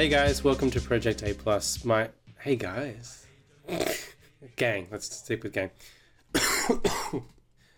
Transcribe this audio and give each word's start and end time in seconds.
Hey 0.00 0.08
guys, 0.08 0.42
welcome 0.42 0.70
to 0.70 0.80
Project 0.80 1.22
A 1.22 1.34
Plus. 1.34 1.84
My 1.84 2.08
hey 2.38 2.56
guys, 2.56 3.26
gang. 4.56 4.88
Let's 4.90 5.14
stick 5.14 5.42
with 5.42 5.52
gang. 5.52 5.72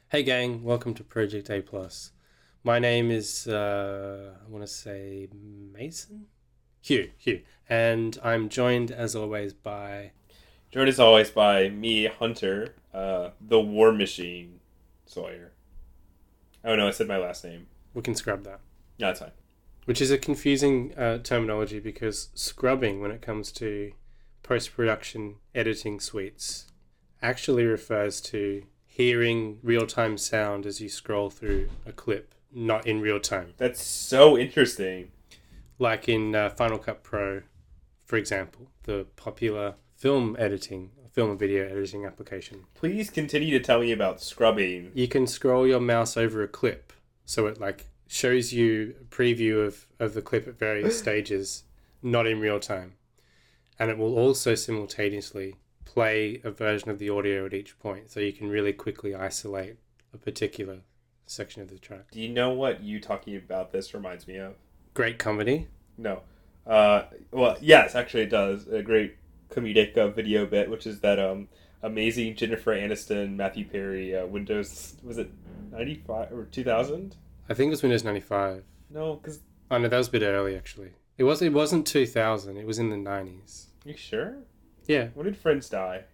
hey 0.08 0.22
gang, 0.22 0.62
welcome 0.62 0.94
to 0.94 1.02
Project 1.02 1.50
A 1.50 1.60
Plus. 1.62 2.12
My 2.62 2.78
name 2.78 3.10
is 3.10 3.48
uh, 3.48 4.34
I 4.40 4.48
want 4.48 4.62
to 4.64 4.72
say 4.72 5.30
Mason, 5.32 6.26
Hugh, 6.80 7.10
Hugh, 7.18 7.40
and 7.68 8.16
I'm 8.22 8.48
joined 8.48 8.92
as 8.92 9.16
always 9.16 9.52
by 9.52 10.12
Joined 10.70 10.90
as 10.90 11.00
always 11.00 11.28
by 11.28 11.70
me, 11.70 12.04
Hunter, 12.06 12.76
uh, 12.94 13.30
the 13.40 13.58
War 13.58 13.90
Machine 13.90 14.60
Sawyer. 15.06 15.50
Oh 16.64 16.76
no, 16.76 16.86
I 16.86 16.92
said 16.92 17.08
my 17.08 17.18
last 17.18 17.42
name. 17.42 17.66
we 17.94 18.02
can 18.02 18.14
scrub 18.14 18.44
that, 18.44 18.60
No, 19.00 19.08
that's 19.08 19.18
fine. 19.18 19.32
Which 19.84 20.00
is 20.00 20.10
a 20.10 20.18
confusing 20.18 20.94
uh, 20.96 21.18
terminology 21.18 21.80
because 21.80 22.28
scrubbing 22.34 23.00
when 23.00 23.10
it 23.10 23.22
comes 23.22 23.50
to 23.52 23.92
post 24.42 24.74
production 24.74 25.36
editing 25.54 26.00
suites 26.00 26.66
actually 27.20 27.64
refers 27.64 28.20
to 28.20 28.62
hearing 28.84 29.58
real 29.62 29.86
time 29.86 30.18
sound 30.18 30.66
as 30.66 30.80
you 30.80 30.88
scroll 30.88 31.30
through 31.30 31.68
a 31.86 31.92
clip, 31.92 32.34
not 32.52 32.86
in 32.86 33.00
real 33.00 33.20
time. 33.20 33.54
That's 33.56 33.82
so 33.82 34.36
interesting. 34.36 35.10
Like 35.78 36.08
in 36.08 36.34
uh, 36.34 36.50
Final 36.50 36.78
Cut 36.78 37.02
Pro, 37.02 37.42
for 38.04 38.16
example, 38.16 38.68
the 38.82 39.06
popular 39.16 39.74
film 39.96 40.36
editing, 40.38 40.90
film 41.12 41.30
and 41.30 41.38
video 41.38 41.64
editing 41.64 42.04
application. 42.04 42.64
Please 42.74 43.08
continue 43.08 43.56
to 43.58 43.64
tell 43.64 43.80
me 43.80 43.92
about 43.92 44.20
scrubbing. 44.20 44.90
You 44.94 45.08
can 45.08 45.26
scroll 45.26 45.66
your 45.66 45.80
mouse 45.80 46.16
over 46.16 46.42
a 46.42 46.48
clip, 46.48 46.92
so 47.24 47.46
it 47.46 47.60
like 47.60 47.86
shows 48.12 48.52
you 48.52 48.94
a 49.00 49.04
preview 49.04 49.66
of, 49.66 49.86
of 49.98 50.12
the 50.12 50.20
clip 50.20 50.46
at 50.46 50.58
various 50.58 50.98
stages, 51.04 51.64
not 52.02 52.26
in 52.26 52.40
real 52.40 52.60
time. 52.60 52.92
And 53.78 53.90
it 53.90 53.96
will 53.96 54.18
also 54.18 54.54
simultaneously 54.54 55.56
play 55.86 56.40
a 56.44 56.50
version 56.50 56.90
of 56.90 56.98
the 56.98 57.08
audio 57.08 57.46
at 57.46 57.54
each 57.54 57.78
point, 57.78 58.10
so 58.10 58.20
you 58.20 58.32
can 58.32 58.50
really 58.50 58.72
quickly 58.72 59.14
isolate 59.14 59.76
a 60.12 60.18
particular 60.18 60.80
section 61.26 61.62
of 61.62 61.70
the 61.70 61.78
track. 61.78 62.10
Do 62.10 62.20
you 62.20 62.28
know 62.28 62.50
what 62.50 62.82
you 62.82 63.00
talking 63.00 63.34
about 63.34 63.72
this 63.72 63.94
reminds 63.94 64.28
me 64.28 64.36
of? 64.36 64.56
Great 64.92 65.18
comedy. 65.18 65.68
No. 65.96 66.20
Uh, 66.66 67.04
well, 67.30 67.56
yes, 67.62 67.94
actually, 67.94 68.24
it 68.24 68.30
does. 68.30 68.68
A 68.68 68.82
great 68.82 69.16
comedic 69.50 69.96
uh, 69.96 70.08
video 70.08 70.44
bit, 70.44 70.70
which 70.70 70.86
is 70.86 71.00
that 71.00 71.18
um, 71.18 71.48
amazing 71.82 72.36
Jennifer 72.36 72.74
Aniston, 72.74 73.36
Matthew 73.36 73.64
Perry, 73.66 74.14
uh, 74.14 74.26
Windows 74.26 74.96
was 75.02 75.16
it 75.16 75.30
ninety 75.72 76.02
five 76.06 76.30
or 76.30 76.44
two 76.44 76.62
thousand? 76.62 77.16
I 77.52 77.54
think 77.54 77.68
it 77.68 77.72
was 77.72 77.82
Windows 77.82 78.02
95. 78.02 78.64
No, 78.88 79.16
because 79.16 79.40
Oh 79.70 79.76
no, 79.76 79.86
that 79.86 79.98
was 79.98 80.08
a 80.08 80.10
bit 80.10 80.22
early 80.22 80.56
actually. 80.56 80.92
It 81.18 81.24
was 81.24 81.42
it 81.42 81.52
wasn't 81.52 81.86
2000, 81.86 82.56
it 82.56 82.66
was 82.66 82.78
in 82.78 82.88
the 82.88 82.96
90s. 82.96 83.66
you 83.84 83.94
sure? 83.94 84.36
Yeah, 84.86 85.08
When 85.12 85.26
did 85.26 85.36
Friends 85.36 85.68
die? 85.68 86.04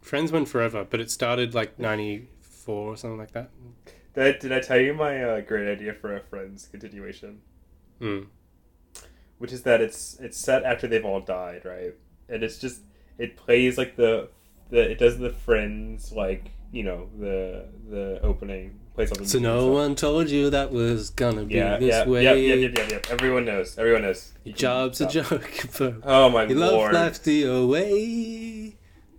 Friends 0.00 0.32
went 0.32 0.48
forever, 0.48 0.86
but 0.88 0.98
it 1.00 1.10
started 1.10 1.54
like 1.54 1.78
94 1.78 2.74
or 2.74 2.96
something 2.96 3.18
like 3.18 3.32
that. 3.32 3.50
Did 4.14 4.24
I, 4.24 4.38
did 4.38 4.52
I 4.52 4.60
tell 4.60 4.80
you 4.80 4.94
my 4.94 5.22
uh, 5.22 5.40
great 5.42 5.70
idea 5.70 5.92
for 5.92 6.16
a 6.16 6.20
Friends 6.20 6.66
continuation? 6.66 7.40
Mm. 8.00 8.28
Which 9.36 9.52
is 9.52 9.64
that 9.64 9.82
it's 9.82 10.18
it's 10.18 10.38
set 10.38 10.64
after 10.64 10.86
they've 10.86 11.04
all 11.04 11.20
died, 11.20 11.66
right? 11.66 11.92
And 12.30 12.42
it's 12.42 12.58
just 12.58 12.80
it 13.18 13.36
plays 13.36 13.76
like 13.76 13.96
the 13.96 14.30
the 14.70 14.92
it 14.92 14.98
does 14.98 15.18
the 15.18 15.30
Friends 15.30 16.10
like 16.10 16.52
you 16.72 16.84
know 16.84 17.10
the 17.18 17.68
the 17.86 18.18
opening 18.22 18.80
the 18.96 19.26
So 19.26 19.38
no 19.38 19.68
one 19.68 19.94
told 19.94 20.30
you 20.30 20.50
that 20.50 20.72
was 20.72 21.10
gonna 21.10 21.44
be 21.44 21.54
yeah 21.56 21.76
this 21.78 21.88
yeah 21.94 22.06
way. 22.08 22.24
yeah 22.24 22.32
yeah 22.32 22.54
yeah 22.54 22.86
yeah 22.90 22.98
everyone 23.10 23.44
knows 23.44 23.78
everyone 23.78 24.02
knows. 24.02 24.32
Your 24.44 24.56
job's 24.56 25.00
a 25.00 25.06
joke, 25.08 25.50
but 25.78 25.94
oh 26.04 26.28
my 26.30 26.44
love 26.46 26.72
lord. 26.72 26.94
life's 26.94 27.18
the 27.20 27.66
way. 27.66 28.74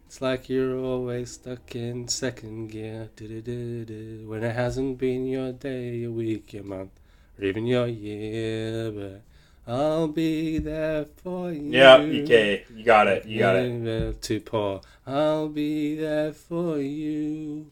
It's 0.08 0.22
like 0.22 0.50
you're 0.50 0.78
always 0.80 1.32
stuck 1.32 1.76
in 1.76 2.08
second 2.08 2.70
gear. 2.70 3.10
When 3.20 4.44
it 4.44 4.56
hasn't 4.56 4.98
been 4.98 5.28
your 5.28 5.52
day, 5.52 5.96
your 5.98 6.12
week, 6.12 6.54
your 6.54 6.64
month, 6.64 6.92
or 7.38 7.46
even 7.46 7.68
your 7.68 7.88
year, 7.88 8.90
but 8.92 9.22
I'll 9.72 10.08
be 10.08 10.58
there 10.60 11.06
for 11.06 11.52
you. 11.52 11.72
yeah 11.72 11.96
okay 11.98 12.64
you 12.74 12.84
got 12.86 13.08
it 13.08 13.26
you 13.26 13.40
got 13.40 13.56
it. 13.58 13.70
Never 13.70 14.14
To 14.14 14.40
pour, 14.40 14.82
I'll 15.06 15.50
be 15.50 15.96
there 15.96 16.32
for 16.32 16.80
you 16.80 17.70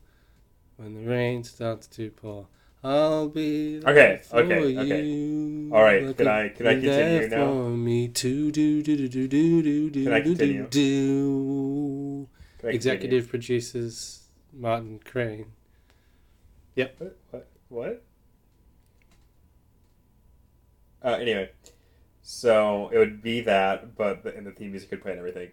when 0.77 0.93
the 0.93 1.09
rain 1.09 1.43
starts 1.43 1.87
to 1.87 2.11
pour. 2.11 2.47
I'll 2.83 3.29
be 3.29 3.79
there 3.79 3.91
Okay, 3.91 4.21
for 4.29 4.41
okay, 4.41 4.77
okay. 4.77 5.03
you. 5.03 5.71
All 5.73 5.81
right, 5.81 6.03
Like 6.03 6.17
can 6.17 6.27
I- 6.27 6.49
can 6.49 6.67
I 6.67 6.73
continue 6.73 7.27
now? 7.29 7.51
For 7.51 7.69
me 7.71 8.07
to 8.09 8.51
do 8.51 8.83
do 8.83 8.95
do 8.95 9.07
do 9.07 9.27
do 9.27 9.61
do 9.63 9.89
do 9.89 10.03
Can 10.03 10.13
I 10.13 10.21
continue? 10.21 10.67
do. 10.69 12.29
Can 12.59 12.69
I 12.69 12.73
Executive 12.73 13.27
producers 13.29 14.27
Martin 14.53 14.99
Crane. 15.03 15.47
continue? 16.75 16.89
what 16.99 17.17
what, 17.31 17.47
what? 17.69 18.03
Uh, 21.03 21.17
anyway 21.21 21.49
so 22.21 22.89
it 22.91 22.97
would 22.97 23.21
be 23.21 23.41
that 23.41 23.95
but 23.95 24.23
the, 24.23 24.35
and 24.35 24.45
the 24.47 24.51
theme 24.51 24.71
music 24.71 24.89
could 24.89 25.01
play 25.01 25.11
and 25.11 25.19
everything 25.19 25.49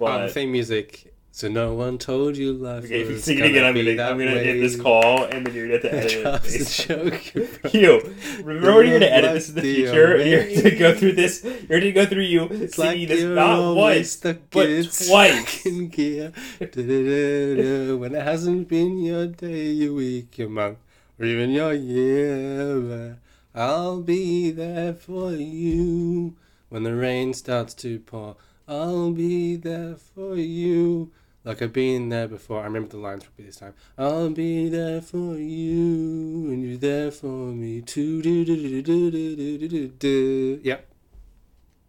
Oh, 0.00 0.06
but 0.06 0.26
the 0.26 0.32
theme 0.32 0.52
music. 0.52 1.14
So 1.34 1.48
no 1.48 1.72
one 1.72 1.96
told 1.96 2.36
you 2.36 2.52
life 2.52 2.84
Okay, 2.84 3.00
if 3.00 3.08
you 3.10 3.16
sing 3.18 3.38
it 3.38 3.46
again, 3.46 3.64
I'm 3.64 3.74
gonna 3.74 3.90
I'm 4.02 4.18
gonna 4.18 4.32
end 4.32 4.60
this 4.62 4.76
way. 4.76 4.82
call, 4.82 5.24
and 5.24 5.46
then 5.46 5.54
you're 5.54 5.66
gonna 5.78 5.80
have 5.80 5.90
to 5.90 5.96
edit 5.98 6.12
it. 6.12 6.22
Job's 6.22 6.54
a 6.54 6.58
based- 6.58 6.86
joke. 7.64 7.70
Hugh, 7.72 8.14
remember 8.44 8.74
when 8.76 8.86
you're 8.88 8.98
gonna 9.00 9.10
edit 9.10 9.32
this 9.32 9.48
in 9.48 9.54
the 9.54 9.62
future, 9.62 10.16
and 10.16 10.30
you're 10.30 10.62
gonna 10.62 10.76
go 10.78 10.94
through 10.94 11.12
this. 11.12 11.42
You're 11.42 11.80
gonna 11.80 11.92
go 11.92 12.04
through 12.04 12.22
you 12.24 12.42
It's 12.50 12.76
singing 12.76 13.08
like 13.08 13.08
this 13.08 13.24
not 13.24 13.74
once, 13.74 14.16
but 14.16 14.50
twice. 14.50 14.92
second 14.94 15.90
gear. 15.92 16.32
When 16.60 18.14
it 18.14 18.22
hasn't 18.22 18.68
been 18.68 18.98
your 18.98 19.26
day, 19.26 19.68
your 19.70 19.94
week, 19.94 20.36
your 20.36 20.50
month, 20.50 20.78
or 21.18 21.24
even 21.24 21.50
your 21.50 21.72
year. 21.72 23.18
I'll 23.54 24.00
be 24.02 24.50
there 24.50 24.92
for 24.94 25.32
you 25.32 26.34
when 26.68 26.82
the 26.82 26.94
rain 26.94 27.32
starts 27.34 27.72
to 27.74 27.98
pour. 28.00 28.36
I'll 28.68 29.12
be 29.12 29.56
there 29.56 29.96
for 29.96 30.36
you. 30.36 31.10
Like 31.44 31.60
I've 31.60 31.72
been 31.72 32.08
there 32.08 32.28
before. 32.28 32.60
I 32.60 32.64
remember 32.64 32.88
the 32.88 32.98
lines 32.98 33.24
properly 33.24 33.46
this 33.46 33.56
time. 33.56 33.74
I'll 33.98 34.30
be 34.30 34.68
there 34.68 35.00
for 35.00 35.36
you, 35.36 36.50
and 36.50 36.62
you're 36.62 36.76
there 36.76 37.10
for 37.10 37.26
me 37.26 37.80
too. 37.80 38.22
Do 38.22 38.44
do 38.44 38.56
do 38.56 38.82
do 38.82 39.10
do 39.10 39.36
do 39.36 39.58
do 39.58 39.68
do 39.68 39.88
do. 39.88 40.60
Yep. 40.62 40.88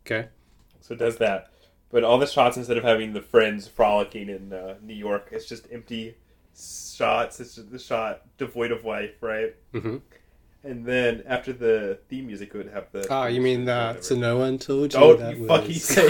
Okay. 0.06 0.28
So 0.82 0.96
it 0.96 0.98
does 0.98 1.18
that. 1.18 1.50
But 1.92 2.04
all 2.04 2.18
the 2.18 2.26
shots, 2.26 2.58
instead 2.58 2.78
of 2.78 2.84
having 2.84 3.14
the 3.14 3.22
friends 3.22 3.68
frolicking 3.68 4.28
in 4.28 4.52
uh, 4.52 4.76
New 4.82 4.96
York, 4.96 5.30
it's 5.32 5.46
just 5.46 5.68
empty 5.72 6.16
shots. 6.56 7.40
It's 7.40 7.56
just 7.56 7.72
the 7.72 7.78
shot 7.78 8.24
devoid 8.40 8.72
of 8.72 8.84
life, 8.84 9.22
right? 9.22 9.56
Mm-hmm. 9.74 9.98
And 10.66 10.86
then 10.86 11.24
after 11.28 11.52
the 11.52 12.00
theme 12.08 12.28
music, 12.28 12.52
it 12.54 12.58
would 12.58 12.70
have 12.72 12.88
the. 12.94 13.06
Ah, 13.10 13.28
you 13.28 13.42
mean 13.42 13.66
that? 13.66 14.06
So 14.06 14.16
no 14.16 14.38
one 14.38 14.58
told 14.58 14.94
you 14.94 15.00
Don't 15.00 15.20
that 15.20 15.36
you 15.36 15.44
was 15.44 15.50
fucking 15.50 15.74
say. 15.92 16.08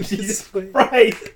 This 0.00 0.08
Jesus. 0.10 0.48
Christ! 0.72 1.32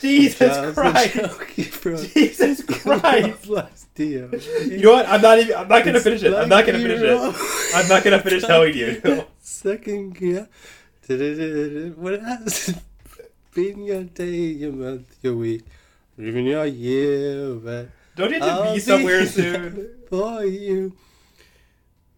Jesus 0.00 0.74
Christ! 0.74 1.14
joke, 1.16 1.58
you 1.58 1.66
bro. 1.82 1.96
Jesus 2.14 2.62
Christ! 2.62 3.48
Last 3.48 3.92
deal. 3.94 4.30
You 4.64 4.82
know 4.82 4.92
what? 4.92 5.08
I'm 5.08 5.20
not 5.20 5.38
even. 5.40 5.56
I'm 5.56 5.66
not 5.68 5.84
gonna 5.84 5.96
It's 5.98 6.04
finish 6.04 6.22
it. 6.22 6.32
I'm 6.32 6.48
not 6.48 6.64
gonna 6.64 6.78
finish 6.78 7.00
it. 7.02 7.74
I'm 7.74 7.88
not 7.88 8.04
gonna 8.04 8.22
finish 8.22 8.42
telling 8.44 8.74
you. 8.76 9.24
Second 9.40 10.14
gear. 10.16 10.48
It 11.08 12.20
has 12.22 12.78
been 13.52 13.82
your 13.82 14.04
day, 14.04 14.62
your 14.62 14.72
month, 14.72 15.16
your 15.22 15.34
week, 15.34 15.64
even 16.16 16.44
your 16.46 16.66
year, 16.66 17.54
but 17.54 17.88
Don't 18.14 18.30
you 18.30 18.38
have 18.38 18.46
to 18.46 18.62
I'll 18.62 18.74
be 18.74 18.78
somewhere 18.78 19.26
soon? 19.26 19.90
for 20.08 20.44
you. 20.44 20.94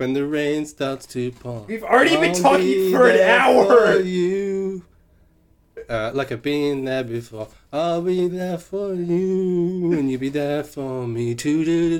When 0.02 0.14
the 0.14 0.26
rain 0.26 0.66
starts 0.66 1.06
to 1.14 1.30
pour. 1.30 1.60
We've 1.60 1.84
already 1.84 2.16
been 2.16 2.34
talking 2.34 2.66
be 2.66 2.92
for 2.92 3.08
an 3.08 3.20
hour. 3.20 3.92
For 3.92 4.00
you. 4.00 4.84
Uh, 5.88 6.10
like 6.12 6.32
I've 6.32 6.42
been 6.42 6.86
there 6.86 7.04
before. 7.04 7.46
I'll 7.72 8.02
be 8.02 8.26
there 8.26 8.58
for 8.58 8.94
you, 8.94 9.92
and 9.92 10.10
you'll 10.10 10.18
be 10.18 10.28
there 10.28 10.64
for 10.64 11.06
me 11.06 11.36
too. 11.36 11.64
Do. 11.64 11.94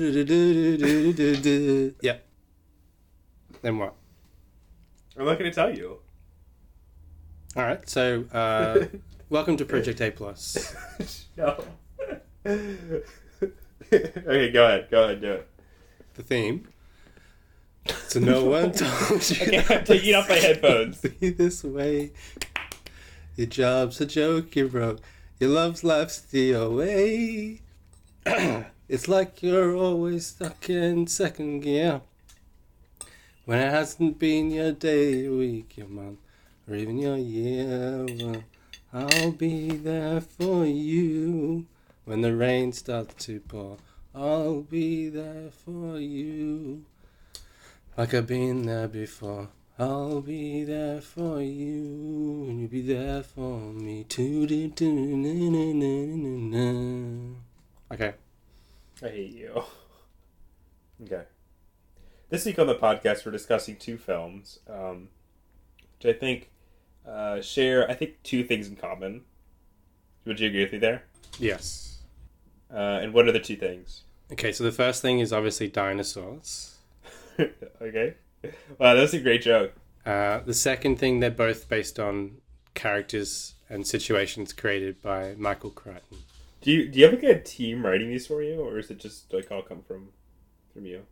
Yeah. 2.01 2.17
Then 3.61 3.77
what? 3.77 3.95
I'm 5.17 5.23
not 5.23 5.37
gonna 5.37 5.53
tell 5.53 5.73
you. 5.73 5.99
All 7.55 7.63
right. 7.63 7.87
So, 7.87 8.25
uh, 8.33 8.87
welcome 9.29 9.55
to 9.55 9.63
Project 9.63 10.01
A 10.01 10.11
Plus. 10.11 10.75
no. 11.37 11.63
okay, 12.45 13.01
go 14.51 14.65
ahead. 14.65 14.89
Go 14.91 15.05
ahead. 15.05 15.21
Do 15.21 15.31
it. 15.31 15.47
The 16.15 16.23
theme. 16.23 16.67
So 17.85 18.19
no 18.19 18.45
one 18.45 18.71
told 18.73 19.29
you. 19.29 19.47
Okay, 19.47 19.65
I'm 19.69 19.83
taking 19.83 20.15
off 20.15 20.29
my 20.29 20.35
headphones. 20.35 21.01
Be 21.19 21.29
this 21.31 21.63
way. 21.63 22.11
Your 23.35 23.47
job's 23.47 23.99
a 23.99 24.05
joke 24.05 24.55
you 24.55 24.67
broke. 24.67 24.99
Your 25.39 25.49
love's 25.49 25.83
life's 25.83 26.21
the 26.21 26.53
away. 26.53 27.61
it's 28.25 29.07
like 29.07 29.41
you're 29.41 29.75
always 29.75 30.27
stuck 30.27 30.69
in 30.69 31.07
second 31.07 31.61
gear. 31.61 32.01
When 33.45 33.59
it 33.59 33.71
hasn't 33.71 34.19
been 34.19 34.51
your 34.51 34.71
day, 34.71 35.15
your 35.23 35.37
week, 35.37 35.75
your 35.75 35.87
month, 35.87 36.19
or 36.69 36.75
even 36.75 36.97
your 36.97 37.17
year. 37.17 38.05
Well, 38.05 38.43
I'll 38.93 39.31
be 39.31 39.71
there 39.71 40.21
for 40.21 40.65
you 40.65 41.65
when 42.05 42.21
the 42.21 42.35
rain 42.35 42.71
starts 42.71 43.25
to 43.25 43.39
pour. 43.41 43.77
I'll 44.15 44.61
be 44.61 45.09
there 45.09 45.49
for 45.49 45.97
you 45.97 46.85
like 47.97 48.13
I've 48.13 48.27
been 48.27 48.65
there 48.65 48.87
before. 48.87 49.49
I'll 49.77 50.21
be 50.21 50.63
there 50.63 51.01
for 51.01 51.41
you, 51.41 52.45
and 52.47 52.59
you'll 52.59 52.69
be 52.69 52.81
there 52.81 53.23
for 53.23 53.57
me 53.59 54.03
too. 54.03 54.45
Do, 54.45 54.67
do, 54.67 54.93
na, 54.93 55.33
na, 55.33 55.73
na, 55.73 56.15
na, 56.15 56.57
na. 56.57 57.35
Okay. 57.91 58.13
I 59.01 59.07
hate 59.09 59.33
you. 59.33 59.63
Okay. 61.03 61.23
This 62.29 62.45
week 62.45 62.59
on 62.59 62.67
the 62.67 62.75
podcast, 62.75 63.25
we're 63.25 63.31
discussing 63.33 63.75
two 63.75 63.97
films, 63.97 64.59
um, 64.69 65.09
which 65.97 66.15
I 66.15 66.17
think 66.17 66.49
uh, 67.05 67.41
share, 67.41 67.89
I 67.89 67.93
think, 67.93 68.23
two 68.23 68.43
things 68.45 68.67
in 68.67 68.77
common. 68.77 69.23
Would 70.25 70.39
you 70.39 70.47
agree 70.47 70.63
with 70.63 70.71
me 70.71 70.77
there? 70.77 71.03
Yes. 71.39 71.97
Uh, 72.73 72.99
and 73.01 73.13
what 73.13 73.27
are 73.27 73.33
the 73.33 73.39
two 73.39 73.57
things? 73.57 74.03
Okay, 74.31 74.53
so 74.53 74.63
the 74.63 74.71
first 74.71 75.01
thing 75.01 75.19
is 75.19 75.33
obviously 75.33 75.67
dinosaurs. 75.67 76.72
okay. 77.81 78.15
Wow, 78.77 78.93
that 78.93 79.01
was 79.01 79.13
a 79.13 79.19
great 79.19 79.41
joke. 79.41 79.73
Uh, 80.05 80.39
the 80.39 80.53
second 80.53 80.99
thing, 80.99 81.19
they're 81.19 81.31
both 81.31 81.69
based 81.69 81.99
on 81.99 82.37
characters 82.73 83.55
and 83.69 83.87
situations 83.87 84.53
created 84.53 85.01
by 85.01 85.35
Michael 85.37 85.69
Crichton. 85.69 86.19
Do 86.61 86.71
you 86.71 86.87
do 86.87 86.99
you 86.99 87.05
have 87.05 87.13
like 87.13 87.23
a 87.23 87.41
team 87.41 87.85
writing 87.85 88.09
these 88.09 88.27
for 88.27 88.41
you, 88.41 88.61
or 88.61 88.79
is 88.79 88.89
it 88.89 88.99
just 88.99 89.33
like 89.33 89.51
all 89.51 89.61
come 89.61 89.81
from 89.81 90.09
from 90.73 90.85
you? 90.85 91.03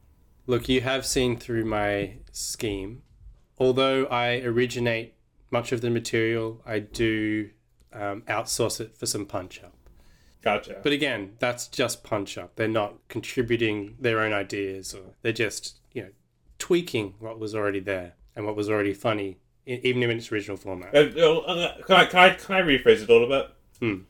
Look, 0.48 0.70
you 0.70 0.82
have 0.82 1.06
seen 1.06 1.38
through 1.38 1.66
my 1.66 2.18
scheme. 2.32 3.04
Although 3.58 4.06
I 4.06 4.40
originate 4.40 5.14
much 5.52 5.72
of 5.72 5.82
the 5.82 5.90
material, 5.90 6.62
I 6.66 6.80
do 6.80 7.52
um, 7.94 8.22
outsource 8.24 8.80
it 8.80 8.98
for 8.98 9.06
some 9.06 9.26
punch 9.26 9.62
up. 9.64 9.76
Gotcha. 10.42 10.80
But 10.82 10.94
again, 10.94 11.34
that's 11.40 11.68
just 11.68 12.04
punch 12.04 12.38
up. 12.38 12.56
They're 12.56 12.68
not 12.68 12.96
contributing 13.10 13.96
their 14.00 14.22
own 14.22 14.34
ideas, 14.34 14.94
or 14.96 15.14
they're 15.22 15.34
just 15.34 15.81
tweaking 16.62 17.16
what 17.20 17.40
was 17.40 17.56
already 17.56 17.80
there 17.80 18.14
and 18.36 18.46
what 18.46 18.56
was 18.56 18.70
already 18.70 18.94
funny, 18.94 19.40
even 19.66 20.04
in 20.04 20.12
its 20.12 20.32
original 20.32 20.56
format. 20.56 20.96
Uh, 20.96 21.20
uh, 21.20 21.82
can 21.82 21.96
I 21.96 22.06
can 22.06 22.20
I 22.20 22.30
can 22.36 22.56
I 22.56 22.62
rephrase 22.62 23.02
it 23.02 23.10
a 23.10 23.12
little 23.12 23.28
bit? 23.28 23.50
Hmm. 23.80 24.04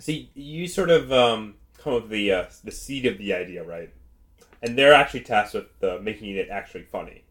See, 0.00 0.30
you 0.34 0.66
sort 0.66 0.90
of 0.90 1.12
um, 1.12 1.54
come 1.78 1.94
up 1.94 2.02
with 2.02 2.10
the 2.10 2.32
uh, 2.32 2.46
the 2.64 2.72
seed 2.72 3.06
of 3.06 3.16
the 3.16 3.32
idea, 3.34 3.62
right? 3.62 3.92
And 4.60 4.76
they're 4.76 4.92
actually 4.92 5.20
tasked 5.20 5.54
with 5.54 5.84
uh, 5.84 5.98
making 6.02 6.34
it 6.34 6.48
actually 6.50 6.82
funny. 6.82 7.22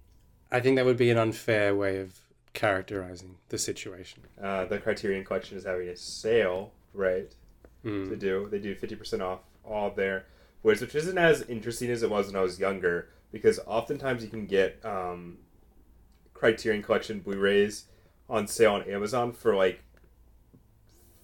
I 0.49 0.61
think 0.61 0.77
that 0.77 0.85
would 0.85 0.95
be 0.95 1.09
an 1.09 1.17
unfair 1.17 1.75
way 1.75 1.99
of 1.99 2.21
characterizing 2.53 3.35
the 3.49 3.57
situation. 3.57 4.23
Uh, 4.41 4.63
the 4.63 4.77
Criterion 4.79 5.25
Collection 5.25 5.57
is 5.57 5.65
having 5.65 5.89
a 5.89 5.97
sale, 5.97 6.71
right? 6.97 7.33
Mm. 7.85 8.09
To 8.09 8.15
do 8.15 8.47
they 8.49 8.59
do 8.59 8.75
fifty 8.75 8.95
percent 8.95 9.21
off 9.21 9.39
all 9.63 9.91
their 9.91 10.25
wares, 10.63 10.81
which 10.81 10.95
isn't 10.95 11.17
as 11.17 11.43
interesting 11.43 11.89
as 11.89 12.03
it 12.03 12.09
was 12.09 12.27
when 12.27 12.35
I 12.35 12.41
was 12.41 12.59
younger, 12.59 13.09
because 13.31 13.59
oftentimes 13.65 14.23
you 14.23 14.29
can 14.29 14.45
get 14.45 14.83
um, 14.83 15.37
Criterion 16.33 16.81
Collection 16.81 17.19
Blu-rays 17.19 17.85
on 18.29 18.47
sale 18.47 18.73
on 18.73 18.83
Amazon 18.83 19.31
for 19.31 19.55
like 19.55 19.81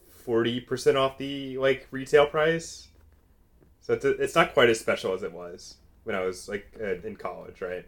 forty 0.07 0.59
percent 0.59 0.97
off 0.97 1.17
the 1.17 1.57
like 1.57 1.87
retail 1.91 2.27
price. 2.27 2.89
So 3.81 3.93
it's, 3.93 4.05
it's 4.05 4.35
not 4.35 4.53
quite 4.53 4.69
as 4.69 4.79
special 4.79 5.13
as 5.13 5.23
it 5.23 5.33
was 5.33 5.75
when 6.05 6.15
I 6.15 6.21
was 6.21 6.47
like 6.47 6.73
uh, 6.81 7.05
in 7.05 7.15
college, 7.15 7.61
right? 7.61 7.85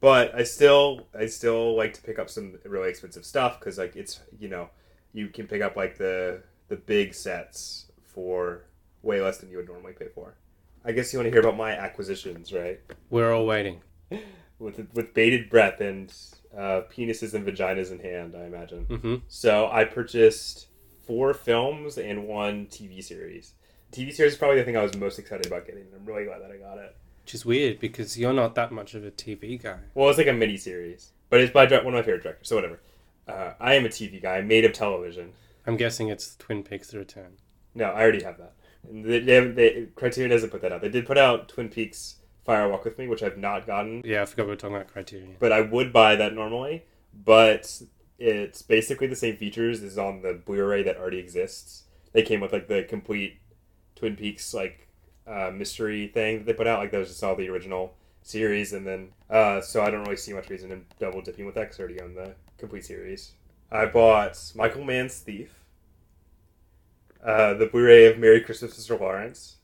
But 0.00 0.34
I 0.34 0.44
still 0.44 1.06
I 1.18 1.26
still 1.26 1.76
like 1.76 1.94
to 1.94 2.02
pick 2.02 2.18
up 2.18 2.28
some 2.28 2.58
really 2.64 2.90
expensive 2.90 3.24
stuff 3.24 3.58
because 3.58 3.78
like 3.78 3.96
it's 3.96 4.20
you 4.38 4.48
know 4.48 4.68
you 5.12 5.28
can 5.28 5.46
pick 5.46 5.62
up 5.62 5.76
like 5.76 5.96
the 5.96 6.42
the 6.70 6.76
big 6.76 7.12
sets 7.12 7.86
for 8.02 8.62
way 9.02 9.20
less 9.20 9.38
than 9.38 9.50
you 9.50 9.58
would 9.58 9.68
normally 9.68 9.92
pay 9.92 10.08
for. 10.08 10.36
I 10.84 10.92
guess 10.92 11.12
you 11.12 11.18
want 11.18 11.26
to 11.26 11.30
hear 11.30 11.40
about 11.40 11.56
my 11.58 11.72
acquisitions, 11.72 12.52
right? 12.52 12.80
We're 13.10 13.32
all 13.34 13.44
waiting. 13.44 13.82
With 14.58 14.88
with 14.92 15.14
bated 15.14 15.48
breath 15.48 15.80
and 15.80 16.12
uh, 16.54 16.82
penises 16.94 17.32
and 17.32 17.46
vaginas 17.46 17.90
in 17.90 17.98
hand, 17.98 18.34
I 18.36 18.44
imagine. 18.44 18.84
hmm 18.84 19.14
So 19.26 19.70
I 19.72 19.84
purchased 19.84 20.66
four 21.06 21.32
films 21.32 21.96
and 21.96 22.28
one 22.28 22.66
TV 22.66 23.02
series. 23.02 23.54
TV 23.90 24.12
series 24.12 24.32
is 24.34 24.38
probably 24.38 24.58
the 24.58 24.64
thing 24.64 24.76
I 24.76 24.82
was 24.82 24.94
most 24.94 25.18
excited 25.18 25.46
about 25.46 25.64
getting. 25.66 25.86
I'm 25.96 26.04
really 26.04 26.26
glad 26.26 26.42
that 26.42 26.50
I 26.50 26.58
got 26.58 26.76
it. 26.76 26.94
Which 27.24 27.34
is 27.34 27.46
weird 27.46 27.80
because 27.80 28.18
you're 28.18 28.34
not 28.34 28.54
that 28.56 28.70
much 28.70 28.92
of 28.94 29.02
a 29.02 29.10
TV 29.10 29.62
guy. 29.62 29.78
Well, 29.94 30.10
it's 30.10 30.18
like 30.18 30.26
a 30.26 30.32
mini 30.34 30.58
series, 30.58 31.12
but 31.30 31.40
it's 31.40 31.52
by 31.54 31.64
one 31.64 31.86
of 31.86 31.92
my 31.94 32.02
favorite 32.02 32.22
directors. 32.22 32.48
So 32.48 32.56
whatever. 32.56 32.80
Uh, 33.26 33.54
I 33.58 33.74
am 33.76 33.86
a 33.86 33.88
TV 33.88 34.20
guy, 34.20 34.42
made 34.42 34.66
of 34.66 34.74
television. 34.74 35.32
I'm 35.66 35.76
guessing 35.76 36.08
it's 36.08 36.36
Twin 36.36 36.62
Peaks: 36.62 36.88
The 36.88 36.98
Return. 36.98 37.32
No, 37.74 37.86
I 37.86 38.02
already 38.02 38.22
have 38.24 38.38
that. 38.38 38.54
And 38.88 39.04
they, 39.04 39.20
they, 39.20 39.46
they, 39.48 39.86
Criterion 39.94 40.30
doesn't 40.30 40.50
put 40.50 40.62
that 40.62 40.72
out. 40.72 40.80
They 40.80 40.88
did 40.88 41.06
put 41.06 41.18
out 41.18 41.48
Twin 41.48 41.68
Peaks: 41.68 42.16
Fire 42.44 42.68
Walk 42.68 42.84
with 42.84 42.98
Me, 42.98 43.06
which 43.08 43.22
I've 43.22 43.38
not 43.38 43.66
gotten, 43.66 44.02
Yeah, 44.04 44.22
I 44.22 44.24
forgot 44.24 44.44
we 44.46 44.50
were 44.50 44.56
talking 44.56 44.76
about 44.76 44.88
Criterion. 44.88 45.36
but 45.38 45.52
I 45.52 45.60
would 45.60 45.92
buy 45.92 46.16
that 46.16 46.34
normally. 46.34 46.84
But 47.12 47.82
it's 48.18 48.62
basically 48.62 49.06
the 49.06 49.16
same 49.16 49.36
features 49.36 49.82
as 49.82 49.98
on 49.98 50.22
the 50.22 50.34
Blu-ray 50.34 50.82
that 50.84 50.96
already 50.96 51.18
exists. 51.18 51.84
They 52.12 52.22
came 52.22 52.40
with 52.40 52.52
like 52.52 52.68
the 52.68 52.84
complete 52.84 53.38
Twin 53.96 54.16
Peaks 54.16 54.52
like 54.54 54.88
uh, 55.26 55.50
mystery 55.52 56.08
thing 56.08 56.38
that 56.38 56.46
they 56.46 56.52
put 56.52 56.66
out. 56.66 56.78
Like 56.80 56.90
that 56.92 56.98
was 56.98 57.08
just 57.08 57.22
all 57.22 57.36
the 57.36 57.48
original 57.48 57.94
series, 58.22 58.72
and 58.72 58.86
then 58.86 59.08
uh, 59.28 59.60
so 59.60 59.82
I 59.82 59.90
don't 59.90 60.02
really 60.04 60.16
see 60.16 60.32
much 60.32 60.48
reason 60.50 60.72
in 60.72 60.84
double 60.98 61.20
dipping 61.22 61.46
with 61.46 61.54
that 61.56 61.62
because 61.62 61.80
I 61.80 61.82
already 61.82 62.00
own 62.00 62.14
the 62.14 62.34
complete 62.58 62.84
series. 62.84 63.32
I 63.72 63.86
bought 63.86 64.52
Michael 64.54 64.84
Mann's 64.84 65.18
Thief, 65.18 65.54
uh, 67.24 67.54
the 67.54 67.66
Blu-ray 67.66 68.06
of 68.06 68.18
Merry 68.18 68.40
Christmas, 68.40 68.78
Mr. 68.78 68.98
Lawrence, 68.98 69.56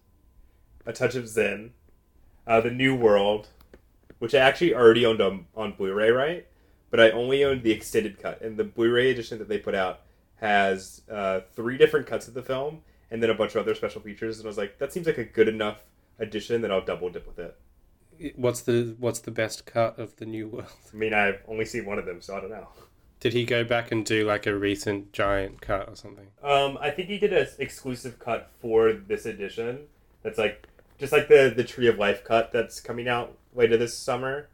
A 0.84 0.92
Touch 0.92 1.16
of 1.16 1.28
Zen, 1.28 1.72
uh, 2.46 2.60
The 2.60 2.70
New 2.70 2.94
World, 2.94 3.48
which 4.18 4.34
I 4.34 4.38
actually 4.38 4.74
already 4.74 5.04
owned 5.04 5.20
on, 5.20 5.46
on 5.56 5.72
Blu-ray, 5.72 6.10
right? 6.10 6.46
But 6.90 7.00
I 7.00 7.10
only 7.10 7.42
owned 7.42 7.62
the 7.62 7.72
extended 7.72 8.20
cut, 8.20 8.40
and 8.40 8.56
the 8.56 8.64
Blu-ray 8.64 9.10
edition 9.10 9.38
that 9.38 9.48
they 9.48 9.58
put 9.58 9.74
out 9.74 10.02
has 10.36 11.02
uh, 11.10 11.40
three 11.54 11.76
different 11.76 12.06
cuts 12.06 12.28
of 12.28 12.34
the 12.34 12.42
film, 12.42 12.82
and 13.10 13.22
then 13.22 13.30
a 13.30 13.34
bunch 13.34 13.54
of 13.54 13.62
other 13.62 13.74
special 13.74 14.00
features. 14.00 14.38
And 14.38 14.46
I 14.46 14.48
was 14.48 14.58
like, 14.58 14.78
that 14.78 14.92
seems 14.92 15.06
like 15.06 15.18
a 15.18 15.24
good 15.24 15.48
enough 15.48 15.78
edition 16.18 16.60
that 16.62 16.70
I'll 16.70 16.84
double 16.84 17.10
dip 17.10 17.26
with 17.26 17.38
it. 17.38 17.56
What's 18.36 18.62
the 18.62 18.96
What's 18.98 19.20
the 19.20 19.30
best 19.30 19.66
cut 19.66 19.98
of 19.98 20.16
the 20.16 20.24
New 20.24 20.48
World? 20.48 20.72
I 20.92 20.96
mean, 20.96 21.12
I've 21.12 21.42
only 21.48 21.66
seen 21.66 21.84
one 21.84 21.98
of 21.98 22.06
them, 22.06 22.22
so 22.22 22.34
I 22.36 22.40
don't 22.40 22.50
know. 22.50 22.68
Did 23.26 23.32
he 23.32 23.44
go 23.44 23.64
back 23.64 23.90
and 23.90 24.06
do 24.06 24.24
like 24.24 24.46
a 24.46 24.54
recent 24.54 25.12
giant 25.12 25.60
cut 25.60 25.88
or 25.88 25.96
something? 25.96 26.28
Um, 26.44 26.78
I 26.80 26.92
think 26.92 27.08
he 27.08 27.18
did 27.18 27.32
an 27.32 27.44
exclusive 27.58 28.20
cut 28.20 28.52
for 28.60 28.92
this 28.92 29.26
edition. 29.26 29.88
That's 30.22 30.38
like 30.38 30.68
just 30.96 31.12
like 31.12 31.26
the 31.26 31.52
the 31.54 31.64
Tree 31.64 31.88
of 31.88 31.98
Life 31.98 32.22
cut 32.22 32.52
that's 32.52 32.78
coming 32.78 33.08
out 33.08 33.36
later 33.52 33.76
this 33.76 33.98
summer. 33.98 34.46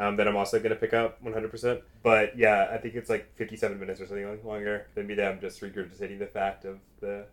Um, 0.00 0.16
that 0.16 0.26
I'm 0.26 0.36
also 0.36 0.58
gonna 0.58 0.74
pick 0.74 0.92
up 0.92 1.22
100. 1.22 1.48
percent 1.48 1.80
But 2.02 2.36
yeah, 2.36 2.68
I 2.72 2.78
think 2.78 2.96
it's 2.96 3.08
like 3.08 3.32
57 3.36 3.78
minutes 3.78 4.00
or 4.00 4.06
something 4.08 4.44
longer. 4.44 4.88
Maybe 4.96 5.14
that 5.14 5.30
I'm 5.30 5.40
just 5.40 5.60
regurgitating 5.60 6.18
the 6.18 6.26
fact 6.26 6.64
of 6.64 6.80
the 6.98 7.24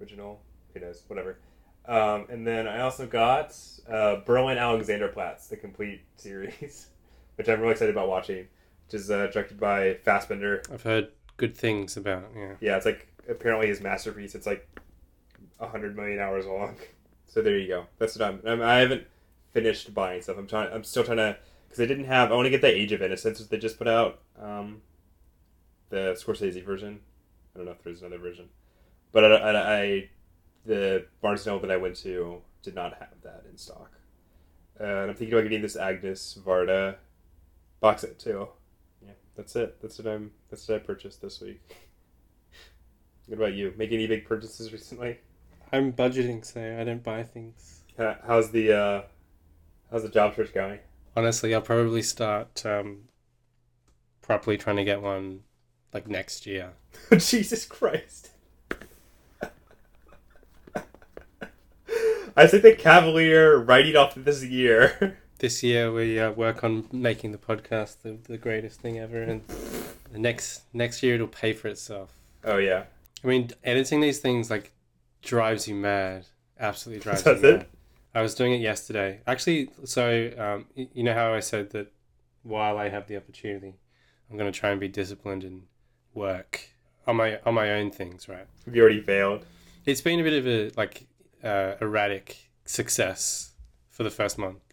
original. 0.00 0.40
Who 0.72 0.80
knows? 0.80 1.02
Whatever. 1.08 1.40
Um, 1.84 2.24
and 2.30 2.46
then 2.46 2.66
I 2.66 2.80
also 2.80 3.06
got 3.06 3.54
uh, 3.86 4.16
Berlin 4.24 4.56
Alexanderplatz, 4.56 5.50
the 5.50 5.58
complete 5.58 6.00
series, 6.16 6.86
which 7.36 7.50
I'm 7.50 7.60
really 7.60 7.72
excited 7.72 7.94
about 7.94 8.08
watching. 8.08 8.48
Which 8.92 9.00
is 9.00 9.10
uh, 9.10 9.26
directed 9.28 9.58
by 9.58 9.94
Fassbinder. 10.06 10.70
I've 10.70 10.82
heard 10.82 11.08
good 11.38 11.56
things 11.56 11.96
about. 11.96 12.24
Yeah. 12.36 12.54
Yeah, 12.60 12.76
it's 12.76 12.84
like 12.84 13.08
apparently 13.26 13.68
his 13.68 13.80
masterpiece. 13.80 14.34
It's 14.34 14.46
like 14.46 14.68
hundred 15.58 15.96
million 15.96 16.18
hours 16.18 16.44
long. 16.44 16.76
So 17.26 17.40
there 17.40 17.56
you 17.56 17.68
go. 17.68 17.86
That's 17.98 18.18
what 18.18 18.28
I'm. 18.28 18.42
I'm 18.44 18.60
I 18.60 18.80
haven't 18.80 19.06
finished 19.52 19.94
buying 19.94 20.20
stuff. 20.20 20.36
I'm 20.36 20.46
trying. 20.46 20.70
I'm 20.70 20.84
still 20.84 21.04
trying 21.04 21.16
to 21.16 21.38
because 21.66 21.80
I 21.80 21.86
didn't 21.86 22.04
have. 22.04 22.30
I 22.30 22.34
want 22.34 22.44
to 22.44 22.50
get 22.50 22.60
the 22.60 22.68
Age 22.68 22.92
of 22.92 23.00
Innocence 23.00 23.38
that 23.38 23.48
they 23.48 23.56
just 23.56 23.78
put 23.78 23.88
out. 23.88 24.20
Um, 24.38 24.82
the 25.88 26.14
Scorsese 26.22 26.62
version. 26.62 27.00
I 27.54 27.58
don't 27.58 27.64
know 27.64 27.72
if 27.72 27.82
there's 27.82 28.02
another 28.02 28.18
version, 28.18 28.50
but 29.12 29.24
I, 29.24 29.36
I, 29.36 29.80
I 29.80 30.10
the 30.66 31.06
Barnes 31.22 31.46
Noble 31.46 31.66
that 31.66 31.70
I 31.70 31.78
went 31.78 31.96
to 31.96 32.42
did 32.62 32.74
not 32.74 32.92
have 32.98 33.22
that 33.22 33.44
in 33.50 33.56
stock. 33.56 33.92
Uh, 34.78 34.84
and 34.84 35.10
I'm 35.10 35.16
thinking 35.16 35.32
about 35.32 35.44
getting 35.44 35.62
this 35.62 35.76
Agnes 35.76 36.38
Varda 36.44 36.96
box 37.80 38.02
set 38.02 38.18
too. 38.18 38.48
That's 39.36 39.56
it. 39.56 39.80
That's 39.80 39.98
what 39.98 40.12
I'm. 40.12 40.32
That's 40.50 40.68
what 40.68 40.76
I 40.76 40.78
purchased 40.78 41.22
this 41.22 41.40
week. 41.40 41.60
What 43.26 43.38
about 43.38 43.54
you? 43.54 43.72
Make 43.76 43.92
any 43.92 44.06
big 44.06 44.26
purchases 44.26 44.72
recently? 44.72 45.18
I'm 45.72 45.92
budgeting, 45.92 46.44
so 46.44 46.78
I 46.78 46.84
don't 46.84 47.02
buy 47.02 47.22
things. 47.22 47.80
How's 47.96 48.50
the 48.50 48.72
uh, 48.72 49.02
how's 49.90 50.02
the 50.02 50.08
job 50.08 50.34
search 50.34 50.52
going? 50.52 50.80
Honestly, 51.16 51.54
I'll 51.54 51.62
probably 51.62 52.02
start 52.02 52.64
um, 52.66 53.04
properly 54.20 54.58
trying 54.58 54.76
to 54.76 54.84
get 54.84 55.00
one 55.00 55.40
like 55.94 56.08
next 56.08 56.46
year. 56.46 56.72
Jesus 57.12 57.64
Christ! 57.64 58.30
I 62.36 62.46
think 62.46 62.62
the 62.62 62.74
Cavalier 62.74 63.56
writing 63.58 63.96
off 63.96 64.14
this 64.14 64.44
year. 64.44 65.18
This 65.42 65.60
year 65.64 65.90
we 65.90 66.20
uh, 66.20 66.30
work 66.30 66.62
on 66.62 66.84
making 66.92 67.32
the 67.32 67.36
podcast 67.36 68.02
the, 68.02 68.16
the 68.28 68.38
greatest 68.38 68.80
thing 68.80 69.00
ever, 69.00 69.20
and 69.20 69.42
the 70.12 70.18
next 70.20 70.62
next 70.72 71.02
year 71.02 71.16
it'll 71.16 71.26
pay 71.26 71.52
for 71.52 71.66
itself. 71.66 72.16
Oh 72.44 72.58
yeah. 72.58 72.84
I 73.24 73.26
mean, 73.26 73.50
editing 73.64 74.00
these 74.00 74.20
things 74.20 74.52
like 74.52 74.72
drives 75.20 75.66
you 75.66 75.74
mad. 75.74 76.26
Absolutely 76.60 77.02
drives 77.02 77.24
Does 77.24 77.42
you 77.42 77.48
it? 77.48 77.56
mad. 77.56 77.66
I 78.14 78.22
was 78.22 78.36
doing 78.36 78.52
it 78.52 78.60
yesterday. 78.60 79.18
Actually, 79.26 79.70
so 79.82 80.30
um, 80.38 80.66
you 80.76 81.02
know 81.02 81.12
how 81.12 81.34
I 81.34 81.40
said 81.40 81.70
that 81.70 81.92
while 82.44 82.78
I 82.78 82.88
have 82.88 83.08
the 83.08 83.16
opportunity, 83.16 83.74
I'm 84.30 84.38
going 84.38 84.50
to 84.50 84.56
try 84.56 84.70
and 84.70 84.78
be 84.78 84.86
disciplined 84.86 85.42
and 85.42 85.62
work 86.14 86.68
on 87.04 87.16
my 87.16 87.40
on 87.44 87.54
my 87.54 87.72
own 87.72 87.90
things. 87.90 88.28
Right. 88.28 88.46
Have 88.64 88.76
you 88.76 88.82
already 88.82 89.00
failed? 89.00 89.44
It's 89.86 90.02
been 90.02 90.20
a 90.20 90.22
bit 90.22 90.34
of 90.34 90.46
a 90.46 90.70
like 90.76 91.08
uh, 91.42 91.74
erratic 91.80 92.48
success 92.64 93.54
for 93.90 94.04
the 94.04 94.10
first 94.10 94.38
month 94.38 94.71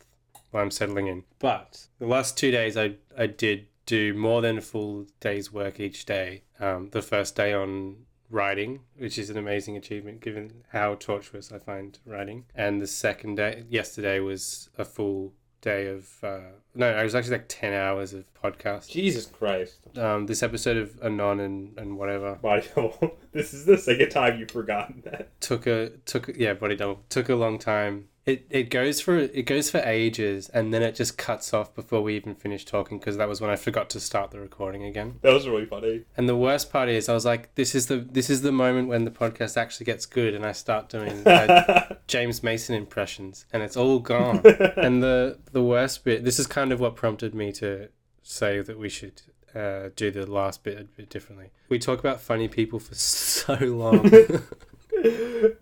while 0.52 0.64
I'm 0.64 0.72
settling 0.72 1.08
in. 1.08 1.24
But 1.40 1.88
the 2.00 2.08
last 2.08 2.38
two 2.38 2.52
days, 2.52 2.78
I 2.78 2.96
I 3.18 3.28
did 3.28 3.68
do 3.86 4.14
more 4.14 4.42
than 4.42 4.58
a 4.58 4.62
full 4.62 5.08
day's 5.20 5.52
work 5.52 5.80
each 5.80 6.06
day. 6.06 6.44
Um, 6.60 6.90
the 6.92 7.02
first 7.02 7.36
day 7.36 7.54
on 7.54 8.06
writing, 8.30 8.82
which 8.98 9.18
is 9.18 9.30
an 9.30 9.38
amazing 9.38 9.76
achievement 9.78 10.22
given 10.22 10.64
how 10.72 10.96
tortuous 10.96 11.52
I 11.52 11.58
find 11.60 11.98
writing, 12.06 12.46
and 12.54 12.82
the 12.82 12.88
second 12.88 13.36
day 13.36 13.64
yesterday 13.70 14.20
was 14.20 14.70
a 14.78 14.86
full 14.86 15.34
day 15.62 15.88
of 15.88 16.08
uh, 16.24 16.40
no, 16.76 16.98
it 16.98 17.04
was 17.04 17.16
actually 17.16 17.34
like 17.34 17.48
ten 17.48 17.74
hours 17.74 18.14
of 18.14 18.26
podcast. 18.34 18.90
Jesus 18.90 19.26
Christ. 19.26 19.80
Um, 19.98 20.26
this 20.26 20.44
episode 20.44 20.78
of 20.78 21.02
Anon 21.04 21.40
and, 21.40 21.78
and 21.78 21.98
whatever 21.98 22.36
Body 22.36 22.68
double. 22.76 23.18
This 23.32 23.54
is 23.54 23.66
the 23.66 23.78
second 23.78 24.10
time 24.10 24.40
you've 24.40 24.52
forgotten 24.52 25.02
that. 25.06 25.40
took 25.40 25.68
a 25.68 25.90
took 26.06 26.32
yeah 26.36 26.54
body 26.54 26.76
double 26.76 27.02
took 27.10 27.30
a 27.30 27.36
long 27.36 27.60
time 27.60 28.08
it 28.30 28.46
it 28.50 28.70
goes 28.70 29.02
for 29.02 29.18
it 29.18 29.46
goes 29.46 29.70
for 29.72 29.80
ages 29.80 30.50
and 30.50 30.74
then 30.74 30.82
it 30.82 30.96
just 30.96 31.18
cuts 31.18 31.54
off 31.54 31.74
before 31.76 32.02
we 32.02 32.16
even 32.16 32.36
finish 32.36 32.64
talking 32.66 33.00
because 33.00 33.18
that 33.18 33.28
was 33.28 33.40
when 33.42 33.50
i 33.50 33.56
forgot 33.56 33.90
to 33.90 34.00
start 34.00 34.32
the 34.32 34.40
recording 34.40 34.84
again 34.84 35.16
That 35.22 35.34
was 35.34 35.48
really 35.48 35.66
funny. 35.66 36.04
and 36.18 36.28
the 36.30 36.36
worst 36.36 36.72
part 36.72 36.90
is 36.90 37.10
i 37.10 37.14
was 37.14 37.26
like 37.26 37.54
this 37.56 37.74
is 37.76 37.88
the 37.88 37.98
this 37.98 38.30
is 38.30 38.42
the 38.42 38.52
moment 38.52 38.88
when 38.88 39.06
the 39.06 39.12
podcast 39.12 39.58
actually 39.58 39.86
gets 39.86 40.06
good 40.06 40.34
and 40.34 40.46
i 40.46 40.52
start 40.52 40.90
doing 40.90 41.26
uh, 41.28 41.96
james 42.08 42.44
mason 42.44 42.76
impressions 42.76 43.46
and 43.54 43.64
it's 43.64 43.78
all 43.78 44.00
gone 44.00 44.38
and 44.78 45.02
the 45.04 45.38
the 45.52 45.64
worst 45.64 46.04
bit 46.04 46.24
this 46.24 46.40
is 46.40 46.48
kind 46.48 46.72
of 46.72 46.80
what 46.80 46.96
prompted 46.96 47.34
me 47.34 47.52
to 47.54 47.90
say 48.24 48.62
that 48.62 48.78
we 48.78 48.90
should 48.90 49.22
uh, 49.56 49.90
do 49.96 50.12
the 50.12 50.26
last 50.30 50.64
bit 50.64 50.78
a 50.80 50.84
bit 50.84 51.10
differently 51.10 51.50
we 51.70 51.80
talk 51.80 52.00
about 52.00 52.22
funny 52.22 52.48
people 52.48 52.80
for 52.80 52.94
so 53.40 53.56
long 53.56 54.04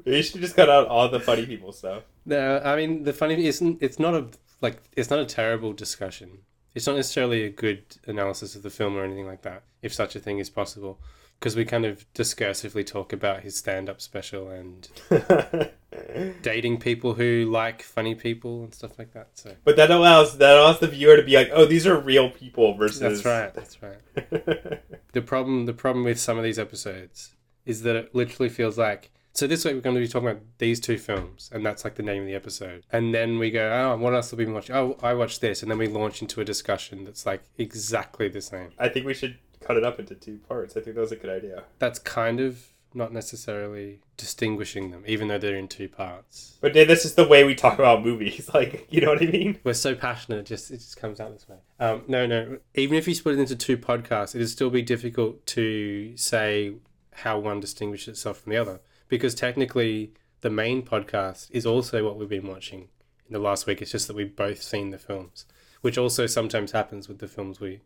we 0.06 0.22
should 0.22 0.42
just 0.42 0.56
cut 0.56 0.70
out 0.70 0.88
all 0.88 1.08
the 1.10 1.20
funny 1.20 1.46
people 1.46 1.72
stuff. 1.72 2.04
No, 2.28 2.62
I 2.64 2.76
mean 2.76 3.04
the 3.04 3.14
funny 3.14 3.36
thing 3.36 3.46
isn't. 3.46 3.78
It's 3.82 3.98
not 3.98 4.14
a 4.14 4.28
like. 4.62 4.84
It's 4.96 5.10
not 5.10 5.20
a 5.20 5.26
terrible 5.26 5.74
discussion. 5.74 6.40
It's 6.76 6.86
not 6.86 6.98
necessarily 6.98 7.44
a 7.44 7.50
good 7.50 7.84
analysis 8.06 8.56
of 8.56 8.62
the 8.62 8.70
film 8.70 8.96
or 8.96 9.04
anything 9.04 9.26
like 9.26 9.42
that, 9.42 9.64
if 9.82 9.94
such 9.94 10.16
a 10.16 10.20
thing 10.20 10.38
is 10.38 10.50
possible, 10.50 11.00
because 11.40 11.56
we 11.56 11.66
kind 11.66 11.86
of 11.86 12.06
discursively 12.14 12.86
talk 12.86 13.12
about 13.12 13.42
his 13.42 13.56
stand-up 13.56 14.00
special 14.00 14.50
and 14.50 14.88
dating 16.44 16.78
people 16.80 17.16
who 17.16 17.50
like 17.50 17.82
funny 17.82 18.14
people 18.14 18.64
and 18.64 18.76
stuff 18.76 19.00
like 19.00 19.14
that. 19.14 19.30
So 19.36 19.56
but 19.64 19.76
that 19.78 19.90
allows 19.90 20.38
that 20.38 20.56
allows 20.56 20.80
the 20.80 20.88
viewer 20.88 21.16
to 21.16 21.24
be 21.24 21.36
like, 21.36 21.50
oh, 21.54 21.66
these 21.66 21.88
are 21.88 21.98
real 21.98 22.30
people 22.30 22.76
versus. 22.76 23.00
that's 23.00 23.26
right. 23.26 23.54
That's 23.54 23.82
right. 23.82 24.82
The 25.14 25.22
problem. 25.22 25.66
The 25.66 25.74
problem 25.74 26.04
with 26.06 26.20
some 26.20 26.38
of 26.38 26.44
these 26.44 26.60
episodes 26.60 27.34
is 27.66 27.82
that 27.84 27.96
it 27.96 28.14
literally 28.14 28.50
feels 28.50 28.78
like. 28.78 29.12
So 29.38 29.46
this 29.46 29.64
week 29.64 29.76
we're 29.76 29.82
going 29.82 29.96
to 29.96 30.02
be 30.02 30.08
talking 30.08 30.30
about 30.30 30.42
these 30.58 30.80
two 30.80 30.98
films, 30.98 31.52
and 31.54 31.64
that's 31.64 31.84
like 31.84 31.94
the 31.94 32.02
name 32.02 32.24
of 32.24 32.28
the 32.28 32.34
episode. 32.34 32.84
And 32.92 33.14
then 33.14 33.38
we 33.38 33.52
go, 33.52 33.72
oh, 33.72 33.96
what 33.96 34.16
else 34.16 34.32
have 34.32 34.40
we 34.40 34.46
been 34.46 34.56
watching? 34.56 34.76
Oh, 34.76 34.98
I 35.04 35.14
watched 35.14 35.42
this, 35.42 35.62
and 35.62 35.70
then 35.70 35.78
we 35.78 35.88
launch 35.88 36.24
into 36.24 36.42
a 36.42 36.44
discussion 36.44 37.04
that's 37.04 37.24
like 37.24 37.44
exactly 37.56 38.30
the 38.30 38.42
same. 38.42 38.72
I 38.80 38.90
think 38.90 39.06
we 39.06 39.14
should 39.14 39.38
cut 39.62 39.78
it 39.78 39.84
up 39.84 40.00
into 40.00 40.16
two 40.16 40.40
parts. 40.50 40.76
I 40.76 40.82
think 40.82 40.96
that 40.96 41.02
was 41.04 41.12
a 41.12 41.18
good 41.18 41.30
idea. 41.30 41.66
That's 41.78 42.00
kind 42.00 42.40
of 42.40 42.70
not 42.96 43.14
necessarily 43.14 44.00
distinguishing 44.16 44.90
them, 44.90 45.04
even 45.06 45.28
though 45.28 45.38
they're 45.38 45.56
in 45.56 45.68
two 45.68 45.88
parts. 45.88 46.58
But 46.60 46.74
this 46.74 47.06
is 47.06 47.14
the 47.14 47.28
way 47.28 47.44
we 47.44 47.54
talk 47.54 47.78
about 47.78 48.04
movies. 48.04 48.50
Like, 48.56 48.88
you 48.90 49.02
know 49.02 49.10
what 49.10 49.22
I 49.22 49.28
mean? 49.28 49.60
We're 49.64 49.76
so 49.76 49.94
passionate, 49.94 50.40
it 50.40 50.46
just 50.48 50.72
it 50.72 50.78
just 50.78 50.98
comes 50.98 51.20
out 51.20 51.32
this 51.32 51.48
way. 51.48 51.58
Um, 51.80 52.02
no, 52.08 52.26
no. 52.26 52.58
Even 52.74 52.98
if 52.98 53.08
you 53.08 53.14
split 53.14 53.38
it 53.38 53.42
into 53.42 53.56
two 53.56 53.78
podcasts, 53.78 54.34
it'd 54.34 54.50
still 54.50 54.72
be 54.72 54.82
difficult 54.82 55.46
to 55.46 56.18
say 56.18 56.74
how 57.18 57.38
one 57.38 57.60
distinguishes 57.60 58.08
itself 58.08 58.42
from 58.42 58.52
the 58.52 58.58
other, 58.58 58.80
because 59.08 59.36
technically 59.36 60.14
the 60.42 60.50
main 60.50 60.84
podcast 60.84 61.50
is 61.52 61.66
also 61.66 62.04
what 62.04 62.18
we've 62.18 62.30
been 62.30 62.48
watching 62.48 62.90
in 63.26 63.34
the 63.34 63.40
last 63.40 63.66
week. 63.66 63.82
It's 63.82 63.92
just 63.92 64.08
that 64.08 64.16
we've 64.16 64.36
both 64.36 64.62
seen 64.62 64.92
the 64.92 65.00
films, 65.00 65.46
which 65.82 65.98
also 65.98 66.26
sometimes 66.26 66.72
happens 66.72 67.08
with 67.08 67.20
the 67.20 67.28
films 67.28 67.60
we 67.60 67.82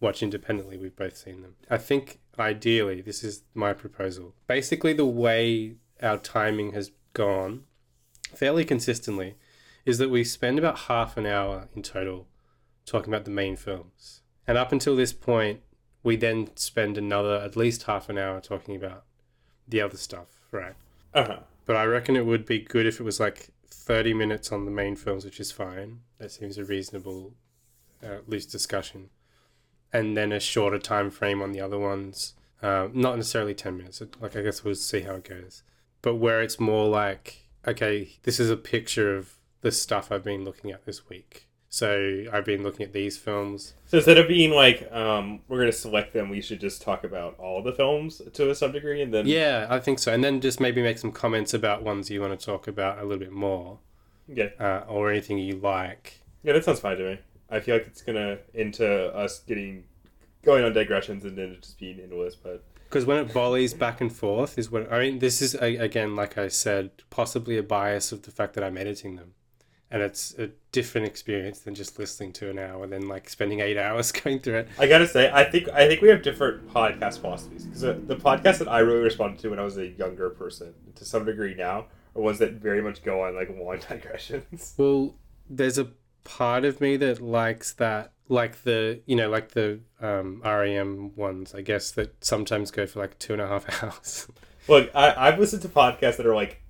watch 0.00 0.22
independently. 0.22 0.76
We've 0.76 0.96
both 0.96 1.16
seen 1.16 1.42
them. 1.42 1.56
I 1.70 1.78
think 1.78 2.20
ideally, 2.38 3.00
this 3.00 3.24
is 3.24 3.42
my 3.54 3.72
proposal. 3.72 4.34
Basically, 4.46 4.92
the 4.92 5.06
way 5.06 5.76
our 6.02 6.18
timing 6.18 6.72
has 6.72 6.92
gone 7.12 7.64
fairly 8.34 8.64
consistently 8.64 9.34
is 9.84 9.98
that 9.98 10.10
we 10.10 10.24
spend 10.24 10.58
about 10.58 10.80
half 10.80 11.16
an 11.16 11.26
hour 11.26 11.68
in 11.74 11.82
total 11.82 12.26
talking 12.84 13.12
about 13.12 13.24
the 13.24 13.30
main 13.30 13.56
films. 13.56 14.20
And 14.46 14.58
up 14.58 14.72
until 14.72 14.96
this 14.96 15.12
point, 15.12 15.60
we 16.02 16.16
then 16.16 16.50
spend 16.56 16.98
another 16.98 17.36
at 17.36 17.56
least 17.56 17.84
half 17.84 18.08
an 18.08 18.18
hour 18.18 18.40
talking 18.40 18.76
about 18.76 19.04
the 19.66 19.80
other 19.80 19.96
stuff, 19.96 20.35
right? 20.56 20.74
Uh 21.14 21.24
huh. 21.24 21.38
But 21.64 21.76
I 21.76 21.84
reckon 21.84 22.16
it 22.16 22.26
would 22.26 22.46
be 22.46 22.60
good 22.60 22.86
if 22.86 23.00
it 23.00 23.04
was 23.04 23.20
like 23.20 23.50
30 23.68 24.14
minutes 24.14 24.52
on 24.52 24.64
the 24.64 24.70
main 24.70 24.96
films, 24.96 25.24
which 25.24 25.40
is 25.40 25.52
fine. 25.52 26.00
That 26.18 26.30
seems 26.30 26.58
a 26.58 26.64
reasonable, 26.64 27.34
uh, 28.02 28.18
least 28.26 28.50
discussion. 28.50 29.10
And 29.92 30.16
then 30.16 30.32
a 30.32 30.40
shorter 30.40 30.78
time 30.78 31.10
frame 31.10 31.42
on 31.42 31.52
the 31.52 31.60
other 31.60 31.78
ones. 31.78 32.34
Uh, 32.62 32.88
not 32.92 33.16
necessarily 33.16 33.54
10 33.54 33.76
minutes. 33.76 34.02
Like, 34.20 34.36
I 34.36 34.42
guess 34.42 34.64
we'll 34.64 34.74
see 34.74 35.00
how 35.00 35.14
it 35.14 35.28
goes. 35.28 35.62
But 36.02 36.16
where 36.16 36.42
it's 36.42 36.58
more 36.58 36.88
like, 36.88 37.48
okay, 37.66 38.16
this 38.22 38.40
is 38.40 38.50
a 38.50 38.56
picture 38.56 39.16
of 39.16 39.34
the 39.60 39.72
stuff 39.72 40.10
I've 40.10 40.24
been 40.24 40.44
looking 40.44 40.70
at 40.70 40.84
this 40.84 41.08
week. 41.08 41.48
So 41.68 42.24
I've 42.32 42.44
been 42.44 42.62
looking 42.62 42.86
at 42.86 42.92
these 42.92 43.18
films. 43.18 43.74
So 43.86 43.98
instead 43.98 44.18
of 44.18 44.28
being 44.28 44.52
like, 44.52 44.90
um, 44.92 45.40
we're 45.48 45.58
gonna 45.58 45.72
select 45.72 46.12
them, 46.12 46.28
we 46.30 46.40
should 46.40 46.60
just 46.60 46.80
talk 46.80 47.04
about 47.04 47.38
all 47.38 47.62
the 47.62 47.72
films 47.72 48.22
to 48.32 48.50
a 48.50 48.54
some 48.54 48.72
degree, 48.72 49.02
and 49.02 49.12
then 49.12 49.26
Yeah, 49.26 49.66
I 49.68 49.78
think 49.80 49.98
so. 49.98 50.12
And 50.12 50.22
then 50.24 50.40
just 50.40 50.60
maybe 50.60 50.82
make 50.82 50.98
some 50.98 51.12
comments 51.12 51.52
about 51.52 51.82
ones 51.82 52.10
you 52.10 52.20
want 52.20 52.38
to 52.38 52.44
talk 52.46 52.66
about 52.68 52.98
a 52.98 53.02
little 53.02 53.18
bit 53.18 53.32
more, 53.32 53.78
yeah, 54.28 54.48
uh, 54.58 54.84
or 54.88 55.10
anything 55.10 55.38
you 55.38 55.56
like. 55.56 56.20
yeah, 56.42 56.52
that 56.52 56.64
sounds 56.64 56.80
fine 56.80 56.96
to 56.96 57.04
me. 57.10 57.18
I 57.50 57.60
feel 57.60 57.76
like 57.76 57.86
it's 57.86 58.02
gonna 58.02 58.38
into 58.54 58.86
us 59.14 59.40
getting 59.40 59.84
going 60.44 60.64
on 60.64 60.72
digressions 60.72 61.24
and 61.24 61.36
then 61.36 61.56
just 61.60 61.78
being 61.78 62.00
endless, 62.00 62.34
but 62.36 62.64
Because 62.88 63.04
when 63.04 63.18
it 63.18 63.30
volleys 63.32 63.74
back 63.74 64.00
and 64.00 64.12
forth 64.12 64.56
is 64.58 64.70
when 64.70 64.86
I 64.90 65.00
mean 65.00 65.18
this 65.18 65.42
is 65.42 65.54
again 65.54 66.16
like 66.16 66.38
I 66.38 66.48
said 66.48 66.90
possibly 67.10 67.58
a 67.58 67.62
bias 67.62 68.12
of 68.12 68.22
the 68.22 68.30
fact 68.30 68.54
that 68.54 68.64
I'm 68.64 68.76
editing 68.78 69.16
them, 69.16 69.34
and 69.90 70.02
it's 70.02 70.34
a 70.38 70.50
different 70.72 71.06
experience 71.06 71.60
than 71.60 71.74
just 71.74 71.98
listening 71.98 72.32
to 72.32 72.50
an 72.50 72.58
hour 72.58 72.84
and 72.84 72.92
then 72.92 73.08
like 73.08 73.28
spending 73.28 73.60
eight 73.60 73.78
hours 73.78 74.12
going 74.12 74.40
through 74.40 74.58
it. 74.58 74.68
I 74.78 74.86
gotta 74.86 75.06
say, 75.06 75.30
I 75.32 75.44
think 75.44 75.68
I 75.68 75.86
think 75.86 76.02
we 76.02 76.08
have 76.08 76.22
different 76.22 76.68
podcast 76.68 77.20
philosophies 77.20 77.64
because 77.64 77.82
the, 77.82 77.94
the 77.94 78.16
podcasts 78.16 78.58
that 78.58 78.68
I 78.68 78.80
really 78.80 79.02
responded 79.02 79.40
to 79.40 79.50
when 79.50 79.58
I 79.58 79.64
was 79.64 79.76
a 79.78 79.88
younger 79.88 80.30
person, 80.30 80.74
to 80.94 81.04
some 81.04 81.24
degree 81.24 81.54
now, 81.54 81.86
are 82.14 82.22
ones 82.22 82.38
that 82.38 82.54
very 82.54 82.82
much 82.82 83.02
go 83.02 83.22
on 83.22 83.34
like 83.34 83.50
long 83.50 83.78
digressions. 83.88 84.74
Well, 84.76 85.14
there's 85.48 85.78
a 85.78 85.88
part 86.24 86.64
of 86.64 86.80
me 86.80 86.96
that 86.96 87.20
likes 87.20 87.72
that 87.74 88.12
like 88.28 88.64
the 88.64 89.00
you 89.06 89.14
know 89.14 89.30
like 89.30 89.52
the 89.52 89.78
um, 90.00 90.42
REM 90.44 91.14
ones 91.14 91.54
I 91.54 91.60
guess 91.60 91.92
that 91.92 92.24
sometimes 92.24 92.72
go 92.72 92.84
for 92.84 92.98
like 92.98 93.16
two 93.20 93.32
and 93.32 93.42
a 93.42 93.46
half 93.46 93.82
hours. 93.82 94.26
Look, 94.68 94.90
I, 94.96 95.28
I've 95.28 95.38
listened 95.38 95.62
to 95.62 95.68
podcasts 95.68 96.16
that 96.16 96.26
are 96.26 96.34
like 96.34 96.60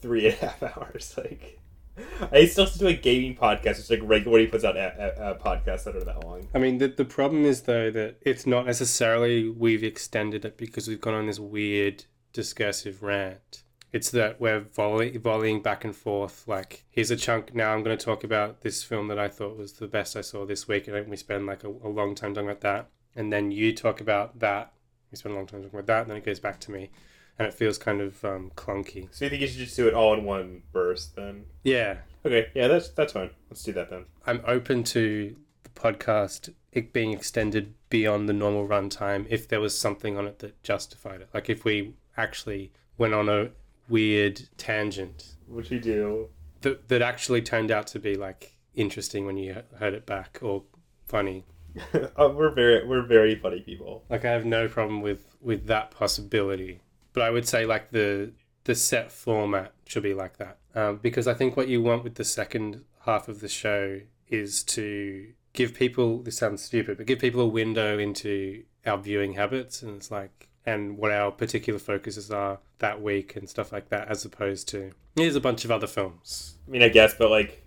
three 0.00 0.26
and 0.26 0.36
a 0.42 0.46
half 0.46 0.62
hours. 0.62 1.14
Like, 1.16 1.57
I 2.32 2.46
still 2.46 2.64
listen 2.64 2.78
to 2.78 2.84
do 2.84 2.88
a 2.88 2.94
gaming 2.94 3.36
podcast, 3.36 3.78
which 3.78 3.90
like 3.90 4.08
regularly 4.08 4.46
puts 4.46 4.64
out 4.64 4.76
a, 4.76 5.14
a, 5.18 5.32
a 5.32 5.34
podcasts 5.38 5.84
that 5.84 5.96
are 5.96 6.04
that 6.04 6.24
long. 6.24 6.48
I 6.54 6.58
mean, 6.58 6.78
the, 6.78 6.88
the 6.88 7.04
problem 7.04 7.44
is, 7.44 7.62
though, 7.62 7.90
that 7.90 8.16
it's 8.22 8.46
not 8.46 8.66
necessarily 8.66 9.48
we've 9.48 9.84
extended 9.84 10.44
it 10.44 10.56
because 10.56 10.88
we've 10.88 11.00
gone 11.00 11.14
on 11.14 11.26
this 11.26 11.40
weird 11.40 12.04
discursive 12.32 13.02
rant. 13.02 13.62
It's 13.90 14.10
that 14.10 14.40
we're 14.40 14.60
volley, 14.60 15.18
volleying 15.18 15.62
back 15.62 15.84
and 15.84 15.96
forth. 15.96 16.46
Like, 16.46 16.84
here's 16.90 17.10
a 17.10 17.16
chunk. 17.16 17.54
Now 17.54 17.72
I'm 17.72 17.82
going 17.82 17.96
to 17.96 18.04
talk 18.04 18.22
about 18.22 18.60
this 18.60 18.82
film 18.82 19.08
that 19.08 19.18
I 19.18 19.28
thought 19.28 19.56
was 19.56 19.74
the 19.74 19.86
best 19.86 20.14
I 20.14 20.20
saw 20.20 20.44
this 20.44 20.68
week. 20.68 20.88
And 20.88 21.08
we 21.08 21.16
spend 21.16 21.46
like 21.46 21.64
a, 21.64 21.68
a 21.68 21.88
long 21.88 22.14
time 22.14 22.34
talking 22.34 22.50
about 22.50 22.60
that. 22.60 22.90
And 23.16 23.32
then 23.32 23.50
you 23.50 23.74
talk 23.74 24.00
about 24.00 24.40
that. 24.40 24.72
We 25.10 25.16
spend 25.16 25.32
a 25.32 25.36
long 25.36 25.46
time 25.46 25.62
talking 25.62 25.78
about 25.78 25.86
that. 25.86 26.02
And 26.02 26.10
then 26.10 26.16
it 26.18 26.24
goes 26.26 26.38
back 26.38 26.60
to 26.60 26.70
me. 26.70 26.90
And 27.38 27.46
it 27.46 27.54
feels 27.54 27.78
kind 27.78 28.00
of 28.00 28.24
um, 28.24 28.50
clunky. 28.56 29.08
So 29.12 29.24
you 29.24 29.30
think 29.30 29.42
you 29.42 29.48
should 29.48 29.58
just 29.58 29.76
do 29.76 29.86
it 29.86 29.94
all 29.94 30.14
in 30.14 30.24
one 30.24 30.62
burst 30.72 31.14
then? 31.14 31.44
Yeah. 31.62 31.98
Okay, 32.26 32.48
yeah, 32.54 32.66
that's 32.68 32.88
that's 32.90 33.12
fine. 33.12 33.30
Let's 33.48 33.62
do 33.62 33.72
that 33.72 33.90
then. 33.90 34.06
I'm 34.26 34.42
open 34.46 34.82
to 34.84 35.36
the 35.62 35.70
podcast 35.70 36.52
it 36.72 36.92
being 36.92 37.12
extended 37.12 37.74
beyond 37.88 38.28
the 38.28 38.32
normal 38.32 38.66
runtime 38.66 39.26
if 39.30 39.48
there 39.48 39.60
was 39.60 39.78
something 39.78 40.18
on 40.18 40.26
it 40.26 40.40
that 40.40 40.62
justified 40.62 41.20
it. 41.20 41.28
Like 41.32 41.48
if 41.48 41.64
we 41.64 41.94
actually 42.16 42.72
went 42.98 43.14
on 43.14 43.28
a 43.28 43.50
weird 43.88 44.48
tangent. 44.58 45.34
Which 45.46 45.70
we 45.70 45.78
do 45.78 46.28
that 46.62 46.88
that 46.88 47.02
actually 47.02 47.42
turned 47.42 47.70
out 47.70 47.86
to 47.88 47.98
be 47.98 48.14
like 48.14 48.56
interesting 48.74 49.26
when 49.26 49.36
you 49.36 49.62
heard 49.78 49.94
it 49.94 50.06
back 50.06 50.38
or 50.42 50.64
funny. 51.06 51.44
uh, 51.94 52.30
we're 52.34 52.50
very 52.50 52.86
we're 52.86 53.06
very 53.06 53.34
funny 53.36 53.60
people. 53.60 54.04
Like 54.08 54.24
I 54.24 54.32
have 54.32 54.44
no 54.44 54.68
problem 54.68 55.00
with 55.00 55.36
with 55.40 55.66
that 55.66 55.90
possibility, 55.90 56.80
but 57.18 57.26
I 57.26 57.30
would 57.30 57.48
say 57.48 57.66
like 57.66 57.90
the 57.90 58.30
the 58.62 58.76
set 58.76 59.10
format 59.10 59.72
should 59.86 60.04
be 60.04 60.14
like 60.14 60.36
that 60.36 60.58
um, 60.76 60.98
because 60.98 61.26
I 61.26 61.34
think 61.34 61.56
what 61.56 61.66
you 61.66 61.82
want 61.82 62.04
with 62.04 62.14
the 62.14 62.24
second 62.24 62.84
half 63.06 63.26
of 63.26 63.40
the 63.40 63.48
show 63.48 64.00
is 64.28 64.62
to 64.64 65.32
give 65.52 65.74
people 65.74 66.22
this 66.22 66.36
sounds 66.36 66.62
stupid, 66.62 66.96
but 66.96 67.06
give 67.06 67.18
people 67.18 67.40
a 67.40 67.48
window 67.48 67.98
into 67.98 68.62
our 68.86 68.98
viewing 68.98 69.32
habits 69.32 69.82
and 69.82 69.96
it's 69.96 70.12
like 70.12 70.48
and 70.64 70.96
what 70.96 71.10
our 71.10 71.32
particular 71.32 71.80
focuses 71.80 72.30
are 72.30 72.60
that 72.78 73.02
week 73.02 73.34
and 73.34 73.48
stuff 73.48 73.72
like 73.72 73.88
that, 73.88 74.06
as 74.06 74.24
opposed 74.24 74.68
to 74.68 74.92
here's 75.16 75.34
a 75.34 75.40
bunch 75.40 75.64
of 75.64 75.72
other 75.72 75.88
films. 75.88 76.54
I 76.68 76.70
mean, 76.70 76.82
I 76.84 76.88
guess, 76.88 77.14
but 77.18 77.30
like, 77.30 77.66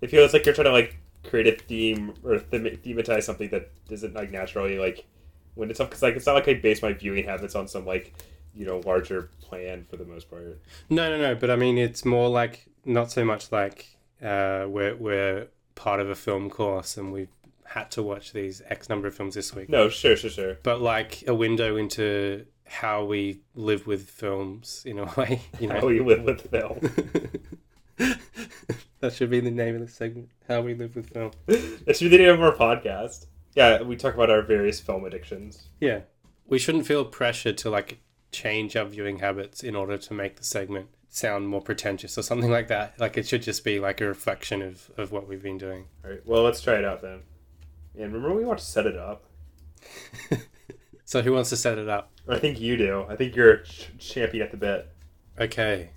it 0.00 0.10
feels 0.10 0.32
like 0.32 0.46
you're 0.46 0.54
trying 0.54 0.66
to 0.66 0.70
like 0.72 0.96
create 1.24 1.48
a 1.48 1.56
theme 1.60 2.14
or 2.22 2.38
them- 2.38 2.66
thematize 2.84 3.24
something 3.24 3.48
that 3.50 3.72
isn't 3.90 4.14
like 4.14 4.30
naturally 4.30 4.78
like 4.78 5.06
when 5.56 5.70
it's 5.70 5.80
up 5.80 5.88
because 5.88 6.02
like 6.02 6.14
it's 6.14 6.26
not 6.26 6.34
like 6.34 6.46
I 6.46 6.54
base 6.54 6.82
my 6.82 6.92
viewing 6.92 7.24
habits 7.24 7.56
on 7.56 7.66
some 7.66 7.84
like 7.84 8.14
you 8.56 8.66
know 8.66 8.80
larger 8.84 9.30
plan 9.40 9.86
for 9.88 9.96
the 9.96 10.04
most 10.04 10.30
part. 10.30 10.60
No, 10.88 11.10
no, 11.10 11.18
no. 11.18 11.34
But 11.34 11.50
I 11.50 11.56
mean, 11.56 11.78
it's 11.78 12.04
more 12.04 12.28
like 12.28 12.66
not 12.84 13.10
so 13.10 13.24
much 13.24 13.52
like 13.52 13.96
uh, 14.22 14.66
we're 14.68 14.96
we're 14.96 15.48
part 15.74 16.00
of 16.00 16.08
a 16.08 16.14
film 16.14 16.48
course 16.48 16.96
and 16.96 17.12
we've 17.12 17.28
had 17.64 17.90
to 17.92 18.02
watch 18.02 18.32
these 18.32 18.62
X 18.68 18.88
number 18.88 19.08
of 19.08 19.14
films 19.14 19.34
this 19.34 19.54
week. 19.54 19.68
No, 19.68 19.88
sure, 19.88 20.16
sure, 20.16 20.30
sure. 20.30 20.58
But 20.62 20.80
like 20.80 21.24
a 21.26 21.34
window 21.34 21.76
into 21.76 22.46
how 22.64 23.04
we 23.04 23.40
live 23.54 23.86
with 23.86 24.08
films 24.08 24.82
in 24.86 24.98
a 24.98 25.04
way, 25.16 25.42
you 25.60 25.68
How 25.68 25.86
we 25.86 26.00
live 26.00 26.22
with 26.22 26.50
film. 26.50 26.80
that 29.00 29.12
should 29.12 29.30
be 29.30 29.40
the 29.40 29.50
name 29.50 29.76
of 29.76 29.80
the 29.82 29.88
segment. 29.88 30.30
How 30.48 30.60
we 30.60 30.74
live 30.74 30.96
with 30.96 31.10
film. 31.10 31.32
that 31.46 31.96
should 31.96 32.10
be 32.10 32.16
the 32.16 32.24
name 32.24 32.34
of 32.34 32.42
our 32.42 32.54
podcast. 32.54 33.26
Yeah, 33.54 33.82
we 33.82 33.96
talk 33.96 34.14
about 34.14 34.30
our 34.30 34.42
various 34.42 34.80
film 34.80 35.04
addictions. 35.04 35.68
Yeah, 35.80 36.00
we 36.46 36.58
shouldn't 36.58 36.86
feel 36.86 37.04
pressure 37.04 37.52
to 37.52 37.70
like 37.70 37.98
change 38.32 38.76
our 38.76 38.84
viewing 38.84 39.18
habits 39.20 39.62
in 39.62 39.74
order 39.76 39.96
to 39.96 40.14
make 40.14 40.36
the 40.36 40.44
segment 40.44 40.88
sound 41.08 41.48
more 41.48 41.62
pretentious 41.62 42.18
or 42.18 42.22
something 42.22 42.50
like 42.50 42.68
that. 42.68 42.98
Like 43.00 43.16
it 43.16 43.26
should 43.26 43.42
just 43.42 43.64
be 43.64 43.78
like 43.80 44.00
a 44.00 44.06
reflection 44.06 44.62
of 44.62 44.90
of 44.96 45.12
what 45.12 45.28
we've 45.28 45.42
been 45.42 45.58
doing. 45.58 45.86
All 46.04 46.10
right, 46.10 46.26
well, 46.26 46.42
let's 46.42 46.60
try 46.60 46.74
it 46.74 46.84
out 46.84 47.02
then. 47.02 47.20
And 47.94 48.12
remember, 48.12 48.34
we 48.34 48.44
want 48.44 48.58
to 48.58 48.64
Set 48.64 48.86
It 48.86 48.96
Up. 48.96 49.24
So 51.06 51.22
who 51.22 51.32
wants 51.34 51.50
to 51.50 51.56
set 51.56 51.78
it 51.78 51.88
up? 51.88 52.10
I 52.28 52.36
think 52.40 52.60
you 52.60 52.76
do. 52.76 53.06
I 53.08 53.14
think 53.14 53.36
you're 53.36 53.58
ch- 53.58 53.90
champion 54.00 54.42
at 54.42 54.50
the 54.50 54.56
bit. 54.56 54.92
Okay. 55.38 55.90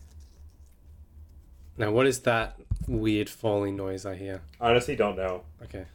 Now, 1.80 1.92
what 1.92 2.06
is 2.06 2.20
that 2.22 2.60
weird 2.88 3.28
falling 3.28 3.76
noise 3.76 4.06
I 4.06 4.16
hear? 4.16 4.42
Honestly, 4.62 4.96
don't 4.96 5.18
know. 5.18 5.46
Okay. 5.64 5.86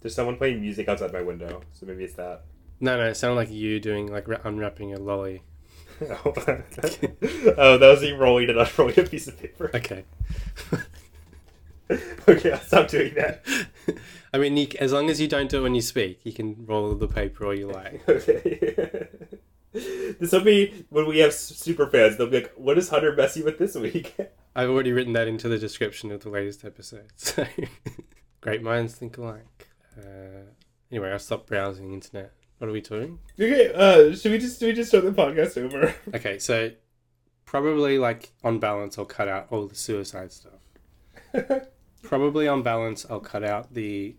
There's 0.00 0.14
someone 0.14 0.38
playing 0.38 0.62
music 0.62 0.88
outside 0.88 1.12
my 1.12 1.20
window, 1.20 1.60
so 1.72 1.84
maybe 1.84 2.04
it's 2.04 2.14
that. 2.14 2.44
No, 2.80 2.96
no, 2.96 3.08
it 3.08 3.14
sounded 3.16 3.36
like 3.36 3.50
you 3.50 3.78
doing 3.78 4.10
like 4.10 4.26
unwrapping 4.42 4.94
a 4.94 4.98
lolly. 4.98 5.42
oh, 6.24 7.78
that 7.78 7.80
was 7.80 8.02
you 8.02 8.16
rolling 8.16 8.44
it 8.44 8.50
and 8.50 8.58
unrolling 8.58 8.98
a 8.98 9.02
piece 9.04 9.28
of 9.28 9.38
paper. 9.38 9.70
Okay. 9.74 10.04
okay, 12.28 12.52
I'll 12.52 12.58
stop 12.60 12.88
doing 12.88 13.14
that. 13.14 13.44
I 14.34 14.38
mean, 14.38 14.56
you, 14.56 14.68
as 14.80 14.92
long 14.92 15.10
as 15.10 15.20
you 15.20 15.28
don't 15.28 15.50
do 15.50 15.58
it 15.58 15.62
when 15.62 15.74
you 15.74 15.82
speak, 15.82 16.20
you 16.24 16.32
can 16.32 16.64
roll 16.66 16.94
the 16.94 17.08
paper 17.08 17.46
all 17.46 17.54
you 17.54 17.66
like. 17.72 18.08
Okay. 18.08 19.08
this 19.72 20.32
will 20.32 20.44
be 20.44 20.86
when 20.88 21.06
we 21.06 21.18
have 21.18 21.32
super 21.34 21.86
fans. 21.86 22.16
They'll 22.16 22.28
be 22.28 22.42
like, 22.42 22.52
"What 22.56 22.78
is 22.78 22.88
Hunter 22.88 23.14
messing 23.14 23.44
with 23.44 23.58
this 23.58 23.74
week?" 23.74 24.16
I've 24.54 24.68
already 24.68 24.92
written 24.92 25.12
that 25.14 25.28
into 25.28 25.48
the 25.48 25.58
description 25.58 26.10
of 26.10 26.22
the 26.22 26.30
latest 26.30 26.64
episode. 26.64 27.10
So, 27.16 27.46
great 28.40 28.62
minds 28.62 28.94
think 28.94 29.16
alike. 29.16 29.68
Uh, 29.96 30.44
anyway, 30.90 31.10
I'll 31.10 31.18
stop 31.18 31.46
browsing 31.46 31.88
the 31.88 31.94
internet. 31.94 32.32
What 32.62 32.68
are 32.68 32.72
we 32.74 32.80
doing? 32.80 33.18
okay, 33.40 33.72
uh, 33.74 34.14
should 34.14 34.30
we 34.30 34.38
just 34.38 34.60
should 34.60 34.68
we 34.68 34.72
just 34.72 34.90
start 34.90 35.02
the 35.04 35.10
podcast 35.10 35.58
over? 35.60 35.92
Okay, 36.14 36.38
so 36.38 36.70
probably 37.44 37.98
like 37.98 38.30
on 38.44 38.60
balance, 38.60 38.96
I'll 38.96 39.04
cut 39.04 39.26
out 39.26 39.48
all 39.50 39.66
the 39.66 39.74
suicide 39.74 40.30
stuff. 40.30 40.60
Probably 42.02 42.46
on 42.46 42.62
balance, 42.62 43.04
I'll 43.10 43.18
cut 43.18 43.42
out 43.42 43.74
the 43.74 44.14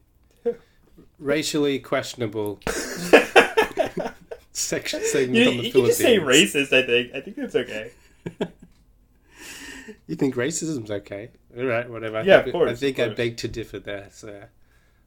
racially 1.19 1.79
questionable 1.79 2.59
section 4.51 5.05
segment 5.05 5.37
you, 5.37 5.49
on 5.49 5.57
the 5.59 5.63
you 5.63 5.71
can 5.71 5.85
just 5.85 5.99
say 5.99 6.19
racist. 6.19 6.73
I 6.73 6.85
think. 6.85 7.15
I 7.15 7.21
think 7.21 7.37
that's 7.37 7.55
okay. 7.55 7.91
You 10.05 10.15
think 10.17 10.35
racism's 10.35 10.91
okay? 10.91 11.29
All 11.57 11.63
right, 11.63 11.89
whatever. 11.89 12.17
I 12.17 12.23
Yeah, 12.23 12.37
think, 12.41 12.47
of 12.47 12.59
course, 12.59 12.71
I 12.71 12.75
think 12.75 12.99
I 12.99 13.07
beg 13.07 13.37
to 13.37 13.47
differ 13.47 13.79
there. 13.79 14.09
So 14.11 14.43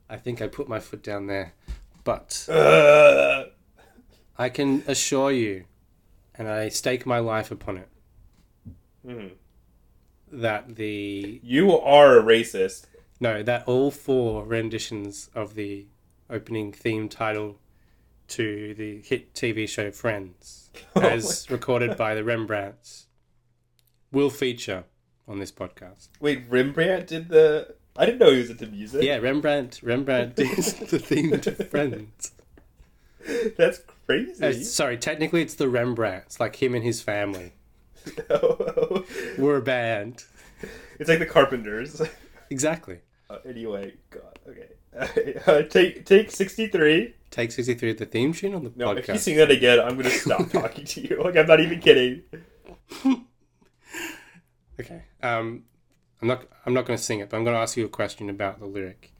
I 0.08 0.16
think 0.16 0.40
I 0.40 0.46
put 0.46 0.70
my 0.70 0.80
foot 0.80 1.02
down 1.02 1.26
there. 1.26 1.52
But 2.06 2.46
I 4.38 4.48
can 4.48 4.84
assure 4.86 5.32
you, 5.32 5.64
and 6.36 6.48
I 6.48 6.68
stake 6.68 7.04
my 7.04 7.18
life 7.18 7.50
upon 7.50 7.78
it, 7.78 7.88
hmm. 9.04 9.26
that 10.30 10.76
the 10.76 11.40
You 11.42 11.76
are 11.76 12.16
a 12.16 12.22
racist. 12.22 12.84
no, 13.18 13.42
that 13.42 13.66
all 13.66 13.90
four 13.90 14.44
renditions 14.44 15.30
of 15.34 15.56
the 15.56 15.86
opening 16.30 16.72
theme 16.72 17.08
title 17.08 17.58
to 18.28 18.72
the 18.74 19.00
hit 19.02 19.34
TV 19.34 19.68
show 19.68 19.90
Friends, 19.90 20.70
Oh 20.94 21.00
as 21.00 21.50
recorded 21.50 21.96
by 21.96 22.14
the 22.14 22.22
Rembrandts, 22.22 23.06
will 24.12 24.30
feature 24.30 24.84
on 25.26 25.40
this 25.40 25.50
podcast. 25.50 26.10
Wait, 26.20 26.44
Rembrandt 26.48 27.08
did 27.08 27.30
the. 27.30 27.74
I 27.98 28.06
didn't 28.06 28.18
know 28.18 28.30
he 28.30 28.38
was 28.38 28.50
into 28.50 28.66
music. 28.66 29.02
Yeah, 29.02 29.16
Rembrandt. 29.16 29.80
Rembrandt 29.82 30.38
is 30.38 30.74
the 30.74 30.98
theme 30.98 31.38
to 31.40 31.52
Friends. 31.52 32.32
that's 33.56 33.80
crazy. 34.06 34.44
Uh, 34.44 34.52
sorry, 34.52 34.98
technically 34.98 35.42
it's 35.42 35.54
the 35.54 35.68
Rembrandts, 35.68 36.38
like 36.38 36.56
him 36.56 36.74
and 36.74 36.84
his 36.84 37.02
family. 37.02 37.52
No. 38.30 39.04
We're 39.38 39.56
a 39.56 39.62
band. 39.62 40.24
it's 40.98 41.08
like 41.08 41.18
the 41.18 41.26
Carpenters. 41.26 42.00
Exactly. 42.50 43.00
Uh, 43.28 43.38
anyway, 43.44 43.94
God. 44.10 44.38
Okay. 44.48 44.68
Uh, 45.46 45.62
take 45.62 46.06
take 46.06 46.30
sixty 46.30 46.68
three. 46.68 47.14
Take 47.28 47.50
63 47.52 47.92
the 47.94 48.06
theme 48.06 48.32
tune 48.32 48.54
on 48.54 48.64
the 48.64 48.70
podcast. 48.70 48.76
No, 48.76 48.92
if 48.92 49.08
you 49.08 49.18
sing 49.18 49.36
that 49.36 49.50
again, 49.50 49.78
I'm 49.80 49.96
gonna 49.96 50.08
stop 50.08 50.48
talking 50.50 50.84
to 50.86 51.00
you. 51.02 51.22
Like 51.22 51.36
I'm 51.36 51.46
not 51.46 51.60
even 51.60 51.80
kidding. 51.80 52.22
Okay. 54.78 55.02
Um, 55.22 55.64
I'm 56.22 56.28
not. 56.28 56.44
I'm 56.64 56.74
not 56.74 56.86
going 56.86 56.96
to 56.96 57.02
sing 57.02 57.20
it, 57.20 57.30
but 57.30 57.36
I'm 57.36 57.44
going 57.44 57.54
to 57.54 57.60
ask 57.60 57.76
you 57.76 57.84
a 57.84 57.88
question 57.88 58.28
about 58.30 58.58
the 58.58 58.66
lyric. 58.66 59.12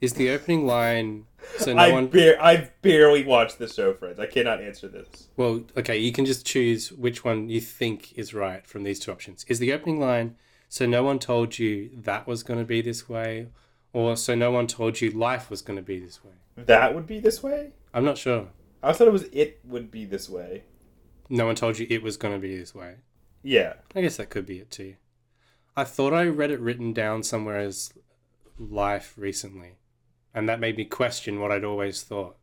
Is 0.00 0.14
the 0.14 0.30
opening 0.30 0.66
line? 0.66 1.26
So 1.58 1.72
no 1.72 1.80
I 1.80 1.92
one. 1.92 2.08
bar- 2.08 2.36
I've 2.40 2.70
barely 2.82 3.24
watched 3.24 3.58
the 3.58 3.68
show, 3.68 3.94
friends. 3.94 4.18
I 4.18 4.26
cannot 4.26 4.60
answer 4.60 4.88
this. 4.88 5.28
Well, 5.36 5.64
okay. 5.76 5.96
You 5.96 6.12
can 6.12 6.24
just 6.26 6.44
choose 6.44 6.92
which 6.92 7.24
one 7.24 7.48
you 7.48 7.60
think 7.60 8.12
is 8.18 8.34
right 8.34 8.66
from 8.66 8.82
these 8.82 8.98
two 9.00 9.12
options. 9.12 9.44
Is 9.48 9.58
the 9.58 9.72
opening 9.72 10.00
line? 10.00 10.36
So 10.68 10.86
no 10.86 11.02
one 11.02 11.18
told 11.18 11.58
you 11.58 11.90
that 11.94 12.26
was 12.26 12.42
going 12.42 12.58
to 12.58 12.64
be 12.64 12.80
this 12.80 13.08
way, 13.08 13.48
or 13.92 14.16
so 14.16 14.34
no 14.34 14.50
one 14.50 14.66
told 14.66 15.00
you 15.00 15.10
life 15.10 15.50
was 15.50 15.62
going 15.62 15.76
to 15.76 15.82
be 15.82 16.00
this 16.00 16.24
way. 16.24 16.32
That 16.56 16.94
would 16.94 17.06
be 17.06 17.20
this 17.20 17.42
way. 17.42 17.72
I'm 17.94 18.04
not 18.04 18.18
sure. 18.18 18.48
I 18.82 18.92
thought 18.92 19.06
it 19.08 19.12
was 19.12 19.24
it 19.32 19.60
would 19.64 19.90
be 19.90 20.04
this 20.04 20.28
way. 20.28 20.64
No 21.28 21.46
one 21.46 21.54
told 21.54 21.78
you 21.78 21.86
it 21.88 22.02
was 22.02 22.16
going 22.16 22.34
to 22.34 22.40
be 22.40 22.56
this 22.56 22.74
way. 22.74 22.96
Yeah. 23.42 23.74
I 23.94 24.00
guess 24.00 24.16
that 24.16 24.30
could 24.30 24.46
be 24.46 24.58
it 24.58 24.70
too. 24.70 24.94
I 25.76 25.84
thought 25.84 26.12
I 26.12 26.24
read 26.26 26.50
it 26.50 26.60
written 26.60 26.92
down 26.92 27.22
somewhere 27.22 27.58
as 27.58 27.92
life 28.58 29.14
recently, 29.16 29.76
and 30.34 30.48
that 30.48 30.60
made 30.60 30.76
me 30.76 30.84
question 30.84 31.40
what 31.40 31.50
I'd 31.50 31.64
always 31.64 32.02
thought. 32.02 32.36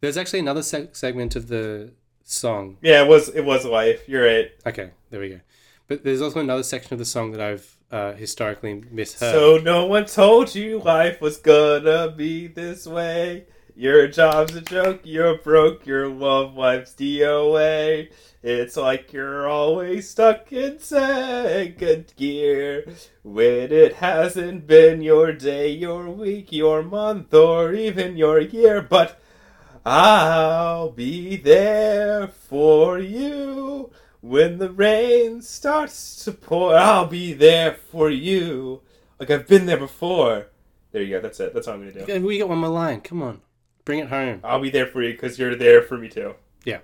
There's 0.00 0.16
actually 0.16 0.40
another 0.40 0.60
seg- 0.60 0.94
segment 0.94 1.36
of 1.36 1.48
the 1.48 1.92
song. 2.22 2.78
Yeah, 2.82 3.02
it 3.02 3.08
was 3.08 3.28
it 3.30 3.44
was 3.44 3.64
life. 3.64 4.08
You're 4.08 4.26
right. 4.26 4.50
Okay, 4.66 4.90
there 5.10 5.20
we 5.20 5.30
go. 5.30 5.40
But 5.88 6.04
there's 6.04 6.20
also 6.20 6.40
another 6.40 6.62
section 6.62 6.92
of 6.94 6.98
the 6.98 7.04
song 7.04 7.30
that 7.32 7.40
I've 7.40 7.76
uh, 7.90 8.12
historically 8.14 8.82
misheard. 8.90 9.32
So 9.32 9.58
no 9.58 9.86
one 9.86 10.06
told 10.06 10.54
you 10.54 10.80
life 10.80 11.20
was 11.20 11.38
gonna 11.38 12.10
be 12.10 12.46
this 12.48 12.86
way. 12.86 13.46
Your 13.78 14.08
job's 14.08 14.56
a 14.56 14.62
joke, 14.62 15.02
you're 15.04 15.36
broke, 15.36 15.84
your 15.84 16.08
love 16.08 16.56
life's 16.56 16.94
DOA. 16.94 18.10
It's 18.42 18.74
like 18.74 19.12
you're 19.12 19.46
always 19.46 20.08
stuck 20.08 20.50
in 20.50 20.78
second 20.78 22.14
gear. 22.16 22.86
When 23.22 23.70
it 23.70 23.96
hasn't 23.96 24.66
been 24.66 25.02
your 25.02 25.34
day, 25.34 25.70
your 25.72 26.08
week, 26.08 26.52
your 26.52 26.82
month, 26.82 27.34
or 27.34 27.74
even 27.74 28.16
your 28.16 28.40
year. 28.40 28.80
But 28.80 29.20
I'll 29.84 30.90
be 30.90 31.36
there 31.36 32.28
for 32.28 32.98
you. 32.98 33.90
When 34.22 34.56
the 34.56 34.70
rain 34.70 35.42
starts 35.42 36.24
to 36.24 36.32
pour, 36.32 36.74
I'll 36.74 37.08
be 37.08 37.34
there 37.34 37.74
for 37.74 38.08
you. 38.08 38.80
Like 39.20 39.30
I've 39.30 39.46
been 39.46 39.66
there 39.66 39.76
before. 39.76 40.46
There 40.92 41.02
you 41.02 41.16
go. 41.16 41.20
That's 41.20 41.40
it. 41.40 41.52
That's 41.52 41.68
all 41.68 41.74
I'm 41.74 41.92
gonna 41.92 42.06
do. 42.06 42.26
We 42.26 42.38
got 42.38 42.48
one 42.48 42.58
more 42.58 42.70
line. 42.70 43.02
Come 43.02 43.22
on, 43.22 43.42
bring 43.86 44.00
it 44.00 44.08
home. 44.08 44.40
I'll 44.44 44.60
be 44.60 44.68
there 44.68 44.86
for 44.86 45.02
you 45.02 45.12
because 45.12 45.38
you're 45.38 45.56
there 45.56 45.80
for 45.80 45.96
me 45.96 46.10
too. 46.10 46.34
Yeah. 46.64 46.80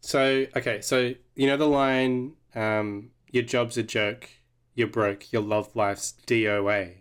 So 0.00 0.46
okay, 0.56 0.80
so 0.80 1.14
you 1.36 1.46
know 1.46 1.56
the 1.56 1.68
line, 1.68 2.32
um, 2.56 3.10
"Your 3.30 3.44
job's 3.44 3.76
a 3.76 3.84
joke, 3.84 4.28
you're 4.74 4.88
broke. 4.88 5.32
Your 5.32 5.42
love 5.42 5.76
life's 5.76 6.14
DOA. 6.26 6.94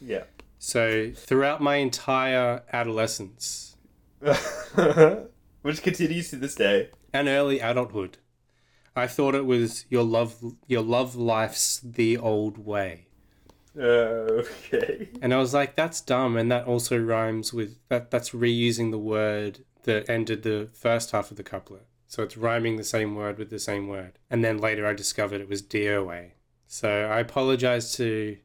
Yeah. 0.00 0.24
So 0.58 1.12
throughout 1.14 1.60
my 1.60 1.76
entire 1.76 2.62
adolescence 2.72 3.76
Which 5.62 5.82
continues 5.82 6.30
to 6.30 6.36
this 6.36 6.54
day. 6.54 6.90
and 7.12 7.28
early 7.28 7.60
adulthood, 7.60 8.18
I 8.96 9.06
thought 9.06 9.34
it 9.34 9.44
was 9.44 9.84
your 9.90 10.02
love 10.04 10.36
your 10.66 10.82
love 10.82 11.14
life's 11.14 11.80
the 11.80 12.16
old 12.16 12.58
way. 12.58 13.05
Uh, 13.78 13.82
okay. 14.70 15.08
And 15.20 15.34
I 15.34 15.38
was 15.38 15.52
like, 15.54 15.76
that's 15.76 16.00
dumb, 16.00 16.36
and 16.36 16.50
that 16.50 16.66
also 16.66 16.98
rhymes 16.98 17.52
with 17.52 17.76
that. 17.88 18.10
That's 18.10 18.30
reusing 18.30 18.90
the 18.90 18.98
word 18.98 19.64
that 19.84 20.08
ended 20.08 20.42
the 20.42 20.68
first 20.72 21.10
half 21.12 21.30
of 21.30 21.36
the 21.36 21.42
couplet. 21.42 21.86
So 22.08 22.22
it's 22.22 22.36
rhyming 22.36 22.76
the 22.76 22.84
same 22.84 23.14
word 23.14 23.38
with 23.38 23.50
the 23.50 23.58
same 23.58 23.88
word. 23.88 24.18
And 24.30 24.44
then 24.44 24.58
later 24.58 24.86
I 24.86 24.94
discovered 24.94 25.40
it 25.40 25.48
was 25.48 25.62
DOA. 25.62 26.30
So 26.66 26.88
I 26.88 27.20
apologize 27.20 27.94
to. 27.96 28.38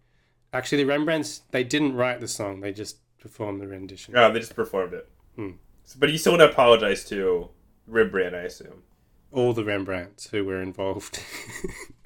Actually, 0.54 0.84
the 0.84 0.90
Rembrandts 0.92 1.42
they 1.52 1.64
didn't 1.64 1.96
write 1.96 2.20
the 2.20 2.28
song; 2.28 2.60
they 2.60 2.74
just 2.74 2.98
performed 3.20 3.62
the 3.62 3.68
rendition. 3.68 4.18
Oh, 4.18 4.32
they 4.32 4.40
just 4.40 4.56
performed 4.56 4.94
it. 4.94 5.08
Hmm. 5.36 5.52
So- 5.86 5.98
but 6.00 6.12
you 6.12 6.18
still 6.18 6.34
want 6.34 6.42
to 6.42 6.50
apologize 6.50 7.06
to 7.06 7.50
Rembrandt, 7.88 8.36
I 8.36 8.42
assume. 8.42 8.84
All 9.32 9.54
the 9.54 9.64
Rembrandts 9.64 10.30
who 10.32 10.44
were 10.44 10.62
involved, 10.62 11.20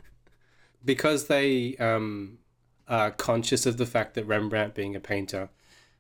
because 0.85 1.25
they 1.25 1.75
um, 1.77 2.37
are 2.87 3.11
conscious 3.11 3.65
of 3.65 3.77
the 3.77 3.85
fact 3.85 4.13
that 4.13 4.25
Rembrandt, 4.25 4.75
being 4.75 4.95
a 4.95 4.99
painter, 4.99 5.49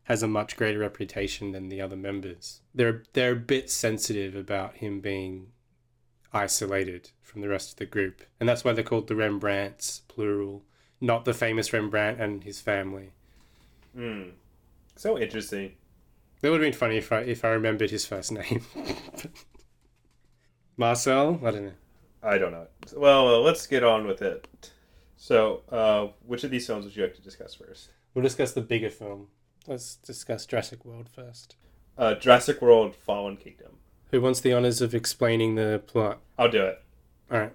has 0.03 0.21
a 0.21 0.27
much 0.27 0.55
greater 0.55 0.79
reputation 0.79 1.51
than 1.51 1.69
the 1.69 1.81
other 1.81 1.95
members. 1.95 2.61
They're 2.73 3.03
they're 3.13 3.33
a 3.33 3.35
bit 3.35 3.69
sensitive 3.69 4.35
about 4.35 4.77
him 4.77 4.99
being 4.99 5.47
isolated 6.31 7.11
from 7.21 7.41
the 7.41 7.49
rest 7.49 7.71
of 7.71 7.77
the 7.77 7.85
group, 7.85 8.21
and 8.39 8.47
that's 8.47 8.63
why 8.63 8.73
they're 8.73 8.83
called 8.83 9.07
the 9.07 9.15
Rembrandts, 9.15 10.01
plural, 10.07 10.63
not 11.01 11.25
the 11.25 11.33
famous 11.33 11.73
Rembrandt 11.73 12.19
and 12.19 12.43
his 12.43 12.61
family. 12.61 13.11
Hmm. 13.95 14.29
So 14.95 15.17
interesting. 15.17 15.73
That 16.41 16.51
would 16.51 16.61
have 16.61 16.71
been 16.71 16.77
funny 16.77 16.97
if 16.97 17.11
I 17.11 17.21
if 17.21 17.43
I 17.43 17.49
remembered 17.49 17.89
his 17.89 18.05
first 18.05 18.31
name. 18.31 18.63
Marcel, 20.77 21.39
I 21.43 21.51
don't 21.51 21.65
know. 21.65 21.71
I 22.21 22.37
don't 22.37 22.51
know. 22.51 22.67
Well, 22.95 23.35
uh, 23.35 23.39
let's 23.39 23.65
get 23.65 23.83
on 23.83 24.05
with 24.05 24.21
it. 24.21 24.47
So, 25.17 25.61
uh, 25.71 26.07
which 26.25 26.43
of 26.43 26.51
these 26.51 26.67
films 26.67 26.85
would 26.85 26.95
you 26.95 27.03
like 27.03 27.15
to 27.15 27.21
discuss 27.21 27.55
first? 27.55 27.89
We'll 28.13 28.23
discuss 28.23 28.51
the 28.53 28.61
bigger 28.61 28.89
film. 28.89 29.27
Let's 29.67 29.95
discuss 29.95 30.45
Jurassic 30.45 30.85
World 30.85 31.09
first. 31.09 31.55
Uh, 31.97 32.15
Jurassic 32.15 32.61
World: 32.61 32.95
Fallen 32.95 33.37
Kingdom. 33.37 33.77
Who 34.11 34.21
wants 34.21 34.39
the 34.39 34.53
honors 34.53 34.81
of 34.81 34.93
explaining 34.93 35.55
the 35.55 35.81
plot? 35.87 36.19
I'll 36.37 36.49
do 36.51 36.63
it. 36.63 36.81
All 37.31 37.39
right. 37.39 37.53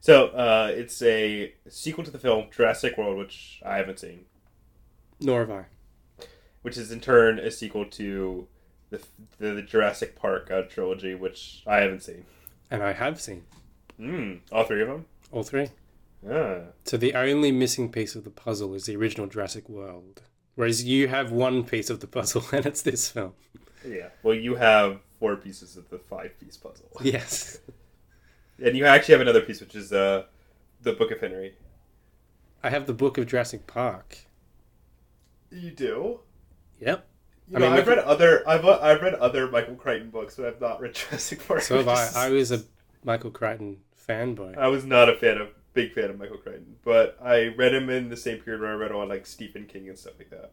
So, 0.00 0.28
uh, 0.28 0.70
it's 0.74 1.02
a 1.02 1.52
sequel 1.68 2.04
to 2.04 2.10
the 2.10 2.18
film 2.18 2.46
Jurassic 2.50 2.96
World, 2.96 3.18
which 3.18 3.60
I 3.66 3.76
haven't 3.76 3.98
seen, 3.98 4.24
Nor 5.20 5.40
have 5.40 5.50
I. 5.50 5.64
which 6.62 6.76
is 6.76 6.90
in 6.92 7.00
turn 7.00 7.38
a 7.38 7.50
sequel 7.50 7.84
to 7.86 8.46
the 8.90 9.00
the, 9.38 9.52
the 9.52 9.62
Jurassic 9.62 10.14
Park 10.16 10.50
uh, 10.50 10.62
trilogy, 10.62 11.14
which 11.14 11.62
I 11.66 11.78
haven't 11.80 12.02
seen. 12.04 12.24
And 12.70 12.82
I 12.82 12.92
have 12.92 13.20
seen 13.20 13.44
Hmm. 13.98 14.34
All 14.52 14.64
three 14.64 14.82
of 14.82 14.88
them. 14.88 15.06
all 15.32 15.42
three. 15.42 15.68
Ah. 16.28 16.58
So 16.84 16.96
the 16.96 17.14
only 17.14 17.52
missing 17.52 17.90
piece 17.90 18.14
of 18.14 18.24
the 18.24 18.30
puzzle 18.30 18.74
is 18.74 18.86
the 18.86 18.96
original 18.96 19.26
Jurassic 19.26 19.68
World. 19.68 20.22
Whereas 20.54 20.84
you 20.84 21.08
have 21.08 21.30
one 21.32 21.64
piece 21.64 21.90
of 21.90 22.00
the 22.00 22.06
puzzle, 22.06 22.44
and 22.52 22.64
it's 22.66 22.82
this 22.82 23.10
film. 23.10 23.34
Yeah. 23.86 24.08
Well, 24.22 24.34
you 24.34 24.54
have 24.56 25.00
four 25.20 25.36
pieces 25.36 25.76
of 25.76 25.88
the 25.90 25.98
five-piece 25.98 26.56
puzzle, 26.56 26.88
Yes. 27.02 27.58
and 28.62 28.76
you 28.76 28.86
actually 28.86 29.12
have 29.12 29.20
another 29.20 29.40
piece, 29.42 29.60
which 29.60 29.74
is 29.74 29.92
uh, 29.92 30.24
the 30.82 30.92
Book 30.92 31.10
of 31.10 31.20
Henry. 31.20 31.54
I 32.62 32.70
have 32.70 32.86
the 32.86 32.94
book 32.94 33.18
of 33.18 33.26
Jurassic 33.26 33.66
Park. 33.66 34.18
You 35.50 35.70
do. 35.70 36.20
Yep. 36.80 37.06
You 37.48 37.56
I 37.56 37.60
know, 37.60 37.70
mean, 37.70 37.78
I've 37.78 37.86
read 37.86 37.98
other 37.98 38.48
I've 38.48 38.64
I've 38.64 39.00
read 39.02 39.14
other 39.14 39.48
Michael 39.48 39.76
Crichton 39.76 40.10
books, 40.10 40.34
but 40.34 40.46
I've 40.46 40.60
not 40.60 40.80
read 40.80 40.94
Jurassic 40.94 41.46
Park. 41.46 41.60
So 41.62 41.76
have 41.76 41.86
I. 41.88 42.10
I 42.16 42.30
was 42.30 42.50
a 42.50 42.62
Michael 43.04 43.30
Crichton 43.30 43.76
fanboy. 44.08 44.58
I 44.58 44.66
was 44.66 44.84
not 44.84 45.08
a 45.08 45.14
fan 45.14 45.38
of 45.38 45.48
big 45.76 45.92
fan 45.92 46.08
of 46.08 46.18
Michael 46.18 46.38
Crichton, 46.38 46.76
but 46.84 47.18
I 47.22 47.48
read 47.48 47.74
him 47.74 47.90
in 47.90 48.08
the 48.08 48.16
same 48.16 48.38
period 48.38 48.62
where 48.62 48.70
I 48.70 48.74
read 48.74 48.92
on 48.92 49.10
like 49.10 49.26
Stephen 49.26 49.66
King 49.66 49.90
and 49.90 49.98
stuff 49.98 50.14
like 50.18 50.30
that. 50.30 50.52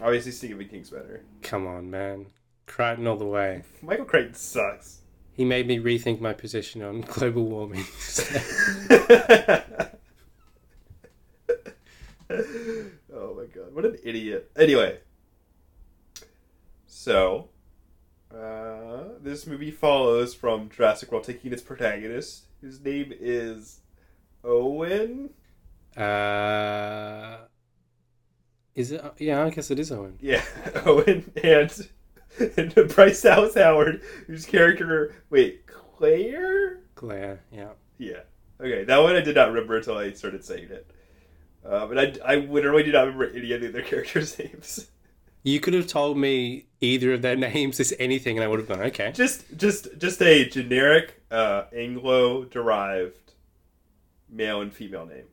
Obviously, 0.00 0.32
Stephen 0.32 0.66
King's 0.68 0.90
better. 0.90 1.22
Come 1.42 1.68
on, 1.68 1.88
man. 1.88 2.26
Crichton 2.66 3.06
all 3.06 3.16
the 3.16 3.24
way. 3.24 3.62
Michael 3.80 4.04
Crichton 4.04 4.34
sucks. 4.34 5.02
He 5.32 5.44
made 5.44 5.68
me 5.68 5.78
rethink 5.78 6.20
my 6.20 6.32
position 6.32 6.82
on 6.82 7.02
global 7.02 7.44
warming. 7.46 7.84
oh 12.28 13.34
my 13.36 13.46
god, 13.54 13.72
what 13.72 13.84
an 13.84 13.98
idiot. 14.02 14.50
Anyway, 14.56 14.98
so 16.88 17.50
uh, 18.34 19.04
this 19.22 19.46
movie 19.46 19.70
follows 19.70 20.34
from 20.34 20.68
Jurassic 20.70 21.12
World 21.12 21.22
taking 21.22 21.52
its 21.52 21.62
protagonist. 21.62 22.46
His 22.60 22.80
name 22.80 23.12
is 23.18 23.79
Owen. 24.44 25.30
uh, 25.96 27.38
is 28.74 28.92
it? 28.92 29.02
Yeah, 29.18 29.44
I 29.44 29.50
guess 29.50 29.70
it 29.70 29.78
is 29.78 29.90
Owen. 29.92 30.16
Yeah, 30.20 30.42
Owen 30.86 31.30
and, 31.42 31.88
and 32.56 32.74
Bryce 32.94 33.22
Dallas 33.22 33.54
Howard, 33.54 34.02
whose 34.26 34.46
character 34.46 35.14
wait 35.30 35.66
Claire. 35.66 36.80
Claire. 36.94 37.40
Yeah. 37.52 37.70
Yeah. 37.98 38.20
Okay, 38.60 38.84
that 38.84 38.98
one 38.98 39.16
I 39.16 39.20
did 39.20 39.34
not 39.36 39.48
remember 39.48 39.76
until 39.76 39.96
I 39.98 40.12
started 40.12 40.44
saying 40.44 40.70
it. 40.70 40.90
Uh, 41.64 41.86
but 41.86 41.98
I, 41.98 42.32
I 42.34 42.36
literally 42.36 42.82
do 42.82 42.92
not 42.92 43.02
remember 43.06 43.30
any 43.36 43.52
of 43.52 43.60
the 43.60 43.68
other 43.68 43.82
characters' 43.86 44.38
names. 44.38 44.88
You 45.42 45.60
could 45.60 45.74
have 45.74 45.86
told 45.86 46.16
me 46.18 46.66
either 46.80 47.14
of 47.14 47.22
their 47.22 47.36
names 47.48 47.80
as 47.80 47.92
anything, 47.98 48.36
and 48.36 48.44
I 48.44 48.48
would 48.48 48.60
have 48.60 48.68
gone 48.68 48.80
okay. 48.80 49.12
Just, 49.12 49.44
just, 49.56 49.98
just 49.98 50.22
a 50.22 50.46
generic 50.48 51.22
uh, 51.30 51.64
Anglo-derived 51.74 53.29
male 54.30 54.60
and 54.60 54.72
female 54.72 55.06
name, 55.06 55.26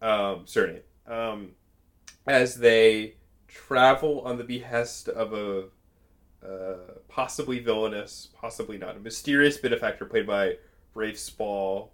um, 0.00 0.42
surname. 0.46 0.82
Um, 1.06 1.50
as 2.26 2.56
they 2.56 3.14
travel 3.48 4.20
on 4.22 4.38
the 4.38 4.44
behest 4.44 5.08
of 5.08 5.32
a 5.32 5.64
uh, 6.46 6.94
possibly 7.08 7.58
villainous, 7.58 8.28
possibly 8.34 8.78
not, 8.78 8.96
a 8.96 9.00
mysterious 9.00 9.56
benefactor 9.56 10.04
played 10.04 10.26
by 10.26 10.56
Rafe 10.94 11.18
Spall, 11.18 11.92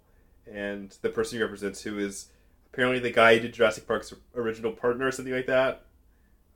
and 0.51 0.95
the 1.01 1.09
person 1.09 1.37
he 1.37 1.43
represents, 1.43 1.81
who 1.81 1.99
is 1.99 2.29
apparently 2.73 2.99
the 2.99 3.11
guy 3.11 3.35
who 3.35 3.41
did 3.41 3.53
Jurassic 3.53 3.87
Park's 3.87 4.13
original 4.35 4.71
partner 4.71 5.07
or 5.07 5.11
something 5.11 5.33
like 5.33 5.47
that. 5.47 5.85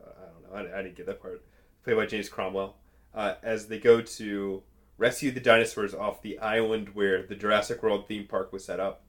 Uh, 0.03 0.09
I 0.53 0.57
don't 0.57 0.69
know. 0.69 0.75
I, 0.75 0.79
I 0.79 0.83
didn't 0.83 0.95
get 0.95 1.05
that 1.05 1.21
part. 1.21 1.43
Played 1.83 1.97
by 1.97 2.05
James 2.05 2.29
Cromwell. 2.29 2.77
Uh, 3.13 3.35
as 3.43 3.67
they 3.67 3.77
go 3.77 4.01
to 4.01 4.63
rescue 5.03 5.31
the 5.31 5.41
dinosaurs 5.41 5.93
off 5.93 6.21
the 6.21 6.39
island 6.39 6.95
where 6.95 7.23
the 7.23 7.35
Jurassic 7.35 7.83
World 7.83 8.07
theme 8.07 8.25
park 8.25 8.53
was 8.53 8.63
set 8.63 8.79
up. 8.79 9.03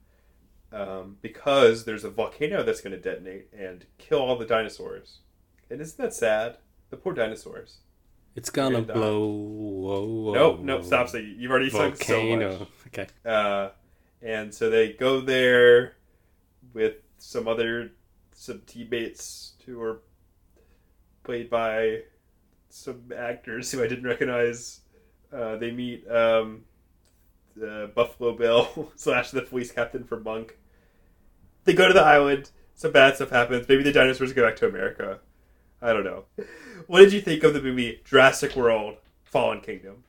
Um, 0.73 1.19
because 1.23 1.85
there's 1.85 2.03
a 2.03 2.11
volcano 2.11 2.65
that's 2.65 2.81
going 2.81 2.97
to 2.97 3.01
detonate 3.01 3.47
and 3.57 3.87
kill 3.97 4.19
all 4.19 4.37
the 4.37 4.45
dinosaurs. 4.45 5.21
And 5.71 5.81
isn't 5.81 5.97
that 5.99 6.13
sad? 6.13 6.59
The 6.91 6.97
poor 6.97 7.15
dinosaurs. 7.15 7.79
It's 8.35 8.51
gonna 8.51 8.79
And, 8.79 8.91
uh, 8.91 8.95
blow. 8.95 9.21
Whoa, 9.25 10.05
whoa, 10.05 10.35
Nope, 10.35 10.61
nope, 10.63 10.85
stop. 10.85 11.09
So 11.09 11.19
you've 11.19 11.53
already 11.53 11.71
sung 11.71 11.95
so 11.95 12.21
much. 12.25 12.41
Volcano. 12.41 12.67
Okay. 12.89 13.07
Uh, 13.25 13.69
and 14.21 14.53
so 14.53 14.69
they 14.69 14.95
go 14.95 15.21
there 15.21 15.95
with 16.73 16.95
some 17.19 17.47
other 17.47 17.93
some 18.35 18.63
teammates 18.67 19.53
who 19.65 19.81
are 19.81 20.03
played 21.23 21.49
by 21.49 22.01
some 22.69 23.13
actors 23.17 23.71
who 23.71 23.81
I 23.81 23.87
didn't 23.87 24.07
recognize. 24.07 24.81
Uh, 25.35 25.57
they 25.57 25.71
meet 25.71 26.09
um, 26.11 26.65
the 27.57 27.91
Buffalo 27.95 28.37
Bill 28.37 28.93
slash 28.97 29.31
the 29.31 29.43
police 29.43 29.73
captain 29.73 30.05
from 30.05 30.23
Monk. 30.23 30.57
They 31.65 31.73
go 31.73 31.89
to 31.89 31.95
the 31.95 32.03
island. 32.03 32.51
Some 32.75 32.93
bad 32.93 33.17
stuff 33.17 33.31
happens. 33.31 33.69
Maybe 33.69 33.83
the 33.83 33.93
dinosaurs 33.93 34.33
go 34.33 34.47
back 34.47 34.57
to 34.57 34.69
America. 34.69 35.21
I 35.81 35.93
don't 35.93 36.05
know. 36.05 36.25
What 36.87 37.01
did 37.01 37.13
you 37.13 37.21
think 37.21 37.43
of 37.45 37.55
the 37.55 37.63
movie 37.63 38.01
Jurassic 38.05 38.57
World: 38.57 38.97
Fallen 39.23 39.61
Kingdom? 39.61 40.05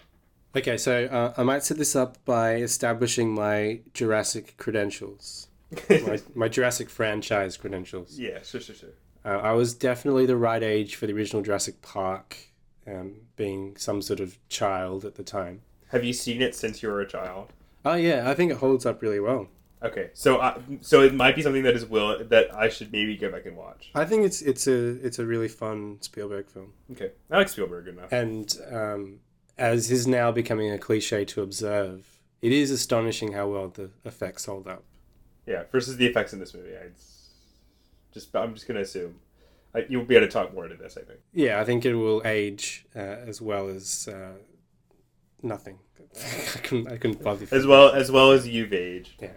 Okay, 0.56 0.78
so 0.78 1.06
uh, 1.06 1.34
I 1.38 1.44
might 1.44 1.64
set 1.64 1.78
this 1.78 1.96
up 1.96 2.24
by 2.24 2.56
establishing 2.56 3.34
my 3.34 3.82
Jurassic 3.94 4.56
credentials, 4.58 5.48
my, 5.90 6.20
my 6.34 6.48
Jurassic 6.48 6.90
franchise 6.90 7.58
credentials. 7.58 8.18
yeah, 8.18 8.42
sure, 8.42 8.62
sure, 8.62 8.76
sure. 8.76 8.90
Uh, 9.26 9.40
I 9.40 9.52
was 9.52 9.74
definitely 9.74 10.26
the 10.26 10.38
right 10.38 10.64
age 10.64 10.96
for 10.96 11.08
the 11.08 11.14
original 11.14 11.42
Jurassic 11.42 11.82
Park, 11.82 12.38
um, 12.88 13.15
being 13.36 13.76
some 13.78 14.02
sort 14.02 14.19
of 14.19 14.38
child 14.50 15.06
at 15.06 15.15
the 15.15 15.24
time. 15.24 15.62
Have 15.89 16.04
you 16.04 16.13
seen 16.13 16.41
it 16.41 16.56
since 16.56 16.82
you 16.84 16.89
were 16.89 17.02
a 17.02 17.08
child? 17.08 17.54
Oh 17.84 17.93
yeah, 17.95 18.30
I 18.30 18.34
think 18.34 18.52
it 18.52 18.58
holds 18.58 18.86
up 18.86 19.02
really 19.02 19.19
well. 19.19 19.48
Okay, 19.84 20.10
so 20.13 20.39
I, 20.41 20.58
so 20.82 21.02
it 21.02 21.13
might 21.13 21.36
be 21.36 21.41
something 21.43 21.62
that 21.63 21.76
is 21.76 21.86
will 21.86 22.24
that 22.26 22.56
I 22.56 22.69
should 22.69 22.91
maybe 22.91 23.15
go 23.15 23.30
back 23.32 23.45
and 23.45 23.56
watch. 23.56 23.91
I 23.93 24.06
think 24.06 24.26
it's 24.26 24.41
it's 24.41 24.65
a 24.67 24.74
it's 25.06 25.19
a 25.19 25.26
really 25.26 25.48
fun 25.48 25.98
Spielberg 26.02 26.48
film, 26.50 26.74
Okay, 26.91 27.12
I 27.30 27.38
like 27.38 27.50
Spielberg 27.50 27.88
enough. 27.88 28.12
and 28.12 28.58
um, 28.71 29.19
as 29.58 29.91
is 29.91 30.08
now 30.08 30.32
becoming 30.32 30.71
a 30.71 30.80
cliche 30.80 31.24
to 31.26 31.41
observe, 31.43 32.19
it 32.41 32.52
is 32.52 32.71
astonishing 32.71 33.34
how 33.34 33.48
well 33.50 33.67
the 33.67 33.91
effects 34.06 34.45
hold 34.45 34.67
up. 34.67 34.84
Yeah, 35.45 35.63
versus 35.71 35.98
the 35.98 36.08
effects 36.08 36.34
in 36.34 36.39
this 36.39 36.54
movie. 36.56 36.76
I 36.76 36.88
just 38.13 38.36
I'm 38.36 38.54
just 38.56 38.67
gonna 38.67 38.80
assume 38.82 39.19
I, 39.76 39.86
you'll 39.90 40.06
be 40.06 40.16
able 40.16 40.28
to 40.28 40.32
talk 40.32 40.54
more 40.54 40.68
to 40.68 40.76
this. 40.76 40.98
I 40.98 41.02
think. 41.02 41.20
Yeah, 41.34 41.60
I 41.60 41.66
think 41.66 41.86
it 41.86 41.96
will 41.96 42.22
age 42.26 42.86
uh, 42.96 43.00
as 43.00 43.42
well 43.42 43.68
as 43.68 44.08
uh, 44.08 44.34
nothing. 45.44 45.80
I 46.56 46.60
couldn't. 46.60 46.88
I 46.92 46.98
couldn't 46.98 47.22
bother. 47.24 47.48
As 47.52 47.66
well 47.68 47.92
as 47.94 48.12
well 48.12 48.32
as 48.32 48.48
you've 48.48 48.74
aged. 48.74 49.22
Yeah. 49.22 49.30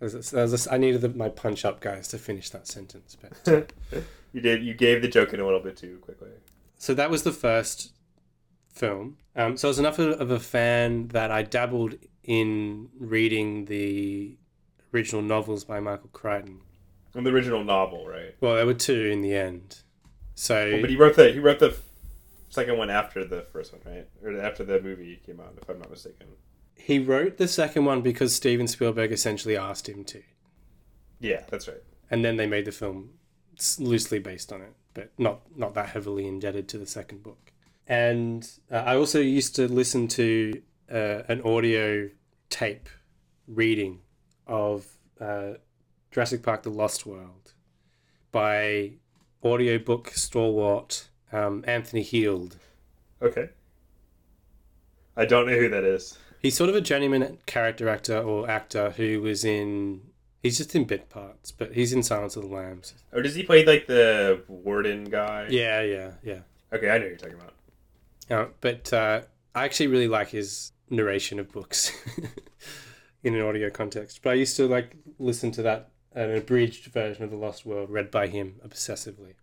There's 0.00 0.14
a- 0.14 0.34
there's 0.34 0.66
a- 0.66 0.72
I 0.72 0.78
needed 0.78 1.00
the, 1.00 1.08
my 1.08 1.28
punch 1.28 1.64
up 1.64 1.80
guys 1.80 2.06
to 2.08 2.18
finish 2.18 2.50
that 2.50 2.68
sentence, 2.68 3.16
but 3.20 3.72
you 4.32 4.40
did. 4.40 4.62
You 4.62 4.74
gave 4.74 5.02
the 5.02 5.08
joke 5.08 5.32
in 5.32 5.40
a 5.40 5.44
little 5.44 5.60
bit 5.60 5.76
too 5.76 5.98
quickly. 6.02 6.28
so 6.76 6.94
that 6.94 7.10
was 7.10 7.22
the 7.24 7.32
first 7.32 7.92
film. 8.72 9.16
Um, 9.34 9.56
so 9.56 9.66
I 9.66 9.70
was 9.70 9.78
enough 9.80 9.98
of 9.98 10.30
a 10.30 10.38
fan 10.38 11.08
that 11.08 11.30
I 11.32 11.42
dabbled 11.42 11.94
in 12.22 12.90
reading 12.98 13.64
the 13.64 14.36
original 14.94 15.22
novels 15.22 15.64
by 15.64 15.80
Michael 15.80 16.10
Crichton. 16.12 16.60
And 17.14 17.24
the 17.26 17.30
original 17.30 17.64
novel, 17.64 18.06
right? 18.06 18.34
Well, 18.40 18.54
there 18.56 18.66
were 18.66 18.74
two 18.74 19.06
in 19.06 19.22
the 19.22 19.34
end. 19.34 19.78
So 20.34 20.80
But 20.80 20.90
he 20.90 20.96
wrote 20.96 21.16
the 21.16 21.30
he 21.32 21.38
wrote 21.38 21.58
the 21.58 21.76
second 22.50 22.78
one 22.78 22.90
after 22.90 23.24
the 23.24 23.42
first 23.52 23.72
one, 23.72 23.82
right? 23.84 24.06
Or 24.22 24.40
after 24.40 24.64
the 24.64 24.80
movie 24.80 25.20
came 25.24 25.40
out, 25.40 25.54
if 25.60 25.68
I'm 25.68 25.78
not 25.78 25.90
mistaken. 25.90 26.28
he 26.76 26.98
wrote 26.98 27.36
the 27.38 27.48
second 27.48 27.84
one 27.84 28.02
because 28.02 28.34
Steven 28.34 28.68
Spielberg 28.68 29.10
essentially 29.12 29.56
asked 29.56 29.88
him 29.88 30.04
to, 30.04 30.22
Yeah, 31.20 31.42
that's 31.50 31.66
right. 31.68 31.82
and 32.10 32.24
then 32.24 32.36
they 32.36 32.46
made 32.46 32.64
the 32.66 32.72
film 32.72 33.10
loosely 33.78 34.18
based 34.20 34.52
on 34.52 34.62
it, 34.62 34.72
but 34.94 35.10
not 35.18 35.40
not 35.56 35.74
that 35.74 35.88
heavily 35.88 36.26
indebted 36.26 36.68
to 36.68 36.78
the 36.78 36.86
second 36.86 37.22
book. 37.24 37.52
And 37.88 38.48
uh, 38.70 38.76
I 38.76 38.96
also 38.96 39.18
used 39.20 39.56
to 39.56 39.66
listen 39.66 40.06
to 40.08 40.62
uh, 40.92 41.22
an 41.28 41.40
audio 41.42 42.08
tape 42.50 42.88
reading 43.46 44.00
of 44.46 44.86
uh, 45.20 45.54
Jurassic 46.10 46.42
Park: 46.42 46.62
The 46.62 46.70
Lost 46.70 47.06
World 47.06 47.52
by 48.30 48.92
audiobook 49.44 50.10
stalwart 50.10 51.08
um, 51.32 51.64
Anthony 51.66 52.02
Heald. 52.02 52.56
Okay. 53.20 53.50
I 55.16 55.24
don't 55.24 55.46
know 55.46 55.56
who 55.56 55.68
that 55.68 55.84
is. 55.84 56.16
He's 56.40 56.56
sort 56.56 56.70
of 56.70 56.76
a 56.76 56.80
journeyman 56.80 57.38
character 57.46 57.88
actor 57.88 58.18
or 58.18 58.48
actor 58.48 58.90
who 58.90 59.20
was 59.20 59.44
in. 59.44 60.02
He's 60.42 60.58
just 60.58 60.74
in 60.76 60.84
bit 60.84 61.10
parts, 61.10 61.50
but 61.50 61.72
he's 61.72 61.92
in 61.92 62.04
Silence 62.04 62.36
of 62.36 62.42
the 62.42 62.48
Lambs. 62.48 62.94
Or 63.12 63.22
does 63.22 63.34
he 63.34 63.42
play 63.42 63.64
like 63.64 63.88
the 63.88 64.42
warden 64.46 65.04
guy? 65.04 65.48
Yeah, 65.50 65.82
yeah, 65.82 66.12
yeah. 66.22 66.40
Okay, 66.72 66.88
I 66.88 66.98
know 66.98 67.04
who 67.04 67.08
you're 67.08 67.16
talking 67.16 67.34
about. 67.34 67.54
Uh, 68.30 68.50
but 68.60 68.92
uh, 68.92 69.22
I 69.54 69.64
actually 69.64 69.88
really 69.88 70.06
like 70.06 70.28
his 70.28 70.70
narration 70.90 71.40
of 71.40 71.50
books 71.50 71.92
in 73.24 73.34
an 73.34 73.40
audio 73.40 73.68
context. 73.68 74.20
But 74.22 74.30
I 74.30 74.34
used 74.34 74.56
to 74.58 74.68
like 74.68 74.94
listen 75.18 75.50
to 75.52 75.62
that 75.62 75.90
an 76.14 76.34
abridged 76.34 76.86
version 76.86 77.24
of 77.24 77.30
The 77.30 77.36
Lost 77.36 77.66
World 77.66 77.90
read 77.90 78.10
by 78.10 78.28
him 78.28 78.56
obsessively. 78.66 79.34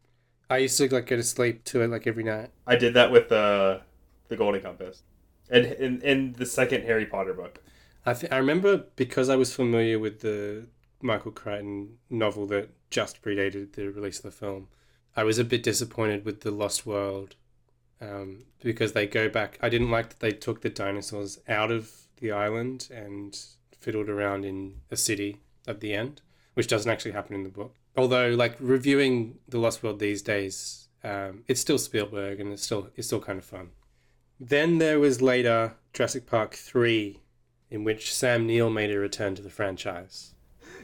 I 0.50 0.58
used 0.58 0.78
to 0.78 0.94
like 0.94 1.08
go 1.08 1.16
to 1.16 1.24
sleep 1.24 1.64
to 1.66 1.82
it 1.82 1.90
like 1.90 2.06
every 2.08 2.24
night. 2.24 2.52
I 2.68 2.76
did 2.76 2.94
that 2.94 3.12
with 3.12 3.32
uh, 3.32 3.80
the 4.28 4.38
Golden 4.38 4.62
Compass, 4.62 5.04
and 5.50 5.66
in 5.66 6.02
in 6.02 6.34
the 6.34 6.46
second 6.46 6.84
Harry 6.84 7.06
Potter 7.06 7.34
book. 7.34 7.64
I 8.06 8.14
th- 8.14 8.32
I 8.32 8.38
remember 8.38 8.84
because 8.96 9.30
I 9.30 9.36
was 9.36 9.56
familiar 9.56 9.98
with 9.98 10.20
the 10.22 10.68
Michael 11.02 11.32
Crichton 11.32 11.98
novel 12.10 12.46
that 12.48 12.70
just 12.90 13.22
predated 13.24 13.74
the 13.74 13.88
release 13.88 14.18
of 14.18 14.24
the 14.24 14.32
film. 14.32 14.68
I 15.16 15.24
was 15.24 15.40
a 15.40 15.44
bit 15.44 15.64
disappointed 15.64 16.26
with 16.26 16.42
the 16.42 16.52
Lost 16.52 16.86
World 16.86 17.36
um, 18.02 18.46
because 18.62 18.94
they 18.94 19.08
go 19.08 19.30
back. 19.30 19.58
I 19.62 19.70
didn't 19.70 19.92
like 19.92 20.10
that 20.10 20.20
they 20.20 20.32
took 20.32 20.62
the 20.62 20.70
dinosaurs 20.70 21.40
out 21.48 21.72
of 21.72 21.92
the 22.20 22.32
island 22.32 22.90
and 22.92 23.38
fiddled 23.80 24.10
around 24.10 24.46
in 24.46 24.82
a 24.92 24.98
city 24.98 25.38
at 25.68 25.80
the 25.80 25.94
end, 25.94 26.22
which 26.56 26.68
doesn't 26.68 26.92
actually 26.92 27.12
happen 27.12 27.36
in 27.36 27.44
the 27.44 27.50
book. 27.50 27.74
Although, 27.96 28.30
like 28.32 28.56
reviewing 28.60 29.38
the 29.48 29.60
Lost 29.60 29.82
World 29.84 30.00
these 30.00 30.22
days, 30.22 30.88
um, 31.04 31.44
it's 31.48 31.62
still 31.62 31.78
Spielberg 31.78 32.40
and 32.40 32.52
it's 32.52 32.64
still 32.64 32.90
it's 32.96 33.08
still 33.08 33.22
kind 33.22 33.38
of 33.40 33.46
fun. 33.46 33.70
Then 34.40 34.80
there 34.80 35.00
was 35.00 35.22
later 35.22 35.76
Jurassic 35.94 36.26
Park 36.26 36.56
three, 36.56 37.22
in 37.70 37.84
which 37.84 38.14
Sam 38.14 38.46
Neill 38.46 38.70
made 38.70 38.92
a 38.92 39.00
return 39.00 39.36
to 39.36 39.42
the 39.42 39.50
franchise. 39.50 40.34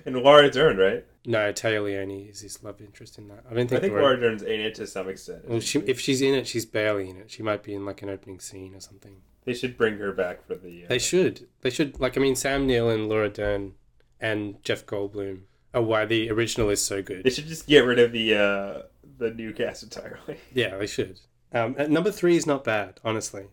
And 0.05 0.15
Laura 0.15 0.49
Dern, 0.49 0.77
right? 0.77 1.05
No, 1.25 1.51
Téa 1.53 1.83
Leoni 1.83 2.29
is 2.29 2.39
his 2.41 2.63
love 2.63 2.81
interest 2.81 3.17
in 3.19 3.27
that. 3.27 3.43
I 3.49 3.53
don't 3.53 3.67
think. 3.67 3.73
I 3.73 3.81
think. 3.81 3.81
think 3.81 3.91
Laura- 3.93 4.03
Laura 4.03 4.19
Dern's 4.19 4.41
in 4.41 4.59
it 4.61 4.73
to 4.75 4.87
some 4.87 5.09
extent. 5.09 5.47
well, 5.47 5.59
she, 5.59 5.79
if 5.79 5.99
she's 5.99 6.21
in 6.21 6.33
it, 6.33 6.47
she's 6.47 6.65
barely 6.65 7.09
in 7.09 7.17
it. 7.17 7.29
She 7.29 7.43
might 7.43 7.61
be 7.61 7.73
in 7.73 7.85
like 7.85 8.01
an 8.01 8.09
opening 8.09 8.39
scene 8.39 8.73
or 8.73 8.79
something. 8.79 9.17
they 9.45 9.53
should 9.53 9.77
bring 9.77 9.97
her 9.97 10.11
back 10.11 10.45
for 10.47 10.55
the. 10.55 10.85
Uh, 10.85 10.87
They 10.89 10.97
should. 10.99 11.47
They 11.61 11.69
should. 11.69 11.99
Like, 11.99 12.17
I 12.17 12.21
mean, 12.21 12.35
Sam 12.35 12.65
Neill 12.65 12.89
and 12.89 13.07
Laura 13.09 13.29
Dern 13.29 13.73
and 14.19 14.63
Jeff 14.63 14.85
Goldblum 14.85 15.41
are 15.73 15.81
why 15.81 16.05
the 16.05 16.29
original 16.29 16.69
is 16.69 16.83
so 16.83 17.01
good. 17.01 17.23
They 17.23 17.29
should 17.29 17.47
just 17.47 17.67
get 17.67 17.81
rid 17.85 17.99
of 17.99 18.11
the 18.11 18.35
uh, 18.35 18.81
the 19.17 19.31
new 19.31 19.53
cast 19.53 19.83
entirely. 19.83 20.37
Yeah, 20.53 20.77
they 20.77 20.87
should. 20.87 21.19
Um, 21.53 21.75
and 21.77 21.91
number 21.93 22.11
three 22.11 22.35
is 22.35 22.45
not 22.45 22.63
bad, 22.63 22.99
honestly. 23.03 23.45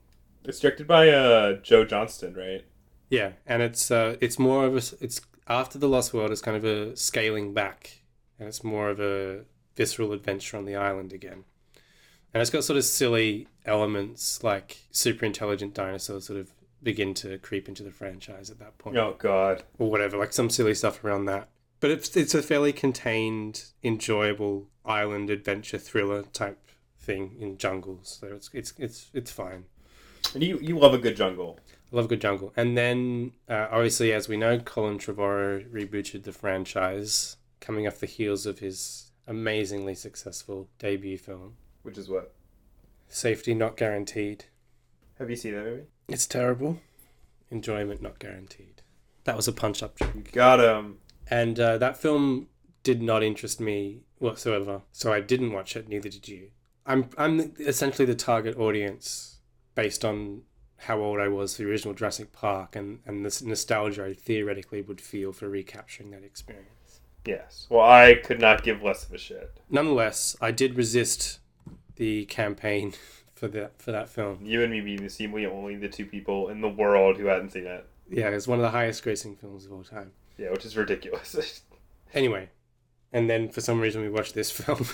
It's 0.44 0.60
directed 0.60 0.86
by 0.86 1.08
uh, 1.08 1.54
Joe 1.62 1.84
Johnston, 1.84 2.34
right? 2.34 2.64
Yeah, 3.10 3.32
and 3.46 3.62
it's 3.62 3.90
uh, 3.90 4.16
it's 4.20 4.38
more 4.38 4.66
of 4.66 4.74
a 4.74 4.82
it's 5.04 5.20
after 5.46 5.78
the 5.78 5.88
Lost 5.88 6.12
World. 6.14 6.30
It's 6.30 6.40
kind 6.40 6.56
of 6.56 6.64
a 6.64 6.96
scaling 6.96 7.54
back, 7.54 8.00
and 8.38 8.48
it's 8.48 8.62
more 8.64 8.90
of 8.90 9.00
a 9.00 9.44
visceral 9.76 10.12
adventure 10.12 10.56
on 10.56 10.64
the 10.64 10.76
island 10.76 11.12
again. 11.12 11.44
And 12.34 12.40
it's 12.42 12.50
got 12.50 12.64
sort 12.64 12.76
of 12.76 12.84
silly 12.84 13.48
elements 13.64 14.42
like 14.44 14.78
super 14.90 15.24
intelligent 15.24 15.72
dinosaurs 15.74 16.26
sort 16.26 16.38
of 16.38 16.52
begin 16.82 17.14
to 17.14 17.38
creep 17.38 17.68
into 17.68 17.82
the 17.82 17.90
franchise 17.90 18.50
at 18.50 18.58
that 18.58 18.76
point. 18.78 18.96
Oh 18.96 19.16
God. 19.18 19.64
or 19.78 19.90
whatever, 19.90 20.16
like 20.18 20.32
some 20.32 20.50
silly 20.50 20.74
stuff 20.74 21.02
around 21.04 21.24
that. 21.26 21.48
But 21.80 21.90
it's 21.90 22.16
it's 22.16 22.34
a 22.34 22.42
fairly 22.42 22.72
contained, 22.72 23.64
enjoyable 23.82 24.68
island 24.84 25.30
adventure 25.30 25.78
thriller 25.78 26.22
type 26.22 26.58
thing 26.98 27.36
in 27.38 27.58
jungles. 27.58 28.18
So 28.20 28.28
it's 28.28 28.50
it's 28.52 28.72
it's 28.78 29.10
it's 29.14 29.30
fine. 29.30 29.64
And 30.34 30.42
you 30.42 30.58
you 30.60 30.78
love 30.78 30.94
a 30.94 30.98
good 30.98 31.16
jungle. 31.16 31.58
I 31.92 31.96
love 31.96 32.06
a 32.06 32.08
good 32.08 32.20
jungle. 32.20 32.52
And 32.56 32.76
then 32.76 33.32
uh, 33.48 33.68
obviously, 33.70 34.12
as 34.12 34.28
we 34.28 34.36
know, 34.36 34.58
Colin 34.58 34.98
Trevorrow 34.98 35.66
rebooted 35.70 36.24
the 36.24 36.32
franchise, 36.32 37.36
coming 37.60 37.86
off 37.86 37.98
the 38.00 38.06
heels 38.06 38.44
of 38.44 38.58
his 38.58 39.10
amazingly 39.26 39.94
successful 39.94 40.68
debut 40.78 41.16
film, 41.18 41.54
Which 41.82 41.96
is 41.96 42.08
what? 42.08 42.34
Safety 43.08 43.54
Not 43.54 43.76
Guaranteed. 43.76 44.46
Have 45.18 45.30
you 45.30 45.36
seen 45.36 45.54
that 45.54 45.64
movie? 45.64 45.82
It's 46.08 46.26
terrible. 46.26 46.80
Enjoyment 47.50 48.02
not 48.02 48.18
guaranteed. 48.18 48.82
That 49.24 49.36
was 49.36 49.48
a 49.48 49.52
punch 49.52 49.82
up 49.82 49.98
joke. 49.98 50.32
Got 50.32 50.60
him. 50.60 50.98
And 51.30 51.58
uh, 51.60 51.78
that 51.78 51.96
film 51.96 52.48
did 52.82 53.02
not 53.02 53.22
interest 53.22 53.60
me 53.60 54.00
whatsoever. 54.18 54.82
So 54.92 55.12
I 55.12 55.20
didn't 55.20 55.52
watch 55.52 55.76
it, 55.76 55.88
neither 55.88 56.08
did 56.08 56.28
you. 56.28 56.50
I'm, 56.86 57.10
I'm 57.18 57.52
essentially 57.60 58.06
the 58.06 58.14
target 58.14 58.56
audience 58.58 59.38
based 59.74 60.04
on 60.04 60.42
how 60.82 61.00
old 61.00 61.20
I 61.20 61.28
was 61.28 61.56
for 61.56 61.62
the 61.62 61.68
original 61.68 61.94
Jurassic 61.94 62.32
Park 62.32 62.76
and, 62.76 63.00
and 63.04 63.26
this 63.26 63.42
nostalgia 63.42 64.06
I 64.06 64.14
theoretically 64.14 64.80
would 64.80 65.00
feel 65.00 65.32
for 65.32 65.48
recapturing 65.48 66.10
that 66.12 66.22
experience. 66.22 67.00
Yes. 67.26 67.66
Well, 67.68 67.84
I 67.84 68.14
could 68.14 68.40
not 68.40 68.62
give 68.62 68.82
less 68.82 69.04
of 69.04 69.12
a 69.12 69.18
shit. 69.18 69.60
Nonetheless, 69.68 70.36
I 70.40 70.50
did 70.50 70.76
resist 70.76 71.40
the 71.96 72.24
campaign 72.26 72.94
for 73.34 73.48
that 73.48 73.82
for 73.82 73.92
that 73.92 74.08
film. 74.08 74.38
You 74.42 74.62
and 74.62 74.72
me 74.72 74.80
being 74.80 75.08
seemingly 75.08 75.46
only 75.46 75.76
the 75.76 75.88
two 75.88 76.06
people 76.06 76.48
in 76.48 76.60
the 76.60 76.68
world 76.68 77.18
who 77.18 77.26
hadn't 77.26 77.50
seen 77.50 77.66
it. 77.66 77.86
Yeah, 78.08 78.28
it's 78.28 78.48
one 78.48 78.58
of 78.58 78.62
the 78.62 78.70
highest 78.70 79.04
grossing 79.04 79.38
films 79.38 79.66
of 79.66 79.72
all 79.72 79.84
time. 79.84 80.12
Yeah, 80.38 80.50
which 80.50 80.64
is 80.64 80.76
ridiculous. 80.76 81.62
Anyway, 82.14 82.48
and 83.12 83.28
then 83.28 83.50
for 83.50 83.60
some 83.60 83.78
reason 83.82 84.00
we 84.00 84.08
watched 84.08 84.34
this 84.34 84.50
film. 84.50 84.86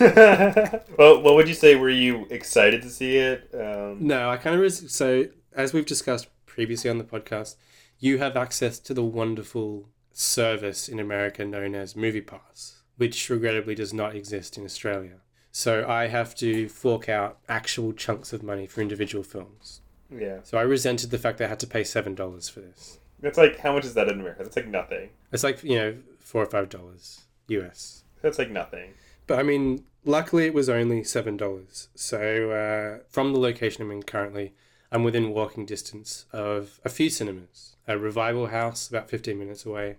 well, 0.00 1.20
what 1.22 1.34
would 1.34 1.46
you 1.46 1.52
say? 1.54 1.74
Were 1.76 1.90
you 1.90 2.26
excited 2.30 2.80
to 2.82 2.88
see 2.90 3.18
it? 3.18 3.50
Um, 3.54 3.98
No, 4.06 4.30
I 4.30 4.36
kind 4.38 4.54
of 4.56 4.62
res- 4.62 4.90
so 4.90 5.26
as 5.54 5.72
we've 5.74 5.84
discussed 5.86 6.28
previously 6.46 6.88
on 6.90 6.96
the 6.98 7.04
podcast, 7.04 7.56
you 7.98 8.16
have 8.18 8.36
access 8.36 8.78
to 8.80 8.94
the 8.94 9.04
wonderful 9.04 9.88
service 10.12 10.88
in 10.88 10.98
America 10.98 11.44
known 11.44 11.74
as 11.74 11.94
Movie 11.96 12.20
Pass, 12.22 12.82
which 12.96 13.28
regrettably 13.28 13.74
does 13.74 13.92
not 13.92 14.14
exist 14.14 14.56
in 14.56 14.64
Australia. 14.64 15.20
So 15.52 15.86
I 15.86 16.06
have 16.08 16.34
to 16.36 16.68
fork 16.68 17.08
out 17.08 17.38
actual 17.48 17.92
chunks 17.92 18.32
of 18.32 18.42
money 18.42 18.66
for 18.66 18.80
individual 18.80 19.22
films. 19.22 19.82
yeah, 20.10 20.38
So 20.42 20.58
I 20.58 20.62
resented 20.62 21.10
the 21.10 21.18
fact 21.18 21.38
that 21.38 21.44
I 21.44 21.48
had 21.48 21.60
to 21.60 21.66
pay 21.66 21.84
seven 21.84 22.14
dollars 22.14 22.48
for 22.48 22.60
this. 22.60 22.98
That's 23.24 23.38
like 23.38 23.58
how 23.58 23.72
much 23.72 23.84
is 23.84 23.94
that 23.94 24.08
in 24.08 24.20
America? 24.20 24.42
That's 24.42 24.56
like 24.56 24.68
nothing. 24.68 25.10
It's 25.32 25.42
like 25.42 25.64
you 25.64 25.76
know 25.78 25.96
four 26.18 26.42
or 26.42 26.46
five 26.46 26.68
dollars 26.68 27.22
US. 27.48 28.04
That's 28.22 28.38
like 28.38 28.50
nothing. 28.50 28.94
But 29.26 29.38
I 29.38 29.42
mean, 29.42 29.84
luckily 30.04 30.46
it 30.46 30.54
was 30.54 30.68
only 30.68 31.02
seven 31.04 31.36
dollars. 31.36 31.88
So 31.94 32.50
uh, 32.50 33.04
from 33.08 33.32
the 33.32 33.38
location 33.38 33.82
I'm 33.82 33.90
in 33.90 34.02
currently, 34.02 34.54
I'm 34.92 35.04
within 35.04 35.30
walking 35.30 35.66
distance 35.66 36.26
of 36.32 36.80
a 36.84 36.88
few 36.88 37.10
cinemas. 37.10 37.76
A 37.88 37.98
revival 37.98 38.46
house 38.46 38.88
about 38.88 39.10
15 39.10 39.38
minutes 39.38 39.66
away, 39.66 39.96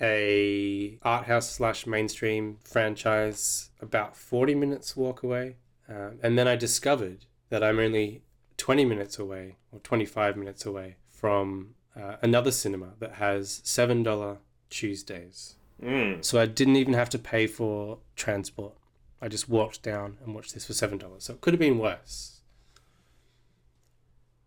a 0.00 0.98
art 1.02 1.26
house 1.26 1.50
slash 1.50 1.86
mainstream 1.86 2.58
franchise 2.62 3.70
about 3.80 4.16
40 4.16 4.54
minutes 4.54 4.96
walk 4.96 5.22
away, 5.22 5.56
um, 5.88 6.18
and 6.22 6.38
then 6.38 6.46
I 6.46 6.54
discovered 6.54 7.24
that 7.48 7.64
I'm 7.64 7.78
only 7.78 8.22
20 8.58 8.84
minutes 8.84 9.18
away 9.18 9.56
or 9.72 9.78
25 9.80 10.36
minutes 10.36 10.66
away 10.66 10.96
from 11.08 11.75
uh, 11.96 12.16
another 12.22 12.50
cinema 12.50 12.94
that 12.98 13.14
has 13.14 13.60
seven 13.64 14.02
dollar 14.02 14.38
Tuesdays. 14.70 15.56
Mm. 15.82 16.24
So 16.24 16.40
I 16.40 16.46
didn't 16.46 16.76
even 16.76 16.94
have 16.94 17.10
to 17.10 17.18
pay 17.18 17.46
for 17.46 17.98
transport. 18.14 18.74
I 19.20 19.28
just 19.28 19.48
walked 19.48 19.82
down 19.82 20.18
and 20.24 20.34
watched 20.34 20.54
this 20.54 20.66
for 20.66 20.72
$7. 20.72 21.22
So 21.22 21.34
it 21.34 21.40
could 21.40 21.54
have 21.54 21.60
been 21.60 21.78
worse. 21.78 22.40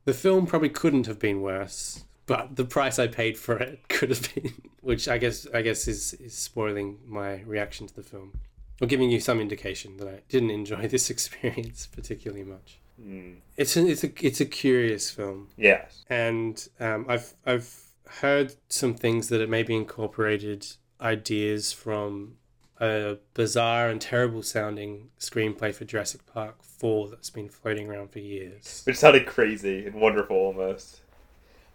The 0.06 0.14
film 0.14 0.46
probably 0.46 0.70
couldn't 0.70 1.06
have 1.06 1.20
been 1.20 1.42
worse, 1.42 2.06
but 2.26 2.56
the 2.56 2.66
price 2.66 2.98
I 2.98 3.08
paid 3.08 3.38
for 3.38 3.58
it 3.58 3.82
could 3.90 4.10
have 4.10 4.34
been, 4.34 4.54
which 4.82 5.08
I 5.08 5.18
guess 5.18 5.48
I 5.54 5.62
guess 5.62 5.88
is, 5.88 6.14
is 6.16 6.34
spoiling 6.34 7.00
my 7.06 7.42
reaction 7.42 7.88
to 7.88 7.96
the 7.96 8.04
film. 8.04 8.40
Or 8.82 8.88
giving 8.88 9.12
you 9.12 9.20
some 9.20 9.42
indication 9.42 9.98
that 9.98 10.08
I 10.08 10.22
didn't 10.30 10.52
enjoy 10.52 10.88
this 10.88 11.10
experience 11.10 11.88
particularly 11.88 12.44
much. 12.44 12.79
Mm. 13.02 13.36
It's 13.58 13.76
a, 13.78 13.88
it's 13.88 14.04
a 14.04 14.12
it's 14.26 14.42
a 14.42 14.46
curious 14.46 15.10
film 15.12 15.48
Yes. 15.58 16.04
and 16.10 16.68
um, 16.80 17.06
I've 17.08 17.34
I've 17.46 17.74
heard 18.22 18.54
some 18.70 18.94
things 18.94 19.30
that 19.30 19.42
it 19.42 19.50
maybe 19.50 19.76
incorporated 19.76 20.66
ideas 21.02 21.72
from 21.72 22.36
a 22.82 23.18
bizarre 23.34 23.90
and 23.90 24.00
terrible 24.02 24.42
sounding 24.44 25.10
screenplay 25.20 25.74
for 25.74 25.86
Jurassic 25.86 26.26
Park 26.26 26.64
Four 26.64 27.10
that's 27.10 27.30
been 27.30 27.50
floating 27.50 27.90
around 27.90 28.12
for 28.12 28.20
years. 28.20 28.84
which 28.86 28.98
sounded 28.98 29.26
crazy 29.26 29.86
and 29.86 29.96
wonderful 29.96 30.36
almost. 30.38 31.02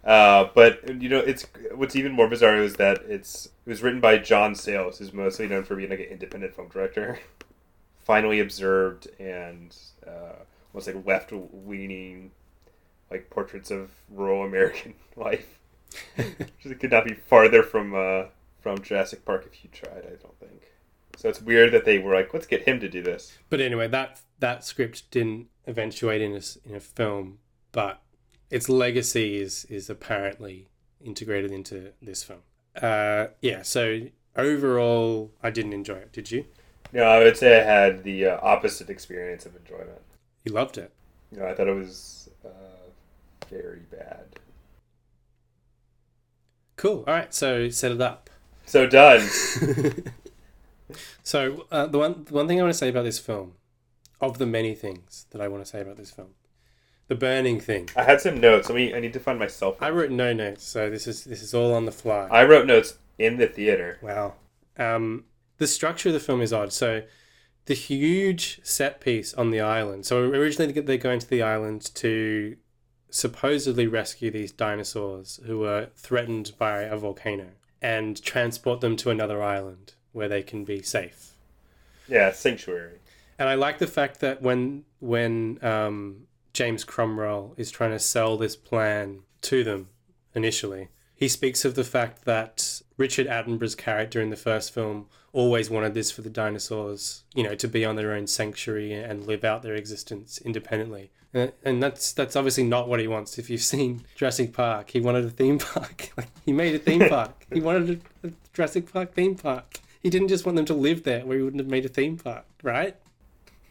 Uh, 0.03 0.49
but 0.53 1.01
you 1.01 1.09
know, 1.09 1.19
it's 1.19 1.45
what's 1.73 1.95
even 1.95 2.11
more 2.11 2.27
bizarre 2.27 2.57
is 2.57 2.75
that 2.75 3.01
it's 3.07 3.47
it 3.65 3.69
was 3.69 3.81
written 3.81 3.99
by 3.99 4.17
John 4.17 4.53
Sayles, 4.53 4.99
who's 4.99 5.13
mostly 5.13 5.47
known 5.47 5.63
for 5.63 5.75
being 5.75 5.89
like 5.89 5.99
an 5.99 6.05
independent 6.05 6.55
film 6.55 6.67
director. 6.69 7.19
Finally 8.03 8.39
observed 8.39 9.07
and 9.19 9.75
uh, 10.05 10.43
almost 10.75 10.87
like 10.87 11.05
left 11.05 11.31
leaning, 11.65 12.31
like 13.09 13.29
portraits 13.29 13.71
of 13.71 13.91
rural 14.09 14.43
American 14.43 14.93
life. 15.15 15.59
Which 16.17 16.79
could 16.79 16.91
not 16.91 17.05
be 17.05 17.13
farther 17.13 17.63
from 17.63 17.95
uh, 17.95 18.25
from 18.59 18.81
Jurassic 18.81 19.23
Park 19.23 19.47
if 19.49 19.63
you 19.63 19.69
tried. 19.71 20.03
I 20.05 20.15
don't 20.21 20.37
think. 20.39 20.61
So 21.15 21.29
it's 21.29 21.41
weird 21.41 21.71
that 21.71 21.85
they 21.85 21.99
were 21.99 22.13
like, 22.13 22.33
let's 22.33 22.45
get 22.45 22.67
him 22.67 22.81
to 22.81 22.89
do 22.89 23.01
this. 23.01 23.37
But 23.49 23.61
anyway, 23.61 23.87
that 23.87 24.19
that 24.39 24.65
script 24.65 25.09
didn't 25.11 25.47
eventuate 25.65 26.21
in 26.21 26.33
a, 26.33 26.41
in 26.67 26.75
a 26.75 26.81
film, 26.81 27.37
but 27.71 28.01
its 28.49 28.67
legacy 28.67 29.37
is 29.37 29.63
is 29.65 29.89
apparently 29.89 30.67
integrated 31.01 31.51
into 31.51 31.93
this 32.01 32.23
film. 32.23 32.41
Uh, 32.81 33.27
yeah. 33.41 33.61
So 33.61 34.07
overall, 34.35 35.31
I 35.41 35.51
didn't 35.51 35.73
enjoy 35.73 35.95
it. 35.95 36.11
Did 36.11 36.31
you? 36.31 36.45
No, 36.91 37.03
I 37.03 37.19
would 37.19 37.37
say 37.37 37.61
I 37.61 37.63
had 37.63 38.03
the 38.03 38.25
uh, 38.25 38.39
opposite 38.41 38.89
experience 38.89 39.45
of 39.45 39.55
enjoyment. 39.55 40.01
You 40.45 40.53
loved 40.53 40.77
it. 40.77 40.91
You 41.31 41.39
know, 41.39 41.47
I 41.47 41.55
thought 41.55 41.67
it 41.67 41.75
was 41.75 42.29
uh, 42.45 42.49
very 43.49 43.81
bad. 43.91 44.25
Cool. 46.77 47.03
All 47.07 47.13
right. 47.13 47.33
So 47.33 47.69
set 47.69 47.91
it 47.91 48.01
up. 48.01 48.29
So 48.65 48.87
done. 48.87 49.27
so 51.23 51.65
uh, 51.71 51.87
the 51.87 51.97
one 51.97 52.23
the 52.25 52.33
one 52.33 52.47
thing 52.47 52.59
I 52.59 52.63
want 52.63 52.73
to 52.73 52.77
say 52.77 52.89
about 52.89 53.03
this 53.03 53.19
film, 53.19 53.53
of 54.21 54.37
the 54.37 54.45
many 54.45 54.75
things 54.75 55.25
that 55.31 55.41
I 55.41 55.47
want 55.47 55.63
to 55.63 55.69
say 55.69 55.81
about 55.81 55.97
this 55.97 56.11
film, 56.11 56.29
the 57.07 57.15
burning 57.15 57.59
thing. 57.59 57.89
I 57.95 58.03
had 58.03 58.21
some 58.21 58.39
notes. 58.39 58.69
Let 58.69 58.75
me. 58.75 58.93
I 58.93 58.99
need 58.99 59.13
to 59.13 59.19
find 59.19 59.39
myself. 59.39 59.81
I 59.81 59.89
wrote 59.89 60.11
no 60.11 60.33
notes, 60.33 60.63
so 60.63 60.89
this 60.89 61.07
is 61.07 61.23
this 61.23 61.41
is 61.41 61.53
all 61.53 61.73
on 61.73 61.85
the 61.85 61.91
fly. 61.91 62.27
I 62.31 62.45
wrote 62.45 62.65
notes 62.65 62.97
in 63.17 63.37
the 63.37 63.47
theater. 63.47 63.99
Wow. 64.01 64.33
Um, 64.77 65.25
the 65.57 65.67
structure 65.67 66.09
of 66.09 66.13
the 66.13 66.19
film 66.19 66.41
is 66.41 66.51
odd. 66.51 66.73
So, 66.73 67.03
the 67.65 67.73
huge 67.73 68.59
set 68.63 69.01
piece 69.01 69.33
on 69.33 69.49
the 69.49 69.61
island. 69.61 70.05
So 70.05 70.19
originally 70.19 70.71
they 70.73 70.97
go 70.97 71.11
into 71.11 71.27
the 71.27 71.41
island 71.41 71.93
to 71.95 72.57
supposedly 73.09 73.87
rescue 73.87 74.29
these 74.29 74.51
dinosaurs 74.51 75.39
who 75.45 75.59
were 75.59 75.89
threatened 75.95 76.51
by 76.57 76.81
a 76.81 76.97
volcano 76.97 77.51
and 77.81 78.21
transport 78.21 78.81
them 78.81 78.95
to 78.97 79.09
another 79.09 79.41
island 79.41 79.93
where 80.11 80.27
they 80.27 80.43
can 80.43 80.63
be 80.63 80.81
safe. 80.81 81.33
Yeah, 82.07 82.31
sanctuary. 82.31 82.99
And 83.37 83.49
I 83.49 83.55
like 83.55 83.79
the 83.79 83.87
fact 83.87 84.19
that 84.21 84.41
when 84.41 84.85
when 84.99 85.59
um, 85.63 86.27
James 86.53 86.83
Cromwell 86.83 87.53
is 87.57 87.71
trying 87.71 87.91
to 87.91 87.99
sell 87.99 88.37
this 88.37 88.55
plan 88.55 89.21
to 89.41 89.63
them 89.63 89.89
initially, 90.33 90.89
he 91.15 91.27
speaks 91.27 91.65
of 91.65 91.75
the 91.75 91.83
fact 91.83 92.25
that 92.25 92.81
Richard 92.97 93.27
Attenborough's 93.27 93.75
character 93.75 94.21
in 94.21 94.29
the 94.29 94.35
first 94.35 94.73
film 94.73 95.07
always 95.35 95.69
wanted 95.69 95.93
this 95.93 96.11
for 96.11 96.21
the 96.21 96.29
dinosaurs, 96.29 97.23
you 97.35 97.43
know, 97.43 97.53
to 97.55 97.67
be 97.67 97.83
on 97.83 97.97
their 97.97 98.13
own 98.13 98.25
sanctuary 98.25 98.93
and 98.93 99.27
live 99.27 99.43
out 99.43 99.61
their 99.63 99.75
existence 99.75 100.39
independently. 100.39 101.11
And 101.65 101.83
that's 101.83 102.13
that's 102.13 102.37
obviously 102.37 102.63
not 102.63 102.87
what 102.87 103.01
he 103.01 103.07
wants. 103.09 103.37
If 103.37 103.49
you've 103.49 103.61
seen 103.61 104.05
Jurassic 104.15 104.53
Park, 104.53 104.91
he 104.91 105.01
wanted 105.01 105.25
a 105.25 105.29
theme 105.29 105.59
park. 105.59 106.11
Like 106.17 106.29
he 106.45 106.53
made 106.53 106.73
a 106.73 106.79
theme 106.79 107.09
park. 107.09 107.45
he 107.51 107.59
wanted 107.59 108.01
a, 108.23 108.27
a 108.27 108.31
Jurassic 108.53 108.91
Park 108.91 109.13
theme 109.13 109.35
park. 109.35 109.79
He 110.01 110.09
didn't 110.09 110.29
just 110.29 110.45
want 110.45 110.55
them 110.55 110.65
to 110.65 110.73
live 110.73 111.03
there, 111.03 111.25
where 111.25 111.35
he 111.37 111.43
wouldn't 111.43 111.59
have 111.59 111.69
made 111.69 111.83
a 111.83 111.89
theme 111.89 112.15
park, 112.15 112.45
right? 112.63 112.95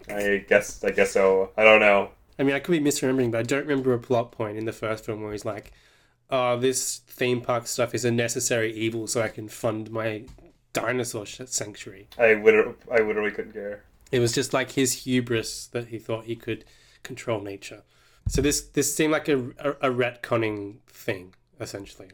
I 0.07 0.45
guess. 0.47 0.85
I 0.85 0.91
guess 0.91 1.13
so. 1.13 1.53
I 1.57 1.65
don't 1.65 1.81
know. 1.81 2.11
I 2.39 2.43
mean, 2.43 2.55
I 2.55 2.59
could 2.59 2.73
be 2.73 2.81
misremembering, 2.81 3.31
but 3.31 3.39
I 3.39 3.43
don't 3.45 3.67
remember 3.67 3.95
a 3.95 3.99
plot 3.99 4.33
point 4.33 4.59
in 4.59 4.67
the 4.67 4.73
first 4.73 5.07
film 5.07 5.23
where 5.23 5.33
he's 5.33 5.47
like, 5.47 5.73
"Oh, 6.29 6.59
this 6.59 6.99
theme 7.07 7.41
park 7.41 7.67
stuff 7.67 7.95
is 7.95 8.05
a 8.05 8.11
necessary 8.11 8.75
evil, 8.75 9.07
so 9.07 9.23
I 9.23 9.29
can 9.29 9.49
fund 9.49 9.91
my 9.91 10.25
dinosaur 10.75 11.25
sanctuary." 11.27 12.09
I 12.19 12.35
would. 12.35 12.75
I 12.93 12.99
literally 12.99 13.31
couldn't 13.31 13.53
care. 13.53 13.85
It 14.13 14.19
was 14.19 14.33
just 14.33 14.53
like 14.53 14.73
his 14.73 15.05
hubris 15.05 15.67
that 15.69 15.89
he 15.89 15.99
thought 15.99 16.27
he 16.27 16.37
could 16.37 16.67
control 17.03 17.41
nature. 17.41 17.83
So 18.29 18.43
this 18.43 18.61
this 18.61 18.95
seemed 18.95 19.13
like 19.13 19.29
a 19.29 19.39
a, 19.59 19.71
a 19.71 19.91
retconning 19.91 20.77
thing, 20.87 21.35
essentially. 21.59 22.11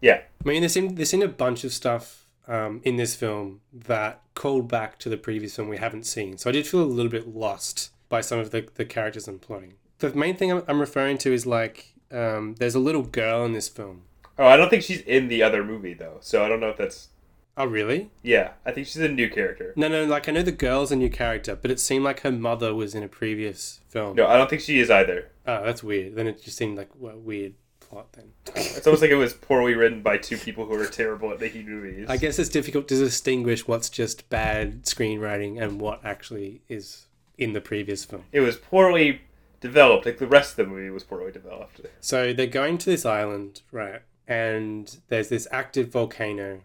Yeah. 0.00 0.20
I 0.44 0.48
mean, 0.48 0.62
there's 0.62 0.76
in 0.76 0.94
there's 0.94 1.12
in 1.12 1.22
a 1.22 1.28
bunch 1.28 1.64
of 1.64 1.72
stuff 1.72 2.26
um, 2.48 2.80
in 2.84 2.96
this 2.96 3.14
film 3.14 3.60
that 3.72 4.22
called 4.34 4.68
back 4.68 4.98
to 5.00 5.08
the 5.08 5.16
previous 5.16 5.56
film 5.56 5.68
we 5.68 5.78
haven't 5.78 6.06
seen. 6.06 6.38
So 6.38 6.50
I 6.50 6.52
did 6.52 6.66
feel 6.66 6.82
a 6.82 6.84
little 6.84 7.10
bit 7.10 7.34
lost 7.34 7.90
by 8.08 8.20
some 8.20 8.38
of 8.38 8.50
the, 8.50 8.68
the 8.74 8.84
characters 8.84 9.26
and 9.26 9.40
plotting. 9.40 9.74
The 9.98 10.14
main 10.14 10.36
thing 10.36 10.52
I'm, 10.52 10.62
I'm 10.68 10.80
referring 10.80 11.18
to 11.18 11.32
is 11.32 11.46
like 11.46 11.94
um, 12.12 12.54
there's 12.58 12.74
a 12.74 12.80
little 12.80 13.02
girl 13.02 13.44
in 13.44 13.52
this 13.52 13.68
film. 13.68 14.02
Oh, 14.38 14.46
I 14.46 14.56
don't 14.56 14.68
think 14.68 14.82
she's 14.82 15.00
in 15.00 15.28
the 15.28 15.42
other 15.42 15.64
movie 15.64 15.94
though. 15.94 16.18
So 16.20 16.44
I 16.44 16.48
don't 16.48 16.60
know 16.60 16.70
if 16.70 16.76
that's. 16.76 17.08
Oh, 17.58 17.64
really? 17.64 18.10
Yeah, 18.22 18.50
I 18.66 18.70
think 18.72 18.86
she's 18.86 19.00
a 19.02 19.08
new 19.08 19.30
character. 19.30 19.72
No, 19.76 19.88
no. 19.88 20.04
Like 20.04 20.28
I 20.28 20.32
know 20.32 20.42
the 20.42 20.52
girl's 20.52 20.92
a 20.92 20.96
new 20.96 21.08
character, 21.10 21.56
but 21.56 21.70
it 21.70 21.80
seemed 21.80 22.04
like 22.04 22.20
her 22.20 22.30
mother 22.32 22.74
was 22.74 22.94
in 22.94 23.02
a 23.02 23.08
previous 23.08 23.80
film. 23.88 24.16
No, 24.16 24.26
I 24.26 24.36
don't 24.36 24.50
think 24.50 24.62
she 24.62 24.78
is 24.78 24.90
either. 24.90 25.30
Oh, 25.46 25.64
that's 25.64 25.82
weird. 25.82 26.16
Then 26.16 26.26
it 26.26 26.42
just 26.42 26.56
seemed 26.58 26.76
like 26.76 26.90
a 27.02 27.16
weird 27.16 27.54
plot. 27.80 28.12
Then 28.12 28.32
It's 28.54 28.86
almost 28.86 29.00
like 29.00 29.10
it 29.10 29.14
was 29.16 29.32
poorly 29.32 29.74
written 29.74 30.02
by 30.02 30.18
two 30.18 30.36
people 30.36 30.66
who 30.66 30.74
are 30.74 30.86
terrible 30.86 31.30
at 31.32 31.40
making 31.40 31.66
movies. 31.66 32.06
I 32.10 32.16
guess 32.18 32.38
it's 32.38 32.50
difficult 32.50 32.88
to 32.88 32.96
distinguish 32.96 33.66
what's 33.66 33.88
just 33.88 34.28
bad 34.28 34.82
screenwriting 34.84 35.62
and 35.62 35.80
what 35.80 36.04
actually 36.04 36.60
is 36.68 37.06
in 37.38 37.52
the 37.52 37.60
previous 37.60 38.04
film. 38.04 38.24
it 38.32 38.40
was 38.40 38.56
poorly 38.56 39.20
developed. 39.60 40.04
Like 40.04 40.18
the 40.18 40.26
rest 40.26 40.50
of 40.58 40.66
the 40.66 40.66
movie 40.72 40.90
was 40.90 41.04
poorly 41.04 41.32
developed. 41.32 41.80
So 42.00 42.32
they're 42.32 42.46
going 42.46 42.76
to 42.78 42.90
this 42.90 43.06
island, 43.06 43.62
right? 43.72 44.02
And 44.28 44.94
there's 45.08 45.28
this 45.28 45.46
active 45.52 45.88
volcano, 45.88 46.62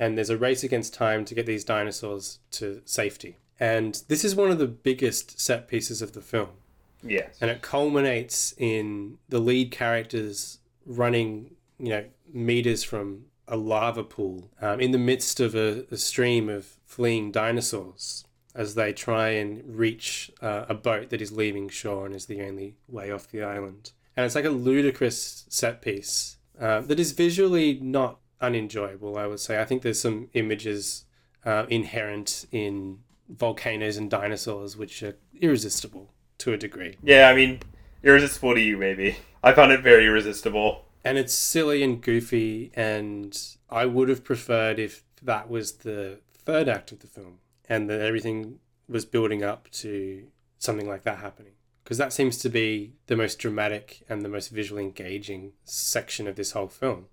and 0.00 0.16
there's 0.16 0.30
a 0.30 0.38
race 0.38 0.64
against 0.64 0.94
time 0.94 1.26
to 1.26 1.34
get 1.34 1.44
these 1.44 1.62
dinosaurs 1.62 2.38
to 2.52 2.80
safety. 2.86 3.36
And 3.60 4.02
this 4.08 4.24
is 4.24 4.34
one 4.34 4.50
of 4.50 4.58
the 4.58 4.66
biggest 4.66 5.38
set 5.38 5.68
pieces 5.68 6.00
of 6.00 6.14
the 6.14 6.22
film. 6.22 6.48
Yes. 7.04 7.36
And 7.40 7.50
it 7.50 7.60
culminates 7.60 8.54
in 8.56 9.18
the 9.28 9.38
lead 9.38 9.70
characters 9.70 10.58
running, 10.86 11.54
you 11.78 11.90
know, 11.90 12.04
meters 12.32 12.82
from 12.82 13.26
a 13.46 13.58
lava 13.58 14.02
pool 14.02 14.48
um, 14.62 14.80
in 14.80 14.92
the 14.92 14.98
midst 14.98 15.38
of 15.38 15.54
a, 15.54 15.84
a 15.90 15.98
stream 15.98 16.48
of 16.48 16.78
fleeing 16.86 17.30
dinosaurs 17.30 18.24
as 18.54 18.74
they 18.76 18.94
try 18.94 19.28
and 19.28 19.62
reach 19.66 20.30
uh, 20.40 20.64
a 20.68 20.74
boat 20.74 21.10
that 21.10 21.20
is 21.20 21.30
leaving 21.30 21.68
shore 21.68 22.06
and 22.06 22.14
is 22.14 22.24
the 22.24 22.42
only 22.42 22.76
way 22.88 23.10
off 23.10 23.28
the 23.28 23.42
island. 23.42 23.92
And 24.16 24.24
it's 24.24 24.34
like 24.34 24.46
a 24.46 24.50
ludicrous 24.50 25.44
set 25.50 25.82
piece 25.82 26.38
uh, 26.58 26.80
that 26.82 26.98
is 26.98 27.12
visually 27.12 27.78
not 27.82 28.19
unenjoyable, 28.40 29.16
I 29.16 29.26
would 29.26 29.40
say. 29.40 29.60
I 29.60 29.64
think 29.64 29.82
there's 29.82 30.00
some 30.00 30.28
images 30.34 31.04
uh, 31.44 31.66
inherent 31.68 32.46
in 32.50 32.98
volcanoes 33.28 33.96
and 33.96 34.10
dinosaurs 34.10 34.76
which 34.76 35.02
are 35.02 35.16
irresistible 35.40 36.12
to 36.38 36.52
a 36.52 36.56
degree. 36.56 36.96
Yeah, 37.02 37.28
I 37.28 37.34
mean, 37.34 37.60
irresistible 38.02 38.54
to 38.54 38.60
you, 38.60 38.76
maybe. 38.76 39.16
I 39.42 39.52
found 39.52 39.72
it 39.72 39.82
very 39.82 40.06
irresistible. 40.06 40.84
And 41.04 41.16
it's 41.16 41.32
silly 41.32 41.82
and 41.82 42.00
goofy, 42.00 42.70
and 42.74 43.38
I 43.70 43.86
would 43.86 44.08
have 44.08 44.24
preferred 44.24 44.78
if 44.78 45.02
that 45.22 45.48
was 45.48 45.72
the 45.78 46.20
third 46.44 46.68
act 46.68 46.92
of 46.92 47.00
the 47.00 47.06
film 47.06 47.38
and 47.68 47.88
that 47.88 48.00
everything 48.00 48.58
was 48.88 49.04
building 49.04 49.42
up 49.42 49.70
to 49.70 50.24
something 50.58 50.88
like 50.88 51.04
that 51.04 51.18
happening. 51.18 51.52
Because 51.84 51.98
that 51.98 52.12
seems 52.12 52.36
to 52.38 52.48
be 52.48 52.94
the 53.06 53.16
most 53.16 53.38
dramatic 53.38 54.02
and 54.08 54.22
the 54.22 54.28
most 54.28 54.48
visually 54.48 54.82
engaging 54.82 55.52
section 55.64 56.26
of 56.26 56.36
this 56.36 56.52
whole 56.52 56.68
film. 56.68 57.06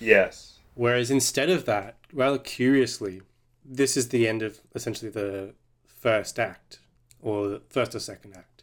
Yes. 0.00 0.47
Whereas 0.78 1.10
instead 1.10 1.50
of 1.50 1.64
that, 1.64 1.96
rather 2.12 2.38
curiously, 2.38 3.22
this 3.64 3.96
is 3.96 4.10
the 4.10 4.28
end 4.28 4.42
of 4.42 4.60
essentially 4.76 5.10
the 5.10 5.54
first 5.84 6.38
act, 6.38 6.78
or 7.20 7.48
the 7.48 7.62
first 7.68 7.96
or 7.96 7.98
second 7.98 8.36
act. 8.36 8.62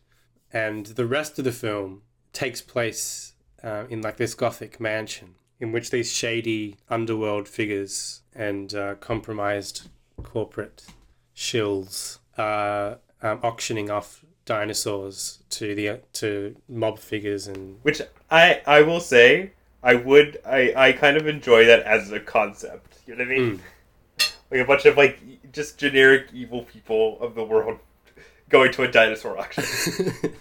And 0.53 0.85
the 0.85 1.05
rest 1.05 1.37
of 1.39 1.43
the 1.43 1.51
film 1.51 2.03
takes 2.31 2.61
place 2.61 3.33
uh, 3.61 3.83
in 3.89 4.01
like 4.01 4.15
this 4.15 4.33
gothic 4.33 4.79
mansion 4.79 5.35
in 5.59 5.73
which 5.73 5.91
these 5.91 6.13
shady 6.13 6.77
underworld 6.89 7.49
figures 7.49 8.21
and 8.33 8.73
uh, 8.73 8.95
compromised 8.95 9.89
corporate 10.23 10.85
shills 11.35 12.19
are 12.37 12.99
um, 13.23 13.41
auctioning 13.43 13.89
off 13.89 14.23
dinosaurs 14.45 15.39
to 15.49 15.75
the 15.75 15.99
to 16.13 16.55
mob 16.69 16.97
figures 16.97 17.45
and 17.45 17.77
Which 17.81 18.01
I 18.31 18.61
I 18.65 18.83
will 18.83 19.01
say 19.01 19.51
I 19.85 19.93
would 19.93 20.39
I 20.43 20.73
I 20.75 20.91
kind 20.93 21.15
of 21.15 21.27
enjoy 21.27 21.65
that 21.67 21.83
as 21.83 22.11
a 22.11 22.19
concept. 22.19 22.97
You 23.05 23.15
know 23.15 23.23
what 23.23 23.31
I 23.31 23.37
mean? 23.37 23.57
Hmm. 23.59 24.23
Like 24.51 24.61
a 24.61 24.65
bunch 24.65 24.85
of 24.85 24.97
like 24.97 25.19
just 25.53 25.77
generic 25.77 26.29
evil 26.33 26.63
people 26.63 27.17
of 27.21 27.35
the 27.35 27.43
world 27.43 27.77
going 28.49 28.71
to 28.73 28.81
a 28.81 28.91
dinosaur 28.91 29.37
auction. 29.37 29.63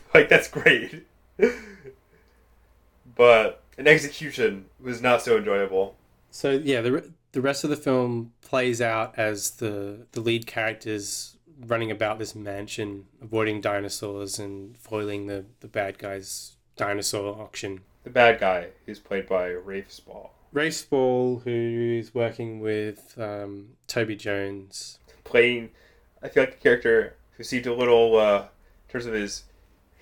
like 0.14 0.30
that's 0.30 0.48
great. 0.48 1.06
but 3.14 3.62
an 3.76 3.86
execution 3.86 4.64
was 4.80 5.02
not 5.02 5.20
so 5.20 5.36
enjoyable. 5.36 5.94
So 6.30 6.52
yeah, 6.52 6.80
the 6.80 7.12
the 7.32 7.42
rest 7.42 7.64
of 7.64 7.70
the 7.70 7.76
film 7.76 8.32
plays 8.40 8.80
out 8.80 9.12
as 9.18 9.50
the 9.52 10.06
the 10.12 10.20
lead 10.20 10.46
characters 10.46 11.36
running 11.66 11.90
about 11.90 12.18
this 12.18 12.34
mansion, 12.34 13.04
avoiding 13.20 13.60
dinosaurs 13.60 14.38
and 14.38 14.78
foiling 14.78 15.26
the 15.26 15.44
the 15.60 15.68
bad 15.68 15.98
guys' 15.98 16.56
dinosaur 16.76 17.38
auction. 17.38 17.82
The 18.04 18.10
bad 18.10 18.38
guy 18.38 18.68
who's 18.86 19.00
played 19.00 19.28
by 19.28 19.48
Rafe 19.48 19.90
Spall. 19.90 20.32
Rafe 20.52 20.74
Spall, 20.74 21.40
who 21.44 21.98
is 21.98 22.14
working 22.14 22.60
with 22.60 23.18
um, 23.18 23.70
Toby 23.88 24.14
Jones. 24.14 24.98
Playing 25.24 25.70
I 26.24 26.28
feel 26.28 26.44
like 26.44 26.52
the 26.52 26.62
character 26.62 27.16
who 27.36 27.44
seemed 27.44 27.66
a 27.66 27.74
little 27.74 28.16
uh 28.16 28.46
in 28.88 28.92
terms 28.92 29.06
of 29.06 29.12
his 29.12 29.44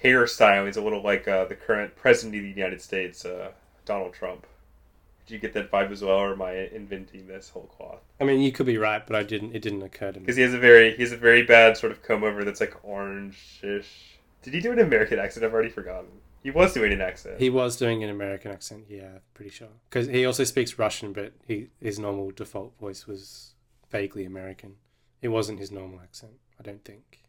hairstyle, 0.03 0.66
he's 0.66 0.76
a 0.76 0.82
little 0.82 1.03
like 1.03 1.26
uh, 1.26 1.44
the 1.46 1.55
current 1.55 1.96
president 1.96 2.36
of 2.36 2.42
the 2.42 2.48
United 2.48 2.80
States, 2.80 3.24
uh, 3.24 3.53
Donald 3.84 4.12
Trump. 4.12 4.46
Did 5.26 5.34
you 5.34 5.38
get 5.38 5.55
that 5.55 5.70
vibe 5.70 5.92
as 5.92 6.03
well, 6.03 6.18
or 6.18 6.32
am 6.32 6.42
I 6.42 6.53
inventing 6.72 7.26
this 7.28 7.48
whole 7.48 7.70
cloth? 7.76 8.00
I 8.20 8.24
mean, 8.24 8.40
you 8.40 8.53
could 8.53 8.66
be 8.66 8.76
right, 8.76 9.07
but 9.07 9.16
I 9.16 9.22
didn't. 9.22 9.55
It 9.55 9.62
didn't 9.62 9.82
occur 9.82 10.12
to 10.12 10.18
me. 10.18 10.26
Because 10.26 10.36
he 10.36 10.42
has 10.42 10.53
a 10.53 10.59
very 10.59 10.94
he 10.96 11.03
has 11.03 11.12
a 11.12 11.16
very 11.16 11.44
bad 11.44 11.76
sort 11.76 11.92
of 11.92 12.03
comb 12.03 12.24
over 12.24 12.44
that's 12.44 12.61
like 12.61 12.76
orange-ish. 12.82 14.18
Did 14.43 14.55
he 14.55 14.61
do 14.61 14.72
an 14.72 14.80
American 14.80 15.18
accent? 15.18 15.45
I've 15.45 15.53
already 15.53 15.70
forgotten. 15.70 16.09
He 16.43 16.51
was 16.51 16.74
doing 16.74 16.93
an 16.93 17.01
accent. 17.01 17.38
He 17.38 17.51
was 17.51 17.76
doing 17.76 18.03
an 18.03 18.11
American 18.11 18.51
accent, 18.51 18.86
yeah, 18.88 19.18
pretty 19.32 19.51
sure. 19.51 19.68
Because 19.88 20.09
he 20.09 20.26
also 20.26 20.43
speaks 20.43 20.78
Russian, 20.78 21.12
but 21.12 21.32
he 21.47 21.68
his 21.80 21.99
normal 21.99 22.32
default 22.32 22.76
voice 22.80 23.07
was 23.07 23.55
vaguely 23.90 24.24
American. 24.24 24.74
It 25.20 25.28
wasn't 25.28 25.61
his 25.61 25.70
normal 25.70 26.01
accent, 26.01 26.32
I 26.59 26.64
don't 26.64 26.84
think. 26.84 27.20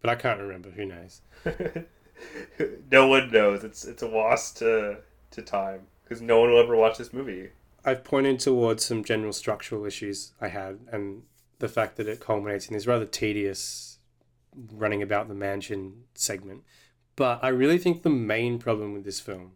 But 0.00 0.10
I 0.10 0.14
can't 0.14 0.40
remember. 0.40 0.70
Who 0.70 0.86
knows? 0.86 1.20
no 2.90 3.06
one 3.06 3.30
knows. 3.30 3.62
It's 3.62 3.84
it's 3.84 4.02
a 4.02 4.08
loss 4.08 4.52
to 4.54 4.98
to 5.32 5.42
time 5.42 5.82
because 6.04 6.22
no 6.22 6.40
one 6.40 6.50
will 6.50 6.60
ever 6.60 6.76
watch 6.76 6.96
this 6.96 7.12
movie. 7.12 7.50
I've 7.84 8.04
pointed 8.04 8.40
towards 8.40 8.84
some 8.84 9.04
general 9.04 9.32
structural 9.32 9.84
issues 9.84 10.32
I 10.40 10.48
had, 10.48 10.78
and 10.90 11.22
the 11.58 11.68
fact 11.68 11.96
that 11.96 12.08
it 12.08 12.20
culminates 12.20 12.68
in 12.68 12.74
this 12.74 12.86
rather 12.86 13.06
tedious 13.06 13.89
running 14.54 15.02
about 15.02 15.28
the 15.28 15.34
mansion 15.34 16.04
segment. 16.14 16.62
But 17.16 17.40
I 17.42 17.48
really 17.48 17.78
think 17.78 18.02
the 18.02 18.10
main 18.10 18.58
problem 18.58 18.92
with 18.92 19.04
this 19.04 19.20
film 19.20 19.52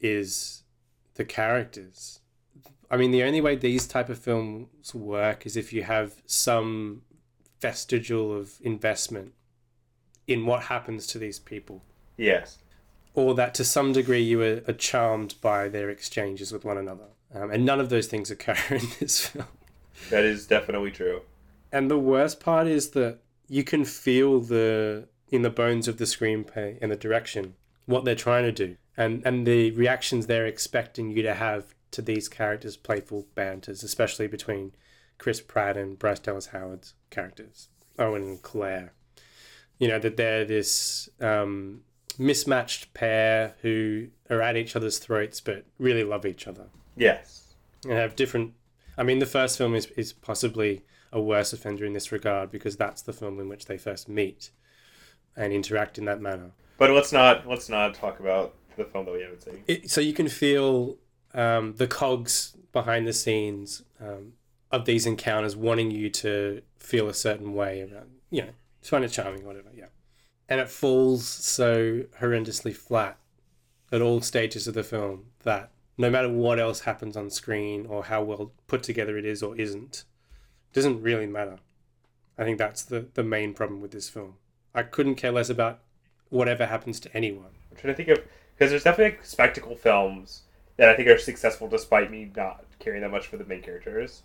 is 0.00 0.62
the 1.14 1.24
characters. 1.24 2.20
I 2.90 2.96
mean, 2.96 3.10
the 3.10 3.22
only 3.22 3.40
way 3.40 3.56
these 3.56 3.86
type 3.86 4.08
of 4.08 4.18
films 4.18 4.94
work 4.94 5.46
is 5.46 5.56
if 5.56 5.72
you 5.72 5.82
have 5.84 6.22
some 6.26 7.02
vestigial 7.60 8.36
of 8.36 8.54
investment 8.62 9.32
in 10.26 10.46
what 10.46 10.64
happens 10.64 11.06
to 11.08 11.18
these 11.18 11.38
people 11.38 11.82
Yes. 12.16 12.58
or 13.14 13.34
that 13.34 13.54
to 13.54 13.64
some 13.64 13.92
degree 13.92 14.22
you 14.22 14.40
are, 14.42 14.62
are 14.68 14.72
charmed 14.74 15.34
by 15.40 15.68
their 15.68 15.88
exchanges 15.90 16.52
with 16.52 16.64
one 16.64 16.78
another. 16.78 17.06
Um, 17.34 17.50
and 17.50 17.64
none 17.64 17.80
of 17.80 17.88
those 17.88 18.08
things 18.08 18.30
occur 18.30 18.56
in 18.70 18.86
this 19.00 19.26
film. 19.26 19.46
That 20.10 20.24
is 20.24 20.46
definitely 20.46 20.90
true. 20.90 21.22
And 21.70 21.90
the 21.90 21.98
worst 21.98 22.40
part 22.40 22.66
is 22.66 22.90
that 22.90 23.18
you 23.56 23.62
can 23.64 23.84
feel 23.84 24.40
the 24.40 25.08
in 25.28 25.42
the 25.42 25.50
bones 25.50 25.86
of 25.88 25.96
the 25.98 26.04
screenplay 26.06 26.78
and 26.80 26.90
the 26.90 26.96
direction 26.96 27.54
what 27.86 28.04
they're 28.04 28.14
trying 28.28 28.44
to 28.44 28.52
do, 28.66 28.76
and 28.96 29.22
and 29.26 29.46
the 29.46 29.70
reactions 29.72 30.26
they're 30.26 30.46
expecting 30.46 31.10
you 31.10 31.22
to 31.22 31.34
have 31.34 31.74
to 31.90 32.00
these 32.00 32.28
characters' 32.28 32.76
playful 32.78 33.26
banters, 33.34 33.82
especially 33.82 34.26
between 34.26 34.72
Chris 35.18 35.40
Pratt 35.40 35.76
and 35.76 35.98
Bryce 35.98 36.18
Dallas 36.20 36.46
Howard's 36.46 36.94
characters, 37.10 37.68
Owen 37.98 38.22
and 38.22 38.42
Claire. 38.42 38.94
You 39.78 39.88
know 39.88 39.98
that 39.98 40.16
they're 40.16 40.44
this 40.46 41.08
um, 41.20 41.82
mismatched 42.18 42.94
pair 42.94 43.54
who 43.62 44.08
are 44.30 44.40
at 44.40 44.56
each 44.56 44.76
other's 44.76 44.98
throats 44.98 45.40
but 45.40 45.64
really 45.78 46.04
love 46.04 46.24
each 46.24 46.46
other 46.46 46.66
Yes. 46.96 47.54
and 47.84 47.92
have 47.94 48.16
different. 48.16 48.54
I 48.96 49.02
mean, 49.02 49.18
the 49.18 49.26
first 49.38 49.58
film 49.58 49.74
is 49.74 49.86
is 50.02 50.12
possibly 50.12 50.84
a 51.12 51.20
worse 51.20 51.52
offender 51.52 51.84
in 51.84 51.92
this 51.92 52.10
regard 52.10 52.50
because 52.50 52.76
that's 52.76 53.02
the 53.02 53.12
film 53.12 53.38
in 53.38 53.48
which 53.48 53.66
they 53.66 53.76
first 53.76 54.08
meet 54.08 54.50
and 55.36 55.52
interact 55.52 55.98
in 55.98 56.04
that 56.06 56.20
manner. 56.20 56.52
But 56.78 56.90
let's 56.90 57.12
not 57.12 57.46
let's 57.46 57.68
not 57.68 57.94
talk 57.94 58.20
about 58.20 58.54
the 58.76 58.84
film 58.84 59.04
that 59.06 59.12
we 59.12 59.22
haven't 59.22 59.42
seen. 59.42 59.62
It, 59.66 59.90
so 59.90 60.00
you 60.00 60.12
can 60.12 60.28
feel 60.28 60.96
um, 61.34 61.74
the 61.76 61.86
cogs 61.86 62.56
behind 62.72 63.06
the 63.06 63.12
scenes 63.12 63.82
um, 64.00 64.32
of 64.70 64.84
these 64.84 65.06
encounters 65.06 65.54
wanting 65.54 65.90
you 65.90 66.08
to 66.10 66.62
feel 66.78 67.08
a 67.08 67.14
certain 67.14 67.54
way 67.54 67.80
about, 67.80 68.08
you 68.30 68.42
know, 68.42 68.50
find 68.82 69.04
it 69.04 69.10
charming, 69.10 69.42
or 69.42 69.46
whatever, 69.46 69.68
yeah. 69.74 69.86
And 70.48 70.60
it 70.60 70.68
falls 70.68 71.26
so 71.26 72.04
horrendously 72.20 72.74
flat 72.74 73.18
at 73.90 74.02
all 74.02 74.20
stages 74.20 74.66
of 74.66 74.74
the 74.74 74.82
film 74.82 75.26
that 75.44 75.70
no 75.98 76.10
matter 76.10 76.28
what 76.28 76.58
else 76.58 76.80
happens 76.80 77.16
on 77.16 77.30
screen 77.30 77.86
or 77.86 78.04
how 78.04 78.22
well 78.22 78.52
put 78.66 78.82
together 78.82 79.16
it 79.18 79.24
is 79.24 79.42
or 79.42 79.56
isn't, 79.56 80.04
doesn't 80.72 81.02
really 81.02 81.26
matter. 81.26 81.58
I 82.38 82.44
think 82.44 82.58
that's 82.58 82.82
the, 82.82 83.06
the 83.14 83.22
main 83.22 83.54
problem 83.54 83.80
with 83.80 83.90
this 83.90 84.08
film. 84.08 84.34
I 84.74 84.82
couldn't 84.82 85.16
care 85.16 85.32
less 85.32 85.50
about 85.50 85.80
whatever 86.30 86.66
happens 86.66 86.98
to 87.00 87.14
anyone. 87.16 87.50
I'm 87.70 87.76
trying 87.76 87.94
to 87.94 87.96
think 87.96 88.08
of 88.08 88.24
because 88.54 88.70
there's 88.70 88.84
definitely 88.84 89.16
like, 89.16 89.24
spectacle 89.24 89.76
films 89.76 90.42
that 90.76 90.88
I 90.88 90.96
think 90.96 91.08
are 91.08 91.18
successful 91.18 91.68
despite 91.68 92.10
me 92.10 92.30
not 92.34 92.64
caring 92.78 93.02
that 93.02 93.10
much 93.10 93.26
for 93.26 93.36
the 93.36 93.44
main 93.44 93.62
characters. 93.62 94.22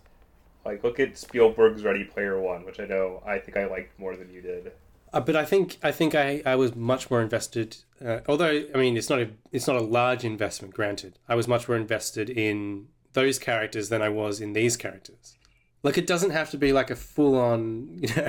Like 0.64 0.82
look 0.82 0.98
at 0.98 1.16
Spielberg's 1.16 1.84
Ready 1.84 2.04
Player 2.04 2.40
One, 2.40 2.64
which 2.64 2.80
I 2.80 2.86
know 2.86 3.22
I 3.26 3.38
think 3.38 3.56
I 3.56 3.66
liked 3.66 3.98
more 3.98 4.16
than 4.16 4.30
you 4.30 4.40
did. 4.40 4.72
Uh, 5.12 5.20
but 5.20 5.36
I 5.36 5.44
think 5.44 5.78
I 5.82 5.92
think 5.92 6.14
I, 6.14 6.42
I 6.44 6.56
was 6.56 6.74
much 6.74 7.10
more 7.10 7.22
invested. 7.22 7.78
Uh, 8.04 8.20
although 8.28 8.64
I 8.74 8.78
mean, 8.78 8.96
it's 8.96 9.08
not 9.08 9.20
a 9.20 9.30
it's 9.52 9.66
not 9.66 9.76
a 9.76 9.82
large 9.82 10.24
investment. 10.24 10.74
Granted, 10.74 11.18
I 11.28 11.34
was 11.34 11.48
much 11.48 11.68
more 11.68 11.76
invested 11.76 12.28
in 12.28 12.88
those 13.12 13.38
characters 13.38 13.88
than 13.88 14.02
I 14.02 14.08
was 14.08 14.40
in 14.40 14.52
these 14.52 14.76
characters. 14.76 15.37
Like 15.82 15.96
it 15.96 16.06
doesn't 16.06 16.30
have 16.30 16.50
to 16.50 16.58
be 16.58 16.72
like 16.72 16.90
a 16.90 16.96
full 16.96 17.36
on 17.36 17.88
you 18.00 18.08
know 18.08 18.28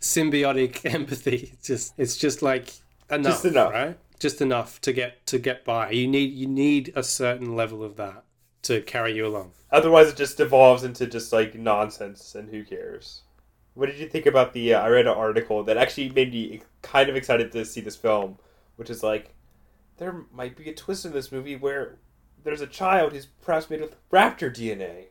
symbiotic 0.00 0.84
empathy. 0.92 1.50
It's 1.52 1.66
just 1.66 1.94
it's 1.98 2.16
just 2.16 2.42
like 2.42 2.72
enough, 3.10 3.32
Just 3.34 3.44
enough. 3.44 3.72
right? 3.72 3.98
Just 4.18 4.40
enough 4.40 4.80
to 4.82 4.92
get 4.92 5.26
to 5.26 5.38
get 5.38 5.64
by. 5.64 5.90
You 5.90 6.06
need 6.06 6.32
you 6.32 6.46
need 6.46 6.92
a 6.96 7.02
certain 7.02 7.56
level 7.56 7.82
of 7.82 7.96
that 7.96 8.24
to 8.62 8.82
carry 8.82 9.14
you 9.14 9.26
along. 9.26 9.52
Otherwise, 9.72 10.08
it 10.08 10.16
just 10.16 10.36
devolves 10.36 10.82
into 10.84 11.06
just 11.06 11.32
like 11.32 11.54
nonsense, 11.54 12.34
and 12.34 12.50
who 12.50 12.64
cares? 12.64 13.22
What 13.74 13.86
did 13.86 13.98
you 13.98 14.08
think 14.08 14.26
about 14.26 14.52
the? 14.52 14.74
Uh, 14.74 14.80
I 14.80 14.88
read 14.88 15.06
an 15.06 15.14
article 15.16 15.62
that 15.64 15.76
actually 15.76 16.10
made 16.10 16.32
me 16.32 16.62
kind 16.82 17.08
of 17.08 17.16
excited 17.16 17.52
to 17.52 17.64
see 17.64 17.80
this 17.80 17.96
film, 17.96 18.38
which 18.76 18.90
is 18.90 19.02
like 19.02 19.34
there 19.98 20.24
might 20.32 20.56
be 20.56 20.68
a 20.68 20.74
twist 20.74 21.04
in 21.04 21.12
this 21.12 21.30
movie 21.30 21.56
where 21.56 21.96
there's 22.42 22.60
a 22.62 22.66
child 22.66 23.12
who's 23.12 23.26
perhaps 23.26 23.70
made 23.70 23.80
with 23.80 23.96
raptor 24.10 24.50
DNA. 24.52 25.06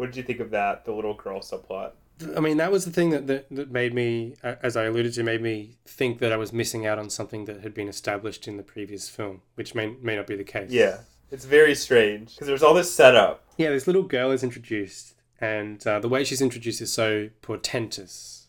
What 0.00 0.06
did 0.06 0.16
you 0.16 0.22
think 0.22 0.40
of 0.40 0.48
that? 0.52 0.86
The 0.86 0.92
little 0.92 1.12
girl 1.12 1.40
subplot. 1.40 1.92
I 2.34 2.40
mean, 2.40 2.56
that 2.56 2.72
was 2.72 2.86
the 2.86 2.90
thing 2.90 3.10
that, 3.10 3.26
that, 3.26 3.46
that 3.50 3.70
made 3.70 3.92
me, 3.92 4.34
as 4.42 4.74
I 4.74 4.84
alluded 4.84 5.12
to, 5.12 5.22
made 5.22 5.42
me 5.42 5.76
think 5.84 6.20
that 6.20 6.32
I 6.32 6.38
was 6.38 6.54
missing 6.54 6.86
out 6.86 6.98
on 6.98 7.10
something 7.10 7.44
that 7.44 7.60
had 7.60 7.74
been 7.74 7.86
established 7.86 8.48
in 8.48 8.56
the 8.56 8.62
previous 8.62 9.10
film, 9.10 9.42
which 9.56 9.74
may, 9.74 9.94
may 10.00 10.16
not 10.16 10.26
be 10.26 10.36
the 10.36 10.44
case. 10.44 10.70
Yeah, 10.70 11.00
it's 11.30 11.44
very 11.44 11.74
strange 11.74 12.34
because 12.34 12.46
there's 12.46 12.62
all 12.62 12.72
this 12.72 12.90
setup. 12.90 13.44
Yeah, 13.58 13.68
this 13.68 13.86
little 13.86 14.02
girl 14.02 14.30
is 14.30 14.42
introduced, 14.42 15.16
and 15.38 15.86
uh, 15.86 16.00
the 16.00 16.08
way 16.08 16.24
she's 16.24 16.40
introduced 16.40 16.80
is 16.80 16.90
so 16.90 17.28
portentous 17.42 18.48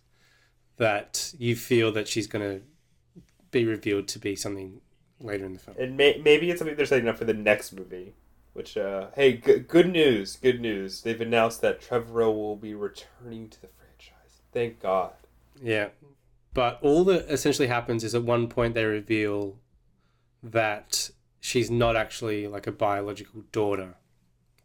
that 0.78 1.34
you 1.38 1.58
feel 1.58 1.92
that 1.92 2.08
she's 2.08 2.28
going 2.28 2.46
to 2.50 2.62
be 3.52 3.66
revealed 3.66 4.08
to 4.08 4.20
be 4.20 4.38
something 4.38 4.80
later 5.20 5.44
in 5.44 5.52
the 5.52 5.60
film. 5.60 5.76
And 5.78 5.98
may- 5.98 6.22
maybe 6.24 6.50
it's 6.50 6.60
something 6.60 6.78
they're 6.78 6.86
setting 6.86 7.10
up 7.10 7.18
for 7.18 7.26
the 7.26 7.34
next 7.34 7.74
movie. 7.74 8.14
Which, 8.54 8.76
uh, 8.76 9.08
hey, 9.16 9.38
g- 9.38 9.60
good 9.60 9.90
news, 9.90 10.36
good 10.36 10.60
news. 10.60 11.02
They've 11.02 11.22
announced 11.22 11.62
that 11.62 11.82
Trevorrow 11.82 12.34
will 12.34 12.58
be 12.58 12.74
returning 12.74 13.50
to 13.50 13.62
the 13.62 13.68
franchise. 13.68 14.42
Thank 14.52 14.82
God. 14.82 15.14
Yeah. 15.62 15.90
But 16.54 16.80
all 16.82 17.06
that 17.06 17.32
essentially 17.32 17.70
happens 17.70 18.04
is 18.04 18.14
at 18.14 18.24
one 18.24 18.50
point 18.50 18.74
they 18.74 18.84
reveal 18.84 19.58
that 20.44 21.12
she's 21.40 21.72
not 21.72 21.96
actually 21.96 22.48
like 22.48 22.68
a 22.68 22.72
biological 22.72 23.44
daughter 23.52 23.96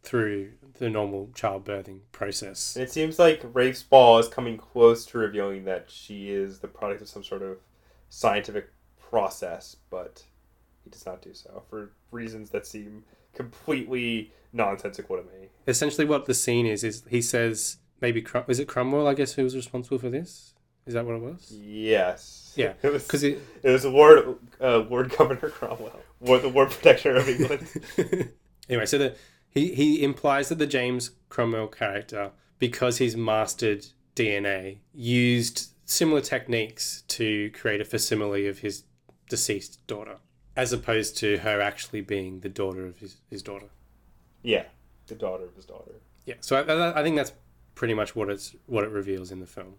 through 0.03 0.51
the 0.79 0.89
normal 0.89 1.27
childbirthing 1.33 1.99
process. 2.11 2.75
And 2.75 2.83
it 2.83 2.91
seems 2.91 3.19
like 3.19 3.41
Rafe 3.53 3.77
Spall 3.77 4.19
is 4.19 4.27
coming 4.27 4.57
close 4.57 5.05
to 5.07 5.17
revealing 5.17 5.65
that 5.65 5.89
she 5.89 6.29
is 6.29 6.59
the 6.59 6.67
product 6.67 7.01
of 7.01 7.09
some 7.09 7.23
sort 7.23 7.41
of 7.41 7.57
scientific 8.09 8.69
process, 9.09 9.75
but 9.89 10.23
he 10.83 10.89
does 10.89 11.05
not 11.05 11.21
do 11.21 11.33
so 11.33 11.63
for 11.69 11.91
reasons 12.11 12.49
that 12.51 12.65
seem 12.65 13.03
completely 13.37 14.31
nonsensical 14.51 15.15
to 15.17 15.23
me. 15.23 15.49
Essentially, 15.67 16.05
what 16.05 16.25
the 16.25 16.33
scene 16.33 16.65
is 16.65 16.83
is 16.83 17.03
he 17.09 17.21
says 17.21 17.77
maybe 18.01 18.21
Crum- 18.21 18.45
is 18.47 18.59
it 18.59 18.67
Cromwell? 18.67 19.07
I 19.07 19.13
guess 19.13 19.33
who 19.33 19.43
was 19.43 19.55
responsible 19.55 19.99
for 19.99 20.09
this? 20.09 20.53
Is 20.85 20.93
that 20.93 21.05
what 21.05 21.15
it 21.15 21.21
was? 21.21 21.51
Yes. 21.51 22.53
Yeah, 22.55 22.73
It 22.81 22.91
was 22.93 23.03
Because 23.03 23.23
it. 23.23 23.39
it 23.63 23.69
was 23.69 23.85
Lord 23.85 24.37
uh, 24.61 24.79
Lord 24.79 25.09
Governor 25.17 25.49
Cromwell, 25.49 25.99
Lord, 26.21 26.41
the 26.41 26.47
Lord 26.49 26.71
Protector 26.71 27.15
of 27.15 27.27
England. 27.29 27.67
anyway, 28.69 28.85
so 28.85 28.97
the 28.97 29.15
he 29.49 29.73
he 29.73 30.03
implies 30.03 30.49
that 30.49 30.57
the 30.59 30.67
James 30.67 31.11
Cromwell 31.29 31.67
character, 31.67 32.31
because 32.59 32.97
he's 32.99 33.15
mastered 33.17 33.85
DNA, 34.15 34.79
used 34.93 35.69
similar 35.85 36.21
techniques 36.21 37.03
to 37.07 37.49
create 37.51 37.79
a 37.81 37.85
facsimile 37.85 38.47
of 38.47 38.59
his 38.59 38.83
deceased 39.29 39.85
daughter, 39.87 40.17
as 40.57 40.73
opposed 40.73 41.15
to 41.17 41.37
her 41.37 41.61
actually 41.61 42.01
being 42.01 42.39
the 42.41 42.49
daughter 42.49 42.85
of 42.85 42.97
his, 42.97 43.17
his 43.29 43.43
daughter. 43.43 43.67
yeah, 44.41 44.63
the 45.05 45.15
daughter 45.15 45.45
of 45.45 45.55
his 45.55 45.65
daughter. 45.65 45.91
Yeah, 46.25 46.35
so 46.41 46.57
I, 46.57 46.99
I, 46.99 47.03
think 47.03 47.15
that's 47.15 47.31
pretty 47.75 47.93
much 47.93 48.15
what 48.15 48.29
it's 48.29 48.55
what 48.65 48.83
it 48.83 48.89
reveals 48.89 49.31
in 49.31 49.39
the 49.39 49.45
film. 49.45 49.75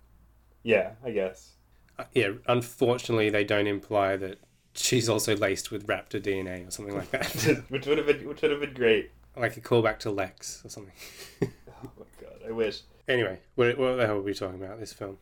Yeah, 0.63 0.93
I 1.05 1.11
guess. 1.11 1.57
Uh, 1.99 2.05
yeah, 2.15 2.31
unfortunately, 2.47 3.29
they 3.29 3.45
don't 3.45 3.67
imply 3.67 4.17
that 4.17 4.39
she's 4.73 5.09
also 5.09 5.37
laced 5.37 5.71
with 5.71 5.87
raptor 5.87 6.23
DNA 6.23 6.67
or 6.67 6.71
something 6.71 6.97
like 6.97 7.11
that, 7.11 7.65
which 7.69 7.87
would 7.87 7.99
have 7.99 8.07
been 8.07 8.27
which 8.27 8.41
would 8.41 8.51
have 8.53 8.61
been 8.61 8.73
great. 8.73 9.11
like 9.37 9.57
a 9.57 9.61
callback 9.61 9.99
to 10.01 10.11
Lex 10.11 10.65
or 10.65 10.71
something. 10.71 10.95
Oh 11.81 11.91
my 11.97 12.07
god, 12.21 12.41
I 12.45 12.51
wish. 12.51 12.81
Anyway, 13.07 13.39
what, 13.55 13.79
what 13.79 13.95
the 13.95 14.05
hell 14.05 14.17
were 14.17 14.23
we 14.23 14.35
talking 14.35 14.61
about 14.61 14.81
this 14.81 14.93
film? 14.93 15.17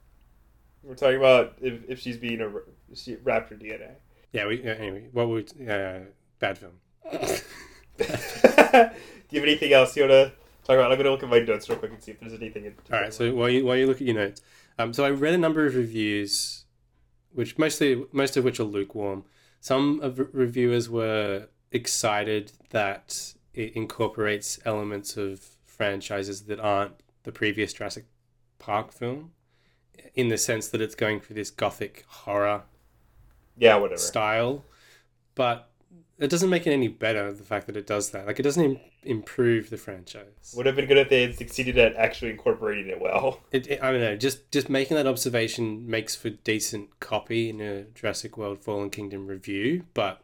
We're 0.82 0.94
talking 0.94 1.18
about 1.18 1.52
if, 1.60 1.82
if 1.86 2.00
she's 2.00 2.16
being 2.16 2.40
a 2.40 2.50
she, 2.94 3.16
raptor 3.16 3.60
DNA. 3.60 3.96
Yeah, 4.32 4.46
we 4.46 4.62
anyway. 4.62 5.08
What 5.12 5.28
we? 5.28 5.46
Uh, 5.68 6.00
bad 6.38 6.58
film. 6.58 6.72
Do 7.98 8.04
you 9.30 9.40
have 9.40 9.48
anything 9.48 9.72
else 9.72 9.96
you 9.96 10.02
want 10.02 10.12
to 10.12 10.32
talk 10.64 10.74
about? 10.74 10.92
I'm 10.92 10.98
gonna 10.98 11.10
look 11.10 11.22
at 11.22 11.28
my 11.28 11.38
notes 11.38 11.68
real 11.68 11.78
quick 11.78 11.92
and 11.92 12.02
see 12.02 12.12
if 12.12 12.20
there's 12.20 12.32
anything 12.32 12.64
in 12.64 12.72
All 12.72 12.76
particular. 12.76 13.10
So 13.10 13.34
while 13.34 13.48
you 13.48 13.64
while 13.64 13.76
you 13.76 13.86
look 13.86 13.96
at 13.96 14.06
your 14.06 14.16
notes, 14.16 14.42
um, 14.78 14.92
so 14.92 15.04
I 15.04 15.10
read 15.10 15.34
a 15.34 15.38
number 15.38 15.66
of 15.66 15.74
reviews, 15.74 16.64
which 17.32 17.58
mostly 17.58 18.04
most 18.12 18.36
of 18.36 18.44
which 18.44 18.60
are 18.60 18.64
lukewarm. 18.64 19.24
Some 19.60 20.00
of 20.00 20.16
the 20.16 20.24
reviewers 20.24 20.88
were 20.88 21.48
excited 21.72 22.52
that 22.70 23.34
it 23.54 23.74
incorporates 23.74 24.60
elements 24.64 25.16
of 25.16 25.40
franchises 25.64 26.42
that 26.42 26.60
aren't 26.60 26.92
the 27.24 27.32
previous 27.32 27.72
Jurassic 27.72 28.04
Park 28.58 28.92
film, 28.92 29.32
in 30.14 30.28
the 30.28 30.38
sense 30.38 30.68
that 30.68 30.80
it's 30.80 30.94
going 30.94 31.20
for 31.20 31.34
this 31.34 31.50
gothic 31.50 32.04
horror 32.06 32.62
yeah, 33.56 33.76
whatever. 33.76 33.98
style, 33.98 34.64
but 35.34 35.70
it 36.18 36.30
doesn't 36.30 36.48
make 36.50 36.66
it 36.66 36.72
any 36.72 36.88
better. 36.88 37.32
The 37.32 37.42
fact 37.44 37.66
that 37.66 37.76
it 37.76 37.86
does 37.86 38.10
that, 38.10 38.26
like, 38.26 38.38
it 38.40 38.42
doesn't 38.42 38.64
Im- 38.64 38.80
improve 39.02 39.68
the 39.70 39.76
franchise. 39.76 40.54
Would 40.56 40.66
have 40.66 40.74
been 40.76 40.86
good 40.86 40.96
if 40.96 41.08
they 41.10 41.22
had 41.22 41.36
succeeded 41.36 41.76
at 41.78 41.94
actually 41.96 42.30
incorporating 42.30 42.88
it 42.88 43.00
well. 43.00 43.40
It, 43.52 43.66
it- 43.68 43.82
I 43.82 43.90
don't 43.92 44.00
know. 44.00 44.16
Just 44.16 44.50
just 44.50 44.68
making 44.70 44.96
that 44.96 45.06
observation 45.06 45.88
makes 45.88 46.14
for 46.16 46.30
decent 46.30 47.00
copy 47.00 47.50
in 47.50 47.60
a 47.60 47.84
Jurassic 47.84 48.36
World 48.38 48.62
Fallen 48.64 48.90
Kingdom 48.90 49.26
review, 49.26 49.84
but 49.94 50.22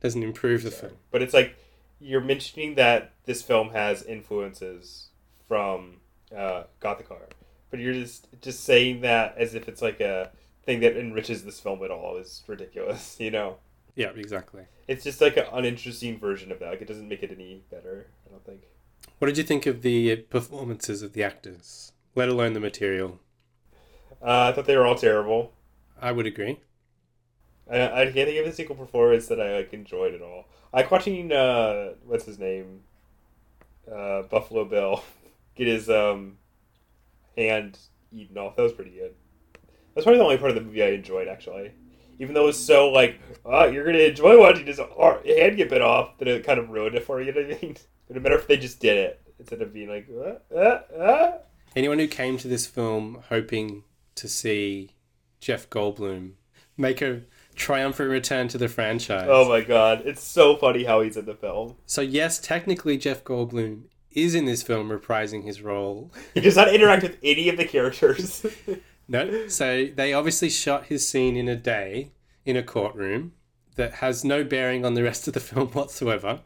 doesn't 0.00 0.22
improve 0.22 0.62
the 0.62 0.70
film. 0.70 0.92
But 1.10 1.22
it's 1.22 1.34
like 1.34 1.56
you're 2.00 2.20
mentioning 2.20 2.74
that 2.74 3.12
this 3.24 3.40
film 3.42 3.70
has 3.70 4.02
influences 4.02 5.08
from 5.48 6.00
uh, 6.36 6.64
Gothic 6.80 7.08
horror, 7.08 7.28
but 7.70 7.80
you're 7.80 7.94
just 7.94 8.26
just 8.42 8.64
saying 8.64 9.00
that 9.02 9.36
as 9.38 9.54
if 9.54 9.68
it's 9.68 9.82
like 9.82 10.00
a 10.00 10.30
thing 10.66 10.80
that 10.80 10.96
enriches 10.96 11.44
this 11.44 11.60
film 11.60 11.82
at 11.84 11.90
all 11.90 12.16
is 12.16 12.42
ridiculous. 12.46 13.16
You 13.20 13.30
know, 13.30 13.56
Yeah, 13.94 14.10
exactly. 14.16 14.64
it's 14.88 15.04
just 15.04 15.20
like 15.20 15.36
an 15.36 15.46
uninteresting 15.52 16.18
version 16.18 16.50
of 16.52 16.58
that. 16.60 16.70
Like 16.70 16.82
it 16.82 16.88
doesn't 16.88 17.08
make 17.08 17.22
it 17.22 17.30
any 17.30 17.62
better. 17.70 18.06
I 18.26 18.30
don't 18.30 18.44
think. 18.44 18.62
What 19.18 19.26
did 19.28 19.38
you 19.38 19.44
think 19.44 19.66
of 19.66 19.82
the 19.82 20.16
performances 20.16 21.02
of 21.02 21.12
the 21.12 21.22
actors, 21.22 21.92
let 22.14 22.28
alone 22.28 22.52
the 22.54 22.60
material? 22.60 23.20
Uh, 24.22 24.48
I 24.48 24.52
thought 24.52 24.66
they 24.66 24.76
were 24.76 24.86
all 24.86 24.94
terrible. 24.94 25.52
I 26.00 26.12
would 26.12 26.26
agree. 26.26 26.60
I, 27.70 28.02
I 28.02 28.04
can't 28.04 28.28
think 28.28 28.40
of 28.40 28.46
a 28.46 28.52
single 28.52 28.76
performance 28.76 29.26
that 29.28 29.40
I 29.40 29.56
like 29.56 29.72
enjoyed 29.72 30.14
at 30.14 30.22
all. 30.22 30.46
I 30.72 30.78
like 30.78 30.90
watching 30.90 31.32
uh, 31.32 31.94
what's 32.04 32.24
his 32.24 32.38
name, 32.38 32.80
uh, 33.90 34.22
Buffalo 34.22 34.64
Bill, 34.64 35.02
get 35.54 35.66
his 35.66 35.88
um, 35.88 36.38
hand 37.36 37.78
eaten 38.12 38.36
off. 38.38 38.56
That 38.56 38.62
was 38.62 38.72
pretty 38.72 38.90
good. 38.92 39.14
That's 39.94 40.04
probably 40.04 40.18
the 40.18 40.24
only 40.24 40.38
part 40.38 40.50
of 40.50 40.56
the 40.56 40.62
movie 40.62 40.82
I 40.82 40.88
enjoyed 40.88 41.28
actually. 41.28 41.72
Even 42.18 42.34
though 42.34 42.44
it 42.44 42.46
was 42.46 42.64
so 42.64 42.90
like, 42.90 43.20
oh, 43.44 43.66
you're 43.66 43.84
gonna 43.84 43.98
enjoy 43.98 44.38
watching 44.38 44.66
his 44.66 44.78
hand 44.78 45.56
get 45.56 45.68
bit 45.68 45.82
off, 45.82 46.16
that 46.18 46.28
it 46.28 46.46
kind 46.46 46.60
of 46.60 46.70
ruined 46.70 46.94
it 46.94 47.04
for 47.04 47.20
you. 47.20 47.26
You 47.26 47.34
know 47.34 47.48
what 47.48 47.58
I 47.58 47.60
mean? 47.62 47.76
It'd 48.08 48.22
better 48.22 48.38
if 48.38 48.46
they 48.46 48.56
just 48.56 48.80
did 48.80 48.96
it 48.96 49.20
instead 49.38 49.62
of 49.62 49.72
being 49.72 49.88
like, 49.88 50.08
uh, 50.10 50.54
uh, 50.54 50.80
uh. 50.96 51.38
Anyone 51.74 51.98
who 51.98 52.06
came 52.06 52.38
to 52.38 52.48
this 52.48 52.66
film 52.66 53.22
hoping 53.30 53.82
to 54.14 54.28
see 54.28 54.90
Jeff 55.40 55.68
Goldblum 55.70 56.32
make 56.76 57.02
a 57.02 57.22
triumphant 57.56 58.10
return 58.10 58.48
to 58.48 58.58
the 58.58 58.68
franchise. 58.68 59.26
oh 59.28 59.48
my 59.48 59.60
god, 59.60 60.02
it's 60.04 60.22
so 60.22 60.56
funny 60.56 60.84
how 60.84 61.00
he's 61.00 61.16
in 61.16 61.24
the 61.24 61.34
film. 61.34 61.76
So 61.86 62.00
yes, 62.00 62.38
technically 62.38 62.96
Jeff 62.96 63.24
Goldblum 63.24 63.84
is 64.10 64.34
in 64.34 64.44
this 64.44 64.62
film 64.62 64.88
reprising 64.90 65.44
his 65.44 65.62
role. 65.62 66.12
He 66.34 66.40
does 66.40 66.56
not 66.56 66.72
interact 66.72 67.02
with 67.02 67.18
any 67.22 67.48
of 67.48 67.56
the 67.56 67.64
characters. 67.64 68.46
No, 69.06 69.48
so 69.48 69.86
they 69.94 70.12
obviously 70.12 70.48
shot 70.50 70.86
his 70.86 71.06
scene 71.06 71.36
in 71.36 71.48
a 71.48 71.56
day 71.56 72.10
in 72.44 72.56
a 72.56 72.62
courtroom 72.62 73.32
that 73.76 73.94
has 73.94 74.24
no 74.24 74.44
bearing 74.44 74.84
on 74.84 74.94
the 74.94 75.02
rest 75.02 75.26
of 75.28 75.34
the 75.34 75.40
film 75.48 75.68
whatsoever, 75.68 76.40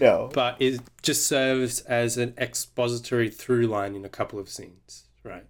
no. 0.00 0.30
but 0.32 0.56
it 0.60 0.80
just 1.02 1.26
serves 1.26 1.80
as 1.82 2.16
an 2.16 2.34
expository 2.38 3.28
through 3.28 3.66
line 3.66 3.94
in 3.94 4.04
a 4.04 4.08
couple 4.08 4.38
of 4.38 4.48
scenes, 4.48 5.04
right? 5.22 5.46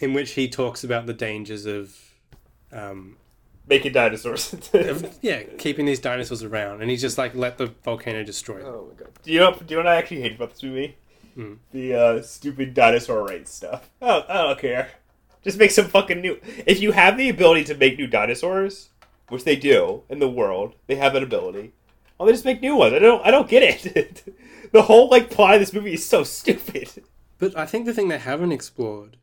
In 0.00 0.12
which 0.12 0.32
he 0.32 0.48
talks 0.48 0.82
about 0.84 1.06
the 1.06 1.14
dangers 1.14 1.64
of, 1.64 1.96
um, 2.72 3.16
making 3.68 3.92
dinosaurs. 3.92 4.54
yeah, 5.22 5.44
keeping 5.58 5.86
these 5.86 6.00
dinosaurs 6.00 6.42
around, 6.42 6.82
and 6.82 6.90
he's 6.90 7.00
just 7.00 7.18
like 7.18 7.34
let 7.34 7.58
the 7.58 7.66
volcano 7.84 8.24
destroy 8.24 8.58
them. 8.58 8.66
oh 8.66 8.88
my 8.90 8.94
god! 8.94 9.10
Do 9.22 9.32
you 9.32 9.38
know? 9.38 9.52
Do 9.54 9.64
you 9.68 9.76
know 9.76 9.84
what 9.84 9.92
I 9.92 9.96
actually 9.96 10.22
hate 10.22 10.34
about 10.34 10.50
this 10.50 10.62
movie? 10.62 10.96
Hmm. 11.34 11.54
The 11.70 11.94
uh, 11.94 12.22
stupid 12.22 12.74
dinosaur 12.74 13.24
rights 13.24 13.54
stuff. 13.54 13.88
Oh, 14.02 14.24
I 14.28 14.42
don't 14.42 14.58
care. 14.58 14.90
Just 15.42 15.58
make 15.58 15.70
some 15.70 15.86
fucking 15.86 16.20
new. 16.20 16.40
If 16.66 16.80
you 16.80 16.92
have 16.92 17.16
the 17.16 17.28
ability 17.28 17.64
to 17.64 17.74
make 17.74 17.98
new 17.98 18.06
dinosaurs, 18.06 18.90
which 19.28 19.44
they 19.44 19.56
do 19.56 20.02
in 20.08 20.18
the 20.18 20.28
world, 20.28 20.74
they 20.86 20.96
have 20.96 21.14
that 21.14 21.22
ability. 21.22 21.72
Don't 22.18 22.26
they 22.26 22.32
just 22.32 22.44
make 22.44 22.60
new 22.60 22.76
ones? 22.76 22.94
I 22.94 23.00
don't. 23.00 23.26
I 23.26 23.30
don't 23.30 23.48
get 23.48 23.86
it. 23.96 24.22
the 24.72 24.82
whole 24.82 25.08
like 25.08 25.30
plot 25.30 25.54
of 25.54 25.60
this 25.60 25.72
movie 25.72 25.94
is 25.94 26.06
so 26.06 26.22
stupid. 26.22 27.02
But 27.38 27.56
I 27.56 27.66
think 27.66 27.86
the 27.86 27.92
thing 27.92 28.06
they 28.06 28.18
haven't 28.18 28.52
explored, 28.52 29.16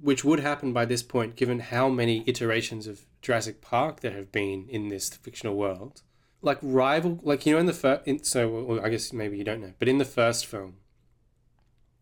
which 0.00 0.24
would 0.24 0.40
happen 0.40 0.72
by 0.72 0.84
this 0.84 1.04
point, 1.04 1.36
given 1.36 1.60
how 1.60 1.88
many 1.88 2.24
iterations 2.26 2.88
of 2.88 3.02
Jurassic 3.20 3.60
Park 3.60 4.00
there 4.00 4.16
have 4.16 4.32
been 4.32 4.66
in 4.68 4.88
this 4.88 5.10
fictional 5.10 5.54
world, 5.54 6.02
like 6.40 6.58
rival, 6.60 7.20
like 7.22 7.46
you 7.46 7.52
know, 7.52 7.60
in 7.60 7.66
the 7.66 7.72
first, 7.72 8.26
so 8.26 8.48
well, 8.48 8.84
I 8.84 8.88
guess 8.88 9.12
maybe 9.12 9.38
you 9.38 9.44
don't 9.44 9.60
know, 9.60 9.74
but 9.78 9.88
in 9.88 9.98
the 9.98 10.04
first 10.04 10.46
film, 10.46 10.78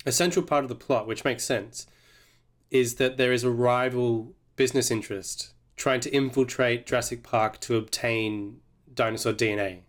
a 0.06 0.12
central 0.12 0.44
part 0.44 0.64
of 0.64 0.70
the 0.70 0.74
plot, 0.74 1.06
which 1.06 1.24
makes 1.24 1.44
sense, 1.44 1.86
is 2.70 2.96
that 2.96 3.16
there 3.16 3.32
is 3.32 3.44
a 3.44 3.50
rival 3.50 4.34
business 4.56 4.90
interest 4.90 5.52
trying 5.76 6.00
to 6.00 6.10
infiltrate 6.10 6.86
Jurassic 6.86 7.22
Park 7.22 7.58
to 7.60 7.76
obtain 7.76 8.60
dinosaur 8.94 9.32
DNA. 9.32 9.80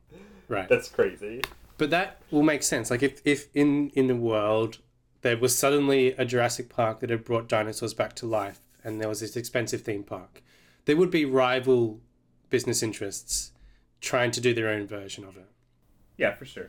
Right. 0.47 0.69
That's 0.69 0.89
crazy. 0.89 1.41
But 1.77 1.89
that 1.89 2.21
will 2.31 2.43
make 2.43 2.63
sense. 2.63 2.91
Like 2.91 3.03
if, 3.03 3.21
if 3.25 3.47
in 3.53 3.89
in 3.89 4.07
the 4.07 4.15
world 4.15 4.77
there 5.21 5.37
was 5.37 5.57
suddenly 5.57 6.13
a 6.13 6.25
Jurassic 6.25 6.69
Park 6.69 6.99
that 6.99 7.09
had 7.09 7.23
brought 7.23 7.47
dinosaurs 7.47 7.93
back 7.93 8.13
to 8.15 8.25
life, 8.25 8.59
and 8.83 8.99
there 8.99 9.09
was 9.09 9.19
this 9.19 9.35
expensive 9.35 9.81
theme 9.81 10.03
park, 10.03 10.41
there 10.85 10.97
would 10.97 11.11
be 11.11 11.25
rival 11.25 11.99
business 12.49 12.81
interests 12.81 13.51
trying 13.99 14.31
to 14.31 14.41
do 14.41 14.53
their 14.53 14.69
own 14.69 14.87
version 14.87 15.23
of 15.23 15.37
it. 15.37 15.49
Yeah, 16.17 16.33
for 16.33 16.45
sure. 16.45 16.67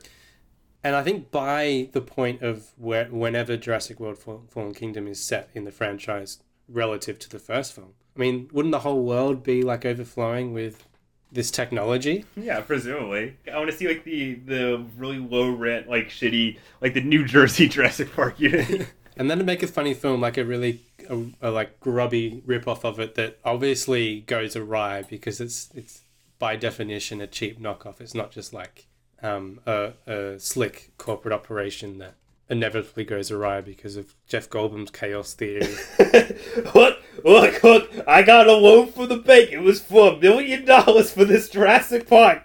And 0.84 0.96
I 0.96 1.02
think 1.02 1.30
by 1.30 1.88
the 1.92 2.00
point 2.00 2.42
of 2.42 2.72
where 2.76 3.06
whenever 3.06 3.56
Jurassic 3.56 4.00
World 4.00 4.18
Fallen 4.18 4.74
Kingdom 4.74 5.06
is 5.06 5.22
set 5.22 5.48
in 5.54 5.64
the 5.64 5.70
franchise 5.70 6.38
relative 6.68 7.18
to 7.20 7.28
the 7.28 7.38
first 7.38 7.72
film, 7.72 7.94
I 8.16 8.20
mean, 8.20 8.48
wouldn't 8.52 8.72
the 8.72 8.80
whole 8.80 9.04
world 9.04 9.42
be 9.42 9.62
like 9.62 9.84
overflowing 9.84 10.52
with 10.52 10.86
this 11.30 11.50
technology? 11.50 12.24
Yeah, 12.36 12.60
presumably. 12.60 13.36
I 13.50 13.56
want 13.56 13.70
to 13.70 13.76
see 13.76 13.88
like 13.88 14.04
the 14.04 14.34
the 14.34 14.84
really 14.96 15.18
low 15.18 15.50
rent, 15.50 15.88
like 15.88 16.08
shitty, 16.08 16.58
like 16.80 16.94
the 16.94 17.00
New 17.00 17.24
Jersey 17.24 17.68
Jurassic 17.74 18.14
Park 18.14 18.38
unit. 18.40 18.88
And 19.14 19.30
then 19.30 19.36
to 19.36 19.44
make 19.44 19.62
a 19.62 19.66
funny 19.66 19.92
film, 19.92 20.22
like 20.22 20.38
a 20.38 20.44
really 20.44 20.86
a, 21.10 21.26
a 21.42 21.50
like 21.50 21.80
grubby 21.80 22.42
ripoff 22.46 22.82
of 22.82 22.98
it 22.98 23.14
that 23.16 23.38
obviously 23.44 24.20
goes 24.22 24.56
awry 24.56 25.02
because 25.02 25.38
it's 25.38 25.68
it's 25.74 26.00
by 26.38 26.56
definition 26.56 27.20
a 27.20 27.26
cheap 27.26 27.60
knockoff. 27.60 28.00
It's 28.00 28.14
not 28.14 28.30
just 28.30 28.54
like 28.54 28.86
um, 29.22 29.60
a, 29.66 29.92
a 30.06 30.38
slick 30.38 30.92
corporate 30.98 31.32
operation 31.32 31.98
that 31.98 32.14
inevitably 32.48 33.04
goes 33.04 33.30
awry 33.30 33.60
because 33.60 33.96
of 33.96 34.14
Jeff 34.26 34.50
Goldblum's 34.50 34.90
chaos 34.90 35.32
theory. 35.32 35.74
what 36.72 37.00
look, 37.24 37.62
look! 37.62 37.90
I 38.06 38.22
got 38.22 38.46
a 38.46 38.52
loan 38.52 38.92
from 38.92 39.08
the 39.08 39.16
bank. 39.16 39.50
It 39.50 39.60
was 39.60 39.80
for 39.80 40.12
a 40.12 40.16
million 40.16 40.64
dollars 40.64 41.12
for 41.12 41.24
this 41.24 41.48
Jurassic 41.48 42.08
Park. 42.08 42.42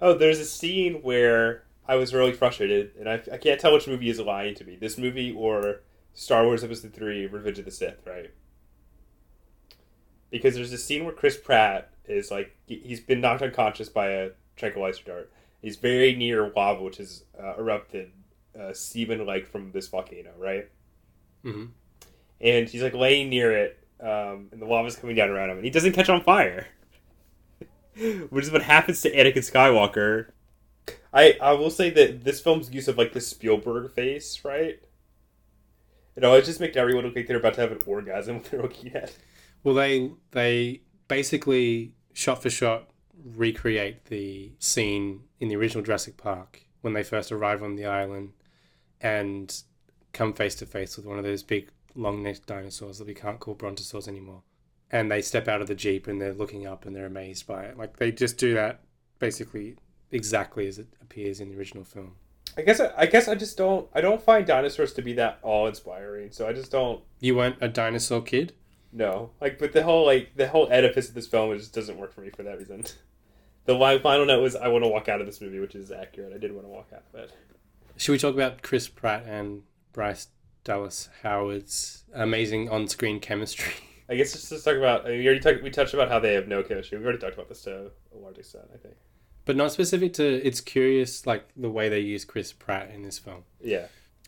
Oh, 0.00 0.14
there's 0.14 0.40
a 0.40 0.44
scene 0.44 0.94
where 1.02 1.64
I 1.88 1.96
was 1.96 2.12
really 2.12 2.32
frustrated, 2.32 2.92
and 2.98 3.08
I, 3.08 3.22
I 3.32 3.38
can't 3.38 3.60
tell 3.60 3.72
which 3.72 3.86
movie 3.86 4.10
is 4.10 4.20
lying 4.20 4.54
to 4.56 4.64
me. 4.64 4.76
This 4.76 4.98
movie 4.98 5.32
or 5.32 5.80
Star 6.12 6.44
Wars 6.44 6.64
Episode 6.64 6.92
Three: 6.92 7.26
Revenge 7.26 7.58
of 7.58 7.64
the 7.64 7.70
Sith, 7.70 8.06
right? 8.06 8.30
Because 10.30 10.54
there's 10.54 10.72
a 10.72 10.78
scene 10.78 11.04
where 11.04 11.14
Chris 11.14 11.36
Pratt 11.36 11.90
is 12.06 12.30
like 12.30 12.56
he's 12.66 13.00
been 13.00 13.20
knocked 13.20 13.42
unconscious 13.42 13.88
by 13.88 14.08
a 14.08 14.30
tranquilizer 14.56 15.04
dart. 15.04 15.32
He's 15.64 15.78
very 15.78 16.14
near 16.16 16.52
lava, 16.56 16.82
which 16.84 16.98
has 16.98 17.24
uh, 17.40 17.56
erupted, 17.58 18.12
uh, 18.60 18.74
seeping 18.74 19.26
like 19.26 19.48
from 19.48 19.72
this 19.72 19.88
volcano, 19.88 20.32
right? 20.38 20.70
hmm 21.44 21.66
and 22.40 22.68
he's 22.68 22.82
like 22.82 22.94
laying 22.94 23.30
near 23.30 23.52
it, 23.52 23.78
um, 24.00 24.48
and 24.52 24.60
the 24.60 24.66
lava's 24.66 24.96
coming 24.96 25.16
down 25.16 25.30
around 25.30 25.50
him, 25.50 25.56
and 25.56 25.64
he 25.64 25.70
doesn't 25.70 25.92
catch 25.92 26.08
on 26.08 26.22
fire, 26.22 26.66
which 28.30 28.44
is 28.44 28.50
what 28.50 28.62
happens 28.62 29.00
to 29.02 29.10
Anakin 29.14 29.38
Skywalker. 29.38 30.30
I 31.12 31.36
I 31.40 31.52
will 31.52 31.70
say 31.70 31.90
that 31.90 32.24
this 32.24 32.40
film's 32.40 32.72
use 32.72 32.88
of 32.88 32.98
like 32.98 33.12
the 33.12 33.20
Spielberg 33.20 33.92
face, 33.92 34.44
right? 34.44 34.80
you 34.82 34.88
It 36.16 36.24
always 36.24 36.46
just 36.46 36.60
makes 36.60 36.76
everyone 36.76 37.04
look 37.04 37.16
like 37.16 37.26
they're 37.26 37.36
about 37.38 37.54
to 37.54 37.60
have 37.60 37.72
an 37.72 37.80
orgasm 37.86 38.36
when 38.40 38.44
they're 38.50 38.62
looking 38.62 38.94
at. 38.94 39.16
Well, 39.62 39.74
they 39.74 40.12
they 40.32 40.82
basically 41.08 41.94
shot 42.12 42.42
for 42.42 42.50
shot 42.50 42.88
recreate 43.22 44.06
the 44.06 44.52
scene 44.58 45.24
in 45.40 45.48
the 45.48 45.56
original 45.56 45.84
Jurassic 45.84 46.16
Park 46.16 46.62
when 46.80 46.92
they 46.92 47.02
first 47.02 47.32
arrive 47.32 47.62
on 47.62 47.76
the 47.76 47.86
island 47.86 48.32
and 49.00 49.62
come 50.12 50.32
face 50.32 50.54
to 50.56 50.66
face 50.66 50.96
with 50.96 51.06
one 51.06 51.18
of 51.18 51.24
those 51.24 51.42
big 51.42 51.70
long-necked 51.94 52.46
dinosaurs 52.46 52.98
that 52.98 53.06
we 53.06 53.14
can't 53.14 53.40
call 53.40 53.54
brontosaurs 53.54 54.08
anymore. 54.08 54.42
And 54.90 55.10
they 55.10 55.22
step 55.22 55.48
out 55.48 55.60
of 55.60 55.66
the 55.66 55.74
jeep 55.74 56.06
and 56.06 56.20
they're 56.20 56.34
looking 56.34 56.66
up 56.66 56.84
and 56.84 56.94
they're 56.94 57.06
amazed 57.06 57.46
by 57.46 57.64
it. 57.64 57.76
Like 57.76 57.96
they 57.96 58.12
just 58.12 58.38
do 58.38 58.54
that 58.54 58.80
basically 59.18 59.76
exactly 60.12 60.66
as 60.66 60.78
it 60.78 60.88
appears 61.00 61.40
in 61.40 61.50
the 61.50 61.56
original 61.56 61.84
film. 61.84 62.16
I 62.56 62.62
guess 62.62 62.80
I, 62.80 62.92
I 62.96 63.06
guess 63.06 63.26
I 63.26 63.34
just 63.34 63.56
don't 63.56 63.88
I 63.94 64.00
don't 64.00 64.22
find 64.22 64.46
dinosaurs 64.46 64.92
to 64.94 65.02
be 65.02 65.12
that 65.14 65.38
awe 65.42 65.66
inspiring, 65.66 66.30
so 66.30 66.46
I 66.46 66.52
just 66.52 66.70
don't 66.70 67.02
You 67.18 67.36
weren't 67.36 67.56
a 67.60 67.68
dinosaur 67.68 68.22
kid? 68.22 68.52
No, 68.96 69.30
like, 69.40 69.58
but 69.58 69.72
the 69.72 69.82
whole 69.82 70.06
like 70.06 70.36
the 70.36 70.46
whole 70.46 70.68
edifice 70.70 71.08
of 71.08 71.14
this 71.14 71.26
film 71.26 71.52
it 71.52 71.58
just 71.58 71.74
doesn't 71.74 71.98
work 71.98 72.14
for 72.14 72.20
me 72.20 72.30
for 72.30 72.44
that 72.44 72.58
reason. 72.58 72.84
The 73.66 74.00
final 74.02 74.26
note 74.26 74.42
was 74.42 74.56
I 74.56 74.68
want 74.68 74.84
to 74.84 74.88
walk 74.88 75.08
out 75.08 75.20
of 75.22 75.26
this 75.26 75.40
movie, 75.40 75.58
which 75.58 75.74
is 75.74 75.90
accurate. 75.90 76.34
I 76.34 76.38
did 76.38 76.52
want 76.52 76.66
to 76.66 76.70
walk 76.70 76.88
out 76.92 77.02
of 77.14 77.20
it. 77.20 77.32
Should 77.96 78.12
we 78.12 78.18
talk 78.18 78.34
about 78.34 78.60
Chris 78.60 78.88
Pratt 78.88 79.24
and 79.26 79.62
Bryce 79.94 80.28
Dallas 80.64 81.08
Howard's 81.22 82.04
amazing 82.12 82.68
on-screen 82.68 83.20
chemistry? 83.20 83.72
I 84.10 84.16
guess 84.16 84.32
just 84.32 84.50
to 84.50 84.60
talk 84.60 84.76
about. 84.76 85.06
I 85.06 85.12
mean, 85.12 85.20
we 85.20 85.24
already 85.24 85.40
talked. 85.40 85.62
We 85.62 85.70
touched 85.70 85.94
about 85.94 86.10
how 86.10 86.18
they 86.18 86.34
have 86.34 86.46
no 86.46 86.62
chemistry. 86.62 86.98
We've 86.98 87.06
already 87.06 87.20
talked 87.20 87.34
about 87.34 87.48
this 87.48 87.62
to 87.62 87.90
a 88.14 88.18
large 88.18 88.36
extent. 88.36 88.66
I 88.74 88.76
think. 88.76 88.96
but 89.46 89.56
not 89.56 89.72
specific 89.72 90.12
to. 90.14 90.46
It's 90.46 90.60
curious, 90.60 91.26
like 91.26 91.48
the 91.56 91.70
way 91.70 91.88
they 91.88 92.00
use 92.00 92.26
Chris 92.26 92.52
Pratt 92.52 92.90
in 92.90 93.02
this 93.02 93.18
film. 93.18 93.44
Yeah, 93.62 93.86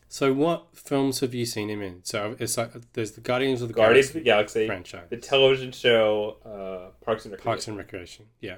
So, 0.08 0.32
what 0.32 0.76
films 0.76 1.20
have 1.20 1.34
you 1.34 1.44
seen 1.44 1.68
him 1.68 1.82
in? 1.82 2.04
So 2.04 2.36
it's 2.38 2.56
like 2.56 2.72
there's 2.92 3.12
the 3.12 3.20
Guardians 3.20 3.60
of 3.62 3.68
the 3.68 3.74
Guardians 3.74 4.08
of 4.08 4.14
the 4.14 4.20
Galaxy 4.20 4.62
Galaxy, 4.62 4.66
franchise, 4.66 5.08
the 5.10 5.16
television 5.16 5.72
show, 5.72 6.36
uh, 6.44 7.04
Parks 7.04 7.24
and 7.24 7.32
Recreation. 7.32 7.44
Parks 7.44 7.68
and 7.68 7.76
Recreation. 7.76 8.26
Yeah, 8.40 8.56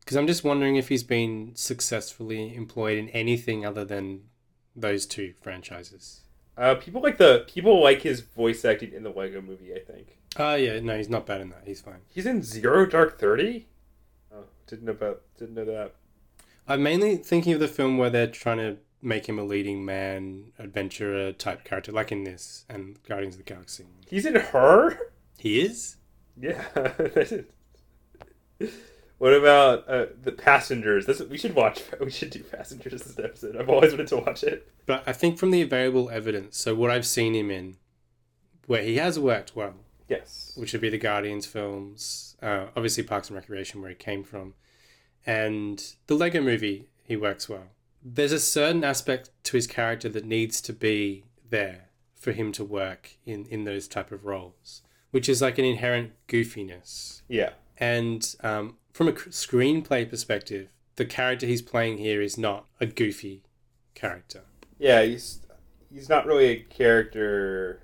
because 0.00 0.16
I'm 0.16 0.26
just 0.26 0.44
wondering 0.44 0.76
if 0.76 0.88
he's 0.88 1.04
been 1.04 1.52
successfully 1.54 2.54
employed 2.54 2.98
in 2.98 3.08
anything 3.10 3.64
other 3.64 3.84
than 3.84 4.22
those 4.74 5.06
two 5.06 5.34
franchises. 5.40 6.22
Uh, 6.56 6.74
people 6.74 7.00
like 7.02 7.18
the 7.18 7.44
people 7.46 7.82
like 7.82 8.02
his 8.02 8.20
voice 8.20 8.64
acting 8.64 8.92
in 8.92 9.02
the 9.02 9.10
Lego 9.10 9.40
Movie. 9.40 9.72
I 9.74 9.78
think 9.80 10.18
Oh 10.38 10.54
yeah, 10.54 10.80
no, 10.80 10.96
he's 10.96 11.08
not 11.08 11.26
bad 11.26 11.40
in 11.40 11.50
that. 11.50 11.62
He's 11.64 11.80
fine. 11.80 12.00
he's 12.08 12.26
in 12.26 12.42
Zero 12.42 12.86
Dark 12.86 13.18
Thirty. 13.18 13.66
Oh, 14.34 14.44
didn't 14.66 14.84
know 14.84 14.92
about. 14.92 15.22
Didn't 15.38 15.54
know 15.54 15.64
that. 15.64 15.94
I'm 16.68 16.82
mainly 16.82 17.16
thinking 17.16 17.52
of 17.52 17.60
the 17.60 17.68
film 17.68 17.96
where 17.96 18.10
they're 18.10 18.26
trying 18.26 18.58
to 18.58 18.76
make 19.02 19.28
him 19.28 19.38
a 19.38 19.44
leading 19.44 19.84
man, 19.84 20.52
adventurer 20.58 21.32
type 21.32 21.64
character, 21.64 21.92
like 21.92 22.10
in 22.12 22.24
this 22.24 22.64
and 22.68 23.02
Guardians 23.08 23.34
of 23.34 23.44
the 23.44 23.44
Galaxy. 23.52 23.84
He's 24.08 24.26
in 24.26 24.34
her. 24.36 24.98
He 25.38 25.60
is. 25.60 25.96
Yeah. 26.38 26.64
what 29.18 29.32
about 29.34 29.88
uh, 29.88 30.06
the 30.22 30.32
passengers? 30.32 31.06
This, 31.06 31.20
we 31.20 31.38
should 31.38 31.54
watch. 31.54 31.82
We 32.00 32.10
should 32.10 32.30
do 32.30 32.42
passengers 32.42 33.02
this 33.02 33.18
episode. 33.18 33.56
I've 33.56 33.68
always 33.68 33.92
wanted 33.92 34.08
to 34.08 34.16
watch 34.18 34.42
it. 34.44 34.70
But 34.86 35.02
I 35.06 35.12
think 35.12 35.38
from 35.38 35.50
the 35.50 35.62
available 35.62 36.10
evidence, 36.10 36.58
so 36.58 36.74
what 36.74 36.90
I've 36.90 37.06
seen 37.06 37.34
him 37.34 37.50
in, 37.50 37.76
where 38.66 38.82
he 38.82 38.96
has 38.96 39.18
worked 39.18 39.54
well, 39.56 39.74
Yes. 40.08 40.52
which 40.56 40.72
would 40.72 40.82
be 40.82 40.88
the 40.88 40.98
Guardians 40.98 41.46
films, 41.46 42.36
uh, 42.42 42.66
obviously 42.76 43.02
Parks 43.02 43.28
and 43.28 43.36
Recreation, 43.36 43.80
where 43.80 43.90
he 43.90 43.96
came 43.96 44.22
from, 44.24 44.54
and 45.24 45.82
the 46.06 46.14
Lego 46.14 46.40
movie, 46.40 46.88
he 47.02 47.16
works 47.16 47.48
well. 47.48 47.68
There's 48.08 48.32
a 48.32 48.38
certain 48.38 48.84
aspect 48.84 49.30
to 49.44 49.56
his 49.56 49.66
character 49.66 50.08
that 50.10 50.24
needs 50.24 50.60
to 50.60 50.72
be 50.72 51.24
there 51.50 51.88
for 52.14 52.30
him 52.30 52.52
to 52.52 52.64
work 52.64 53.16
in, 53.24 53.46
in 53.46 53.64
those 53.64 53.88
type 53.88 54.12
of 54.12 54.24
roles, 54.24 54.82
which 55.10 55.28
is 55.28 55.42
like 55.42 55.58
an 55.58 55.64
inherent 55.64 56.12
goofiness. 56.28 57.22
Yeah. 57.28 57.50
And 57.78 58.34
um, 58.44 58.76
from 58.92 59.08
a 59.08 59.12
screenplay 59.12 60.08
perspective, 60.08 60.68
the 60.94 61.04
character 61.04 61.46
he's 61.46 61.62
playing 61.62 61.98
here 61.98 62.22
is 62.22 62.38
not 62.38 62.66
a 62.80 62.86
goofy 62.86 63.42
character. 63.94 64.42
Yeah. 64.78 65.02
He's 65.02 65.40
he's 65.92 66.08
not 66.08 66.26
really 66.26 66.46
a 66.46 66.60
character. 66.60 67.82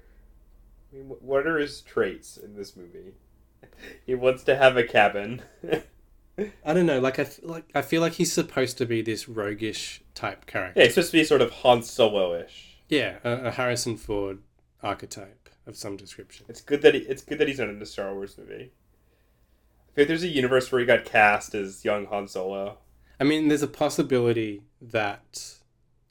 I 0.93 0.97
mean, 0.97 1.07
what 1.20 1.47
are 1.49 1.59
his 1.59 1.81
traits 1.81 2.37
in 2.37 2.55
this 2.55 2.77
movie? 2.77 3.14
he 4.07 4.14
wants 4.14 4.45
to 4.45 4.57
have 4.57 4.77
a 4.77 4.85
cabin. 4.85 5.43
I 6.64 6.72
don't 6.72 6.86
know, 6.86 7.01
like 7.01 7.18
I 7.18 7.26
like 7.43 7.64
I 7.74 7.82
feel 7.82 8.01
like 8.01 8.14
he's 8.14 8.32
supposed 8.32 8.78
to 8.78 8.86
be 8.86 9.03
this 9.03 9.28
roguish 9.28 10.03
type 10.14 10.47
character. 10.47 10.80
yeah, 10.80 10.86
he's 10.86 10.95
supposed 10.95 11.11
to 11.12 11.18
be 11.18 11.24
sort 11.24 11.43
of 11.43 11.51
Han 11.51 11.82
Solo-ish. 11.82 12.78
Yeah, 12.88 13.16
a, 13.24 13.47
a 13.47 13.51
Harrison 13.51 13.97
Ford 13.97 14.38
archetype 14.82 15.49
of 15.66 15.76
some 15.76 15.97
description. 15.97 16.47
It's 16.49 16.61
good 16.61 16.82
that 16.82 16.95
he, 16.95 17.01
it's 17.01 17.22
good 17.22 17.38
that 17.38 17.49
he's 17.49 17.59
not 17.59 17.68
in 17.68 17.80
a 17.80 17.86
Star 17.86 18.14
Wars 18.14 18.36
movie. 18.36 18.72
I 19.93 19.95
feel 19.95 20.03
like 20.03 20.09
there's 20.09 20.22
a 20.22 20.28
universe 20.28 20.70
where 20.72 20.80
he 20.80 20.86
got 20.86 21.05
cast 21.05 21.55
as 21.55 21.84
young 21.84 22.07
Han 22.07 22.26
Solo. 22.28 22.78
I 23.20 23.24
mean, 23.24 23.49
there's 23.49 23.62
a 23.62 23.68
possibility 23.68 24.62
that, 24.80 25.59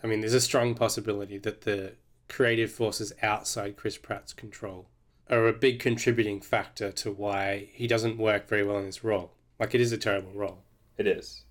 I 0.03 0.07
mean, 0.07 0.21
there's 0.21 0.33
a 0.33 0.41
strong 0.41 0.75
possibility 0.75 1.37
that 1.39 1.61
the 1.61 1.93
creative 2.29 2.71
forces 2.71 3.11
outside 3.21 3.75
Chris 3.75 3.97
Pratt's 3.97 4.33
control 4.33 4.87
are 5.29 5.47
a 5.47 5.53
big 5.53 5.79
contributing 5.79 6.39
factor 6.41 6.91
to 6.91 7.11
why 7.11 7.69
he 7.73 7.87
doesn't 7.87 8.17
work 8.17 8.47
very 8.47 8.63
well 8.63 8.77
in 8.77 8.85
this 8.85 9.03
role. 9.03 9.33
Like, 9.61 9.75
it 9.75 9.79
is 9.79 9.91
a 9.91 9.97
terrible 9.97 10.31
role. 10.33 10.63
It 10.97 11.05
is. 11.05 11.43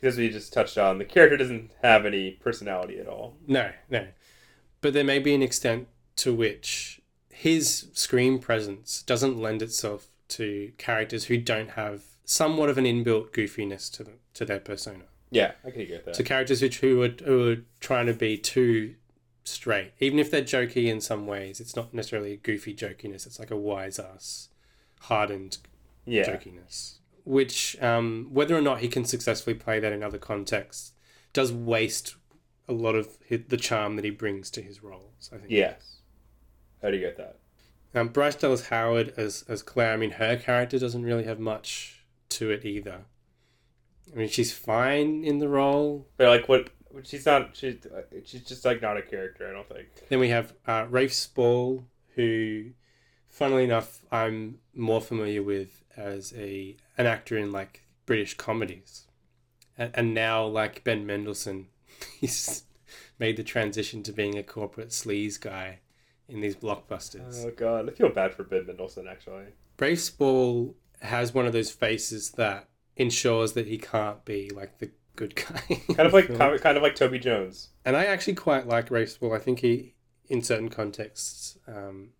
Because 0.00 0.16
we 0.16 0.30
just 0.30 0.50
touched 0.50 0.78
on, 0.78 0.96
the 0.96 1.04
character 1.04 1.36
doesn't 1.36 1.72
have 1.82 2.06
any 2.06 2.30
personality 2.30 2.98
at 2.98 3.06
all. 3.06 3.36
No, 3.46 3.70
no. 3.90 4.06
But 4.80 4.94
there 4.94 5.04
may 5.04 5.18
be 5.18 5.34
an 5.34 5.42
extent 5.42 5.86
to 6.16 6.34
which 6.34 7.02
his 7.28 7.88
screen 7.92 8.38
presence 8.38 9.02
doesn't 9.02 9.38
lend 9.38 9.60
itself 9.60 10.06
to 10.28 10.72
characters 10.78 11.24
who 11.24 11.36
don't 11.36 11.72
have 11.72 12.02
somewhat 12.24 12.70
of 12.70 12.78
an 12.78 12.84
inbuilt 12.84 13.32
goofiness 13.32 13.92
to 13.92 14.04
them, 14.04 14.20
to 14.32 14.46
their 14.46 14.60
persona. 14.60 15.04
Yeah, 15.30 15.52
I 15.62 15.70
can 15.70 15.86
get 15.86 16.06
that. 16.06 16.14
to 16.14 16.22
characters 16.22 16.60
who, 16.60 16.68
who, 16.68 17.02
are, 17.02 17.14
who 17.22 17.50
are 17.50 17.56
trying 17.78 18.06
to 18.06 18.14
be 18.14 18.38
too 18.38 18.94
straight. 19.44 19.92
Even 20.00 20.18
if 20.18 20.30
they're 20.30 20.40
jokey 20.40 20.86
in 20.86 21.02
some 21.02 21.26
ways, 21.26 21.60
it's 21.60 21.76
not 21.76 21.92
necessarily 21.92 22.32
a 22.32 22.36
goofy 22.36 22.74
jokiness. 22.74 23.26
It's 23.26 23.38
like 23.38 23.50
a 23.50 23.56
wise 23.56 23.98
ass, 23.98 24.48
hardened 25.00 25.58
yeah. 26.06 26.24
jokiness. 26.24 26.99
Which, 27.30 27.80
um, 27.80 28.26
whether 28.32 28.56
or 28.56 28.60
not 28.60 28.80
he 28.80 28.88
can 28.88 29.04
successfully 29.04 29.54
play 29.54 29.78
that 29.78 29.92
in 29.92 30.02
other 30.02 30.18
contexts, 30.18 30.94
does 31.32 31.52
waste 31.52 32.16
a 32.68 32.72
lot 32.72 32.96
of 32.96 33.18
hi 33.28 33.44
the 33.46 33.56
charm 33.56 33.94
that 33.94 34.04
he 34.04 34.10
brings 34.10 34.50
to 34.50 34.60
his 34.60 34.82
roles. 34.82 35.30
I 35.32 35.36
think. 35.36 35.50
Yes. 35.50 35.98
How 36.82 36.90
do 36.90 36.96
you 36.96 37.02
get 37.02 37.16
that? 37.18 37.38
Um, 37.94 38.08
Bryce 38.08 38.34
Dallas 38.34 38.66
Howard 38.66 39.14
as 39.16 39.44
as 39.48 39.62
Claire. 39.62 39.92
I 39.92 39.96
mean, 39.96 40.10
her 40.12 40.36
character 40.36 40.76
doesn't 40.76 41.04
really 41.04 41.22
have 41.22 41.38
much 41.38 42.04
to 42.30 42.50
it 42.50 42.64
either. 42.64 43.02
I 44.12 44.16
mean, 44.16 44.28
she's 44.28 44.52
fine 44.52 45.24
in 45.24 45.38
the 45.38 45.48
role. 45.48 46.08
But 46.16 46.28
like, 46.28 46.48
what? 46.48 46.70
She's 47.04 47.26
not. 47.26 47.54
She's 47.54 47.76
she's 48.24 48.42
just 48.42 48.64
like 48.64 48.82
not 48.82 48.96
a 48.96 49.02
character. 49.02 49.48
I 49.48 49.52
don't 49.52 49.68
think. 49.68 49.86
Then 50.08 50.18
we 50.18 50.30
have 50.30 50.52
uh, 50.66 50.86
Rafe 50.90 51.14
Spall, 51.14 51.84
who, 52.16 52.70
funnily 53.28 53.62
enough, 53.62 54.02
I'm 54.10 54.58
more 54.74 55.00
familiar 55.00 55.44
with 55.44 55.79
as 55.96 56.32
a 56.36 56.76
an 56.98 57.06
actor 57.06 57.36
in 57.36 57.52
like 57.52 57.84
British 58.06 58.34
comedies, 58.36 59.06
and, 59.76 59.90
and 59.94 60.14
now 60.14 60.44
like 60.44 60.84
Ben 60.84 61.06
Mendelsohn, 61.06 61.66
he's 62.20 62.64
made 63.18 63.36
the 63.36 63.44
transition 63.44 64.02
to 64.02 64.12
being 64.12 64.36
a 64.38 64.42
corporate 64.42 64.88
sleaze 64.90 65.40
guy 65.40 65.80
in 66.28 66.40
these 66.40 66.56
blockbusters. 66.56 67.44
Oh 67.44 67.52
god, 67.56 67.88
I 67.88 67.92
feel 67.92 68.08
bad 68.10 68.34
for 68.34 68.44
Ben 68.44 68.66
Mendelsohn 68.66 69.08
actually. 69.08 69.46
Rafe 69.78 70.00
Spall 70.00 70.74
has 71.00 71.32
one 71.32 71.46
of 71.46 71.52
those 71.52 71.70
faces 71.70 72.32
that 72.32 72.68
ensures 72.96 73.54
that 73.54 73.66
he 73.66 73.78
can't 73.78 74.24
be 74.24 74.50
like 74.50 74.78
the 74.78 74.90
good 75.16 75.34
guy. 75.34 75.62
Kind 75.94 76.06
of 76.06 76.12
like 76.12 76.28
kind 76.28 76.54
of, 76.54 76.60
kind 76.60 76.76
of 76.76 76.82
like 76.82 76.94
Toby 76.94 77.18
Jones. 77.18 77.70
and 77.84 77.96
I 77.96 78.04
actually 78.06 78.34
quite 78.34 78.66
like 78.66 78.90
Rafe 78.90 79.10
Spall. 79.10 79.32
I 79.34 79.38
think 79.38 79.60
he, 79.60 79.94
in 80.28 80.42
certain 80.42 80.68
contexts, 80.68 81.58
um, 81.66 82.10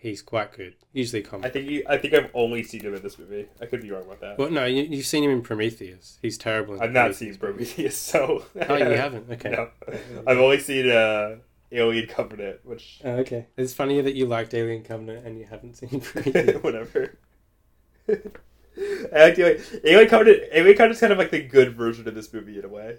he's 0.00 0.22
quite 0.22 0.52
good. 0.52 0.74
Usually 0.92 1.24
I 1.24 1.28
comic. 1.28 1.52
think 1.52 1.68
he, 1.68 1.86
I 1.86 1.98
think 1.98 2.14
I've 2.14 2.30
only 2.34 2.62
seen 2.64 2.80
him 2.82 2.94
in 2.94 3.02
this 3.02 3.18
movie. 3.18 3.46
I 3.60 3.66
could 3.66 3.82
be 3.82 3.90
wrong 3.90 4.02
about 4.02 4.20
that. 4.20 4.38
Well, 4.38 4.50
no, 4.50 4.64
you, 4.64 4.82
you've 4.82 5.06
seen 5.06 5.22
him 5.22 5.30
in 5.30 5.42
Prometheus. 5.42 6.18
He's 6.22 6.36
terrible. 6.38 6.74
In 6.74 6.80
I've 6.82 6.90
not 6.92 7.12
Prometheus. 7.12 7.18
seen 7.18 7.36
Prometheus, 7.36 7.96
so 8.12 8.44
Oh, 8.68 8.76
you 8.76 8.84
haven't? 8.86 9.30
Okay. 9.30 9.50
No, 9.54 9.68
I've 10.26 10.38
only 10.38 10.58
seen 10.60 10.90
uh, 10.90 11.36
Alien 11.72 12.08
Covenant, 12.08 12.60
which 12.64 13.00
Oh, 13.04 13.12
okay. 13.18 13.46
It's 13.56 13.72
funny 13.74 14.00
that 14.00 14.14
you 14.14 14.26
liked 14.26 14.54
Alien 14.54 14.82
Covenant 14.82 15.24
and 15.26 15.38
you 15.38 15.46
haven't 15.46 15.76
seen 15.76 16.00
Prometheus. 16.00 16.62
whatever. 16.62 17.16
I 18.08 18.14
like 19.12 19.34
the 19.36 19.42
way 19.42 19.60
Alien 19.84 20.08
Covenant. 20.08 20.42
Alien 20.52 20.76
Covenant's 20.76 21.00
kind 21.00 21.12
of 21.12 21.18
like 21.18 21.30
the 21.30 21.42
good 21.42 21.76
version 21.76 22.08
of 22.08 22.14
this 22.14 22.32
movie 22.32 22.58
in 22.58 22.64
a 22.64 22.68
way. 22.68 22.98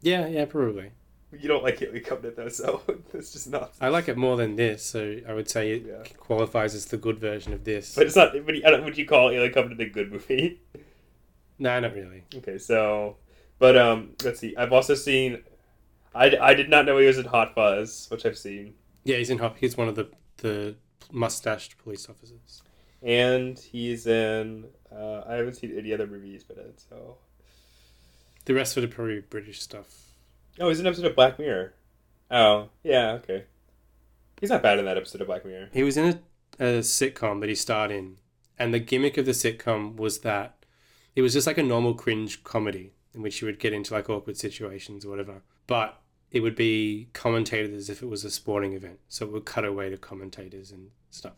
yeah, 0.00 0.26
yeah, 0.26 0.44
probably. 0.46 0.92
You 1.40 1.48
don't 1.48 1.62
like 1.62 1.80
Alien 1.80 2.04
Covenant 2.04 2.36
though, 2.36 2.48
so 2.48 2.82
it's 3.14 3.32
just 3.32 3.48
not. 3.50 3.72
I 3.80 3.88
like 3.88 4.08
it 4.08 4.16
more 4.16 4.36
than 4.36 4.56
this, 4.56 4.84
so 4.84 5.16
I 5.26 5.32
would 5.32 5.48
say 5.48 5.72
it 5.72 5.84
Yeah. 5.86 6.02
qualifies 6.18 6.74
as 6.74 6.86
the 6.86 6.96
good 6.98 7.18
version 7.18 7.52
of 7.52 7.64
this. 7.64 7.94
But 7.94 8.06
it's 8.06 8.16
not. 8.16 8.32
But 8.44 8.54
I 8.64 8.78
would 8.80 8.98
you 8.98 9.06
call 9.06 9.30
Alien 9.30 9.52
Covenant 9.52 9.80
a 9.80 9.86
good 9.86 10.12
movie? 10.12 10.60
no, 11.58 11.80
not 11.80 11.94
really. 11.94 12.24
Okay, 12.34 12.58
so, 12.58 13.16
but 13.58 13.76
um, 13.78 14.10
let's 14.22 14.40
see. 14.40 14.54
I've 14.56 14.72
also 14.72 14.94
seen. 14.94 15.42
I, 16.14 16.36
I 16.38 16.52
did 16.54 16.68
not 16.68 16.84
know 16.84 16.98
he 16.98 17.06
was 17.06 17.16
in 17.18 17.24
Hot 17.24 17.54
Fuzz, 17.54 18.06
which 18.10 18.26
I've 18.26 18.36
seen, 18.36 18.74
Yeah, 19.04 19.16
he's 19.16 19.30
in 19.30 19.38
Hot. 19.38 19.56
He's 19.58 19.76
one 19.76 19.88
of 19.88 19.94
the 19.94 20.08
the 20.38 20.74
mustached 21.10 21.78
police 21.78 22.08
officers. 22.08 22.62
and 23.02 23.58
he's 23.58 24.06
in. 24.06 24.66
Uh, 24.94 25.22
I 25.26 25.36
haven't 25.36 25.54
seen 25.54 25.76
any 25.78 25.94
other 25.94 26.06
movies, 26.06 26.44
but 26.46 26.58
so. 26.90 27.16
The 28.44 28.52
rest 28.54 28.76
of 28.76 28.84
are 28.84 28.88
probably 28.88 29.20
British 29.20 29.62
stuff. 29.62 30.01
Oh, 30.60 30.68
he's 30.68 30.80
in 30.80 30.86
an 30.86 30.92
episode 30.92 31.06
of 31.06 31.16
Black 31.16 31.38
Mirror. 31.38 31.74
Oh, 32.30 32.68
yeah, 32.82 33.12
okay. 33.12 33.44
He's 34.40 34.50
not 34.50 34.62
bad 34.62 34.78
in 34.78 34.84
that 34.84 34.96
episode 34.96 35.20
of 35.20 35.26
Black 35.26 35.44
Mirror. 35.44 35.68
He 35.72 35.82
was 35.82 35.96
in 35.96 36.20
a, 36.58 36.64
a 36.64 36.78
sitcom 36.80 37.40
that 37.40 37.48
he 37.48 37.54
starred 37.54 37.90
in, 37.90 38.16
and 38.58 38.74
the 38.74 38.78
gimmick 38.78 39.16
of 39.16 39.26
the 39.26 39.32
sitcom 39.32 39.96
was 39.96 40.20
that 40.20 40.56
it 41.14 41.22
was 41.22 41.32
just 41.32 41.46
like 41.46 41.58
a 41.58 41.62
normal 41.62 41.94
cringe 41.94 42.42
comedy 42.44 42.92
in 43.14 43.22
which 43.22 43.40
you 43.40 43.46
would 43.46 43.58
get 43.58 43.72
into 43.72 43.94
like 43.94 44.08
awkward 44.08 44.36
situations 44.36 45.04
or 45.04 45.10
whatever, 45.10 45.42
but 45.66 46.00
it 46.30 46.40
would 46.40 46.56
be 46.56 47.08
commentated 47.12 47.74
as 47.74 47.90
if 47.90 48.02
it 48.02 48.06
was 48.06 48.24
a 48.24 48.30
sporting 48.30 48.72
event, 48.72 48.98
so 49.08 49.26
it 49.26 49.32
would 49.32 49.44
cut 49.44 49.64
away 49.64 49.90
to 49.90 49.96
commentators 49.96 50.70
and 50.70 50.90
stuff, 51.10 51.34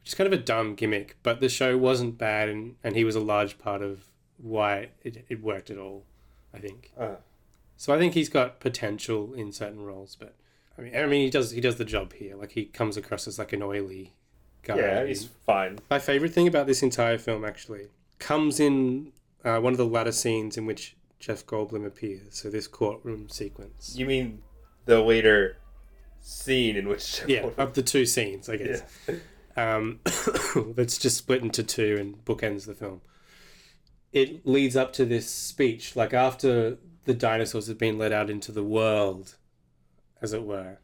which 0.00 0.08
is 0.08 0.14
kind 0.14 0.32
of 0.32 0.38
a 0.38 0.42
dumb 0.42 0.74
gimmick. 0.74 1.16
But 1.22 1.40
the 1.40 1.48
show 1.48 1.76
wasn't 1.78 2.18
bad, 2.18 2.48
and, 2.48 2.76
and 2.84 2.94
he 2.94 3.04
was 3.04 3.16
a 3.16 3.20
large 3.20 3.58
part 3.58 3.80
of 3.80 4.04
why 4.36 4.90
it, 5.02 5.24
it 5.28 5.42
worked 5.42 5.70
at 5.70 5.78
all. 5.78 6.04
I 6.52 6.58
think. 6.58 6.92
Uh, 6.98 7.16
So 7.80 7.94
I 7.94 7.98
think 7.98 8.12
he's 8.12 8.28
got 8.28 8.60
potential 8.60 9.32
in 9.32 9.52
certain 9.52 9.80
roles, 9.80 10.14
but 10.14 10.34
I 10.76 10.82
mean, 10.82 10.94
I 10.94 11.06
mean, 11.06 11.22
he 11.22 11.30
does 11.30 11.52
he 11.52 11.62
does 11.62 11.76
the 11.76 11.84
job 11.86 12.12
here. 12.12 12.36
Like 12.36 12.52
he 12.52 12.66
comes 12.66 12.98
across 12.98 13.26
as 13.26 13.38
like 13.38 13.54
an 13.54 13.62
oily 13.62 14.12
guy. 14.62 14.76
yeah, 14.76 15.06
he's 15.06 15.30
fine. 15.46 15.78
My 15.88 15.98
favorite 15.98 16.34
thing 16.34 16.46
about 16.46 16.66
this 16.66 16.82
entire 16.82 17.16
film 17.16 17.42
actually 17.42 17.86
comes 18.18 18.60
in 18.60 19.12
uh, 19.46 19.60
one 19.60 19.72
of 19.72 19.78
the 19.78 19.86
latter 19.86 20.12
scenes 20.12 20.58
in 20.58 20.66
which 20.66 20.94
Jeff 21.20 21.46
Goldblum 21.46 21.86
appears. 21.86 22.36
So 22.36 22.50
this 22.50 22.68
courtroom 22.68 23.30
sequence. 23.30 23.94
You 23.96 24.04
mean 24.04 24.42
the 24.84 25.00
later 25.00 25.56
scene 26.20 26.76
in 26.76 26.86
which. 26.86 27.22
Yeah, 27.26 27.48
of 27.56 27.72
the 27.72 27.82
two 27.82 28.04
scenes, 28.04 28.50
I 28.50 28.56
guess. 28.56 28.82
Yeah. 29.08 29.14
Um, 29.56 30.00
that's 30.76 30.98
just 30.98 31.16
split 31.16 31.40
into 31.40 31.62
two 31.62 31.96
and 31.98 32.22
bookends 32.26 32.66
the 32.66 32.74
film. 32.74 33.00
It 34.12 34.46
leads 34.46 34.76
up 34.76 34.92
to 34.94 35.06
this 35.06 35.30
speech, 35.30 35.96
like 35.96 36.12
after 36.12 36.76
the 37.04 37.14
dinosaurs 37.14 37.68
have 37.68 37.78
been 37.78 37.98
let 37.98 38.12
out 38.12 38.30
into 38.30 38.52
the 38.52 38.64
world, 38.64 39.36
as 40.20 40.32
it 40.32 40.42
were. 40.42 40.78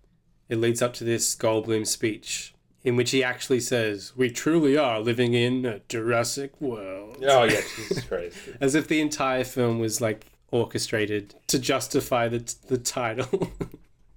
It 0.48 0.58
leads 0.58 0.82
up 0.82 0.94
to 0.94 1.04
this 1.04 1.34
Goldblum 1.34 1.86
speech 1.86 2.54
in 2.84 2.94
which 2.94 3.10
he 3.10 3.22
actually 3.22 3.60
says, 3.60 4.12
"We 4.16 4.30
truly 4.30 4.76
are 4.76 5.00
living 5.00 5.34
in 5.34 5.66
a 5.66 5.80
Jurassic 5.88 6.60
world." 6.60 7.18
Oh, 7.22 7.44
yeah, 7.44 7.60
Jesus 7.76 8.04
Christ. 8.04 8.36
as 8.60 8.74
if 8.74 8.86
the 8.86 9.00
entire 9.00 9.44
film 9.44 9.80
was 9.80 10.00
like 10.00 10.26
orchestrated 10.52 11.34
to 11.48 11.58
justify 11.58 12.28
the 12.28 12.54
the 12.68 12.78
title. 12.78 13.50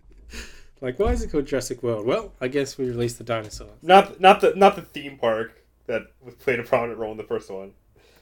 like, 0.81 0.99
why 0.99 1.11
is 1.11 1.23
it 1.23 1.31
called 1.31 1.47
Jurassic 1.47 1.81
World? 1.83 2.05
Well, 2.05 2.33
I 2.39 2.47
guess 2.47 2.77
we 2.77 2.85
released 2.85 3.17
the 3.17 3.23
dinosaurs. 3.23 3.71
Not, 3.81 4.21
not, 4.21 4.41
the, 4.41 4.53
not 4.55 4.75
the 4.75 4.81
theme 4.81 5.17
park 5.17 5.63
that 5.87 6.03
was 6.21 6.35
played 6.35 6.59
a 6.59 6.63
prominent 6.63 6.99
role 6.99 7.11
in 7.11 7.17
the 7.17 7.23
first 7.23 7.49
one. 7.49 7.73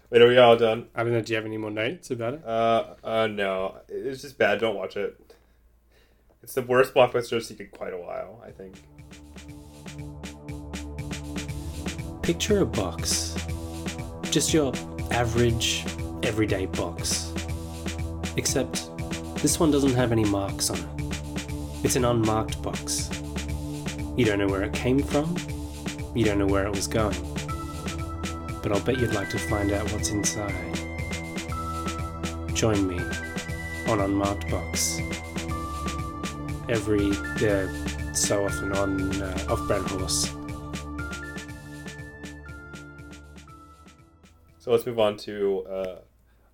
Wait, 0.10 0.22
are 0.22 0.28
we 0.28 0.38
all 0.38 0.56
done? 0.56 0.88
I 0.96 1.04
don't 1.04 1.12
know. 1.12 1.22
Do 1.22 1.34
you 1.34 1.36
have 1.36 1.46
any 1.46 1.58
more 1.58 1.70
notes 1.70 2.12
about 2.12 2.36
it? 2.36 2.46
Uh, 2.46 2.96
uh, 3.04 3.28
no. 3.28 3.80
It's 3.90 4.22
just 4.22 4.38
bad. 4.38 4.62
Don't 4.62 4.76
watch 4.76 4.96
it. 4.96 5.20
It's 6.42 6.54
the 6.54 6.62
worst 6.62 6.94
blockbuster 6.94 7.36
I've 7.36 7.44
seen 7.44 7.58
in 7.60 7.68
quite 7.68 7.92
a 7.92 7.98
while, 7.98 8.42
I 8.46 8.52
think. 8.52 8.76
Picture 12.22 12.60
a 12.60 12.66
box. 12.66 13.36
Just 14.32 14.54
your 14.54 14.74
average, 15.12 15.84
everyday 16.24 16.68
box. 16.68 17.34
Except 18.38 18.90
this 19.42 19.60
one 19.60 19.72
doesn't 19.72 19.94
have 19.94 20.14
any 20.14 20.24
marks 20.24 20.70
on 20.70 20.78
it. 20.78 21.84
It's 21.84 21.98
an 21.98 22.06
unmarked 22.06 22.62
box. 22.62 23.10
You 24.16 24.24
don't 24.24 24.40
know 24.40 24.48
where 24.48 24.64
it 24.64 24.74
came 24.74 25.00
from, 25.00 25.36
you 26.16 26.24
don't 26.24 26.40
know 26.40 26.48
where 26.48 26.66
it 26.66 26.74
was 26.74 26.88
going. 26.88 27.37
But 28.68 28.76
I'll 28.76 28.84
bet 28.84 29.00
you'd 29.00 29.14
like 29.14 29.30
to 29.30 29.40
find 29.40 29.72
out 29.72 29.90
what's 29.94 30.10
inside. 30.10 30.54
Join 32.54 32.86
me 32.86 33.00
on 33.88 34.02
Unmarked 34.02 34.52
Box. 34.52 35.00
Every 36.68 37.12
uh, 37.48 38.14
so 38.14 38.44
often 38.44 38.74
on 38.74 39.22
uh, 39.22 39.46
Off 39.48 39.66
Brand 39.68 39.88
Horse. 39.88 40.34
So 44.60 44.72
let's 44.72 44.86
move 44.86 45.00
on 45.00 45.16
to 45.16 45.66
uh, 45.70 45.96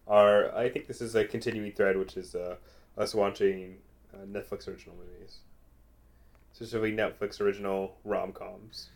our. 0.08 0.56
I 0.56 0.70
think 0.70 0.86
this 0.86 1.02
is 1.02 1.16
a 1.16 1.26
continuing 1.26 1.72
thread, 1.72 1.98
which 1.98 2.16
is 2.16 2.36
uh, 2.36 2.58
us 2.96 3.16
watching 3.16 3.78
uh, 4.14 4.18
Netflix 4.28 4.68
original 4.68 4.96
movies, 4.98 5.40
specifically 6.52 6.92
Netflix 6.92 7.42
original 7.42 7.96
rom 8.04 8.34
coms. 8.34 8.90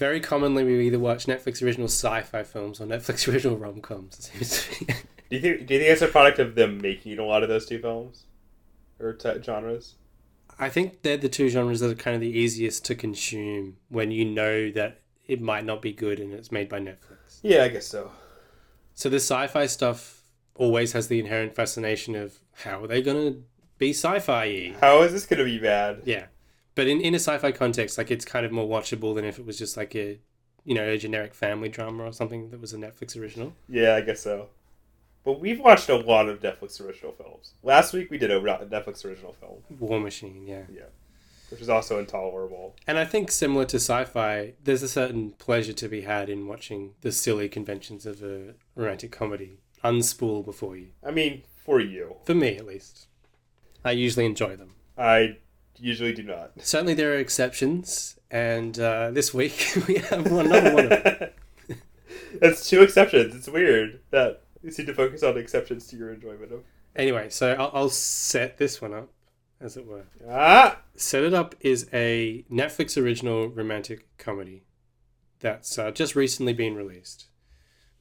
Very 0.00 0.18
commonly, 0.18 0.64
we 0.64 0.86
either 0.86 0.98
watch 0.98 1.26
Netflix 1.26 1.62
original 1.62 1.84
sci-fi 1.86 2.42
films 2.42 2.80
or 2.80 2.86
Netflix 2.86 3.28
original 3.32 3.58
rom-coms. 3.58 4.18
it 4.18 4.22
seems 4.46 4.78
to 4.78 4.86
be. 4.86 4.92
Do 4.94 5.36
you 5.36 5.40
think? 5.40 5.66
Do 5.66 5.74
you 5.74 5.80
think 5.80 5.92
it's 5.92 6.00
a 6.00 6.08
product 6.08 6.38
of 6.38 6.54
them 6.54 6.78
making 6.80 7.18
a 7.18 7.24
lot 7.24 7.42
of 7.42 7.50
those 7.50 7.66
two 7.66 7.78
films 7.78 8.24
or 8.98 9.12
t- 9.12 9.42
genres? 9.42 9.96
I 10.58 10.70
think 10.70 11.02
they're 11.02 11.18
the 11.18 11.28
two 11.28 11.50
genres 11.50 11.80
that 11.80 11.90
are 11.90 11.94
kind 11.94 12.14
of 12.14 12.22
the 12.22 12.30
easiest 12.30 12.82
to 12.86 12.94
consume 12.94 13.76
when 13.90 14.10
you 14.10 14.24
know 14.24 14.70
that 14.70 15.02
it 15.26 15.42
might 15.42 15.66
not 15.66 15.82
be 15.82 15.92
good 15.92 16.18
and 16.18 16.32
it's 16.32 16.50
made 16.50 16.70
by 16.70 16.80
Netflix. 16.80 17.40
Yeah, 17.42 17.64
I 17.64 17.68
guess 17.68 17.86
so. 17.86 18.10
So 18.94 19.10
the 19.10 19.16
sci-fi 19.16 19.66
stuff 19.66 20.22
always 20.54 20.92
has 20.92 21.08
the 21.08 21.20
inherent 21.20 21.54
fascination 21.54 22.16
of 22.16 22.38
how 22.64 22.82
are 22.84 22.86
they 22.86 23.02
going 23.02 23.34
to 23.34 23.42
be 23.76 23.90
sci-fi? 23.90 24.74
How 24.80 25.02
is 25.02 25.12
this 25.12 25.26
going 25.26 25.40
to 25.40 25.44
be 25.44 25.58
bad? 25.58 26.00
Yeah, 26.06 26.26
but 26.74 26.86
in 26.86 27.00
in 27.00 27.14
a 27.14 27.18
sci-fi 27.18 27.52
context, 27.52 27.98
like 27.98 28.10
it's 28.10 28.24
kind 28.24 28.44
of 28.46 28.52
more 28.52 28.68
watchable 28.68 29.14
than 29.14 29.24
if 29.24 29.38
it 29.38 29.46
was 29.46 29.58
just 29.58 29.76
like 29.76 29.94
a, 29.94 30.18
you 30.64 30.74
know, 30.74 30.84
a 30.88 30.98
generic 30.98 31.34
family 31.34 31.68
drama 31.68 32.04
or 32.04 32.12
something 32.12 32.50
that 32.50 32.60
was 32.60 32.72
a 32.72 32.76
Netflix 32.76 33.20
original. 33.20 33.52
Yeah, 33.68 33.94
I 33.96 34.00
guess 34.02 34.20
so. 34.20 34.48
But 35.24 35.38
we've 35.40 35.60
watched 35.60 35.88
a 35.90 35.96
lot 35.96 36.28
of 36.28 36.40
Netflix 36.40 36.80
original 36.80 37.12
films. 37.12 37.52
Last 37.62 37.92
week 37.92 38.10
we 38.10 38.16
did 38.18 38.30
a 38.30 38.40
Netflix 38.40 39.04
original 39.04 39.34
film, 39.34 39.62
War 39.78 40.00
Machine, 40.00 40.46
Yeah. 40.46 40.62
yeah. 40.72 40.82
which 41.50 41.60
is 41.60 41.68
also 41.68 41.98
intolerable. 41.98 42.74
And 42.86 42.96
I 42.98 43.04
think 43.04 43.30
similar 43.30 43.66
to 43.66 43.76
sci-fi, 43.76 44.54
there's 44.64 44.82
a 44.82 44.88
certain 44.88 45.32
pleasure 45.32 45.74
to 45.74 45.88
be 45.88 46.02
had 46.02 46.30
in 46.30 46.46
watching 46.46 46.94
the 47.02 47.12
silly 47.12 47.48
conventions 47.50 48.06
of 48.06 48.22
a 48.22 48.54
romantic 48.74 49.12
comedy 49.12 49.58
unspool 49.84 50.42
before 50.44 50.76
you. 50.76 50.88
I 51.06 51.10
mean, 51.10 51.42
for 51.66 51.80
you, 51.80 52.16
For 52.24 52.34
me, 52.34 52.56
at 52.56 52.64
least, 52.66 53.06
I 53.84 53.90
usually 53.92 54.24
enjoy 54.26 54.56
them. 54.56 54.74
I 54.96 55.36
usually 55.80 56.12
do 56.12 56.22
not. 56.22 56.52
Certainly, 56.58 56.94
there 56.94 57.12
are 57.12 57.18
exceptions, 57.18 58.18
and 58.30 58.78
uh, 58.78 59.10
this 59.10 59.32
week 59.34 59.72
we 59.88 59.96
have 59.96 60.30
one, 60.30 60.46
another 60.46 60.74
one. 60.74 60.92
Of 60.92 61.04
them. 61.04 61.30
That's 62.40 62.68
two 62.68 62.82
exceptions. 62.82 63.34
It's 63.34 63.48
weird 63.48 64.00
that 64.10 64.44
you 64.62 64.70
seem 64.70 64.86
to 64.86 64.94
focus 64.94 65.22
on 65.22 65.36
exceptions 65.36 65.86
to 65.88 65.96
your 65.96 66.12
enjoyment 66.12 66.52
of. 66.52 66.62
Anyway, 66.94 67.28
so 67.30 67.52
I'll, 67.52 67.70
I'll 67.72 67.88
set 67.88 68.58
this 68.58 68.80
one 68.80 68.94
up, 68.94 69.10
as 69.60 69.76
it 69.76 69.86
were. 69.86 70.04
Ah, 70.28 70.80
Set 70.96 71.22
It 71.22 71.34
Up 71.34 71.54
is 71.60 71.88
a 71.92 72.44
Netflix 72.50 73.00
original 73.00 73.48
romantic 73.48 74.06
comedy 74.18 74.64
that's 75.38 75.78
uh, 75.78 75.90
just 75.90 76.14
recently 76.14 76.52
been 76.52 76.74
released, 76.74 77.28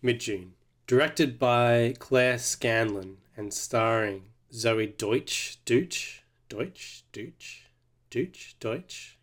mid 0.02 0.20
June. 0.20 0.54
Directed 0.88 1.38
by 1.38 1.94
Claire 2.00 2.40
Scanlon 2.40 3.18
and 3.38 3.54
starring 3.54 4.30
Zoey 4.52 4.98
Deutch. 4.98 5.60
Deutsch? 5.64 6.24
Deutsch? 6.50 7.04
Deutsch? 7.14 7.69
Deutsch? 8.10 8.56
Deutsch? 8.60 9.18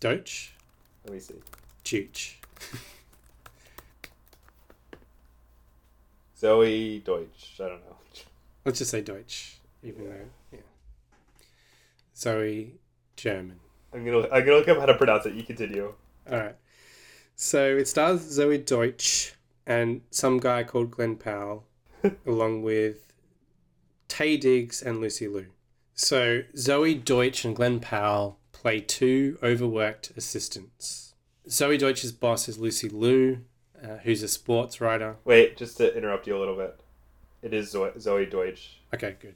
Deutsch? 0.00 0.54
let 1.04 1.12
me 1.12 1.20
see. 1.20 1.34
Deutsch. 1.84 2.40
Zoey 6.40 7.04
Deutch. 7.04 7.60
I 7.60 7.68
don't 7.68 7.84
know. 7.84 7.96
Let's 8.64 8.78
just 8.78 8.90
say 8.90 9.02
Deutsch, 9.02 9.58
even 9.82 10.04
though, 10.04 10.30
yeah. 10.52 10.58
Zoe 12.16 12.74
German. 13.16 13.60
I'm 13.92 14.04
gonna 14.04 14.28
I'm 14.32 14.44
gonna 14.44 14.56
look 14.58 14.68
up 14.68 14.78
how 14.78 14.86
to 14.86 14.94
pronounce 14.94 15.26
it. 15.26 15.34
You 15.34 15.42
continue. 15.42 15.92
All 16.30 16.38
right. 16.38 16.56
So 17.36 17.76
it 17.76 17.88
stars 17.88 18.20
Zoey 18.38 18.64
Deutch 18.64 19.34
and 19.66 20.00
some 20.10 20.38
guy 20.38 20.64
called 20.64 20.90
Glen 20.90 21.16
Powell, 21.16 21.64
along 22.26 22.62
with 22.62 23.12
Taye 24.08 24.40
Diggs 24.40 24.80
and 24.82 25.00
Lucy 25.00 25.28
Liu. 25.28 25.46
So 25.94 26.42
Zoey 26.56 27.02
Deutch 27.04 27.44
and 27.44 27.54
Glen 27.54 27.80
Powell 27.80 28.38
play 28.52 28.80
two 28.80 29.38
overworked 29.42 30.12
assistants. 30.16 31.14
Zoey 31.48 31.78
Deutch's 31.78 32.12
boss 32.12 32.48
is 32.48 32.58
Lucy 32.58 32.88
Liu, 32.88 33.44
uh, 33.82 33.98
who's 34.04 34.22
a 34.22 34.28
sports 34.28 34.80
writer. 34.80 35.16
Wait, 35.24 35.56
just 35.56 35.76
to 35.78 35.96
interrupt 35.96 36.26
you 36.26 36.36
a 36.36 36.38
little 36.38 36.56
bit. 36.56 36.80
It 37.42 37.52
is 37.52 37.70
Zoe, 37.70 37.90
Zoey 37.96 38.30
Deutch. 38.30 38.80
Okay, 38.94 39.16
good. 39.20 39.34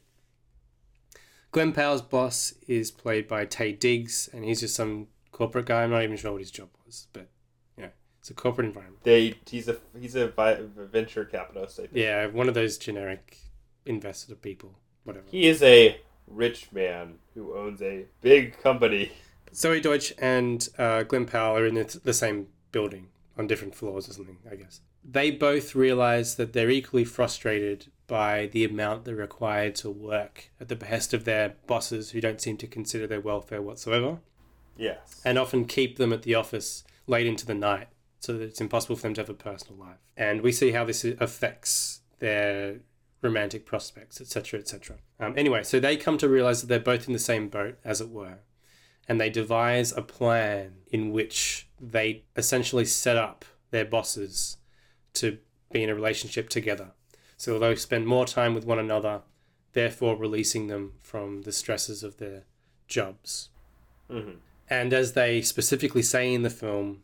Glen 1.50 1.72
Powell's 1.72 2.02
boss 2.02 2.54
is 2.68 2.90
played 2.90 3.26
by 3.26 3.46
Taye 3.46 3.78
Diggs, 3.78 4.28
and 4.32 4.44
he's 4.44 4.60
just 4.60 4.74
some 4.74 5.08
corporate 5.32 5.66
guy. 5.66 5.82
I'm 5.82 5.90
not 5.90 6.02
even 6.02 6.16
sure 6.16 6.32
what 6.32 6.40
his 6.40 6.50
job 6.50 6.68
was, 6.84 7.08
but 7.12 7.28
you 7.76 7.84
know, 7.84 7.90
it's 8.20 8.30
a 8.30 8.34
corporate 8.34 8.66
environment. 8.66 9.02
They 9.02 9.34
he's 9.46 9.68
a 9.68 9.76
he's 9.98 10.14
a 10.16 10.28
venture 10.28 11.24
capitalist. 11.24 11.78
I 11.80 11.82
think. 11.82 11.94
Yeah, 11.94 12.26
one 12.26 12.48
of 12.48 12.54
those 12.54 12.78
generic 12.78 13.38
investor 13.84 14.34
people, 14.34 14.78
whatever. 15.04 15.26
He 15.30 15.46
is 15.46 15.62
a 15.62 15.98
rich 16.26 16.72
man 16.72 17.14
who 17.34 17.56
owns 17.56 17.80
a 17.82 18.04
big 18.20 18.60
company. 18.62 19.12
Zoey 19.52 19.80
Deutch 19.82 20.12
and 20.18 20.68
uh, 20.78 21.02
Glen 21.04 21.26
Powell 21.26 21.56
are 21.56 21.66
in 21.66 21.74
the, 21.74 22.00
the 22.04 22.12
same 22.12 22.48
building 22.72 23.08
on 23.38 23.46
different 23.46 23.74
floors 23.74 24.08
or 24.08 24.12
something, 24.12 24.38
I 24.50 24.56
guess. 24.56 24.80
They 25.08 25.30
both 25.30 25.74
realize 25.74 26.34
that 26.36 26.52
they're 26.52 26.70
equally 26.70 27.04
frustrated 27.04 27.86
by 28.06 28.46
the 28.46 28.64
amount 28.64 29.04
they're 29.04 29.14
required 29.14 29.74
to 29.76 29.90
work 29.90 30.50
at 30.60 30.68
the 30.68 30.76
behest 30.76 31.14
of 31.14 31.24
their 31.24 31.54
bosses 31.66 32.10
who 32.10 32.20
don't 32.20 32.40
seem 32.40 32.56
to 32.58 32.66
consider 32.66 33.06
their 33.06 33.20
welfare 33.20 33.62
whatsoever 33.62 34.18
Yes. 34.76 35.22
and 35.24 35.38
often 35.38 35.64
keep 35.64 35.96
them 35.96 36.12
at 36.12 36.22
the 36.22 36.34
office 36.34 36.84
late 37.06 37.26
into 37.26 37.46
the 37.46 37.54
night 37.54 37.88
so 38.20 38.32
that 38.32 38.42
it's 38.42 38.60
impossible 38.60 38.96
for 38.96 39.02
them 39.02 39.14
to 39.14 39.20
have 39.22 39.30
a 39.30 39.34
personal 39.34 39.78
life. 39.78 39.98
And 40.16 40.40
we 40.42 40.52
see 40.52 40.72
how 40.72 40.84
this 40.84 41.04
affects 41.04 42.00
their 42.18 42.76
romantic 43.26 43.66
prospects, 43.66 44.20
etc., 44.20 44.60
etc. 44.60 44.96
Um, 45.20 45.34
anyway, 45.36 45.62
so 45.62 45.78
they 45.78 45.96
come 45.96 46.16
to 46.18 46.28
realize 46.28 46.60
that 46.60 46.68
they're 46.68 46.80
both 46.80 47.06
in 47.06 47.12
the 47.12 47.18
same 47.18 47.48
boat, 47.48 47.76
as 47.84 48.00
it 48.00 48.08
were, 48.08 48.38
and 49.08 49.20
they 49.20 49.30
devise 49.30 49.92
a 49.92 50.02
plan 50.02 50.76
in 50.90 51.12
which 51.12 51.68
they 51.80 52.24
essentially 52.36 52.84
set 52.84 53.16
up 53.16 53.44
their 53.70 53.84
bosses 53.84 54.56
to 55.14 55.38
be 55.70 55.82
in 55.82 55.90
a 55.90 55.94
relationship 55.94 56.48
together. 56.48 56.92
So 57.36 57.58
they'll 57.58 57.76
spend 57.76 58.06
more 58.06 58.24
time 58.24 58.54
with 58.54 58.64
one 58.64 58.78
another, 58.78 59.22
therefore 59.72 60.16
releasing 60.16 60.68
them 60.68 60.94
from 61.02 61.42
the 61.42 61.52
stresses 61.52 62.02
of 62.02 62.16
their 62.16 62.44
jobs. 62.88 63.50
hmm 64.10 64.38
And 64.70 64.92
as 64.92 65.12
they 65.12 65.42
specifically 65.42 66.02
say 66.02 66.32
in 66.32 66.42
the 66.42 66.50
film, 66.50 67.02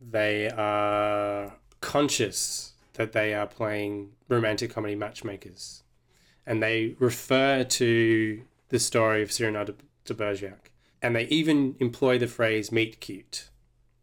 they 0.00 0.50
are 0.50 1.54
conscious 1.80 2.73
that 2.94 3.12
they 3.12 3.34
are 3.34 3.46
playing 3.46 4.10
romantic 4.28 4.72
comedy 4.72 4.94
matchmakers. 4.94 5.82
And 6.46 6.62
they 6.62 6.96
refer 6.98 7.64
to 7.64 8.42
the 8.68 8.78
story 8.78 9.22
of 9.22 9.32
Cyrano 9.32 9.64
de, 9.64 9.74
de 10.04 10.14
Bergerac. 10.14 10.70
And 11.02 11.14
they 11.14 11.24
even 11.24 11.76
employ 11.80 12.18
the 12.18 12.26
phrase 12.26 12.72
meet 12.72 13.00
cute 13.00 13.48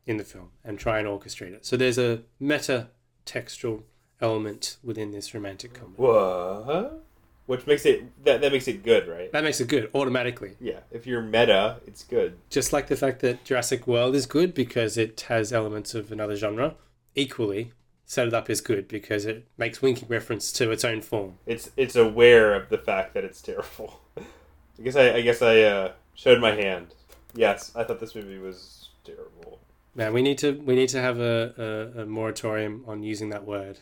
in 0.05 0.17
the 0.17 0.23
film 0.23 0.49
and 0.63 0.77
try 0.77 0.99
and 0.99 1.07
orchestrate 1.07 1.53
it. 1.53 1.65
So 1.65 1.77
there's 1.77 1.97
a 1.97 2.21
meta 2.39 2.89
textual 3.25 3.83
element 4.19 4.77
within 4.83 5.11
this 5.11 5.33
romantic 5.33 5.73
comedy. 5.73 5.95
What? 5.97 7.03
Which 7.47 7.67
makes 7.67 7.85
it 7.85 8.23
that 8.23 8.41
that 8.41 8.51
makes 8.51 8.67
it 8.67 8.83
good, 8.83 9.07
right? 9.07 9.31
That 9.31 9.43
makes 9.43 9.59
it 9.59 9.67
good 9.67 9.89
automatically. 9.93 10.55
Yeah. 10.59 10.79
If 10.91 11.05
you're 11.05 11.21
meta, 11.21 11.77
it's 11.85 12.03
good. 12.03 12.37
Just 12.49 12.71
like 12.71 12.87
the 12.87 12.95
fact 12.95 13.19
that 13.21 13.43
Jurassic 13.43 13.87
World 13.87 14.15
is 14.15 14.25
good 14.25 14.53
because 14.53 14.97
it 14.97 15.21
has 15.21 15.51
elements 15.51 15.93
of 15.93 16.11
another 16.11 16.35
genre, 16.35 16.75
equally, 17.15 17.73
Set 18.11 18.27
It 18.27 18.33
Up 18.33 18.49
is 18.49 18.59
good 18.59 18.89
because 18.89 19.25
it 19.25 19.45
makes 19.57 19.81
winking 19.81 20.09
reference 20.09 20.51
to 20.51 20.69
its 20.69 20.83
own 20.83 21.01
form. 21.01 21.35
It's 21.45 21.71
it's 21.77 21.95
aware 21.95 22.53
of 22.53 22.67
the 22.67 22.77
fact 22.77 23.13
that 23.13 23.23
it's 23.23 23.41
terrible. 23.41 24.01
I 24.17 24.81
guess 24.83 24.97
I 24.97 25.13
I 25.13 25.21
guess 25.21 25.41
I 25.41 25.61
uh, 25.61 25.91
showed 26.13 26.41
my 26.41 26.51
hand. 26.51 26.87
Yes, 27.33 27.71
I 27.73 27.85
thought 27.85 28.01
this 28.01 28.13
movie 28.13 28.37
was 28.37 28.89
terrible. 29.05 29.59
Man, 29.95 30.11
we 30.11 30.21
need 30.21 30.37
to 30.39 30.59
we 30.59 30.75
need 30.75 30.89
to 30.89 30.99
have 30.99 31.21
a, 31.21 31.93
a, 31.95 32.01
a 32.01 32.05
moratorium 32.05 32.83
on 32.85 33.01
using 33.01 33.29
that 33.29 33.45
word. 33.45 33.79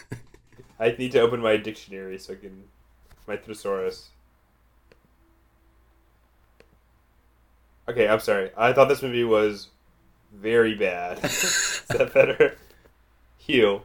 I 0.78 0.94
need 0.98 1.12
to 1.12 1.20
open 1.20 1.40
my 1.40 1.56
dictionary 1.56 2.18
so 2.18 2.34
I 2.34 2.36
can 2.36 2.64
my 3.26 3.38
thesaurus. 3.38 4.10
Okay, 7.88 8.06
I'm 8.08 8.20
sorry. 8.20 8.50
I 8.58 8.74
thought 8.74 8.90
this 8.90 9.00
movie 9.00 9.24
was 9.24 9.68
very 10.34 10.74
bad. 10.74 11.24
Is 11.24 11.84
that 11.88 12.12
better? 12.12 12.58
Hugh, 13.48 13.82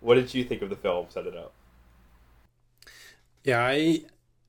what 0.00 0.14
did 0.14 0.32
you 0.32 0.44
think 0.44 0.62
of 0.62 0.70
the 0.70 0.76
film? 0.76 1.06
Set 1.10 1.26
it 1.26 1.36
up. 1.36 1.52
Yeah, 3.42 3.60
I 3.60 4.04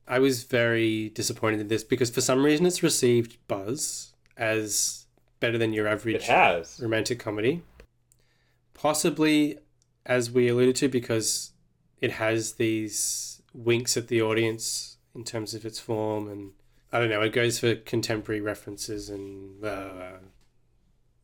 I 0.08 0.20
was 0.20 0.44
very 0.44 1.10
disappointed 1.10 1.60
in 1.60 1.68
this 1.68 1.82
because 1.84 2.10
for 2.10 2.20
some 2.20 2.44
reason 2.44 2.64
it's 2.64 2.82
received 2.82 3.36
buzz 3.48 4.14
as 4.36 5.06
better 5.40 5.58
than 5.58 5.72
your 5.72 5.88
average 5.88 6.28
romantic 6.80 7.18
comedy. 7.18 7.62
Possibly, 8.72 9.58
as 10.04 10.30
we 10.30 10.48
alluded 10.48 10.76
to, 10.76 10.88
because 10.88 11.52
it 12.00 12.12
has 12.12 12.52
these 12.52 13.42
winks 13.52 13.96
at 13.96 14.08
the 14.08 14.22
audience 14.22 14.98
in 15.14 15.24
terms 15.24 15.54
of 15.54 15.64
its 15.64 15.80
form, 15.80 16.28
and 16.28 16.52
I 16.92 17.00
don't 17.00 17.08
know, 17.08 17.22
it 17.22 17.32
goes 17.32 17.58
for 17.58 17.74
contemporary 17.74 18.40
references 18.40 19.08
and 19.08 19.64
uh, 19.64 20.18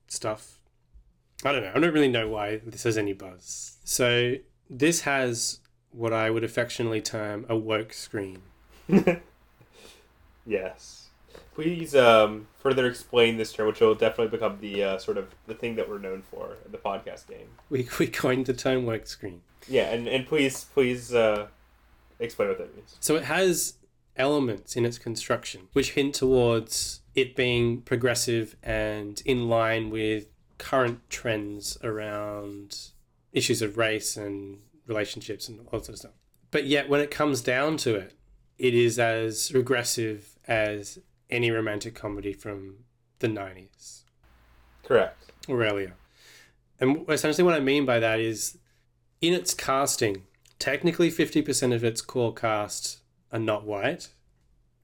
stuff. 0.08 0.58
I 1.45 1.53
don't 1.53 1.62
know. 1.62 1.72
I 1.74 1.80
don't 1.80 1.93
really 1.93 2.09
know 2.09 2.28
why 2.28 2.61
this 2.64 2.84
has 2.84 2.97
any 2.97 3.12
buzz. 3.12 3.78
So 3.84 4.34
this 4.70 5.03
has 5.03 5.61
what 5.90 6.12
I 6.12 6.30
would 6.30 6.45
affectionately 6.45 7.01
term 7.01 7.47
a 7.49 7.57
woke 7.57 7.93
screen. 7.93 8.43
yes. 10.47 11.09
Please 11.55 11.95
um, 11.95 12.49
further 12.59 12.86
explain 12.86 13.36
this 13.36 13.53
term, 13.53 13.66
which 13.66 13.80
will 13.80 13.95
definitely 13.95 14.28
become 14.28 14.59
the 14.61 14.84
uh, 14.84 14.99
sort 14.99 15.18
of 15.18 15.34
the 15.47 15.55
thing 15.55 15.76
that 15.76 15.88
we're 15.88 15.99
known 15.99 16.22
for 16.22 16.57
in 16.64 16.72
the 16.72 16.78
podcast 16.78 17.26
game. 17.28 17.49
We 17.68 17.88
we 17.99 18.07
coined 18.07 18.47
the 18.47 18.55
term 18.55 18.86
woke 18.86 19.07
screen. 19.07 19.43
Yeah, 19.68 19.90
and, 19.93 20.09
and 20.09 20.26
please 20.26 20.64
please 20.72 21.14
uh, 21.14 21.49
explain 22.18 22.49
what 22.49 22.59
that 22.59 22.74
means. 22.74 22.97
So 23.01 23.16
it 23.16 23.24
has 23.24 23.74
elements 24.16 24.76
in 24.76 24.84
its 24.84 24.99
construction 24.99 25.68
which 25.72 25.93
hint 25.93 26.14
towards 26.14 27.01
it 27.14 27.34
being 27.34 27.80
progressive 27.80 28.57
and 28.62 29.22
in 29.24 29.49
line 29.49 29.88
with 29.88 30.26
current 30.62 31.00
trends 31.10 31.76
around 31.82 32.78
issues 33.32 33.62
of 33.62 33.76
race 33.76 34.16
and 34.16 34.60
relationships 34.86 35.48
and 35.48 35.58
all 35.58 35.80
that 35.80 35.86
sort 35.86 35.94
of 35.94 35.98
stuff. 35.98 36.12
But 36.52 36.66
yet, 36.66 36.88
when 36.88 37.00
it 37.00 37.10
comes 37.10 37.40
down 37.40 37.78
to 37.78 37.96
it, 37.96 38.14
it 38.58 38.72
is 38.72 38.96
as 38.96 39.52
regressive 39.52 40.38
as 40.46 41.00
any 41.28 41.50
romantic 41.50 41.96
comedy 41.96 42.32
from 42.32 42.84
the 43.18 43.26
90s 43.26 44.02
Correct. 44.84 45.32
or 45.48 45.64
earlier. 45.64 45.94
And 46.78 47.04
essentially, 47.08 47.42
what 47.42 47.54
I 47.54 47.60
mean 47.60 47.84
by 47.84 47.98
that 47.98 48.20
is 48.20 48.58
in 49.20 49.32
its 49.34 49.54
casting, 49.54 50.22
technically 50.60 51.10
50% 51.10 51.74
of 51.74 51.82
its 51.82 52.00
core 52.00 52.32
cast 52.32 53.00
are 53.32 53.40
not 53.40 53.64
white, 53.64 54.10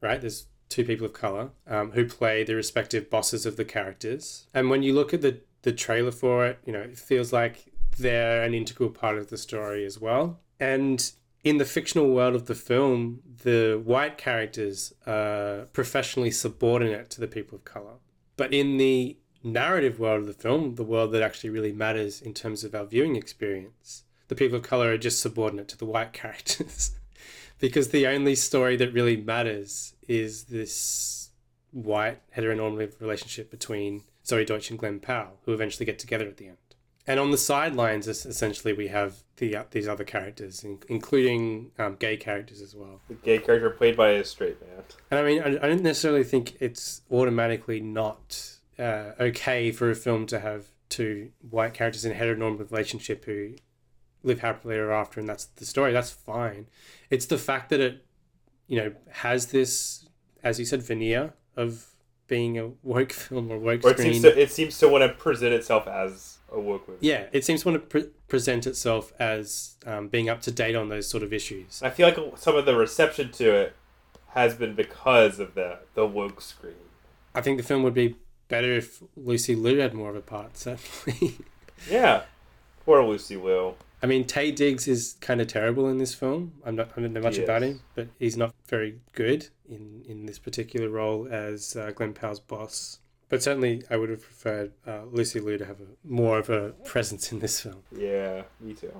right? 0.00 0.20
There's 0.20 0.46
two 0.68 0.84
people 0.84 1.06
of 1.06 1.12
color 1.12 1.50
um, 1.68 1.92
who 1.92 2.04
play 2.04 2.42
the 2.42 2.56
respective 2.56 3.08
bosses 3.08 3.46
of 3.46 3.56
the 3.56 3.64
characters. 3.64 4.48
And 4.52 4.70
when 4.70 4.82
you 4.82 4.92
look 4.92 5.14
at 5.14 5.22
the, 5.22 5.40
the 5.62 5.72
trailer 5.72 6.12
for 6.12 6.46
it, 6.46 6.58
you 6.64 6.72
know, 6.72 6.80
it 6.80 6.98
feels 6.98 7.32
like 7.32 7.72
they're 7.98 8.42
an 8.42 8.54
integral 8.54 8.90
part 8.90 9.18
of 9.18 9.28
the 9.30 9.36
story 9.36 9.84
as 9.84 10.00
well. 10.00 10.40
And 10.60 11.10
in 11.44 11.58
the 11.58 11.64
fictional 11.64 12.10
world 12.10 12.34
of 12.34 12.46
the 12.46 12.54
film, 12.54 13.20
the 13.42 13.80
white 13.84 14.18
characters 14.18 14.92
are 15.06 15.66
professionally 15.72 16.30
subordinate 16.30 17.10
to 17.10 17.20
the 17.20 17.28
people 17.28 17.56
of 17.56 17.64
color. 17.64 17.94
But 18.36 18.52
in 18.52 18.76
the 18.76 19.16
narrative 19.42 19.98
world 19.98 20.20
of 20.20 20.26
the 20.26 20.32
film, 20.32 20.74
the 20.74 20.84
world 20.84 21.12
that 21.12 21.22
actually 21.22 21.50
really 21.50 21.72
matters 21.72 22.20
in 22.20 22.34
terms 22.34 22.64
of 22.64 22.74
our 22.74 22.84
viewing 22.84 23.16
experience, 23.16 24.04
the 24.28 24.34
people 24.34 24.58
of 24.58 24.62
color 24.62 24.92
are 24.92 24.98
just 24.98 25.20
subordinate 25.20 25.68
to 25.68 25.78
the 25.78 25.86
white 25.86 26.12
characters. 26.22 26.92
because 27.58 27.88
the 27.88 28.06
only 28.06 28.34
story 28.34 28.76
that 28.76 28.92
really 28.92 29.16
matters 29.16 29.94
is 30.06 30.44
this 30.44 31.30
white 31.70 32.20
heteronormative 32.36 33.00
relationship 33.00 33.50
between 33.50 34.02
Zoey 34.28 34.46
Deutch 34.46 34.70
and 34.70 34.78
Glen 34.78 35.00
Powell, 35.00 35.38
who 35.44 35.52
eventually 35.52 35.86
get 35.86 35.98
together 35.98 36.26
at 36.26 36.36
the 36.36 36.48
end. 36.48 36.56
And 37.06 37.18
on 37.18 37.30
the 37.30 37.38
sidelines, 37.38 38.06
essentially, 38.06 38.74
we 38.74 38.88
have 38.88 39.22
the 39.38 39.56
uh, 39.56 39.64
these 39.70 39.88
other 39.88 40.04
characters, 40.04 40.62
in- 40.62 40.82
including 40.88 41.70
um, 41.78 41.96
gay 41.98 42.18
characters 42.18 42.60
as 42.60 42.74
well. 42.74 43.00
The 43.08 43.14
gay 43.14 43.38
character 43.38 43.70
played 43.70 43.96
by 43.96 44.10
a 44.10 44.24
straight 44.24 44.60
man. 44.60 44.84
And 45.10 45.20
I 45.20 45.22
mean, 45.22 45.42
I, 45.42 45.46
I 45.64 45.68
don't 45.68 45.82
necessarily 45.82 46.22
think 46.22 46.58
it's 46.60 47.00
automatically 47.10 47.80
not 47.80 48.58
uh, 48.78 49.12
okay 49.18 49.72
for 49.72 49.90
a 49.90 49.94
film 49.94 50.26
to 50.26 50.40
have 50.40 50.66
two 50.90 51.30
white 51.48 51.72
characters 51.72 52.04
in 52.04 52.12
a 52.12 52.14
heteronormative 52.14 52.70
relationship 52.70 53.24
who 53.24 53.54
live 54.22 54.40
happily 54.40 54.76
ever 54.76 54.92
after, 54.92 55.18
and 55.18 55.28
that's 55.28 55.46
the 55.46 55.64
story. 55.64 55.92
That's 55.94 56.10
fine. 56.10 56.66
It's 57.08 57.24
the 57.24 57.38
fact 57.38 57.70
that 57.70 57.80
it, 57.80 58.04
you 58.66 58.78
know, 58.78 58.92
has 59.12 59.46
this, 59.46 60.06
as 60.42 60.58
you 60.58 60.66
said, 60.66 60.82
veneer 60.82 61.32
of 61.56 61.86
being 62.28 62.58
a 62.58 62.70
woke 62.82 63.12
film 63.26 63.50
or 63.50 63.58
woke 63.58 63.84
Or 63.84 63.90
it 63.90 63.98
screen. 63.98 64.12
seems 64.14 64.22
to 64.22 64.40
it 64.40 64.50
seems 64.52 64.78
to 64.78 64.88
want 64.88 65.02
to 65.02 65.08
present 65.18 65.52
itself 65.54 65.86
as 65.88 66.38
a 66.52 66.60
woke 66.60 66.86
movie. 66.88 67.06
yeah, 67.06 67.24
it 67.32 67.44
seems 67.44 67.62
to 67.62 67.68
want 67.70 67.82
to 67.82 67.86
pre- 67.86 68.10
present 68.28 68.66
itself 68.66 69.12
as 69.18 69.74
um, 69.86 70.08
being 70.08 70.28
up 70.28 70.40
to 70.42 70.50
date 70.50 70.76
on 70.76 70.88
those 70.88 71.06
sort 71.08 71.22
of 71.22 71.32
issues. 71.32 71.82
I 71.82 71.90
feel 71.90 72.06
like 72.08 72.18
some 72.38 72.56
of 72.56 72.64
the 72.66 72.74
reception 72.76 73.32
to 73.32 73.52
it 73.54 73.76
has 74.28 74.54
been 74.54 74.74
because 74.74 75.40
of 75.40 75.54
the 75.54 75.78
the 75.94 76.06
woke 76.06 76.40
screen. 76.40 76.74
I 77.34 77.40
think 77.40 77.56
the 77.58 77.64
film 77.64 77.82
would 77.82 77.94
be 77.94 78.16
better 78.48 78.72
if 78.74 79.02
Lucy 79.16 79.54
Liu 79.54 79.78
had 79.80 79.92
more 79.94 80.08
of 80.10 80.16
a 80.16 80.20
part. 80.20 80.56
Certainly. 80.56 81.36
Yeah, 81.88 82.22
poor 82.84 83.04
Lucy 83.04 83.36
Liu. 83.36 83.74
I 84.02 84.06
mean, 84.06 84.24
Taye 84.24 84.54
Diggs 84.54 84.86
is 84.86 85.16
kind 85.20 85.40
of 85.40 85.48
terrible 85.48 85.88
in 85.88 85.98
this 85.98 86.14
film. 86.14 86.52
I'm 86.64 86.76
not. 86.76 86.90
I 86.96 87.00
don't 87.00 87.12
know 87.12 87.20
much 87.20 87.36
He 87.36 87.44
about 87.44 87.62
him, 87.62 87.80
but 87.94 88.08
he's 88.18 88.36
not 88.36 88.54
very 88.68 89.00
good 89.12 89.48
in 89.68 90.04
in 90.08 90.26
this 90.26 90.38
particular 90.38 90.88
role 90.88 91.26
as 91.30 91.74
uh, 91.76 91.90
Glen 91.94 92.12
Powell's 92.14 92.40
boss. 92.40 93.00
But 93.28 93.42
certainly, 93.42 93.82
I 93.90 93.96
would 93.96 94.08
have 94.08 94.22
preferred 94.22 94.72
uh, 94.86 95.02
Lucy 95.10 95.38
Liu 95.40 95.58
to 95.58 95.64
have 95.66 95.80
a, 95.80 95.86
more 96.02 96.38
of 96.38 96.48
a 96.48 96.70
presence 96.84 97.30
in 97.32 97.40
this 97.40 97.60
film. 97.60 97.82
Yeah, 97.94 98.42
me 98.60 98.72
too. 98.72 98.92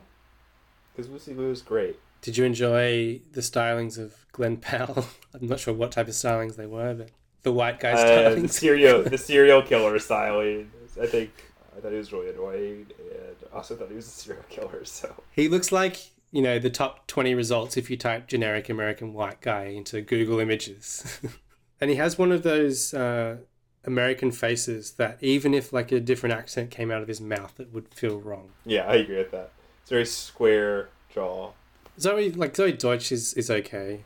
Because 0.95 1.11
Lucy 1.11 1.33
Liu 1.33 1.51
is 1.51 1.63
great. 1.63 1.97
Did 2.21 2.37
you 2.37 2.45
enjoy 2.45 3.21
the 3.33 3.41
stylings 3.41 3.97
of 3.99 4.27
Glen 4.33 4.57
Powell? 4.57 5.07
I'm 5.35 5.47
not 5.47 5.61
sure 5.61 5.73
what 5.73 5.93
type 5.93 6.09
of 6.09 6.15
stylings 6.15 6.57
they 6.57 6.67
were, 6.67 6.93
but 6.95 7.11
the 7.43 7.53
white 7.53 7.79
guy 7.81 7.93
Uh, 7.93 8.31
the 8.31 8.37
stylings. 8.41 8.51
serial 8.51 9.03
the 9.05 9.17
serial 9.17 9.63
killer 9.71 9.99
styling. 10.01 10.71
I 11.01 11.07
think 11.07 11.31
I 11.79 11.81
thought 11.81 11.93
he 11.93 11.99
was 11.99 12.13
really 12.13 12.31
annoying, 12.31 12.87
and 12.99 13.37
also 13.53 13.77
thought 13.77 13.89
he 13.89 13.95
was 13.95 14.07
a 14.07 14.11
serial 14.11 14.45
killer. 14.49 14.85
So 14.85 15.15
he 15.31 15.49
looks 15.49 15.71
like 15.71 16.11
you 16.33 16.43
know 16.43 16.59
the 16.59 16.71
top 16.71 17.07
20 17.07 17.35
results 17.35 17.77
if 17.77 17.89
you 17.89 17.97
type 17.97 18.27
generic 18.27 18.69
American 18.69 19.13
white 19.13 19.41
guy 19.41 19.67
into 19.67 20.01
Google 20.01 20.41
Images, 20.41 21.21
and 21.81 21.89
he 21.89 21.97
has 21.97 22.19
one 22.19 22.33
of 22.33 22.43
those 22.43 22.93
uh, 22.95 23.37
American 23.85 24.33
faces 24.33 24.93
that 24.93 25.19
even 25.21 25.55
if 25.55 25.73
like 25.73 25.93
a 25.93 26.01
different 26.01 26.35
accent 26.35 26.71
came 26.71 26.91
out 26.91 27.01
of 27.01 27.09
his 27.09 27.21
mouth, 27.21 27.61
it 27.61 27.73
would 27.73 27.95
feel 27.95 28.19
wrong. 28.19 28.51
yeah, 28.65 28.87
I 28.89 28.97
agree 28.97 29.19
with 29.19 29.31
that. 29.31 29.53
It's 29.83 29.91
very 29.91 30.07
square 30.07 30.89
jaw. 31.15 31.53
Zoey 31.99 32.37
like 32.37 32.55
Zoey 32.55 32.77
Deutch 32.77 33.13
is 33.13 33.35
is 33.35 33.51
okay. 33.51 34.03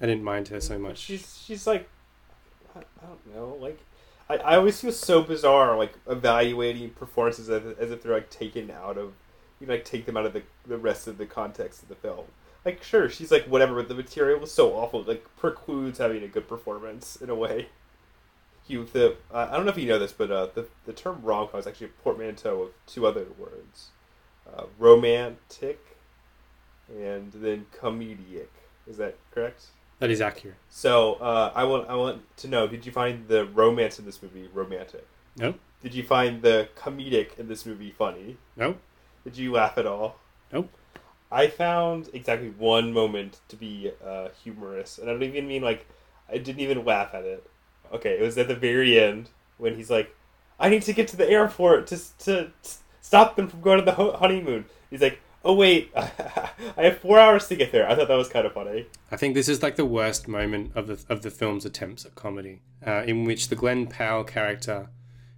I 0.00 0.06
didn't 0.06 0.24
mind 0.24 0.48
her 0.48 0.60
so 0.60 0.78
much. 0.78 0.98
She's 0.98 1.42
she's 1.44 1.66
like 1.66 1.88
I, 2.76 2.78
I 2.78 3.06
don't 3.06 3.34
know 3.34 3.58
like. 3.60 3.78
I, 4.30 4.36
I 4.36 4.56
always 4.56 4.80
feel 4.80 4.92
so 4.92 5.22
bizarre, 5.22 5.76
like 5.76 5.94
evaluating 6.08 6.90
performances 6.90 7.50
as, 7.50 7.62
as 7.78 7.90
if 7.90 8.02
they're 8.02 8.14
like 8.14 8.30
taken 8.30 8.70
out 8.70 8.96
of, 8.96 9.14
you 9.58 9.66
know, 9.66 9.74
like 9.74 9.84
take 9.84 10.06
them 10.06 10.16
out 10.16 10.24
of 10.24 10.32
the 10.32 10.42
the 10.66 10.78
rest 10.78 11.08
of 11.08 11.18
the 11.18 11.26
context 11.26 11.82
of 11.82 11.88
the 11.88 11.96
film. 11.96 12.26
Like, 12.64 12.82
sure, 12.82 13.08
she's 13.08 13.32
like 13.32 13.46
whatever, 13.46 13.74
but 13.74 13.88
the 13.88 13.94
material 13.94 14.38
was 14.38 14.52
so 14.52 14.74
awful, 14.74 15.02
like 15.02 15.26
precludes 15.36 15.98
having 15.98 16.22
a 16.22 16.28
good 16.28 16.46
performance 16.46 17.16
in 17.16 17.28
a 17.28 17.34
way. 17.34 17.70
You 18.68 18.84
the 18.84 19.16
uh, 19.32 19.48
I 19.50 19.56
don't 19.56 19.66
know 19.66 19.72
if 19.72 19.78
you 19.78 19.88
know 19.88 19.98
this, 19.98 20.12
but 20.12 20.30
uh, 20.30 20.46
the 20.54 20.68
the 20.86 20.92
term 20.92 21.22
rom 21.22 21.48
com 21.48 21.58
is 21.58 21.66
actually 21.66 21.88
a 21.88 22.02
portmanteau 22.04 22.62
of 22.62 22.70
two 22.86 23.06
other 23.06 23.26
words, 23.36 23.88
uh, 24.46 24.66
romantic, 24.78 25.96
and 26.88 27.32
then 27.32 27.66
comedic. 27.76 28.46
Is 28.86 28.98
that 28.98 29.16
correct? 29.34 29.66
That 30.00 30.10
is 30.10 30.20
accurate. 30.20 30.56
So 30.68 31.14
uh, 31.14 31.52
I 31.54 31.64
want 31.64 31.88
I 31.88 31.94
want 31.94 32.36
to 32.38 32.48
know: 32.48 32.66
Did 32.66 32.84
you 32.84 32.92
find 32.92 33.28
the 33.28 33.44
romance 33.46 33.98
in 33.98 34.04
this 34.06 34.22
movie 34.22 34.48
romantic? 34.52 35.06
No, 35.36 35.54
Did 35.82 35.94
you 35.94 36.02
find 36.02 36.42
the 36.42 36.68
comedic 36.76 37.38
in 37.38 37.46
this 37.48 37.64
movie 37.64 37.92
funny? 37.92 38.36
no, 38.56 38.76
Did 39.24 39.36
you 39.36 39.52
laugh 39.52 39.78
at 39.78 39.86
all? 39.86 40.16
Nope. 40.52 40.68
I 41.30 41.46
found 41.46 42.08
exactly 42.12 42.50
one 42.50 42.92
moment 42.92 43.38
to 43.48 43.56
be 43.56 43.92
uh, 44.04 44.28
humorous, 44.42 44.98
and 44.98 45.08
I 45.08 45.12
don't 45.12 45.22
even 45.22 45.46
mean 45.46 45.62
like 45.62 45.86
I 46.28 46.38
didn't 46.38 46.60
even 46.60 46.84
laugh 46.84 47.14
at 47.14 47.24
it. 47.24 47.48
Okay, 47.92 48.18
it 48.18 48.22
was 48.22 48.36
at 48.38 48.48
the 48.48 48.56
very 48.56 48.98
end 48.98 49.28
when 49.58 49.76
he's 49.76 49.90
like, 49.90 50.14
"I 50.58 50.68
need 50.70 50.82
to 50.82 50.92
get 50.92 51.06
to 51.08 51.16
the 51.16 51.28
airport 51.28 51.86
to 51.88 51.98
to 52.24 52.50
stop 53.00 53.36
them 53.36 53.48
from 53.48 53.60
going 53.60 53.78
to 53.78 53.84
the 53.84 53.92
ho- 53.92 54.16
honeymoon." 54.16 54.64
He's 54.90 55.02
like, 55.02 55.20
"Oh 55.44 55.54
wait, 55.54 55.90
I 55.96 56.50
have 56.76 56.98
four 56.98 57.18
hours 57.18 57.48
to 57.48 57.56
get 57.56 57.72
there." 57.72 57.88
I 57.88 57.94
thought 57.94 58.08
that 58.08 58.16
was 58.16 58.28
kind 58.28 58.46
of 58.46 58.52
funny. 58.52 58.86
I 59.10 59.16
think 59.16 59.34
this 59.34 59.48
is 59.48 59.62
like 59.62 59.76
the 59.76 59.84
worst 59.84 60.28
moment 60.28 60.72
of 60.74 60.86
the 60.86 61.02
of 61.08 61.22
the 61.22 61.30
film's 61.30 61.64
attempts 61.64 62.04
at 62.04 62.14
comedy, 62.14 62.62
uh, 62.86 63.02
in 63.06 63.24
which 63.24 63.48
the 63.48 63.56
Glen 63.56 63.86
Powell 63.86 64.24
character 64.24 64.90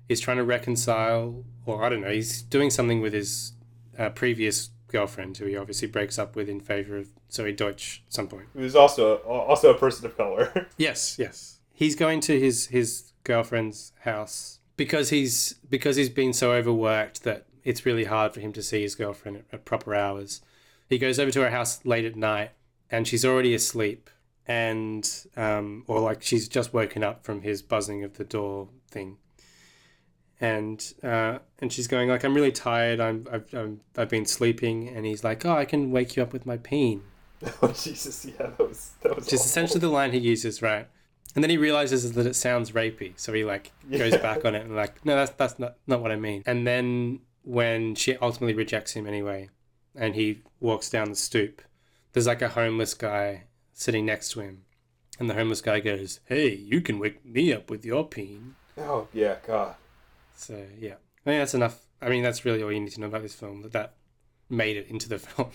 is 0.08 0.20
trying 0.20 0.36
to 0.36 0.44
reconcile, 0.44 1.44
or 1.66 1.84
I 1.84 1.88
don't 1.88 2.02
know, 2.02 2.10
he's 2.10 2.42
doing 2.42 2.70
something 2.70 3.00
with 3.00 3.12
his 3.12 3.52
uh, 3.98 4.10
previous 4.10 4.70
girlfriend, 4.88 5.38
who 5.38 5.46
he 5.46 5.56
obviously 5.56 5.88
breaks 5.88 6.18
up 6.18 6.36
with 6.36 6.48
in 6.48 6.60
favor 6.60 6.98
of 6.98 7.08
Zoey 7.30 7.56
Deutch 7.56 8.02
at 8.06 8.12
some 8.12 8.28
point. 8.28 8.46
Who's 8.52 8.76
also 8.76 9.16
also 9.16 9.70
a 9.70 9.78
person 9.78 10.06
of 10.06 10.16
color. 10.16 10.68
Yes, 10.76 11.18
yes. 11.18 11.58
He's 11.72 11.96
going 11.96 12.20
to 12.22 12.38
his 12.38 12.66
his 12.66 13.12
girlfriend's 13.24 13.92
house 14.00 14.58
because 14.76 15.10
he's 15.10 15.54
because 15.68 15.96
he's 15.96 16.08
been 16.10 16.32
so 16.32 16.52
overworked 16.52 17.24
that 17.24 17.46
it's 17.64 17.86
really 17.86 18.04
hard 18.04 18.34
for 18.34 18.40
him 18.40 18.52
to 18.54 18.62
see 18.62 18.82
his 18.82 18.94
girlfriend 18.94 19.36
at, 19.38 19.44
at 19.52 19.64
proper 19.64 19.94
hours. 19.94 20.40
He 20.88 20.98
goes 20.98 21.18
over 21.18 21.30
to 21.30 21.40
her 21.42 21.50
house 21.50 21.84
late 21.84 22.04
at 22.04 22.16
night 22.16 22.50
and 22.90 23.06
she's 23.08 23.24
already 23.24 23.54
asleep 23.54 24.10
and 24.46 25.08
um, 25.36 25.84
or 25.86 26.00
like 26.00 26.22
she's 26.22 26.48
just 26.48 26.74
woken 26.74 27.02
up 27.04 27.24
from 27.24 27.42
his 27.42 27.62
buzzing 27.62 28.04
of 28.04 28.18
the 28.18 28.24
door 28.24 28.68
thing. 28.90 29.16
And 30.40 30.92
uh, 31.04 31.38
and 31.60 31.72
she's 31.72 31.86
going 31.86 32.08
like 32.08 32.24
I'm 32.24 32.34
really 32.34 32.50
tired. 32.50 32.98
I'm 33.00 33.26
I've 33.30 33.54
I'm, 33.54 33.80
I've 33.96 34.08
been 34.08 34.26
sleeping 34.26 34.88
and 34.88 35.06
he's 35.06 35.22
like 35.22 35.46
oh 35.46 35.52
I 35.56 35.64
can 35.64 35.92
wake 35.92 36.16
you 36.16 36.22
up 36.22 36.32
with 36.32 36.44
my 36.46 36.56
peen. 36.56 37.02
oh 37.62 37.68
Jesus, 37.72 38.24
yeah, 38.24 38.48
that 38.48 38.58
was 38.58 38.92
that 39.02 39.14
was 39.14 39.32
is 39.32 39.44
essentially 39.44 39.78
the 39.80 39.88
line 39.88 40.12
he 40.12 40.18
uses, 40.18 40.60
right? 40.60 40.88
And 41.34 41.42
then 41.42 41.48
he 41.50 41.56
realizes 41.56 42.12
that 42.12 42.26
it 42.26 42.34
sounds 42.34 42.72
rapey, 42.72 43.12
so 43.16 43.32
he 43.32 43.44
like 43.44 43.70
goes 43.90 44.12
Yeah. 44.12 44.18
back 44.18 44.44
on 44.44 44.54
it 44.54 44.66
and 44.66 44.74
like, 44.76 45.04
no, 45.06 45.14
that's 45.16 45.30
that's 45.32 45.58
not 45.60 45.76
not 45.86 46.02
what 46.02 46.10
I 46.10 46.16
mean. 46.16 46.42
And 46.44 46.66
then 46.66 47.20
when 47.44 47.94
she 47.94 48.16
ultimately 48.16 48.54
rejects 48.54 48.92
him 48.92 49.06
anyway, 49.06 49.50
and 49.94 50.14
he 50.14 50.42
walks 50.60 50.88
down 50.90 51.10
the 51.10 51.16
stoop, 51.16 51.62
there's 52.12 52.26
like 52.26 52.42
a 52.42 52.50
homeless 52.50 52.94
guy 52.94 53.44
sitting 53.72 54.06
next 54.06 54.30
to 54.32 54.40
him, 54.40 54.64
and 55.18 55.28
the 55.28 55.34
homeless 55.34 55.60
guy 55.60 55.80
goes, 55.80 56.20
"Hey, 56.26 56.54
you 56.54 56.80
can 56.80 56.98
wake 56.98 57.24
me 57.24 57.52
up 57.52 57.70
with 57.70 57.84
your 57.84 58.06
peen." 58.06 58.54
Oh 58.78 59.08
yeah, 59.12 59.36
God. 59.46 59.74
So 60.34 60.66
yeah, 60.78 60.94
I 61.26 61.30
mean 61.30 61.38
that's 61.38 61.54
enough. 61.54 61.86
I 62.00 62.08
mean, 62.08 62.22
that's 62.22 62.44
really 62.44 62.62
all 62.62 62.72
you 62.72 62.80
need 62.80 62.92
to 62.92 63.00
know 63.00 63.06
about 63.06 63.22
this 63.22 63.34
film. 63.34 63.62
That 63.62 63.72
that 63.72 63.94
made 64.50 64.76
it 64.76 64.88
into 64.88 65.08
the 65.08 65.18
film. 65.26 65.50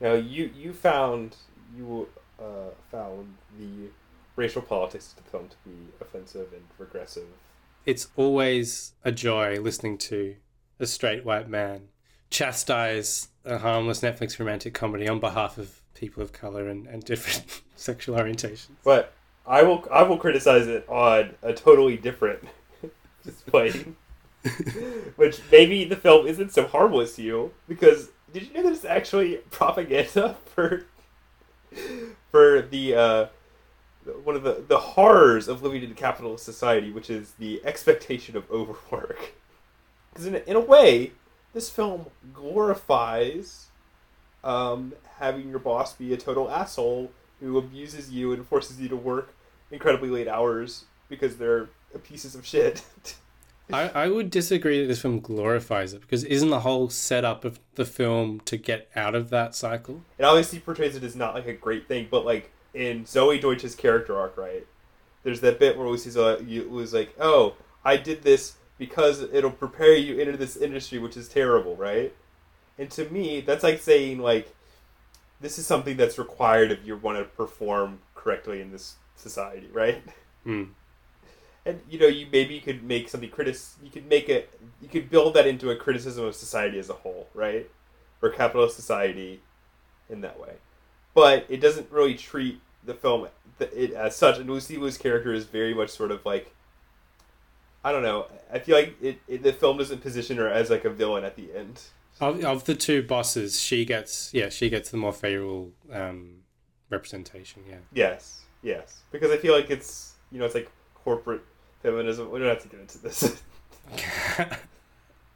Now 0.00 0.14
you 0.14 0.50
you 0.56 0.72
found 0.72 1.36
you 1.76 2.08
uh, 2.38 2.70
found 2.90 3.34
the 3.58 3.90
racial 4.36 4.62
politics 4.62 5.14
of 5.16 5.24
the 5.24 5.30
film 5.30 5.48
to 5.48 5.56
be 5.64 5.76
offensive 6.00 6.52
and 6.52 6.62
regressive. 6.78 7.26
it's 7.86 8.08
always 8.16 8.92
a 9.04 9.10
joy 9.12 9.58
listening 9.60 9.96
to 9.96 10.36
a 10.78 10.86
straight 10.86 11.24
white 11.24 11.48
man 11.48 11.88
chastise 12.30 13.28
a 13.44 13.58
harmless 13.58 14.00
Netflix 14.00 14.38
romantic 14.38 14.74
comedy 14.74 15.08
on 15.08 15.20
behalf 15.20 15.56
of 15.56 15.80
people 15.94 16.22
of 16.22 16.32
color 16.32 16.68
and, 16.68 16.86
and 16.86 17.04
different 17.04 17.62
sexual 17.76 18.18
orientations. 18.18 18.70
But 18.84 19.12
I 19.46 19.62
will 19.62 19.86
I 19.90 20.02
will 20.02 20.18
criticize 20.18 20.66
it 20.66 20.86
on 20.88 21.34
a 21.42 21.52
totally 21.52 21.96
different 21.96 22.40
plane. 23.46 23.96
Which 25.16 25.40
maybe 25.50 25.84
the 25.84 25.96
film 25.96 26.26
isn't 26.26 26.52
so 26.52 26.66
harmless 26.66 27.16
to 27.16 27.22
you 27.22 27.52
because 27.66 28.10
did 28.32 28.44
you 28.44 28.54
know 28.54 28.62
that 28.64 28.72
it's 28.72 28.84
actually 28.84 29.36
propaganda 29.50 30.36
for 30.54 30.84
for 32.30 32.62
the 32.62 32.94
uh, 32.94 33.26
one 34.24 34.36
of 34.36 34.42
the 34.42 34.64
the 34.66 34.78
horrors 34.78 35.48
of 35.48 35.62
living 35.62 35.82
in 35.82 35.90
a 35.90 35.94
capitalist 35.94 36.44
society, 36.44 36.92
which 36.92 37.10
is 37.10 37.32
the 37.38 37.60
expectation 37.64 38.36
of 38.36 38.48
overwork. 38.50 39.34
Because 40.16 40.26
in 40.26 40.36
a, 40.36 40.38
in 40.46 40.56
a 40.56 40.60
way, 40.60 41.12
this 41.52 41.68
film 41.68 42.06
glorifies 42.32 43.66
um, 44.42 44.94
having 45.18 45.50
your 45.50 45.58
boss 45.58 45.92
be 45.92 46.14
a 46.14 46.16
total 46.16 46.50
asshole 46.50 47.10
who 47.40 47.58
abuses 47.58 48.10
you 48.10 48.32
and 48.32 48.46
forces 48.46 48.80
you 48.80 48.88
to 48.88 48.96
work 48.96 49.34
incredibly 49.70 50.08
late 50.08 50.26
hours 50.26 50.86
because 51.10 51.36
they're 51.36 51.68
pieces 52.02 52.34
of 52.34 52.46
shit. 52.46 52.82
I, 53.72 53.88
I 53.88 54.08
would 54.08 54.30
disagree 54.30 54.80
that 54.80 54.86
this 54.86 55.02
film 55.02 55.20
glorifies 55.20 55.92
it 55.92 56.00
because 56.00 56.24
isn't 56.24 56.48
the 56.48 56.60
whole 56.60 56.88
setup 56.88 57.44
of 57.44 57.58
the 57.74 57.84
film 57.84 58.40
to 58.46 58.56
get 58.56 58.88
out 58.96 59.14
of 59.14 59.28
that 59.28 59.54
cycle? 59.54 60.02
it 60.16 60.24
obviously 60.24 60.60
portrays 60.60 60.96
it 60.96 61.02
as 61.02 61.14
not 61.14 61.34
like 61.34 61.46
a 61.46 61.52
great 61.52 61.88
thing, 61.88 62.08
but 62.10 62.24
like 62.24 62.50
in 62.72 63.04
Zoey 63.04 63.38
Deutch's 63.38 63.74
character 63.74 64.16
arc, 64.16 64.38
right? 64.38 64.66
There's 65.24 65.40
that 65.42 65.58
bit 65.58 65.76
where 65.76 65.88
Lucy's 65.88 66.16
uh, 66.16 66.40
was 66.70 66.94
like, 66.94 67.14
"Oh, 67.20 67.54
I 67.84 67.96
did 67.96 68.22
this 68.22 68.54
because 68.78 69.22
it'll 69.32 69.50
prepare 69.50 69.94
you 69.94 70.18
into 70.18 70.36
this 70.36 70.56
industry, 70.56 70.98
which 70.98 71.16
is 71.16 71.28
terrible, 71.28 71.76
right?" 71.76 72.14
And 72.78 72.90
to 72.92 73.08
me, 73.08 73.40
that's 73.40 73.62
like 73.62 73.80
saying 73.80 74.18
like, 74.18 74.54
"This 75.40 75.58
is 75.58 75.66
something 75.66 75.96
that's 75.96 76.18
required 76.18 76.70
if 76.70 76.86
you 76.86 76.96
want 76.96 77.18
to 77.18 77.24
perform 77.24 78.00
correctly 78.14 78.60
in 78.60 78.72
this 78.72 78.96
society, 79.16 79.68
right?" 79.72 80.02
Hmm. 80.44 80.64
And 81.64 81.80
you 81.90 81.98
know, 81.98 82.06
you 82.06 82.26
maybe 82.30 82.54
you 82.54 82.60
could 82.60 82.84
make 82.84 83.08
something 83.08 83.30
critic. 83.30 83.56
You 83.82 83.90
could 83.90 84.08
make 84.08 84.28
it. 84.28 84.50
You 84.80 84.88
could 84.88 85.10
build 85.10 85.34
that 85.34 85.46
into 85.46 85.70
a 85.70 85.76
criticism 85.76 86.24
of 86.24 86.34
society 86.36 86.78
as 86.78 86.88
a 86.90 86.94
whole, 86.94 87.28
right? 87.34 87.68
Or 88.22 88.30
capitalist 88.30 88.76
society, 88.76 89.40
in 90.08 90.20
that 90.20 90.38
way. 90.38 90.54
But 91.14 91.46
it 91.48 91.58
doesn't 91.60 91.90
really 91.90 92.14
treat 92.14 92.60
the 92.84 92.94
film 92.94 93.28
it 93.58 93.92
as 93.92 94.16
such. 94.16 94.38
And 94.38 94.48
Lucy 94.48 94.76
Liu's 94.76 94.98
character 94.98 95.32
is 95.32 95.44
very 95.44 95.74
much 95.74 95.90
sort 95.90 96.10
of 96.10 96.24
like 96.24 96.54
I 97.86 97.92
don't 97.92 98.02
know. 98.02 98.26
I 98.52 98.58
feel 98.58 98.76
like 98.76 99.00
it, 99.00 99.20
it, 99.28 99.44
the 99.44 99.52
film 99.52 99.78
doesn't 99.78 100.00
position 100.00 100.38
her 100.38 100.48
as 100.48 100.70
like 100.70 100.84
a 100.84 100.90
villain 100.90 101.22
at 101.22 101.36
the 101.36 101.54
end. 101.54 101.80
Of, 102.20 102.44
of 102.44 102.64
the 102.64 102.74
two 102.74 103.04
bosses, 103.04 103.60
she 103.60 103.84
gets 103.84 104.34
yeah 104.34 104.48
she 104.48 104.68
gets 104.68 104.90
the 104.90 104.96
more 104.96 105.12
favorable 105.12 105.70
um, 105.92 106.38
representation. 106.90 107.62
Yeah. 107.68 107.76
Yes, 107.94 108.42
yes, 108.60 109.02
because 109.12 109.30
I 109.30 109.36
feel 109.36 109.54
like 109.54 109.70
it's 109.70 110.14
you 110.32 110.40
know 110.40 110.46
it's 110.46 110.56
like 110.56 110.68
corporate 110.96 111.42
feminism. 111.80 112.28
We 112.32 112.40
don't 112.40 112.48
have 112.48 112.62
to 112.62 112.68
get 112.68 112.80
into 112.80 112.98
this, 112.98 113.40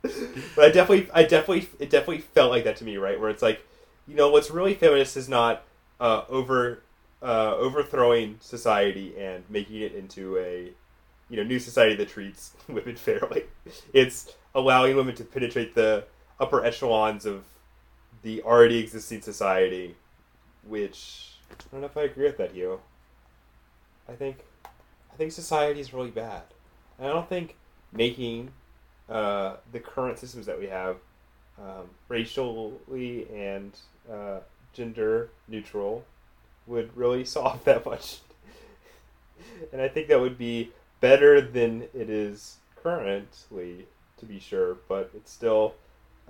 but 0.02 0.64
I 0.64 0.70
definitely, 0.70 1.08
I 1.14 1.22
definitely, 1.22 1.68
it 1.78 1.88
definitely 1.88 2.18
felt 2.18 2.50
like 2.50 2.64
that 2.64 2.74
to 2.78 2.84
me, 2.84 2.96
right? 2.96 3.20
Where 3.20 3.30
it's 3.30 3.42
like, 3.42 3.64
you 4.08 4.16
know, 4.16 4.28
what's 4.28 4.50
really 4.50 4.74
feminist 4.74 5.16
is 5.16 5.28
not 5.28 5.62
uh, 6.00 6.24
over 6.28 6.82
uh, 7.22 7.54
overthrowing 7.54 8.38
society 8.40 9.14
and 9.16 9.44
making 9.48 9.82
it 9.82 9.94
into 9.94 10.36
a 10.38 10.72
you 11.30 11.36
know 11.36 11.44
new 11.44 11.58
society 11.58 11.94
that 11.96 12.08
treats 12.08 12.52
women 12.68 12.96
fairly. 12.96 13.44
It's 13.92 14.34
allowing 14.54 14.96
women 14.96 15.14
to 15.14 15.24
penetrate 15.24 15.74
the 15.74 16.04
upper 16.38 16.64
echelons 16.64 17.24
of 17.24 17.44
the 18.22 18.42
already 18.42 18.78
existing 18.78 19.22
society, 19.22 19.96
which 20.66 21.36
I 21.50 21.54
don't 21.72 21.80
know 21.80 21.86
if 21.86 21.96
I 21.96 22.02
agree 22.02 22.24
with 22.24 22.36
that, 22.38 22.52
Hugh. 22.52 22.80
I 24.08 24.12
think 24.12 24.38
I 24.64 25.16
think 25.16 25.32
society 25.32 25.80
is 25.80 25.94
really 25.94 26.10
bad. 26.10 26.42
And 26.98 27.08
I 27.08 27.12
don't 27.12 27.28
think 27.28 27.56
making 27.92 28.50
uh, 29.08 29.56
the 29.72 29.80
current 29.80 30.18
systems 30.18 30.46
that 30.46 30.58
we 30.58 30.66
have 30.66 30.96
um, 31.58 31.90
racially 32.08 33.26
and 33.34 33.72
uh, 34.10 34.40
gender 34.72 35.30
neutral 35.48 36.04
would 36.66 36.96
really 36.96 37.24
solve 37.36 37.64
that 37.64 37.84
much. 37.84 38.18
and 39.72 39.80
I 39.80 39.88
think 39.88 40.08
that 40.08 40.20
would 40.20 40.38
be 40.38 40.72
better 41.00 41.40
than 41.40 41.82
it 41.94 42.10
is 42.10 42.56
currently, 42.76 43.86
to 44.18 44.26
be 44.26 44.38
sure, 44.38 44.76
but 44.88 45.10
it's 45.14 45.30
still 45.32 45.74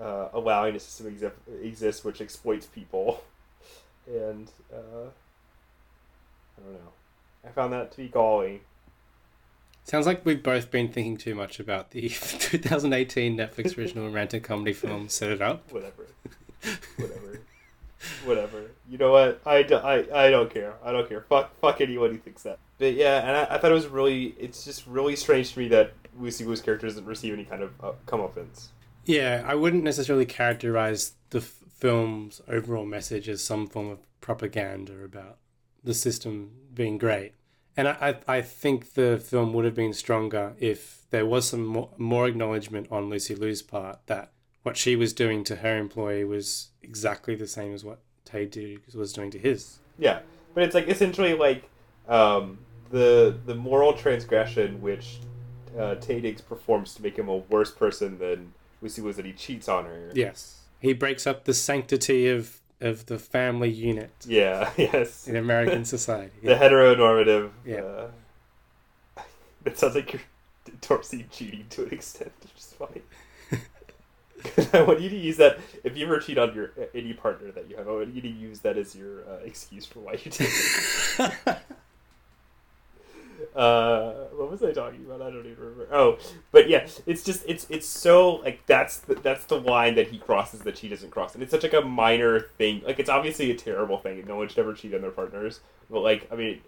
uh, 0.00 0.28
allowing 0.32 0.74
a 0.76 0.80
system 0.80 1.14
exi- 1.14 1.62
exist 1.64 2.04
which 2.04 2.20
exploits 2.20 2.66
people. 2.66 3.22
And 4.06 4.50
uh, 4.72 5.08
I 6.58 6.64
don't 6.64 6.72
know. 6.72 6.92
I 7.46 7.48
found 7.50 7.72
that 7.74 7.92
to 7.92 7.96
be 7.98 8.08
galling. 8.08 8.60
Sounds 9.84 10.06
like 10.06 10.24
we've 10.26 10.42
both 10.42 10.70
been 10.70 10.88
thinking 10.88 11.16
too 11.16 11.34
much 11.34 11.60
about 11.60 11.90
the 11.90 12.08
2018 12.08 13.36
Netflix 13.36 13.78
original 13.78 14.06
romantic 14.06 14.42
comedy 14.42 14.72
film 14.72 15.08
Set 15.08 15.30
It 15.30 15.42
Up. 15.42 15.70
Whatever. 15.70 16.06
Whatever. 16.96 17.40
Whatever. 18.24 18.70
You 18.88 18.98
know 18.98 19.12
what? 19.12 19.40
I, 19.46 19.62
do, 19.62 19.76
I, 19.76 20.26
I 20.26 20.30
don't 20.30 20.52
care. 20.52 20.74
I 20.84 20.92
don't 20.92 21.08
care. 21.08 21.22
Fuck, 21.28 21.58
fuck 21.60 21.80
anyone 21.80 22.10
who 22.10 22.18
thinks 22.18 22.42
that. 22.44 22.58
But 22.78 22.94
yeah, 22.94 23.18
and 23.18 23.36
I, 23.36 23.54
I 23.54 23.58
thought 23.58 23.70
it 23.70 23.74
was 23.74 23.86
really, 23.86 24.34
it's 24.38 24.64
just 24.64 24.86
really 24.86 25.16
strange 25.16 25.52
to 25.52 25.58
me 25.58 25.68
that 25.68 25.92
Lucy 26.18 26.44
Liu's 26.44 26.62
character 26.62 26.86
doesn't 26.86 27.04
receive 27.04 27.34
any 27.34 27.44
kind 27.44 27.62
of 27.62 27.72
uh, 27.82 27.92
comeuppance. 28.06 28.68
Yeah, 29.04 29.44
I 29.46 29.54
wouldn't 29.54 29.82
necessarily 29.82 30.26
characterize 30.26 31.12
the 31.30 31.38
f- 31.38 31.64
film's 31.74 32.40
overall 32.48 32.84
message 32.84 33.28
as 33.28 33.42
some 33.42 33.66
form 33.66 33.88
of 33.88 33.98
propaganda 34.20 35.02
about 35.04 35.38
the 35.82 35.94
system 35.94 36.52
being 36.74 36.98
great. 36.98 37.32
And 37.76 37.88
I, 37.88 38.14
I, 38.26 38.36
I 38.36 38.42
think 38.42 38.94
the 38.94 39.18
film 39.18 39.52
would 39.52 39.64
have 39.64 39.74
been 39.74 39.92
stronger 39.92 40.54
if 40.58 41.02
there 41.10 41.26
was 41.26 41.48
some 41.48 41.64
more, 41.64 41.90
more 41.96 42.26
acknowledgement 42.26 42.88
on 42.90 43.08
Lucy 43.08 43.34
Liu's 43.34 43.62
part 43.62 44.00
that 44.06 44.32
what 44.62 44.76
she 44.76 44.96
was 44.96 45.12
doing 45.12 45.44
to 45.44 45.56
her 45.56 45.76
employee 45.78 46.24
was 46.24 46.68
exactly 46.82 47.34
the 47.34 47.46
same 47.46 47.72
as 47.74 47.84
what 47.84 47.98
Taye 48.26 48.50
Diggs 48.50 48.94
was 48.94 49.12
doing 49.12 49.30
to 49.30 49.38
his. 49.38 49.78
Yeah, 49.98 50.20
but 50.54 50.62
it's 50.64 50.74
like 50.74 50.88
essentially 50.88 51.34
like 51.34 51.68
um, 52.08 52.58
the 52.90 53.36
the 53.46 53.54
moral 53.54 53.92
transgression 53.92 54.80
which 54.80 55.18
uh, 55.76 55.94
Taye 55.96 56.20
Diggs 56.22 56.40
performs 56.40 56.94
to 56.94 57.02
make 57.02 57.16
him 57.16 57.28
a 57.28 57.36
worse 57.36 57.70
person 57.70 58.18
than 58.18 58.52
Lucy 58.82 59.02
was 59.02 59.16
that 59.16 59.24
he 59.24 59.32
cheats 59.32 59.68
on 59.68 59.84
her. 59.84 60.10
Yes. 60.14 60.56
He 60.80 60.94
breaks 60.94 61.26
up 61.26 61.44
the 61.44 61.52
sanctity 61.54 62.26
of, 62.28 62.58
of 62.80 63.04
the 63.06 63.18
family 63.18 63.68
unit 63.70 64.10
Yeah. 64.26 64.70
Yes. 64.78 65.28
in 65.28 65.36
American 65.36 65.84
society. 65.84 66.32
The 66.42 66.54
heteronormative. 66.54 67.50
Yeah. 67.66 67.82
Uh, 69.16 69.22
it 69.66 69.78
sounds 69.78 69.94
like 69.94 70.12
you're 70.14 70.22
Dorsey 70.80 71.26
cheating 71.30 71.66
to 71.70 71.84
an 71.84 71.92
extent, 71.92 72.32
which 72.42 72.52
is 72.56 72.74
funny. 72.78 73.02
I 74.72 74.82
want 74.82 75.00
you 75.00 75.08
to 75.08 75.16
use 75.16 75.36
that 75.38 75.58
if 75.84 75.96
you 75.96 76.06
ever 76.06 76.18
cheat 76.18 76.38
on 76.38 76.54
your 76.54 76.72
any 76.94 77.12
partner 77.12 77.50
that 77.52 77.68
you 77.68 77.76
have. 77.76 77.88
I 77.88 77.92
want 77.92 78.14
you 78.14 78.22
to 78.22 78.28
use 78.28 78.60
that 78.60 78.76
as 78.76 78.94
your 78.94 79.20
uh, 79.28 79.38
excuse 79.44 79.86
for 79.86 80.00
why 80.00 80.12
you 80.12 80.30
did 80.30 80.48
it. 80.48 81.32
uh, 83.54 84.12
what 84.36 84.50
was 84.50 84.62
I 84.62 84.72
talking 84.72 85.04
about? 85.04 85.22
I 85.22 85.30
don't 85.30 85.46
even 85.46 85.58
remember. 85.58 85.88
Oh, 85.92 86.18
but 86.52 86.68
yeah, 86.68 86.86
it's 87.06 87.22
just 87.22 87.44
it's 87.46 87.66
it's 87.68 87.86
so 87.86 88.36
like 88.36 88.64
that's 88.66 88.98
the, 88.98 89.14
that's 89.16 89.44
the 89.44 89.60
line 89.60 89.94
that 89.96 90.08
he 90.08 90.18
crosses 90.18 90.60
that 90.60 90.78
she 90.78 90.88
doesn't 90.88 91.10
cross, 91.10 91.34
and 91.34 91.42
it's 91.42 91.50
such 91.50 91.62
like 91.62 91.74
a 91.74 91.82
minor 91.82 92.40
thing. 92.40 92.82
Like 92.84 92.98
it's 92.98 93.10
obviously 93.10 93.50
a 93.50 93.56
terrible 93.56 93.98
thing, 93.98 94.18
and 94.18 94.28
no 94.28 94.36
one 94.36 94.48
should 94.48 94.58
ever 94.58 94.74
cheat 94.74 94.94
on 94.94 95.02
their 95.02 95.10
partners. 95.10 95.60
But 95.90 96.00
like, 96.00 96.28
I 96.32 96.36
mean, 96.36 96.60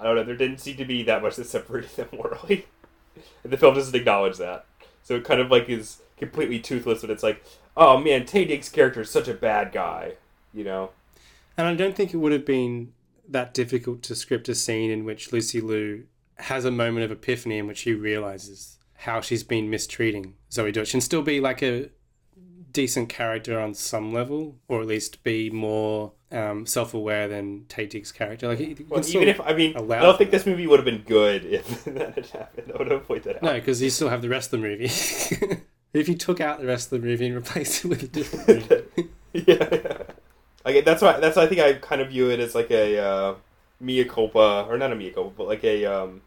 I 0.00 0.04
don't 0.04 0.16
know. 0.16 0.24
There 0.24 0.36
didn't 0.36 0.58
seem 0.58 0.76
to 0.76 0.84
be 0.84 1.02
that 1.04 1.22
much 1.22 1.36
that 1.36 1.46
separated 1.46 1.90
them 1.96 2.08
morally, 2.12 2.66
and 3.44 3.52
the 3.52 3.56
film 3.56 3.74
doesn't 3.74 3.94
acknowledge 3.94 4.38
that. 4.38 4.66
So 5.02 5.14
it 5.14 5.24
kind 5.24 5.40
of 5.40 5.50
like 5.50 5.68
is 5.68 6.02
completely 6.18 6.58
toothless, 6.60 7.00
but 7.00 7.10
it's 7.10 7.22
like, 7.22 7.44
oh 7.76 7.98
man, 7.98 8.24
Taye 8.24 8.46
Diggs' 8.46 8.68
character 8.68 9.00
is 9.02 9.10
such 9.10 9.28
a 9.28 9.34
bad 9.34 9.72
guy, 9.72 10.14
you 10.52 10.64
know? 10.64 10.90
And 11.56 11.66
I 11.66 11.74
don't 11.74 11.96
think 11.96 12.14
it 12.14 12.18
would 12.18 12.32
have 12.32 12.44
been 12.46 12.92
that 13.28 13.52
difficult 13.54 14.02
to 14.02 14.14
script 14.14 14.48
a 14.48 14.54
scene 14.54 14.90
in 14.90 15.04
which 15.04 15.32
Lucy 15.32 15.60
Liu 15.60 16.04
has 16.36 16.64
a 16.64 16.70
moment 16.70 17.04
of 17.04 17.10
epiphany 17.10 17.58
in 17.58 17.66
which 17.66 17.78
she 17.78 17.94
realizes 17.94 18.78
how 18.94 19.20
she's 19.20 19.42
been 19.44 19.68
mistreating 19.70 20.34
Zoey 20.50 20.72
Deutch 20.72 20.94
and 20.94 21.02
still 21.02 21.22
be 21.22 21.40
like 21.40 21.62
a 21.62 21.90
decent 22.72 23.08
character 23.08 23.58
on 23.58 23.74
some 23.74 24.12
level, 24.12 24.56
or 24.68 24.80
at 24.80 24.86
least 24.86 25.22
be 25.24 25.50
more 25.50 26.12
um, 26.30 26.66
self-aware 26.66 27.28
than 27.28 27.64
Taye 27.68 27.88
Diggs' 27.88 28.12
character. 28.12 28.48
Like, 28.48 28.84
Well, 28.88 29.06
even 29.08 29.28
if 29.28 29.40
I 29.40 29.54
mean, 29.54 29.76
I 29.76 29.80
don't 29.80 30.18
think 30.18 30.30
this 30.30 30.46
movie 30.46 30.66
would 30.66 30.78
have 30.78 30.84
been 30.84 31.02
good 31.02 31.44
if 31.44 31.84
that 31.86 32.14
had 32.14 32.26
happened. 32.26 32.72
I 32.74 32.78
would 32.78 32.90
have 32.90 33.06
pointed 33.06 33.24
that 33.24 33.36
out. 33.36 33.42
no, 33.42 33.54
because 33.54 33.80
you 33.80 33.90
still 33.90 34.08
have 34.08 34.22
the 34.22 34.28
rest 34.28 34.52
of 34.52 34.60
the 34.60 34.66
movie. 34.68 34.90
if 35.92 36.08
you 36.08 36.14
took 36.14 36.40
out 36.40 36.60
the 36.60 36.66
rest 36.66 36.92
of 36.92 37.00
the 37.00 37.06
movie 37.06 37.26
and 37.26 37.34
replaced 37.36 37.84
it 37.84 37.88
with 37.88 38.02
a 38.02 38.08
different 38.08 38.48
movie. 38.96 39.10
yeah, 39.32 39.68
yeah. 39.72 40.02
Like 40.64 40.84
that's 40.84 41.00
why 41.00 41.18
that's 41.18 41.36
why 41.36 41.44
I 41.44 41.46
think 41.46 41.60
I 41.60 41.74
kind 41.74 42.00
of 42.00 42.08
view 42.08 42.30
it 42.30 42.40
as 42.40 42.54
like 42.54 42.70
a 42.70 42.98
uh, 42.98 43.34
mea 43.80 44.04
culpa, 44.04 44.66
or 44.68 44.76
not 44.76 44.92
a 44.92 44.96
mea 44.96 45.10
culpa, 45.10 45.32
but 45.36 45.46
like 45.46 45.64
a 45.64 45.86
um, 45.86 46.22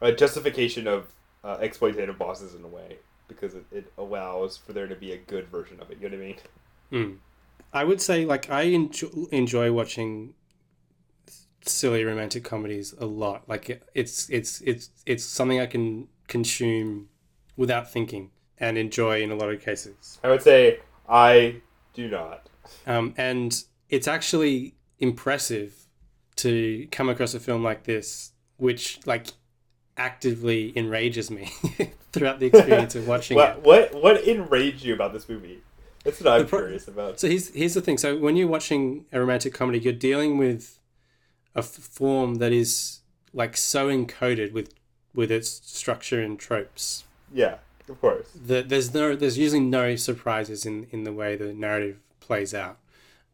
a 0.00 0.12
justification 0.12 0.86
of 0.86 1.12
uh, 1.44 1.58
exploitative 1.58 2.16
bosses 2.16 2.54
in 2.54 2.64
a 2.64 2.68
way 2.68 2.98
because 3.28 3.54
it, 3.54 3.64
it 3.72 3.92
allows 3.98 4.56
for 4.56 4.72
there 4.72 4.86
to 4.86 4.94
be 4.94 5.12
a 5.12 5.16
good 5.16 5.48
version 5.48 5.80
of 5.80 5.90
it. 5.90 5.98
You 6.00 6.08
know 6.08 6.16
what 6.16 6.22
I 6.22 6.26
mean? 6.26 6.36
Mm. 6.92 7.16
I 7.72 7.84
would 7.84 8.02
say, 8.02 8.26
like, 8.26 8.50
I 8.50 8.62
enjoy, 8.62 9.08
enjoy 9.30 9.72
watching 9.72 10.34
silly 11.62 12.04
romantic 12.04 12.44
comedies 12.44 12.94
a 12.98 13.06
lot. 13.06 13.48
Like, 13.48 13.70
it, 13.70 13.82
it's 13.94 14.28
it's 14.28 14.60
it's 14.62 14.90
it's 15.06 15.24
something 15.24 15.60
I 15.60 15.66
can 15.66 16.08
consume 16.28 17.08
without 17.56 17.90
thinking 17.90 18.30
and 18.62 18.78
enjoy 18.78 19.20
in 19.20 19.30
a 19.30 19.34
lot 19.34 19.50
of 19.50 19.60
cases. 19.60 20.18
I 20.24 20.30
would 20.30 20.40
say 20.40 20.80
I 21.08 21.56
do 21.92 22.08
not. 22.08 22.48
Um, 22.86 23.12
and 23.18 23.62
it's 23.90 24.08
actually 24.08 24.74
impressive 24.98 25.74
to 26.36 26.86
come 26.90 27.10
across 27.10 27.34
a 27.34 27.40
film 27.40 27.62
like 27.62 27.84
this, 27.84 28.32
which 28.56 29.00
like 29.04 29.26
actively 29.98 30.72
enrages 30.76 31.30
me 31.30 31.50
throughout 32.12 32.40
the 32.40 32.46
experience 32.46 32.94
of 32.94 33.06
watching 33.06 33.36
it. 33.38 33.40
What 33.40 33.62
what 33.92 34.02
what 34.02 34.24
enraged 34.24 34.84
you 34.84 34.94
about 34.94 35.12
this 35.12 35.28
movie? 35.28 35.60
That's 36.04 36.20
what 36.20 36.32
I'm 36.32 36.46
pro- 36.46 36.60
curious 36.60 36.88
about. 36.88 37.20
So 37.20 37.28
here's 37.28 37.48
here's 37.54 37.74
the 37.74 37.82
thing. 37.82 37.98
So 37.98 38.16
when 38.16 38.36
you're 38.36 38.48
watching 38.48 39.04
a 39.12 39.20
romantic 39.20 39.52
comedy, 39.52 39.80
you're 39.80 39.92
dealing 39.92 40.38
with 40.38 40.78
a 41.54 41.58
f- 41.58 41.66
form 41.66 42.36
that 42.36 42.52
is 42.52 43.00
like 43.34 43.56
so 43.56 43.88
encoded 43.88 44.52
with 44.52 44.72
with 45.14 45.30
its 45.30 45.60
structure 45.64 46.22
and 46.22 46.38
tropes 46.38 47.04
Yeah, 47.32 47.56
of 47.92 48.00
course. 48.00 48.26
that 48.46 48.68
there's 48.68 48.92
no 48.92 49.14
there's 49.14 49.38
usually 49.38 49.60
no 49.60 49.96
surprises 49.96 50.66
in 50.66 50.86
in 50.90 51.04
the 51.04 51.12
way 51.12 51.36
the 51.36 51.52
narrative 51.52 51.98
plays 52.20 52.54
out. 52.54 52.78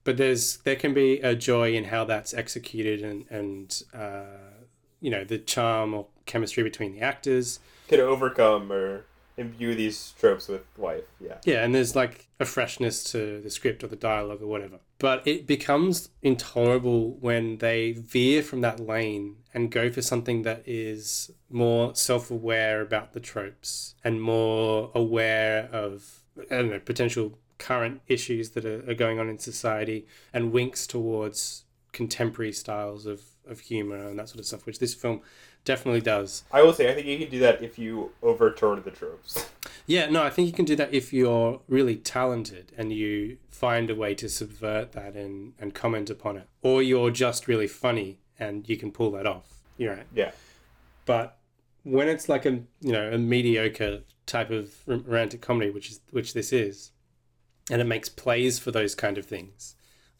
But 0.04 0.16
there's 0.16 0.58
there 0.58 0.76
can 0.76 0.94
be 0.94 1.20
a 1.20 1.34
joy 1.34 1.74
in 1.74 1.84
how 1.84 2.04
that's 2.04 2.34
executed 2.34 3.02
and 3.02 3.24
and 3.30 3.82
uh, 3.94 4.58
you 5.00 5.10
know 5.10 5.24
the 5.24 5.38
charm 5.38 5.94
or 5.94 6.06
chemistry 6.26 6.62
between 6.62 6.92
the 6.92 7.00
actors. 7.00 7.60
Can 7.88 8.00
overcome 8.00 8.70
or 8.70 9.04
imbue 9.38 9.74
these 9.74 10.14
tropes 10.18 10.48
with 10.48 10.64
life. 10.76 11.04
Yeah. 11.20 11.36
Yeah, 11.44 11.64
and 11.64 11.74
there's 11.74 11.96
like 11.96 12.28
a 12.40 12.44
freshness 12.44 13.04
to 13.12 13.40
the 13.40 13.50
script 13.50 13.82
or 13.82 13.86
the 13.86 13.96
dialogue 13.96 14.42
or 14.42 14.46
whatever. 14.46 14.80
But 14.98 15.26
it 15.26 15.46
becomes 15.46 16.10
intolerable 16.22 17.12
when 17.20 17.58
they 17.58 17.92
veer 17.92 18.42
from 18.42 18.60
that 18.62 18.80
lane 18.80 19.36
and 19.54 19.70
go 19.70 19.90
for 19.90 20.02
something 20.02 20.42
that 20.42 20.62
is 20.66 21.30
more 21.48 21.94
self 21.94 22.30
aware 22.30 22.80
about 22.80 23.12
the 23.12 23.20
tropes 23.20 23.94
and 24.04 24.20
more 24.20 24.90
aware 24.94 25.68
of, 25.72 26.22
I 26.50 26.56
don't 26.56 26.70
know, 26.70 26.80
potential 26.80 27.38
current 27.58 28.00
issues 28.06 28.50
that 28.50 28.64
are, 28.64 28.88
are 28.90 28.94
going 28.94 29.18
on 29.18 29.28
in 29.28 29.38
society 29.38 30.06
and 30.32 30.52
winks 30.52 30.86
towards 30.86 31.64
contemporary 31.92 32.52
styles 32.52 33.06
of, 33.06 33.22
of 33.48 33.60
humor 33.60 34.08
and 34.08 34.18
that 34.18 34.28
sort 34.28 34.40
of 34.40 34.46
stuff, 34.46 34.66
which 34.66 34.78
this 34.78 34.94
film 34.94 35.20
definitely 35.64 36.00
does. 36.00 36.44
I 36.50 36.62
will 36.62 36.72
say, 36.72 36.90
I 36.90 36.94
think 36.94 37.06
you 37.06 37.18
can 37.18 37.30
do 37.30 37.38
that 37.40 37.62
if 37.62 37.78
you 37.78 38.12
overturn 38.22 38.82
the 38.82 38.90
tropes. 38.90 39.50
Yeah, 39.86 40.08
no, 40.10 40.22
I 40.22 40.30
think 40.30 40.46
you 40.46 40.52
can 40.52 40.64
do 40.64 40.76
that 40.76 40.92
if 40.92 41.12
you're 41.12 41.60
really 41.68 41.96
talented 41.96 42.72
and 42.76 42.92
you 42.92 43.38
find 43.50 43.90
a 43.90 43.94
way 43.94 44.14
to 44.14 44.28
subvert 44.28 44.92
that 44.92 45.14
and, 45.14 45.52
and 45.58 45.74
comment 45.74 46.10
upon 46.10 46.36
it. 46.36 46.48
Or 46.62 46.82
you're 46.82 47.10
just 47.10 47.48
really 47.48 47.66
funny 47.66 48.20
and 48.38 48.68
you 48.68 48.76
can 48.76 48.92
pull 48.92 49.10
that 49.12 49.26
off. 49.26 49.60
You're 49.76 49.94
right. 49.96 50.06
Yeah. 50.14 50.32
But 51.04 51.38
when 51.84 52.08
it's 52.08 52.28
like 52.28 52.46
a 52.46 52.60
you 52.80 52.92
know, 52.92 53.12
a 53.12 53.18
mediocre 53.18 54.00
type 54.26 54.50
of 54.50 54.74
romantic 54.86 55.40
comedy, 55.40 55.70
which 55.70 55.90
is 55.90 56.00
which 56.10 56.34
this 56.34 56.52
is, 56.52 56.92
and 57.70 57.80
it 57.80 57.86
makes 57.86 58.08
plays 58.08 58.58
for 58.58 58.70
those 58.70 58.94
kind 58.94 59.18
of 59.18 59.26
things. 59.26 59.74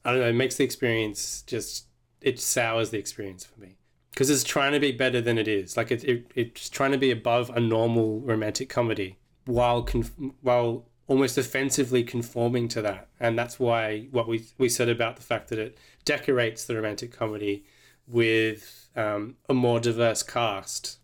I 0.05 0.13
don't 0.13 0.21
know, 0.21 0.29
it 0.29 0.35
makes 0.35 0.57
the 0.57 0.65
experience 0.65 1.43
just 1.47 1.87
it 2.21 2.39
sours 2.39 2.91
the 2.91 2.99
experience 2.99 3.45
for 3.45 3.61
me 3.61 3.78
because 4.11 4.31
it's 4.31 4.45
trying 4.45 4.73
to 4.73 4.81
be 4.81 4.93
better 4.93 5.21
than 5.21 5.39
it 5.39 5.49
is. 5.49 5.77
Like 5.77 5.91
it, 5.91 6.05
it 6.05 6.31
it's 6.35 6.69
trying 6.69 6.93
to 6.93 6.99
be 6.99 7.11
above 7.11 7.51
a 7.51 7.61
normal 7.61 8.21
romantic 8.21 8.69
comedy 8.69 9.19
while 9.45 9.83
conf- 9.83 10.13
while 10.43 10.87
almost 11.07 11.39
offensively 11.39 12.05
conforming 12.05 12.69
to 12.69 12.83
that, 12.83 13.09
and 13.19 13.39
that's 13.39 13.59
why 13.59 14.09
what 14.11 14.29
we 14.29 14.47
we 14.59 14.69
said 14.69 14.89
about 14.89 15.17
the 15.17 15.23
fact 15.23 15.49
that 15.49 15.59
it 15.59 15.79
decorates 16.05 16.65
the 16.65 16.75
romantic 16.75 17.13
comedy 17.13 17.65
with 18.07 18.89
um, 18.97 19.37
a 19.49 19.55
more 19.55 19.81
diverse 19.81 20.23
cast, 20.23 20.99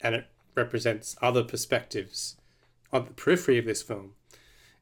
and 0.00 0.14
it 0.14 0.26
represents 0.54 1.16
other 1.22 1.42
perspectives 1.42 2.36
on 2.92 3.04
the 3.04 3.12
periphery 3.12 3.58
of 3.58 3.64
this 3.64 3.82
film. 3.82 4.12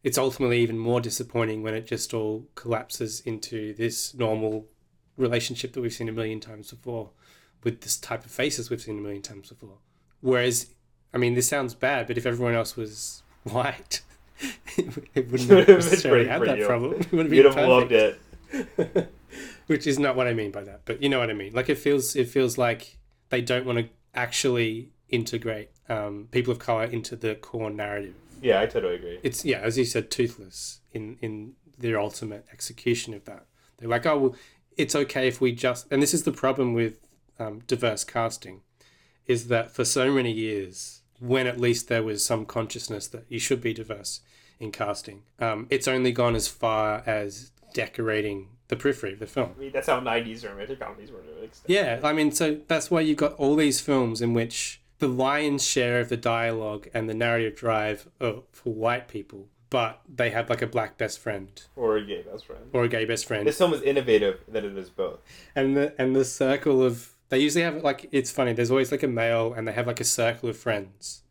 It's 0.02 0.18
ultimately 0.18 0.60
even 0.60 0.78
more 0.78 1.00
disappointing 1.00 1.62
when 1.62 1.74
it 1.74 1.86
just 1.86 2.14
all 2.14 2.46
collapses 2.54 3.20
into 3.20 3.74
this 3.74 4.14
normal 4.14 4.66
relationship 5.16 5.72
that 5.72 5.80
we've 5.80 5.92
seen 5.92 6.08
a 6.08 6.12
million 6.12 6.40
times 6.40 6.70
before, 6.70 7.10
with 7.62 7.82
this 7.82 7.96
type 7.96 8.24
of 8.24 8.30
faces 8.30 8.70
we've 8.70 8.80
seen 8.80 8.98
a 8.98 9.02
million 9.02 9.22
times 9.22 9.48
before. 9.48 9.78
Whereas 10.20 10.66
I 11.12 11.18
mean, 11.18 11.34
this 11.34 11.48
sounds 11.48 11.74
bad, 11.74 12.06
but 12.06 12.16
if 12.16 12.26
everyone 12.26 12.54
else 12.54 12.76
was 12.76 13.22
white, 13.44 14.02
it 14.76 15.30
wouldn't 15.30 15.50
have 15.50 15.68
necessarily 15.68 16.26
had 16.26 16.42
that 16.42 16.58
you. 16.58 16.66
problem. 16.66 16.94
It 17.00 17.12
would 17.12 17.26
have 17.26 17.34
You'd 17.34 17.46
have 17.46 17.56
loved 17.56 17.92
it. 17.92 18.20
Which 19.66 19.86
is 19.86 19.98
not 19.98 20.16
what 20.16 20.26
I 20.26 20.34
mean 20.34 20.50
by 20.50 20.64
that, 20.64 20.80
but 20.84 21.02
you 21.02 21.08
know 21.08 21.20
what 21.20 21.30
I 21.30 21.34
mean. 21.34 21.52
Like 21.52 21.68
it 21.68 21.78
feels, 21.78 22.16
it 22.16 22.28
feels 22.28 22.58
like 22.58 22.96
they 23.28 23.40
don't 23.40 23.64
want 23.64 23.78
to 23.78 23.88
actually 24.14 24.90
integrate 25.08 25.70
um, 25.88 26.28
people 26.30 26.52
of 26.52 26.58
color 26.58 26.84
into 26.84 27.14
the 27.14 27.36
core 27.36 27.70
narrative. 27.70 28.14
Yeah, 28.42 28.60
I 28.60 28.66
totally 28.66 28.96
agree. 28.96 29.20
It's 29.22 29.44
yeah, 29.44 29.58
as 29.58 29.78
you 29.78 29.84
said, 29.84 30.10
toothless 30.10 30.80
in 30.92 31.18
in 31.20 31.54
their 31.78 31.98
ultimate 32.00 32.46
execution 32.52 33.14
of 33.14 33.24
that. 33.24 33.46
They're 33.78 33.88
like, 33.88 34.06
oh 34.06 34.18
well, 34.18 34.36
it's 34.76 34.94
okay 34.94 35.28
if 35.28 35.40
we 35.40 35.52
just, 35.52 35.86
and 35.90 36.02
this 36.02 36.14
is 36.14 36.24
the 36.24 36.32
problem 36.32 36.74
with 36.74 36.94
um, 37.40 37.60
diverse 37.66 38.04
casting, 38.04 38.60
is 39.26 39.48
that 39.48 39.70
for 39.70 39.84
so 39.84 40.12
many 40.12 40.30
years 40.30 41.02
when 41.18 41.46
at 41.46 41.60
least 41.60 41.88
there 41.88 42.02
was 42.02 42.24
some 42.24 42.46
consciousness 42.46 43.06
that 43.08 43.24
you 43.28 43.38
should 43.38 43.60
be 43.60 43.74
diverse 43.74 44.20
in 44.58 44.72
casting. 44.72 45.22
Um, 45.38 45.66
it's 45.70 45.88
only 45.88 46.12
gone 46.12 46.34
as 46.34 46.48
far 46.48 47.02
as 47.06 47.52
decorating 47.74 48.48
the 48.68 48.76
periphery 48.76 49.12
of 49.12 49.18
the 49.18 49.26
film. 49.26 49.50
I 49.56 49.60
mean, 49.60 49.72
that's 49.72 49.88
how 49.88 50.00
90s 50.00 50.48
romantic 50.48 50.80
comedies 50.80 51.10
were 51.10 51.20
to 51.20 51.42
extent. 51.42 51.68
Yeah, 51.68 52.00
I 52.02 52.12
mean, 52.12 52.32
so 52.32 52.60
that's 52.68 52.90
why 52.90 53.00
you've 53.00 53.18
got 53.18 53.34
all 53.34 53.56
these 53.56 53.80
films 53.80 54.22
in 54.22 54.34
which 54.34 54.80
the 54.98 55.08
lion's 55.08 55.66
share 55.66 56.00
of 56.00 56.08
the 56.08 56.16
dialogue 56.16 56.88
and 56.94 57.08
the 57.08 57.14
narrative 57.14 57.56
drive 57.56 58.08
are 58.20 58.42
for 58.52 58.72
white 58.72 59.08
people, 59.08 59.48
but 59.70 60.00
they 60.08 60.30
have 60.30 60.48
like 60.48 60.62
a 60.62 60.66
black 60.66 60.98
best 60.98 61.18
friend. 61.18 61.62
Or 61.76 61.96
a 61.96 62.04
gay 62.04 62.22
best 62.22 62.46
friend. 62.46 62.62
Or 62.72 62.84
a 62.84 62.88
gay 62.88 63.04
best 63.04 63.26
friend. 63.26 63.46
This 63.46 63.58
film 63.58 63.74
is 63.74 63.82
innovative 63.82 64.40
that 64.48 64.64
it 64.64 64.76
is 64.76 64.90
both. 64.90 65.20
And 65.54 65.76
the 65.76 65.94
and 65.98 66.14
the 66.14 66.24
circle 66.24 66.82
of 66.82 67.14
they 67.30 67.38
usually 67.38 67.64
have 67.64 67.82
like 67.82 68.08
it's 68.12 68.30
funny. 68.30 68.52
There's 68.52 68.70
always 68.70 68.92
like 68.92 69.02
a 69.02 69.08
male, 69.08 69.54
and 69.54 69.66
they 69.66 69.72
have 69.72 69.86
like 69.86 70.00
a 70.00 70.04
circle 70.04 70.48
of 70.48 70.58
friends, 70.58 71.22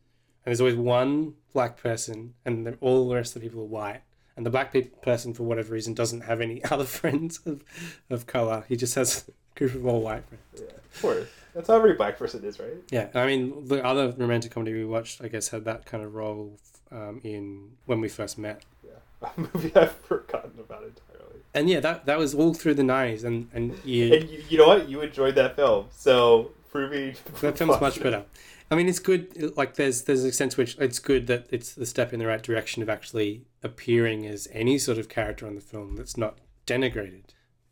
and 0.43 0.51
there's 0.51 0.61
always 0.61 0.75
one 0.75 1.35
black 1.53 1.77
person, 1.77 2.33
and 2.45 2.77
all 2.81 3.07
the 3.07 3.15
rest 3.15 3.35
of 3.35 3.41
the 3.41 3.47
people 3.47 3.61
are 3.61 3.65
white. 3.65 4.01
And 4.35 4.45
the 4.45 4.49
black 4.49 4.73
person, 5.01 5.33
for 5.33 5.43
whatever 5.43 5.73
reason, 5.73 5.93
doesn't 5.93 6.21
have 6.21 6.39
any 6.39 6.63
other 6.71 6.85
friends 6.85 7.41
of, 7.45 7.61
of 8.09 8.25
color. 8.25 8.63
He 8.69 8.77
just 8.77 8.95
has 8.95 9.25
a 9.27 9.59
group 9.59 9.75
of 9.75 9.85
all 9.85 10.01
white 10.01 10.23
friends. 10.27 10.43
Yeah, 10.55 10.77
of 10.77 11.01
course. 11.01 11.27
That's 11.53 11.67
how 11.67 11.75
every 11.75 11.93
black 11.93 12.17
person 12.17 12.43
is, 12.45 12.59
right? 12.59 12.75
Yeah, 12.89 13.09
I 13.13 13.25
mean, 13.25 13.67
the 13.67 13.83
other 13.83 14.13
romantic 14.15 14.51
comedy 14.51 14.73
we 14.73 14.85
watched, 14.85 15.21
I 15.21 15.27
guess, 15.27 15.49
had 15.49 15.65
that 15.65 15.85
kind 15.85 16.03
of 16.03 16.13
role 16.13 16.57
um, 16.91 17.19
in 17.23 17.71
when 17.85 17.99
we 17.99 18.07
first 18.07 18.37
met. 18.37 18.63
Yeah, 18.85 19.29
a 19.37 19.39
movie 19.41 19.75
I've 19.75 19.91
forgotten 19.91 20.53
about 20.59 20.83
entirely 20.83 21.08
and 21.53 21.69
yeah, 21.69 21.79
that 21.79 22.05
that 22.05 22.17
was 22.17 22.33
all 22.33 22.53
through 22.53 22.75
the 22.75 22.83
nineties, 22.83 23.23
and 23.23 23.49
and 23.53 23.77
you, 23.83 24.13
and 24.13 24.29
you, 24.29 24.43
you 24.49 24.57
know 24.57 24.67
what, 24.67 24.89
you 24.89 25.01
enjoyed 25.01 25.35
that 25.35 25.55
film, 25.55 25.87
so 25.91 26.51
proving 26.69 27.15
that 27.41 27.57
film's 27.57 27.79
much 27.81 28.01
better. 28.01 28.25
I 28.71 28.75
mean, 28.75 28.87
it's 28.87 28.99
good. 28.99 29.57
Like, 29.57 29.75
there's 29.75 30.03
there's 30.03 30.23
a 30.23 30.31
sense 30.31 30.55
which 30.55 30.77
it's 30.79 30.99
good 30.99 31.27
that 31.27 31.47
it's 31.49 31.73
the 31.73 31.85
step 31.85 32.13
in 32.13 32.19
the 32.19 32.27
right 32.27 32.41
direction 32.41 32.83
of 32.83 32.89
actually 32.89 33.45
appearing 33.63 34.27
as 34.27 34.47
any 34.51 34.77
sort 34.77 34.97
of 34.97 35.09
character 35.09 35.47
on 35.47 35.55
the 35.55 35.61
film 35.61 35.95
that's 35.95 36.17
not 36.17 36.37
denigrated. 36.67 37.23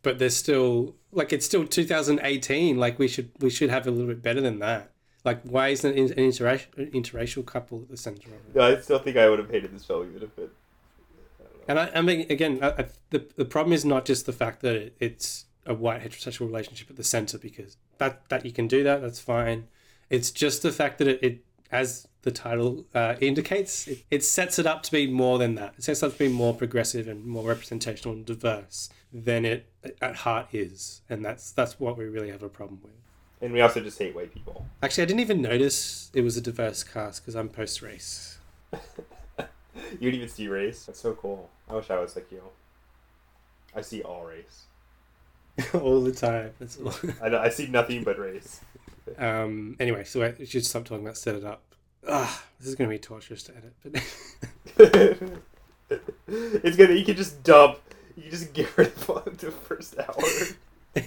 But 0.02 0.18
there's 0.18 0.36
still 0.36 0.96
like 1.12 1.32
it's 1.32 1.46
still 1.46 1.66
2018. 1.66 2.76
Like 2.76 2.98
we 2.98 3.06
should 3.06 3.30
we 3.38 3.50
should 3.50 3.70
have 3.70 3.86
a 3.86 3.90
little 3.90 4.08
bit 4.08 4.22
better 4.22 4.40
than 4.40 4.58
that. 4.58 4.90
Like, 5.24 5.42
why 5.42 5.68
isn't 5.68 5.98
an 5.98 6.08
interracial, 6.08 6.92
interracial 6.92 7.44
couple 7.44 7.82
at 7.82 7.90
the 7.90 7.96
center 7.96 8.30
of 8.30 8.56
it? 8.56 8.60
I 8.60 8.80
still 8.80 8.98
think 8.98 9.16
I 9.16 9.28
would 9.28 9.38
have 9.38 9.50
hated 9.50 9.74
this 9.74 9.84
film 9.84 10.08
even 10.08 10.22
if 10.22 10.38
it 10.38 10.50
and 11.68 11.78
I, 11.78 11.90
I 11.94 12.00
mean, 12.00 12.26
again, 12.30 12.58
I, 12.62 12.68
I, 12.70 12.86
the 13.10 13.24
the 13.36 13.44
problem 13.44 13.72
is 13.72 13.84
not 13.84 14.04
just 14.04 14.26
the 14.26 14.32
fact 14.32 14.62
that 14.62 14.74
it, 14.74 14.96
it's 14.98 15.44
a 15.66 15.74
white 15.74 16.00
heterosexual 16.00 16.46
relationship 16.46 16.88
at 16.90 16.96
the 16.96 17.04
center, 17.04 17.38
because 17.38 17.76
that 17.98 18.28
that 18.30 18.44
you 18.44 18.52
can 18.52 18.66
do 18.66 18.82
that, 18.82 19.02
that's 19.02 19.20
fine. 19.20 19.68
It's 20.10 20.30
just 20.30 20.62
the 20.62 20.72
fact 20.72 20.98
that 20.98 21.06
it, 21.06 21.22
it 21.22 21.44
as 21.70 22.08
the 22.22 22.30
title 22.30 22.86
uh, 22.94 23.14
indicates, 23.20 23.86
it, 23.86 24.04
it 24.10 24.24
sets 24.24 24.58
it 24.58 24.66
up 24.66 24.82
to 24.84 24.90
be 24.90 25.06
more 25.06 25.38
than 25.38 25.54
that. 25.56 25.74
It 25.76 25.84
sets 25.84 26.02
it 26.02 26.06
up 26.06 26.12
to 26.12 26.18
be 26.18 26.28
more 26.28 26.54
progressive 26.54 27.06
and 27.06 27.24
more 27.24 27.46
representational 27.46 28.14
and 28.14 28.24
diverse 28.24 28.88
than 29.12 29.44
it 29.44 29.66
at 30.00 30.16
heart 30.16 30.48
is, 30.52 31.02
and 31.08 31.24
that's 31.24 31.52
that's 31.52 31.78
what 31.78 31.98
we 31.98 32.06
really 32.06 32.30
have 32.30 32.42
a 32.42 32.48
problem 32.48 32.80
with. 32.82 32.92
And 33.40 33.52
we 33.52 33.60
also 33.60 33.80
just 33.80 33.98
hate 33.98 34.14
white 34.14 34.34
people. 34.34 34.66
Actually, 34.82 35.02
I 35.02 35.06
didn't 35.06 35.20
even 35.20 35.42
notice 35.42 36.10
it 36.12 36.22
was 36.22 36.36
a 36.36 36.40
diverse 36.40 36.82
cast 36.82 37.22
because 37.22 37.36
I'm 37.36 37.48
post 37.48 37.82
race. 37.82 38.38
you 40.00 40.06
would 40.06 40.14
even 40.14 40.28
see 40.28 40.48
race. 40.48 40.84
That's 40.86 41.00
so 41.00 41.14
cool. 41.14 41.48
I 41.68 41.74
wish 41.74 41.90
I 41.90 41.98
was 41.98 42.16
like 42.16 42.30
you. 42.30 42.42
I 43.74 43.80
see 43.80 44.02
all 44.02 44.24
race. 44.24 44.64
all 45.74 46.00
the 46.00 46.12
time. 46.12 46.52
I, 47.22 47.36
I 47.36 47.48
see 47.48 47.66
nothing 47.66 48.04
but 48.04 48.18
race. 48.18 48.60
Um. 49.16 49.76
Anyway, 49.80 50.04
so 50.04 50.22
I 50.22 50.44
should 50.44 50.64
stop 50.64 50.84
talking 50.84 51.04
about 51.04 51.16
set 51.16 51.34
it 51.34 51.44
up. 51.44 51.62
Ah, 52.06 52.44
this 52.58 52.68
is 52.68 52.74
gonna 52.74 52.90
be 52.90 52.98
torturous 52.98 53.42
to 53.44 53.52
edit. 53.56 53.74
But 54.76 56.02
it's 56.62 56.76
gonna. 56.76 56.94
You 56.94 57.04
can 57.04 57.16
just 57.16 57.42
dump. 57.42 57.78
You 58.16 58.30
just 58.30 58.52
get 58.52 58.76
rid 58.76 58.88
of 58.88 59.38
the 59.38 59.50
first 59.50 59.96
hour. 59.98 61.04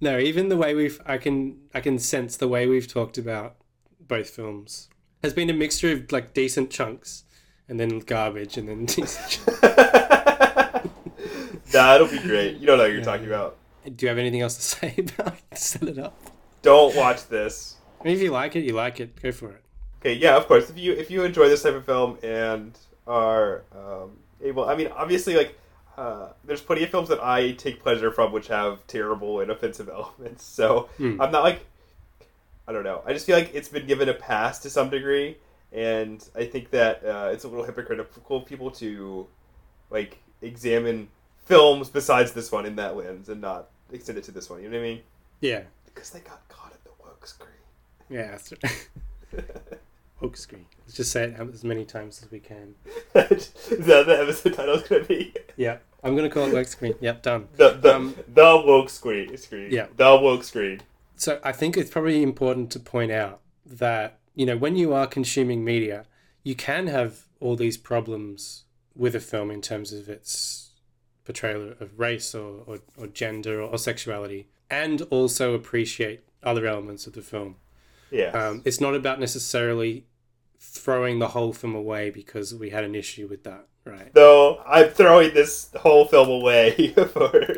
no, 0.00 0.18
even 0.18 0.48
the 0.48 0.56
way 0.56 0.74
we've. 0.74 1.00
I 1.04 1.18
can. 1.18 1.58
I 1.74 1.80
can 1.80 1.98
sense 1.98 2.36
the 2.36 2.48
way 2.48 2.66
we've 2.66 2.88
talked 2.88 3.18
about 3.18 3.56
both 4.00 4.30
films 4.30 4.88
has 5.22 5.32
been 5.32 5.50
a 5.50 5.52
mixture 5.52 5.92
of 5.92 6.10
like 6.12 6.34
decent 6.34 6.70
chunks 6.70 7.24
and 7.68 7.78
then 7.78 8.00
garbage 8.00 8.56
and 8.56 8.68
then 8.68 8.84
decent. 8.86 9.40
nah, 11.72 11.94
it'll 11.94 12.08
be 12.08 12.18
great. 12.18 12.58
You 12.58 12.66
don't 12.66 12.78
know 12.78 12.84
what 12.84 12.90
you're 12.90 12.98
yeah. 12.98 13.04
talking 13.04 13.26
about. 13.26 13.56
Do 13.84 14.06
you 14.06 14.08
have 14.08 14.18
anything 14.18 14.40
else 14.40 14.56
to 14.56 14.62
say 14.78 14.94
about 14.98 15.36
set 15.54 15.82
it 15.82 15.98
up? 15.98 16.18
Don't 16.62 16.94
watch 16.96 17.28
this. 17.28 17.76
I 18.00 18.04
mean, 18.04 18.14
if 18.14 18.22
you 18.22 18.30
like 18.30 18.56
it, 18.56 18.64
you 18.64 18.72
like 18.72 19.00
it. 19.00 19.20
Go 19.20 19.32
for 19.32 19.50
it. 19.50 19.62
Okay, 20.00 20.14
yeah, 20.14 20.36
of 20.36 20.46
course. 20.46 20.70
If 20.70 20.78
you 20.78 20.92
if 20.92 21.10
you 21.10 21.24
enjoy 21.24 21.48
this 21.48 21.62
type 21.62 21.74
of 21.74 21.84
film 21.84 22.18
and 22.22 22.78
are 23.06 23.64
um, 23.72 24.18
able, 24.42 24.68
I 24.68 24.76
mean, 24.76 24.88
obviously, 24.94 25.36
like 25.36 25.58
uh, 25.96 26.28
there's 26.44 26.60
plenty 26.60 26.84
of 26.84 26.90
films 26.90 27.08
that 27.08 27.22
I 27.22 27.52
take 27.52 27.82
pleasure 27.82 28.12
from 28.12 28.30
which 28.30 28.46
have 28.48 28.86
terrible 28.86 29.40
and 29.40 29.50
offensive 29.50 29.88
elements. 29.88 30.44
So 30.44 30.88
mm. 30.98 31.20
I'm 31.20 31.32
not 31.32 31.42
like 31.42 31.66
I 32.68 32.72
don't 32.72 32.84
know. 32.84 33.02
I 33.06 33.14
just 33.14 33.24
feel 33.24 33.36
like 33.36 33.50
it's 33.54 33.70
been 33.70 33.86
given 33.86 34.10
a 34.10 34.14
pass 34.14 34.58
to 34.60 34.70
some 34.70 34.90
degree, 34.90 35.38
and 35.72 36.22
I 36.36 36.44
think 36.44 36.68
that 36.70 37.02
uh, 37.02 37.30
it's 37.32 37.44
a 37.44 37.48
little 37.48 37.64
hypocritical 37.64 38.36
of 38.36 38.46
people 38.46 38.70
to 38.72 39.26
like 39.90 40.18
examine 40.42 41.08
films 41.46 41.88
besides 41.88 42.32
this 42.32 42.52
one 42.52 42.66
in 42.66 42.76
that 42.76 42.94
lens 42.94 43.30
and 43.30 43.40
not 43.40 43.70
extend 43.90 44.18
it 44.18 44.24
to 44.24 44.32
this 44.32 44.50
one. 44.50 44.62
You 44.62 44.68
know 44.68 44.76
what 44.76 44.84
I 44.84 44.88
mean? 44.88 45.00
Yeah. 45.40 45.62
Because 45.86 46.10
they 46.10 46.20
got 46.20 46.46
caught 46.50 46.72
at 46.72 46.84
the 46.84 46.90
woke 47.02 47.26
screen. 47.26 47.48
Yeah, 48.10 48.32
that's 48.32 48.52
right. 48.52 49.44
woke 50.20 50.36
screen. 50.36 50.66
Let's 50.84 50.94
just 50.94 51.10
say 51.10 51.24
it 51.24 51.40
as 51.40 51.64
many 51.64 51.86
times 51.86 52.22
as 52.22 52.30
we 52.30 52.38
can. 52.38 52.74
Is 53.14 53.50
that 53.70 54.06
the 54.06 54.18
episode 54.20 54.54
title's 54.54 54.82
to 54.88 55.04
be? 55.04 55.34
Yeah. 55.56 55.78
I'm 56.04 56.14
to 56.16 56.30
call 56.30 56.48
it 56.48 56.52
woke 56.52 56.68
screen. 56.68 56.94
Yep, 57.00 57.22
done. 57.22 57.48
The, 57.56 57.70
the, 57.70 57.96
um, 57.96 58.14
the 58.28 58.62
woke 58.64 58.90
screen. 58.90 59.34
screen. 59.38 59.72
Yeah. 59.72 59.86
The 59.96 60.18
woke 60.20 60.44
screen. 60.44 60.82
So 61.18 61.40
I 61.42 61.50
think 61.50 61.76
it's 61.76 61.90
probably 61.90 62.22
important 62.22 62.70
to 62.72 62.80
point 62.80 63.10
out 63.10 63.40
that, 63.66 64.20
you 64.34 64.46
know, 64.46 64.56
when 64.56 64.76
you 64.76 64.94
are 64.94 65.06
consuming 65.06 65.64
media, 65.64 66.06
you 66.44 66.54
can 66.54 66.86
have 66.86 67.26
all 67.40 67.56
these 67.56 67.76
problems 67.76 68.64
with 68.94 69.16
a 69.16 69.20
film 69.20 69.50
in 69.50 69.60
terms 69.60 69.92
of 69.92 70.08
its 70.08 70.70
portrayal 71.24 71.74
of 71.80 71.98
race 71.98 72.34
or, 72.34 72.62
or, 72.66 72.78
or 72.96 73.08
gender 73.08 73.60
or, 73.60 73.70
or 73.70 73.78
sexuality, 73.78 74.48
and 74.70 75.02
also 75.10 75.54
appreciate 75.54 76.22
other 76.42 76.66
elements 76.66 77.06
of 77.08 77.14
the 77.14 77.22
film. 77.22 77.56
Yes. 78.12 78.34
Um, 78.34 78.62
it's 78.64 78.80
not 78.80 78.94
about 78.94 79.18
necessarily 79.18 80.06
throwing 80.60 81.18
the 81.18 81.28
whole 81.28 81.52
film 81.52 81.74
away 81.74 82.10
because 82.10 82.54
we 82.54 82.70
had 82.70 82.84
an 82.84 82.94
issue 82.94 83.26
with 83.26 83.42
that, 83.42 83.66
right? 83.84 84.14
Though 84.14 84.62
I'm 84.64 84.90
throwing 84.90 85.34
this 85.34 85.70
whole 85.80 86.06
film 86.06 86.28
away 86.28 86.92
for 87.12 87.56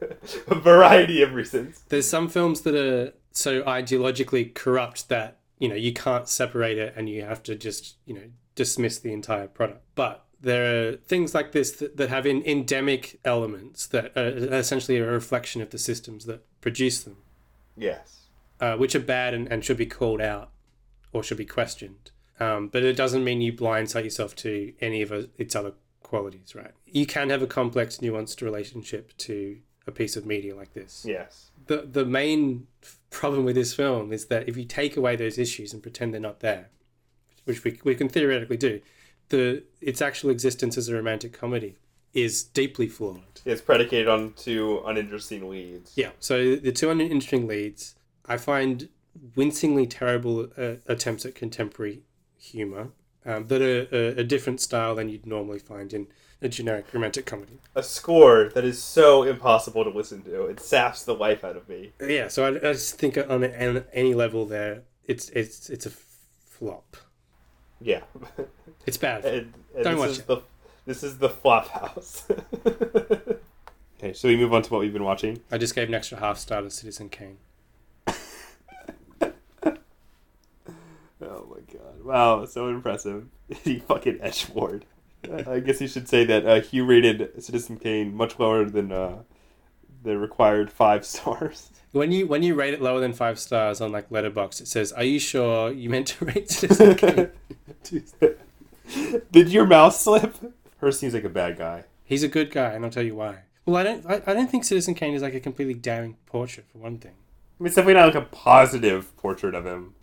a 0.46 0.54
variety 0.54 1.22
of 1.22 1.34
reasons. 1.34 1.84
There's 1.88 2.08
some 2.08 2.28
films 2.28 2.62
that 2.62 2.74
are 2.74 3.12
so 3.32 3.62
ideologically 3.62 4.52
corrupt 4.54 5.08
that 5.08 5.38
you 5.58 5.68
know 5.68 5.74
you 5.74 5.92
can't 5.92 6.28
separate 6.28 6.78
it 6.78 6.94
and 6.96 7.08
you 7.08 7.22
have 7.22 7.42
to 7.44 7.54
just 7.54 7.96
you 8.06 8.14
know 8.14 8.24
dismiss 8.54 8.98
the 8.98 9.12
entire 9.12 9.46
product. 9.46 9.82
But 9.94 10.24
there 10.40 10.88
are 10.88 10.96
things 10.96 11.34
like 11.34 11.52
this 11.52 11.72
that, 11.72 11.96
that 11.98 12.08
have 12.08 12.26
in, 12.26 12.42
endemic 12.44 13.20
elements 13.24 13.86
that 13.88 14.16
are 14.16 14.28
essentially 14.54 14.98
a 14.98 15.06
reflection 15.06 15.60
of 15.60 15.70
the 15.70 15.78
systems 15.78 16.24
that 16.26 16.44
produce 16.60 17.02
them, 17.02 17.18
Yes. 17.76 18.28
uh, 18.60 18.76
which 18.76 18.94
are 18.94 19.00
bad 19.00 19.34
and, 19.34 19.50
and 19.52 19.64
should 19.64 19.76
be 19.76 19.86
called 19.86 20.20
out 20.20 20.50
or 21.12 21.22
should 21.22 21.36
be 21.36 21.44
questioned. 21.44 22.10
Um, 22.38 22.68
but 22.68 22.82
it 22.82 22.96
doesn't 22.96 23.22
mean 23.22 23.42
you 23.42 23.52
blindside 23.52 24.04
yourself 24.04 24.34
to 24.36 24.72
any 24.80 25.02
of 25.02 25.12
its 25.36 25.54
other 25.54 25.74
qualities, 26.02 26.54
right? 26.54 26.72
You 26.86 27.04
can 27.04 27.28
have 27.28 27.42
a 27.42 27.46
complex, 27.46 27.98
nuanced 27.98 28.40
relationship 28.40 29.14
to 29.18 29.58
a 29.90 29.92
piece 29.92 30.16
of 30.16 30.24
media 30.24 30.56
like 30.56 30.72
this. 30.72 31.04
Yes. 31.06 31.50
The 31.66 31.78
the 31.82 32.04
main 32.04 32.66
problem 33.10 33.44
with 33.44 33.56
this 33.56 33.74
film 33.74 34.12
is 34.12 34.26
that 34.26 34.48
if 34.48 34.56
you 34.56 34.64
take 34.64 34.96
away 34.96 35.16
those 35.16 35.36
issues 35.36 35.72
and 35.72 35.82
pretend 35.82 36.14
they're 36.14 36.20
not 36.20 36.40
there, 36.40 36.70
which 37.44 37.64
we, 37.64 37.78
we 37.84 37.94
can 37.94 38.08
theoretically 38.08 38.56
do, 38.56 38.80
the 39.28 39.64
its 39.80 40.00
actual 40.00 40.30
existence 40.30 40.78
as 40.78 40.88
a 40.88 40.94
romantic 40.94 41.32
comedy 41.32 41.76
is 42.12 42.42
deeply 42.42 42.88
flawed. 42.88 43.40
It's 43.44 43.60
predicated 43.60 44.08
on 44.08 44.32
two 44.34 44.82
uninteresting 44.84 45.48
leads. 45.48 45.92
Yeah. 45.96 46.10
So 46.18 46.56
the 46.56 46.72
two 46.72 46.90
uninteresting 46.90 47.46
leads, 47.46 47.94
I 48.26 48.36
find 48.36 48.88
wincingly 49.36 49.86
terrible 49.86 50.48
uh, 50.56 50.74
attempts 50.86 51.24
at 51.24 51.34
contemporary 51.34 52.02
humor 52.36 52.88
um, 53.24 53.46
that 53.48 53.62
are 53.62 53.86
a, 53.92 54.20
a 54.20 54.24
different 54.24 54.60
style 54.60 54.94
than 54.94 55.08
you'd 55.08 55.26
normally 55.26 55.58
find 55.58 55.92
in 55.92 56.08
a 56.42 56.48
generic 56.48 56.86
romantic 56.92 57.26
comedy. 57.26 57.58
A 57.74 57.82
score 57.82 58.50
that 58.54 58.64
is 58.64 58.82
so 58.82 59.22
impossible 59.22 59.84
to 59.84 59.90
listen 59.90 60.22
to. 60.22 60.46
It 60.46 60.60
saps 60.60 61.04
the 61.04 61.14
life 61.14 61.44
out 61.44 61.56
of 61.56 61.68
me. 61.68 61.92
Yeah. 62.00 62.28
So 62.28 62.44
I, 62.46 62.56
I 62.56 62.72
just 62.72 62.98
think 62.98 63.18
on, 63.18 63.44
on 63.44 63.84
any 63.92 64.14
level 64.14 64.46
there, 64.46 64.82
it's 65.06 65.28
it's 65.30 65.68
it's 65.70 65.86
a 65.86 65.90
flop. 65.90 66.96
Yeah. 67.80 68.02
It's 68.86 68.96
bad. 68.96 69.24
and, 69.24 69.52
and 69.74 69.84
Don't 69.84 69.94
this 69.94 70.00
watch 70.00 70.10
is 70.10 70.18
it. 70.20 70.26
The, 70.26 70.42
this 70.86 71.02
is 71.02 71.18
the 71.18 71.28
flop 71.28 71.68
house. 71.68 72.24
okay, 73.98 74.12
so 74.12 74.28
we 74.28 74.36
move 74.36 74.52
on 74.52 74.62
to 74.62 74.72
what 74.72 74.80
we've 74.80 74.92
been 74.92 75.04
watching. 75.04 75.40
I 75.50 75.58
just 75.58 75.74
gave 75.74 75.88
an 75.88 75.94
extra 75.94 76.18
half 76.18 76.38
star 76.38 76.62
to 76.62 76.70
Citizen 76.70 77.08
Kane. 77.08 77.38
Oh 81.22 81.46
my 81.50 81.60
god! 81.70 82.02
Wow, 82.02 82.44
so 82.46 82.68
impressive. 82.68 83.26
he 83.62 83.80
fucking 83.80 84.20
edgelord. 84.20 84.84
I 85.46 85.60
guess 85.60 85.80
you 85.80 85.88
should 85.88 86.08
say 86.08 86.24
that 86.24 86.46
uh, 86.46 86.60
Hugh 86.60 86.84
rated 86.84 87.42
Citizen 87.42 87.76
Kane 87.76 88.14
much 88.14 88.38
lower 88.38 88.64
than 88.64 88.90
uh, 88.92 89.22
the 90.02 90.18
required 90.18 90.70
five 90.70 91.04
stars. 91.14 91.70
When 91.92 92.12
you 92.12 92.26
when 92.26 92.42
you 92.42 92.54
rate 92.54 92.72
it 92.74 92.80
lower 92.80 93.00
than 93.00 93.12
five 93.12 93.38
stars 93.38 93.80
on 93.80 93.92
like 93.92 94.08
Letterboxd, 94.10 94.60
it 94.62 94.68
says, 94.68 94.92
"Are 94.92 95.04
you 95.04 95.18
sure 95.18 95.72
you 95.72 95.90
meant 95.90 96.06
to 96.08 96.24
rate 96.24 96.50
Citizen 96.50 96.94
Kane?" 96.94 97.30
Did 99.32 99.48
your 99.50 99.66
mouth 99.66 99.94
slip? 99.94 100.36
Her 100.78 100.92
seems 100.92 101.14
like 101.14 101.24
a 101.24 101.28
bad 101.28 101.58
guy. 101.58 101.84
He's 102.04 102.22
a 102.22 102.28
good 102.28 102.50
guy, 102.50 102.72
and 102.72 102.84
I'll 102.84 102.90
tell 102.90 103.02
you 103.02 103.14
why. 103.14 103.40
Well, 103.66 103.76
I 103.76 103.82
don't 103.82 104.06
I, 104.06 104.22
I 104.26 104.34
don't 104.34 104.50
think 104.50 104.64
Citizen 104.64 104.94
Kane 104.94 105.14
is 105.14 105.22
like 105.22 105.34
a 105.34 105.40
completely 105.40 105.74
damning 105.74 106.16
portrait 106.26 106.66
for 106.70 106.78
one 106.78 106.98
thing. 106.98 107.12
I 107.12 107.62
mean, 107.62 107.66
it's 107.66 107.76
definitely 107.76 107.94
not 108.00 108.14
like 108.14 108.22
a 108.22 108.26
positive 108.34 109.14
portrait 109.16 109.54
of 109.54 109.66
him. 109.66 109.94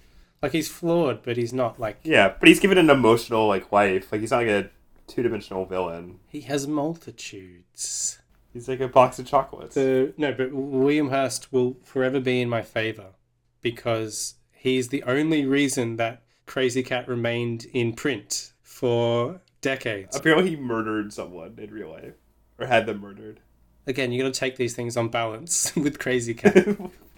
Like 0.42 0.52
he's 0.52 0.70
flawed, 0.70 1.24
but 1.24 1.38
he's 1.38 1.54
not 1.54 1.80
like 1.80 2.00
Yeah, 2.04 2.34
but 2.40 2.48
he's 2.48 2.60
given 2.60 2.78
an 2.78 2.90
emotional 2.90 3.48
like 3.48 3.72
life. 3.72 4.12
Like 4.12 4.22
he's 4.22 4.32
not 4.32 4.38
like 4.38 4.48
a 4.48 4.70
two 5.08 5.24
dimensional 5.24 5.66
villain. 5.66 6.20
he 6.28 6.42
has 6.42 6.68
multitudes. 6.68 8.20
He's 8.54 8.68
like 8.68 8.80
a 8.80 8.88
box 8.88 9.20
of 9.20 9.26
chocolates. 9.26 9.76
The 9.76 10.14
no, 10.18 10.34
but 10.34 10.54
William 10.54 11.10
Hearst 11.10 11.52
will 11.54 11.78
forever 11.84 12.20
be 12.20 12.42
in 12.42 12.50
my 12.50 12.62
favor 12.62 13.14
because 13.62 14.36
he's 14.52 14.90
the 14.90 15.04
only 15.04 15.46
reason 15.46 15.98
that 15.98 16.24
Krazy 16.48 16.86
Kat 16.86 17.08
remained 17.08 17.66
in 17.74 17.94
print 17.94 18.54
for 18.62 19.42
decades. 19.62 20.16
Apparently, 20.16 20.52
he 20.52 20.56
murdered 20.56 21.14
someone 21.14 21.56
in 21.58 21.72
real 21.72 21.92
life, 21.92 22.14
or 22.58 22.68
had 22.68 22.86
them 22.86 23.02
murdered. 23.02 23.42
Again, 23.86 24.12
you 24.12 24.22
got 24.22 24.34
to 24.34 24.40
take 24.40 24.58
these 24.58 24.76
things 24.76 24.98
on 24.98 25.10
balance 25.10 25.74
with 25.76 26.00
Krazy 26.00 26.38
Kat. 26.38 26.78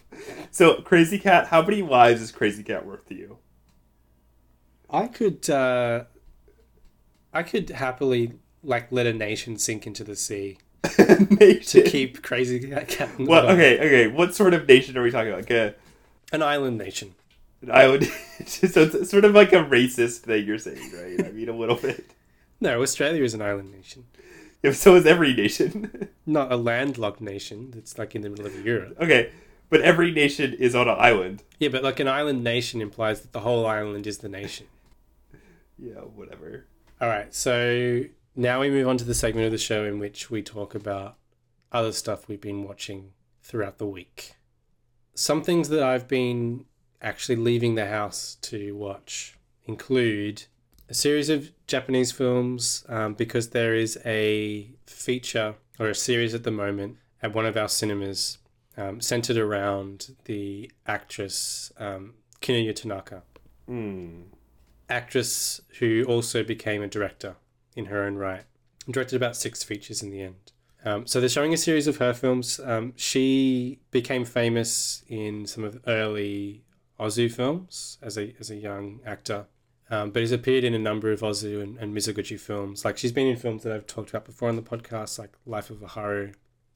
so, 0.52 0.82
Krazy 0.82 1.22
Kat, 1.22 1.48
how 1.48 1.62
many 1.62 1.82
lives 1.82 2.22
is 2.22 2.32
Krazy 2.32 2.66
Kat 2.66 2.86
worth 2.86 3.08
to 3.08 3.16
you? 3.16 3.38
I 4.90 5.08
could, 5.08 5.50
uh, 5.50 6.06
I 7.34 7.44
could 7.44 7.70
happily 7.70 8.34
like 8.64 8.92
let 8.92 9.06
a 9.08 9.14
nation 9.14 9.58
sink 9.58 9.86
into 9.88 10.04
the 10.04 10.16
sea 10.16 10.58
to 10.84 11.84
keep 11.86 12.22
Krazy 12.22 12.70
Kat. 12.88 13.12
in 13.20 13.26
the 13.26 13.30
What? 13.30 13.44
bottom. 13.44 13.56
Okay, 13.58 13.78
okay. 13.80 14.08
What 14.08 14.36
sort 14.36 14.54
of 14.54 14.68
nation 14.68 14.98
are 14.98 15.04
we 15.04 15.12
talking 15.12 15.30
about? 15.30 15.42
Like 15.42 15.52
a, 15.52 15.76
An 16.34 16.42
island 16.42 16.78
nation. 16.78 17.16
an 17.62 17.72
island? 17.72 18.06
so 18.46 18.82
it's 18.84 19.10
sort 19.10 19.26
of 19.26 19.34
like 19.34 19.54
a 19.54 19.64
racist 19.64 20.20
thing 20.20 20.46
you're 20.46 20.58
saying, 20.58 20.92
right? 20.94 21.26
I 21.28 21.32
mean, 21.32 21.50
a 21.50 21.54
little 21.56 21.76
bit. 21.76 22.12
No, 22.62 22.82
Australia 22.82 23.24
is 23.24 23.34
an 23.34 23.42
island 23.42 23.72
nation, 23.72 24.06
Yeah, 24.64 24.72
so 24.74 24.96
is 24.96 25.06
every 25.06 25.34
nation. 25.34 26.10
not 26.26 26.52
a 26.52 26.58
landlocked 26.58 27.22
nation 27.22 27.72
that's 27.72 27.98
like 27.98 28.16
in 28.16 28.22
the 28.22 28.30
middle 28.30 28.48
of 28.48 28.66
Europe. 28.66 28.98
okay, 29.00 29.32
but 29.70 29.82
every 29.82 30.12
nation 30.12 30.54
is 30.56 30.76
on 30.76 30.90
an 30.90 30.98
island. 31.00 31.44
Yeah, 31.60 31.70
but 31.70 31.84
like 31.84 32.00
an 32.02 32.08
island 32.10 32.44
nation 32.44 32.82
implies 32.82 33.22
that 33.22 33.32
the 33.32 33.42
whole 33.42 33.66
island 33.66 34.08
is 34.08 34.18
the 34.18 34.28
nation. 34.30 34.66
Yeah, 35.78 36.00
whatever. 36.02 36.66
All 37.02 37.08
right, 37.08 37.34
so 37.34 38.04
now 38.36 38.60
we 38.60 38.70
move 38.70 38.88
on 38.88 38.98
to 38.98 39.06
the 39.06 39.14
segment 39.14 39.46
of 39.46 39.52
the 39.52 39.58
show 39.58 39.86
in 39.86 40.00
which 40.00 40.30
we 40.30 40.42
talk 40.42 40.76
about 40.76 41.16
other 41.72 41.94
stuff 41.94 42.28
we've 42.28 42.42
been 42.42 42.64
watching 42.64 43.12
throughout 43.42 43.78
the 43.78 43.88
week. 43.88 44.34
Some 45.16 45.42
things 45.42 45.70
that 45.70 45.82
I've 45.82 46.10
been 46.10 46.66
actually 47.02 47.38
leaving 47.38 47.76
the 47.76 47.86
house 47.86 48.38
to 48.42 48.76
watch 48.76 49.38
include 49.66 50.44
a 50.90 50.94
series 50.94 51.30
of 51.30 51.52
Japanese 51.68 52.12
films 52.12 52.84
um, 52.90 53.14
because 53.14 53.52
there 53.52 53.76
is 53.76 53.98
a 54.06 54.72
feature 54.86 55.56
or 55.80 55.88
a 55.88 55.96
series 55.96 56.34
at 56.34 56.44
the 56.44 56.52
moment 56.52 56.98
at 57.22 57.34
one 57.34 57.46
of 57.46 57.56
our 57.56 57.70
cinemas 57.70 58.40
um, 58.76 59.00
centered 59.00 59.38
around 59.38 60.16
the 60.26 60.70
actress 60.86 61.72
um, 61.78 62.16
Kinuyo 62.42 62.76
Tanaka 62.76 63.24
Hmm. 63.68 64.22
Actress 64.90 65.62
who 65.80 66.04
also 66.08 66.44
became 66.44 66.82
a 66.82 66.88
director 66.88 67.36
in 67.76 67.86
her 67.86 68.04
own 68.04 68.16
right. 68.16 68.44
Directed 68.90 69.16
about 69.16 69.36
six 69.36 69.64
features 69.64 70.02
in 70.02 70.10
the 70.10 70.22
end. 70.22 70.52
Um, 70.86 71.06
so 71.06 71.20
they're 71.20 71.30
showing 71.30 71.54
a 71.54 71.58
series 71.58 71.88
of 71.88 71.98
her 71.98 72.14
films. 72.14 72.60
Um, 72.64 72.94
she 72.96 73.80
became 73.92 74.26
famous 74.26 75.04
in 75.08 75.46
some 75.46 75.64
of 75.64 75.74
the 75.74 75.90
early 75.90 76.64
Ozu 77.00 77.32
films 77.32 77.98
as 78.02 78.18
a 78.18 78.36
as 78.40 78.50
a 78.50 78.56
young 78.56 79.00
actor, 79.06 79.46
um, 79.90 80.12
but 80.12 80.22
has 80.22 80.32
appeared 80.32 80.64
in 80.64 80.74
a 80.74 80.80
number 80.80 81.12
of 81.12 81.22
Ozu 81.22 81.62
and, 81.62 81.78
and 81.78 81.96
Mizoguchi 81.96 82.40
films. 82.40 82.86
Like 82.86 82.98
she's 82.98 83.12
been 83.12 83.28
in 83.28 83.38
films 83.38 83.64
that 83.64 83.74
I've 83.74 83.88
talked 83.88 84.10
about 84.10 84.26
before 84.26 84.50
on 84.50 84.56
the 84.56 84.62
podcast, 84.62 85.20
like 85.20 85.34
Life 85.46 85.70
of 85.70 85.82
a 85.84 85.88
Haru, 85.88 86.32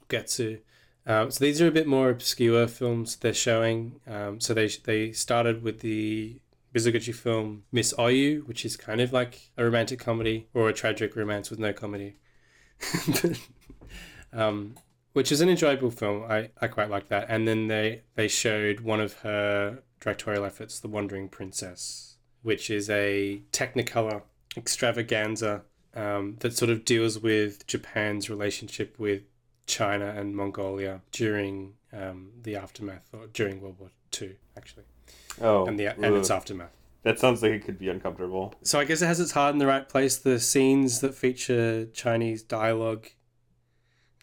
Getsu. 0.09 0.59
Um, 1.05 1.31
so 1.31 1.43
these 1.43 1.61
are 1.61 1.67
a 1.67 1.71
bit 1.71 1.87
more 1.87 2.09
obscure 2.09 2.67
films 2.67 3.17
they're 3.17 3.33
showing. 3.33 3.99
Um, 4.07 4.39
so 4.39 4.53
they 4.53 4.67
they 4.67 5.11
started 5.11 5.63
with 5.63 5.79
the 5.79 6.39
Mizoguchi 6.73 7.13
film 7.13 7.63
Miss 7.71 7.93
Oyu, 7.93 8.45
which 8.47 8.65
is 8.65 8.75
kind 8.75 9.01
of 9.01 9.13
like 9.13 9.51
a 9.57 9.63
romantic 9.63 9.99
comedy 9.99 10.47
or 10.53 10.69
a 10.69 10.73
tragic 10.73 11.15
romance 11.15 11.49
with 11.49 11.59
no 11.59 11.73
comedy. 11.73 12.15
um, 14.33 14.75
which 15.13 15.31
is 15.31 15.41
an 15.41 15.49
enjoyable 15.49 15.91
film. 15.91 16.23
I, 16.23 16.49
I 16.59 16.67
quite 16.67 16.89
like 16.89 17.07
that. 17.09 17.27
And 17.29 17.47
then 17.47 17.67
they, 17.67 18.01
they 18.15 18.27
showed 18.27 18.81
one 18.81 18.99
of 18.99 19.13
her 19.19 19.83
directorial 19.99 20.45
efforts, 20.45 20.79
The 20.79 20.87
Wandering 20.87 21.29
Princess, 21.29 22.17
which 22.41 22.69
is 22.69 22.89
a 22.89 23.41
Technicolor 23.51 24.23
extravaganza 24.57 25.61
um, 25.95 26.37
that 26.39 26.57
sort 26.57 26.71
of 26.71 26.85
deals 26.85 27.19
with 27.19 27.65
Japan's 27.67 28.29
relationship 28.29 28.99
with 28.99 29.21
China 29.67 30.07
and 30.07 30.35
Mongolia 30.35 31.01
during 31.11 31.73
um, 31.93 32.31
the 32.41 32.55
aftermath 32.55 33.07
or 33.13 33.27
during 33.27 33.61
World 33.61 33.79
War 33.79 33.91
II, 34.19 34.35
actually, 34.57 34.83
Oh, 35.41 35.65
and 35.65 35.79
the 35.79 35.87
and 35.87 36.15
its 36.15 36.29
aftermath. 36.29 36.71
that 37.03 37.19
sounds 37.19 37.41
like 37.41 37.51
it 37.51 37.65
could 37.65 37.79
be 37.79 37.89
uncomfortable. 37.89 38.53
So 38.63 38.79
I 38.79 38.85
guess 38.85 39.01
it 39.01 39.07
has 39.07 39.19
its 39.19 39.31
heart 39.31 39.53
in 39.53 39.59
the 39.59 39.67
right 39.67 39.87
place. 39.87 40.17
The 40.17 40.39
scenes 40.39 41.01
that 41.01 41.15
feature 41.15 41.85
Chinese 41.87 42.43
dialogue 42.43 43.07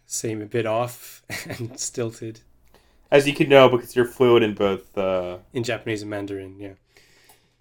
seem 0.07 0.43
a 0.43 0.47
bit 0.47 0.67
off 0.67 1.23
and 1.47 1.79
stilted 1.79 2.41
As 3.11 3.27
you 3.29 3.35
can 3.35 3.49
know, 3.49 3.69
because 3.69 3.95
you're 3.95 4.05
fluent 4.05 4.45
in 4.45 4.55
both. 4.55 4.97
Uh, 4.97 5.39
in 5.53 5.63
Japanese 5.63 6.03
and 6.03 6.11
Mandarin, 6.11 6.59
yeah. 6.59 6.75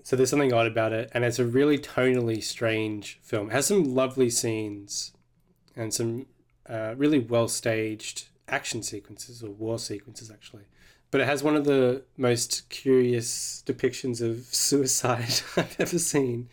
So 0.04 0.16
there's 0.16 0.30
something 0.30 0.54
odd 0.54 0.66
about 0.66 0.92
it, 0.92 1.12
and 1.14 1.24
it's 1.24 1.38
a 1.38 1.46
really 1.46 1.78
tonally 1.78 2.42
strange 2.42 3.20
film. 3.22 3.50
It 3.50 3.54
has 3.54 3.68
some 3.68 3.94
lovely 3.94 4.30
scenes 4.30 5.12
and 5.76 5.94
some 5.94 6.26
uh, 6.68 6.96
really 6.98 7.20
well 7.20 7.48
staged 7.48 8.30
action 8.48 8.82
sequences 8.82 9.44
or 9.44 9.52
war 9.52 9.78
sequences, 9.78 10.32
actually. 10.32 10.64
But 11.12 11.22
it 11.22 11.26
has 11.26 11.44
one 11.44 11.56
of 11.56 11.66
the 11.66 12.04
most 12.18 12.70
curious 12.70 13.64
depictions 13.66 14.22
of 14.22 14.46
suicide 14.54 15.42
I've 15.58 15.76
ever 15.80 16.00
seen. 16.00 16.50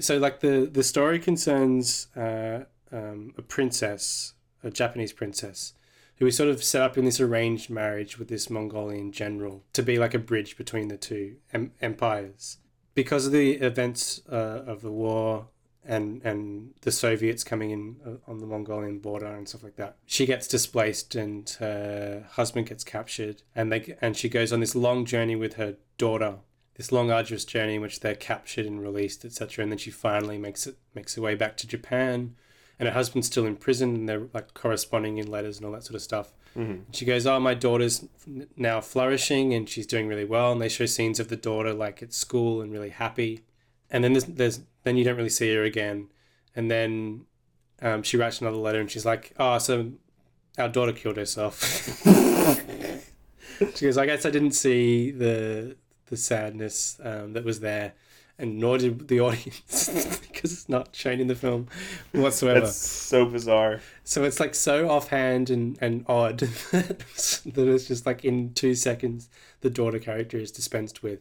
So, 0.00 0.18
like 0.18 0.40
the 0.40 0.68
the 0.70 0.82
story 0.82 1.18
concerns 1.18 2.08
uh, 2.16 2.64
um, 2.92 3.34
a 3.36 3.42
princess, 3.42 4.34
a 4.62 4.70
Japanese 4.70 5.12
princess, 5.12 5.74
who 6.16 6.26
is 6.26 6.36
sort 6.36 6.50
of 6.50 6.62
set 6.62 6.82
up 6.82 6.98
in 6.98 7.04
this 7.04 7.20
arranged 7.20 7.70
marriage 7.70 8.18
with 8.18 8.28
this 8.28 8.50
Mongolian 8.50 9.12
general 9.12 9.64
to 9.72 9.82
be 9.82 9.98
like 9.98 10.14
a 10.14 10.18
bridge 10.18 10.56
between 10.56 10.88
the 10.88 10.96
two 10.96 11.36
em- 11.52 11.72
empires. 11.80 12.58
Because 12.94 13.26
of 13.26 13.32
the 13.32 13.52
events 13.52 14.20
uh, 14.30 14.64
of 14.66 14.82
the 14.82 14.90
war 14.90 15.46
and 15.84 16.20
and 16.24 16.74
the 16.82 16.92
Soviets 16.92 17.42
coming 17.42 17.70
in 17.70 17.96
uh, 18.06 18.30
on 18.30 18.38
the 18.38 18.46
Mongolian 18.46 18.98
border 18.98 19.26
and 19.26 19.48
stuff 19.48 19.62
like 19.62 19.76
that. 19.76 19.96
She 20.06 20.26
gets 20.26 20.46
displaced 20.46 21.14
and 21.14 21.48
her 21.58 22.26
husband 22.32 22.68
gets 22.68 22.84
captured 22.84 23.42
and 23.54 23.72
they 23.72 23.96
and 24.00 24.16
she 24.16 24.28
goes 24.28 24.52
on 24.52 24.60
this 24.60 24.74
long 24.74 25.04
journey 25.04 25.36
with 25.36 25.54
her 25.54 25.76
daughter. 25.98 26.36
This 26.74 26.92
long 26.92 27.10
arduous 27.10 27.44
journey 27.44 27.74
in 27.74 27.82
which 27.82 28.00
they're 28.00 28.14
captured 28.14 28.64
and 28.64 28.80
released, 28.80 29.24
etc. 29.24 29.62
And 29.62 29.70
then 29.72 29.78
she 29.78 29.90
finally 29.90 30.38
makes 30.38 30.66
it 30.66 30.76
makes 30.94 31.14
her 31.14 31.22
way 31.22 31.34
back 31.34 31.56
to 31.58 31.66
Japan, 31.66 32.36
and 32.78 32.88
her 32.88 32.94
husband's 32.94 33.26
still 33.26 33.44
in 33.44 33.56
prison. 33.56 33.94
And 33.94 34.08
they're 34.08 34.28
like 34.32 34.54
corresponding 34.54 35.18
in 35.18 35.30
letters 35.30 35.58
and 35.58 35.66
all 35.66 35.72
that 35.72 35.84
sort 35.84 35.96
of 35.96 36.02
stuff. 36.02 36.32
Mhm. 36.56 36.84
She 36.92 37.04
goes, 37.04 37.26
"Oh, 37.26 37.38
my 37.38 37.52
daughter's 37.54 38.06
now 38.56 38.80
flourishing 38.80 39.52
and 39.54 39.68
she's 39.68 39.86
doing 39.86 40.08
really 40.08 40.24
well." 40.24 40.52
And 40.52 40.60
they 40.60 40.68
show 40.70 40.86
scenes 40.86 41.20
of 41.20 41.28
the 41.28 41.36
daughter 41.36 41.72
like 41.74 42.02
at 42.02 42.12
school 42.14 42.62
and 42.62 42.72
really 42.72 42.88
happy. 42.90 43.40
And 43.90 44.04
then 44.04 44.12
there's, 44.12 44.24
there's 44.24 44.60
then 44.84 44.96
you 44.96 45.04
don't 45.04 45.16
really 45.16 45.28
see 45.28 45.54
her 45.54 45.62
again. 45.62 46.08
And 46.54 46.70
then 46.70 47.26
um, 47.82 48.02
she 48.02 48.16
writes 48.16 48.40
another 48.40 48.56
letter 48.56 48.80
and 48.80 48.90
she's 48.90 49.06
like, 49.06 49.32
"Oh, 49.38 49.58
so 49.58 49.92
our 50.58 50.68
daughter 50.68 50.92
killed 50.92 51.16
herself." 51.16 51.62
she 53.74 53.86
goes, 53.86 53.98
"I 53.98 54.06
guess 54.06 54.26
I 54.26 54.30
didn't 54.30 54.52
see 54.52 55.10
the 55.10 55.76
the 56.06 56.16
sadness 56.16 56.98
um, 57.02 57.32
that 57.32 57.44
was 57.44 57.60
there." 57.60 57.94
And 58.38 58.58
nor 58.58 58.78
did 58.78 59.08
the 59.08 59.20
audience 59.20 60.18
because 60.28 60.52
it's 60.52 60.68
not 60.68 60.96
shown 60.96 61.20
in 61.20 61.26
the 61.26 61.34
film 61.34 61.66
whatsoever. 62.12 62.60
That's 62.60 62.74
so 62.74 63.26
bizarre. 63.26 63.80
So 64.04 64.24
it's 64.24 64.40
like 64.40 64.54
so 64.54 64.88
offhand 64.88 65.50
and, 65.50 65.76
and 65.82 66.06
odd 66.08 66.38
that 66.72 66.96
it's 67.14 67.86
just 67.86 68.06
like 68.06 68.24
in 68.24 68.54
two 68.54 68.74
seconds 68.74 69.28
the 69.60 69.68
daughter 69.68 69.98
character 69.98 70.38
is 70.38 70.50
dispensed 70.50 71.02
with. 71.02 71.20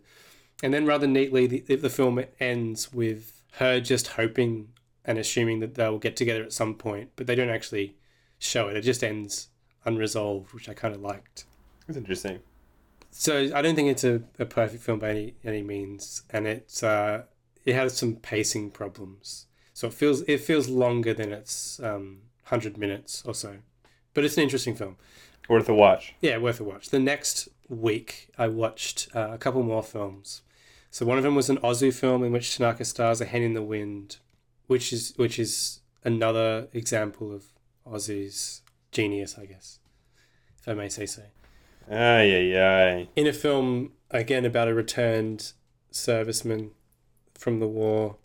And 0.61 0.73
then 0.73 0.85
rather 0.85 1.07
neatly, 1.07 1.47
the, 1.47 1.75
the 1.75 1.89
film 1.89 2.23
ends 2.39 2.91
with 2.93 3.41
her 3.53 3.79
just 3.79 4.07
hoping 4.07 4.69
and 5.05 5.17
assuming 5.17 5.59
that 5.61 5.75
they'll 5.75 5.97
get 5.97 6.15
together 6.15 6.43
at 6.43 6.53
some 6.53 6.75
point, 6.75 7.11
but 7.15 7.27
they 7.27 7.35
don't 7.35 7.49
actually 7.49 7.95
show 8.37 8.67
it. 8.67 8.77
It 8.77 8.81
just 8.81 9.03
ends 9.03 9.47
unresolved, 9.85 10.53
which 10.53 10.69
I 10.69 10.73
kind 10.73 10.93
of 10.93 11.01
liked. 11.01 11.45
That's 11.87 11.97
interesting. 11.97 12.39
So 13.11 13.49
I 13.55 13.61
don't 13.61 13.75
think 13.75 13.89
it's 13.89 14.03
a, 14.03 14.21
a 14.37 14.45
perfect 14.45 14.83
film 14.83 14.99
by 14.99 15.09
any 15.09 15.33
any 15.43 15.63
means, 15.63 16.23
and 16.29 16.45
it's 16.45 16.83
uh, 16.83 17.23
it 17.65 17.73
has 17.73 17.97
some 17.97 18.15
pacing 18.15 18.71
problems. 18.71 19.47
So 19.73 19.87
it 19.87 19.93
feels 19.93 20.21
it 20.21 20.41
feels 20.41 20.69
longer 20.69 21.13
than 21.13 21.33
its 21.33 21.79
um, 21.79 22.19
hundred 22.45 22.77
minutes 22.77 23.23
or 23.25 23.33
so, 23.33 23.57
but 24.13 24.23
it's 24.23 24.37
an 24.37 24.43
interesting 24.43 24.75
film. 24.75 24.97
Worth 25.47 25.67
a 25.69 25.73
watch. 25.73 26.13
Yeah, 26.21 26.37
worth 26.37 26.59
a 26.59 26.63
watch. 26.63 26.89
The 26.89 26.99
next 26.99 27.49
week, 27.67 28.29
I 28.37 28.47
watched 28.47 29.07
uh, 29.15 29.29
a 29.31 29.37
couple 29.39 29.63
more 29.63 29.81
films. 29.81 30.43
So 30.91 31.05
one 31.05 31.17
of 31.17 31.23
them 31.23 31.35
was 31.35 31.49
an 31.49 31.57
Ozu 31.57 31.93
film 31.93 32.23
in 32.23 32.31
which 32.31 32.55
Tanaka 32.55 32.83
stars 32.85 33.21
A 33.21 33.25
Hen 33.25 33.43
in 33.43 33.53
the 33.53 33.61
Wind, 33.61 34.17
which 34.67 34.91
is 34.91 35.13
which 35.17 35.37
is 35.37 35.79
another 36.03 36.67
example 36.73 37.33
of 37.33 37.45
Ozu's 37.85 38.61
genius, 38.91 39.37
I 39.37 39.45
guess, 39.45 39.79
if 40.59 40.67
I 40.67 40.73
may 40.73 40.89
say 40.89 41.05
so 41.05 41.23
Ay, 41.89 41.95
ay, 41.95 42.57
ay. 42.57 43.07
in 43.15 43.27
a 43.27 43.33
film 43.33 43.93
again 44.11 44.45
about 44.45 44.67
a 44.67 44.73
returned 44.73 45.53
serviceman 45.91 46.71
from 47.33 47.59
the 47.59 47.67
war 47.67 48.17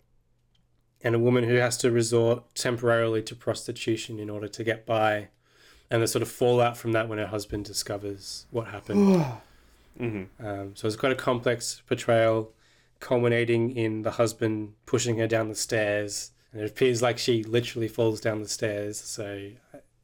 and 1.03 1.15
a 1.15 1.19
woman 1.19 1.43
who 1.43 1.55
has 1.55 1.77
to 1.77 1.91
resort 1.91 2.43
temporarily 2.55 3.21
to 3.23 3.35
prostitution 3.35 4.19
in 4.19 4.29
order 4.29 4.47
to 4.47 4.63
get 4.63 4.85
by 4.85 5.29
and 5.89 6.01
the 6.01 6.07
sort 6.07 6.21
of 6.21 6.27
fallout 6.29 6.77
from 6.77 6.91
that 6.91 7.07
when 7.07 7.17
her 7.17 7.27
husband 7.27 7.65
discovers 7.65 8.45
what 8.51 8.67
happened 8.67 9.25
hmm 9.97 10.23
um, 10.39 10.75
so 10.75 10.87
it's 10.87 10.95
quite 10.95 11.11
a 11.11 11.15
complex 11.15 11.81
portrayal 11.87 12.51
culminating 12.99 13.75
in 13.75 14.01
the 14.03 14.11
husband 14.11 14.73
pushing 14.85 15.17
her 15.17 15.27
down 15.27 15.49
the 15.49 15.55
stairs 15.55 16.31
and 16.51 16.61
it 16.61 16.69
appears 16.69 17.01
like 17.01 17.17
she 17.17 17.43
literally 17.43 17.87
falls 17.87 18.19
down 18.21 18.41
the 18.41 18.49
stairs 18.49 18.99
so 18.99 19.49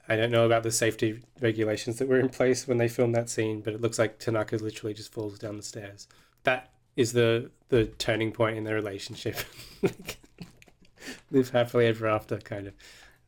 I- 0.08 0.16
don't 0.18 0.32
know 0.32 0.46
about 0.46 0.64
the 0.64 0.72
safety 0.72 1.22
regulations 1.40 1.98
that 2.00 2.08
were 2.10 2.20
in 2.20 2.28
place 2.28 2.68
when 2.68 2.78
they 2.78 2.90
filmed 2.90 3.16
that 3.16 3.30
scene, 3.30 3.62
but 3.62 3.74
it 3.74 3.80
looks 3.80 3.98
like 3.98 4.20
Tanaka 4.20 4.58
literally 4.58 4.94
just 4.94 5.14
falls 5.14 5.40
down 5.40 5.56
the 5.56 5.64
stairs. 5.64 6.06
That 6.44 6.70
is 6.98 7.14
the 7.14 7.50
the 7.70 7.86
turning 7.86 8.34
point 8.34 8.58
in 8.58 8.66
their 8.66 8.76
relationship. 8.76 9.38
Live 11.32 11.50
happily 11.52 11.86
ever 11.88 12.08
after, 12.08 12.38
kind 12.40 12.68
of. 12.68 12.74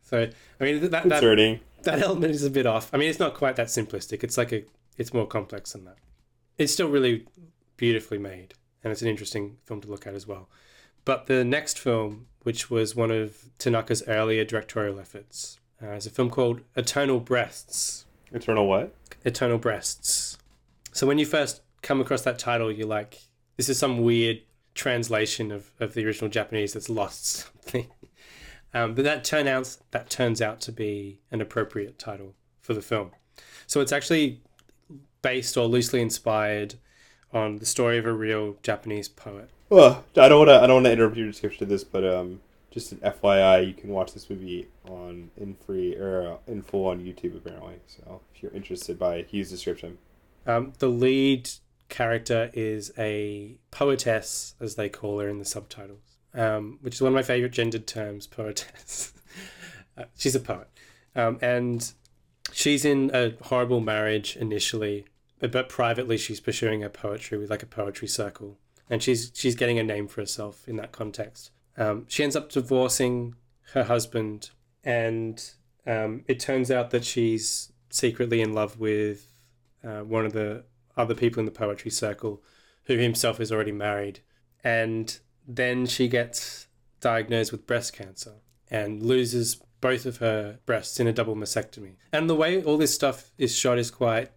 So 0.02 0.28
I 0.60 0.64
mean 0.64 0.82
that 0.82 0.92
that, 0.92 1.04
Concerning. 1.04 1.62
that 1.84 2.02
element 2.02 2.32
is 2.36 2.44
a 2.44 2.50
bit 2.50 2.66
off. 2.66 2.90
I 2.94 2.98
mean, 2.98 3.10
it's 3.10 3.20
not 3.20 3.34
quite 3.34 3.56
that 3.56 3.68
simplistic. 3.68 4.24
It's 4.24 4.38
like 4.38 4.52
a, 4.52 4.64
it's 4.98 5.14
more 5.14 5.26
complex 5.26 5.72
than 5.72 5.86
that. 5.86 5.96
It's 6.58 6.74
still 6.74 6.90
really 6.90 7.26
beautifully 7.78 8.18
made, 8.18 8.54
and 8.84 8.92
it's 8.92 9.02
an 9.02 9.08
interesting 9.08 9.58
film 9.66 9.82
to 9.82 9.88
look 9.88 10.08
at 10.08 10.14
as 10.14 10.28
well. 10.28 10.50
But 11.06 11.28
the 11.28 11.44
next 11.44 11.80
film, 11.80 12.28
which 12.44 12.70
was 12.70 12.96
one 12.96 13.12
of 13.12 13.50
Tanaka's 13.60 14.04
earlier 14.08 14.46
directorial 14.46 15.00
efforts, 15.00 15.60
uh, 15.82 15.92
is 15.92 16.06
a 16.06 16.10
film 16.10 16.30
called 16.30 16.62
Eternal 16.76 17.20
Breasts. 17.20 18.06
Eternal 18.32 18.68
what? 18.68 18.96
Eternal 19.26 19.58
Breasts. 19.58 20.38
So 20.92 21.08
when 21.08 21.18
you 21.18 21.26
first 21.26 21.62
come 21.82 22.00
across 22.00 22.22
that 22.22 22.40
title, 22.40 22.72
you're 22.72 22.88
like, 22.88 23.20
this 23.58 23.70
is 23.70 23.78
some 23.78 24.02
weird 24.02 24.42
translation 24.76 25.52
of, 25.52 25.72
of 25.80 25.94
the 25.94 26.06
original 26.06 26.30
Japanese 26.30 26.74
that's 26.74 26.90
lost 26.90 27.26
something. 27.64 27.88
Um, 28.74 28.96
but 28.96 29.04
that 29.04 29.24
turn 29.24 29.48
out 29.48 29.78
that 29.92 30.10
turns 30.10 30.42
out 30.42 30.60
to 30.62 30.72
be 30.72 31.20
an 31.32 31.42
appropriate 31.42 32.00
title 32.00 32.34
for 32.60 32.74
the 32.74 32.82
film. 32.82 33.12
So 33.68 33.82
it's 33.82 33.92
actually 33.92 34.42
based 35.24 35.58
or 35.58 35.66
loosely 35.66 36.02
inspired 36.02 36.76
on 37.34 37.58
the 37.58 37.66
story 37.66 37.98
of 37.98 38.06
a 38.06 38.14
real 38.14 38.58
Japanese 38.62 39.10
poet. 39.10 39.50
Well, 39.70 40.04
I 40.16 40.30
don't 40.30 40.38
want 40.38 40.50
to. 40.50 40.62
I 40.62 40.68
don't 40.68 40.76
want 40.76 40.86
to 40.86 40.92
interrupt 40.92 41.18
your 41.18 41.26
description 41.26 41.64
of 41.64 41.70
this, 41.70 41.84
but 41.84 42.06
um, 42.06 42.42
just 42.70 42.92
an 42.92 43.00
FYI, 43.00 43.68
you 43.68 43.74
can 43.74 43.90
watch 43.90 44.14
this 44.14 44.30
movie 44.30 44.68
on 44.88 45.32
in 45.38 45.56
free 45.56 45.96
or 45.96 46.34
uh, 46.34 46.52
in 46.52 46.62
full 46.62 46.88
on 46.88 47.00
YouTube 47.00 47.36
apparently. 47.36 47.76
So 47.88 48.22
if 48.36 48.44
you're 48.44 48.52
interested 48.52 49.00
by 49.00 49.24
Hugh's 49.24 49.50
description, 49.50 49.98
Um, 50.46 50.74
the 50.78 50.90
lead 50.90 51.50
character 51.90 52.50
is 52.54 52.92
a 52.98 53.56
poetess, 53.72 54.56
as 54.60 54.76
they 54.76 54.90
call 54.90 55.20
her 55.20 55.30
in 55.30 55.40
the 55.40 55.46
subtitles, 55.46 56.18
um, 56.34 56.80
which 56.82 56.96
is 56.96 57.02
one 57.02 57.10
of 57.10 57.16
my 57.16 57.24
favorite 57.24 57.52
gendered 57.52 57.86
terms, 57.86 58.28
poetess. 58.28 59.14
uh, 59.98 60.06
she's 60.18 60.36
a 60.36 60.40
poet. 60.40 60.68
Um, 61.16 61.38
and 61.42 61.92
she's 62.52 62.86
in 62.86 63.12
a 63.14 63.36
horrible 63.44 63.80
marriage 63.82 64.36
initially, 64.36 65.06
but, 65.52 65.70
privately 65.70 66.18
she's 66.18 66.40
pursuing 66.40 66.82
her 66.82 66.90
poetry 66.90 67.38
with 67.38 67.50
like 67.50 67.64
a 67.64 67.68
poetry 67.68 68.08
circle. 68.08 68.58
And 68.90 69.02
she's 69.02 69.32
she's 69.34 69.56
getting 69.56 69.80
a 69.80 69.84
name 69.84 70.08
for 70.08 70.22
herself 70.22 70.68
in 70.68 70.76
that 70.76 70.92
context. 70.92 71.52
Um, 71.78 72.06
she 72.08 72.24
ends 72.24 72.36
up 72.36 72.52
divorcing 72.52 73.36
her 73.74 73.84
husband, 73.84 74.52
and 74.84 75.44
um, 75.88 76.24
it 76.28 76.40
turns 76.40 76.70
out 76.70 76.92
that 76.92 77.06
she's 77.06 77.72
secretly 77.90 78.42
in 78.42 78.54
love 78.54 78.80
with 78.80 79.34
uh, 79.84 80.02
one 80.02 80.26
of 80.26 80.34
the 80.34 80.66
other 80.98 81.16
people 81.16 81.40
in 81.40 81.46
the 81.46 81.52
poetry 81.52 81.92
circle 81.92 82.44
who 82.86 82.98
himself 82.98 83.40
is 83.40 83.52
already 83.52 83.72
married. 83.72 84.20
And 84.64 85.18
then 85.48 85.86
she 85.86 86.08
gets 86.08 86.68
diagnosed 87.02 87.52
with 87.52 87.68
breast 87.68 87.94
cancer 87.94 88.36
and 88.70 89.04
loses 89.04 89.62
both 89.82 90.06
of 90.06 90.18
her 90.18 90.60
breasts 90.66 91.00
in 91.00 91.08
a 91.08 91.14
double 91.14 91.36
mastectomy. 91.36 91.96
And 92.12 92.30
the 92.30 92.36
way 92.36 92.64
all 92.64 92.78
this 92.78 92.94
stuff 92.94 93.32
is 93.38 93.56
shot 93.56 93.78
is 93.78 93.92
quite 93.92 94.32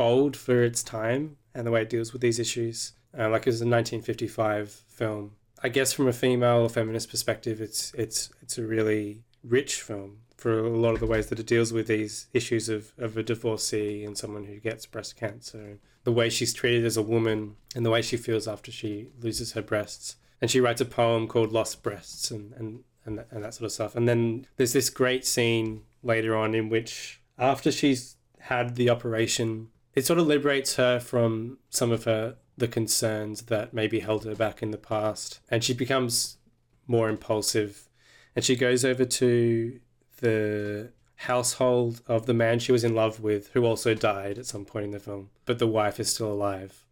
bold 0.00 0.34
for 0.34 0.62
its 0.62 0.82
time 0.82 1.36
and 1.54 1.66
the 1.66 1.70
way 1.70 1.82
it 1.82 1.90
deals 1.90 2.14
with 2.14 2.22
these 2.22 2.38
issues. 2.38 2.94
Uh, 3.18 3.28
like 3.28 3.42
it 3.42 3.50
was 3.50 3.60
a 3.60 3.66
1955 3.66 4.70
film. 4.70 5.32
I 5.62 5.68
guess 5.68 5.92
from 5.92 6.08
a 6.08 6.12
female 6.14 6.62
or 6.62 6.70
feminist 6.70 7.10
perspective, 7.10 7.60
it's 7.60 7.92
it's 7.92 8.30
it's 8.40 8.56
a 8.56 8.62
really 8.62 9.24
rich 9.44 9.82
film 9.82 10.20
for 10.38 10.58
a 10.58 10.70
lot 10.70 10.94
of 10.94 11.00
the 11.00 11.06
ways 11.06 11.26
that 11.26 11.38
it 11.38 11.46
deals 11.46 11.70
with 11.70 11.86
these 11.86 12.28
issues 12.32 12.70
of, 12.70 12.92
of 12.96 13.18
a 13.18 13.22
divorcee 13.22 14.02
and 14.02 14.16
someone 14.16 14.44
who 14.44 14.58
gets 14.58 14.86
breast 14.86 15.16
cancer, 15.16 15.78
the 16.04 16.12
way 16.12 16.30
she's 16.30 16.54
treated 16.54 16.86
as 16.86 16.96
a 16.96 17.02
woman, 17.02 17.56
and 17.76 17.84
the 17.84 17.90
way 17.90 18.00
she 18.00 18.16
feels 18.16 18.48
after 18.48 18.72
she 18.72 19.08
loses 19.20 19.52
her 19.52 19.60
breasts. 19.60 20.16
And 20.40 20.50
she 20.50 20.60
writes 20.60 20.80
a 20.80 20.86
poem 20.86 21.28
called 21.28 21.52
Lost 21.52 21.82
Breasts 21.82 22.30
and, 22.30 22.54
and, 22.54 22.84
and, 23.04 23.22
and 23.30 23.44
that 23.44 23.52
sort 23.52 23.66
of 23.66 23.72
stuff. 23.72 23.94
And 23.94 24.08
then 24.08 24.46
there's 24.56 24.72
this 24.72 24.88
great 24.88 25.26
scene 25.26 25.82
later 26.02 26.34
on 26.34 26.54
in 26.54 26.70
which, 26.70 27.20
after 27.38 27.70
she's 27.70 28.16
had 28.38 28.76
the 28.76 28.88
operation, 28.88 29.68
it 30.00 30.06
sort 30.06 30.18
of 30.18 30.26
liberates 30.26 30.76
her 30.76 30.98
from 30.98 31.58
some 31.68 31.92
of 31.92 32.04
her 32.04 32.36
the 32.56 32.66
concerns 32.66 33.42
that 33.42 33.74
maybe 33.74 34.00
held 34.00 34.24
her 34.24 34.34
back 34.34 34.62
in 34.62 34.70
the 34.70 34.78
past. 34.78 35.40
And 35.50 35.62
she 35.62 35.74
becomes 35.74 36.38
more 36.86 37.10
impulsive. 37.10 37.86
And 38.34 38.42
she 38.42 38.56
goes 38.56 38.82
over 38.82 39.04
to 39.04 39.78
the 40.22 40.92
household 41.16 42.00
of 42.06 42.24
the 42.24 42.32
man 42.32 42.60
she 42.60 42.72
was 42.72 42.82
in 42.82 42.94
love 42.94 43.20
with, 43.20 43.50
who 43.52 43.66
also 43.66 43.92
died 43.92 44.38
at 44.38 44.46
some 44.46 44.64
point 44.64 44.86
in 44.86 44.90
the 44.92 45.00
film, 45.00 45.28
but 45.44 45.58
the 45.58 45.66
wife 45.66 46.00
is 46.00 46.14
still 46.14 46.32
alive, 46.32 46.86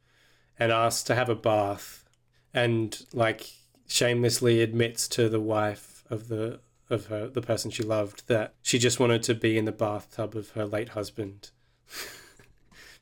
and 0.59 0.71
asks 0.71 1.03
to 1.05 1.15
have 1.15 1.31
a 1.31 1.35
bath, 1.35 2.05
and 2.53 3.07
like 3.15 3.55
shamelessly 3.87 4.61
admits 4.61 5.09
to 5.09 5.31
the 5.31 5.41
wife 5.41 6.05
of 6.11 6.29
the 6.29 6.61
of 6.91 7.07
her 7.07 7.27
the 7.27 7.41
person 7.41 7.71
she 7.71 7.83
loved 7.83 8.29
that 8.29 8.55
she 8.63 8.79
just 8.79 9.01
wanted 9.01 9.23
to 9.23 9.35
be 9.35 9.57
in 9.57 9.67
the 9.67 9.73
bathtub 9.73 10.35
of 10.35 10.51
her 10.51 10.67
late 10.67 10.91
husband 10.91 11.51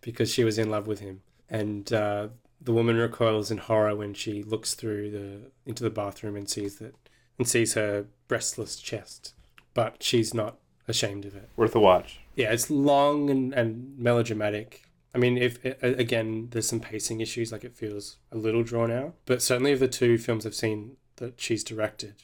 because 0.06 0.32
she 0.32 0.44
was 0.44 0.56
in 0.56 0.70
love 0.70 0.86
with 0.86 1.00
him, 1.00 1.20
and 1.50 1.92
uh, 1.92 2.28
the 2.60 2.72
woman 2.72 2.96
recoils 2.96 3.50
in 3.50 3.58
horror 3.58 3.96
when 3.96 4.14
she 4.14 4.40
looks 4.44 4.74
through 4.74 5.10
the 5.10 5.50
into 5.68 5.82
the 5.82 5.90
bathroom 5.90 6.36
and 6.36 6.48
sees 6.48 6.76
that 6.76 6.94
and 7.38 7.48
sees 7.48 7.74
her 7.74 8.06
breastless 8.28 8.76
chest, 8.76 9.34
but 9.74 10.00
she's 10.04 10.32
not 10.32 10.58
ashamed 10.86 11.24
of 11.24 11.34
it. 11.34 11.50
Worth 11.56 11.74
a 11.74 11.80
watch. 11.80 12.20
Yeah, 12.36 12.52
it's 12.52 12.70
long 12.70 13.28
and, 13.30 13.52
and 13.52 13.98
melodramatic. 13.98 14.84
I 15.12 15.18
mean, 15.18 15.36
if 15.36 15.58
again, 15.82 16.48
there's 16.52 16.68
some 16.68 16.78
pacing 16.78 17.20
issues, 17.20 17.50
like 17.50 17.64
it 17.64 17.74
feels 17.74 18.18
a 18.30 18.36
little 18.36 18.62
drawn 18.62 18.92
out. 18.92 19.14
But 19.26 19.42
certainly, 19.42 19.72
of 19.72 19.80
the 19.80 19.88
two 19.88 20.18
films 20.18 20.46
I've 20.46 20.54
seen 20.54 20.98
that 21.16 21.40
she's 21.40 21.64
directed, 21.64 22.14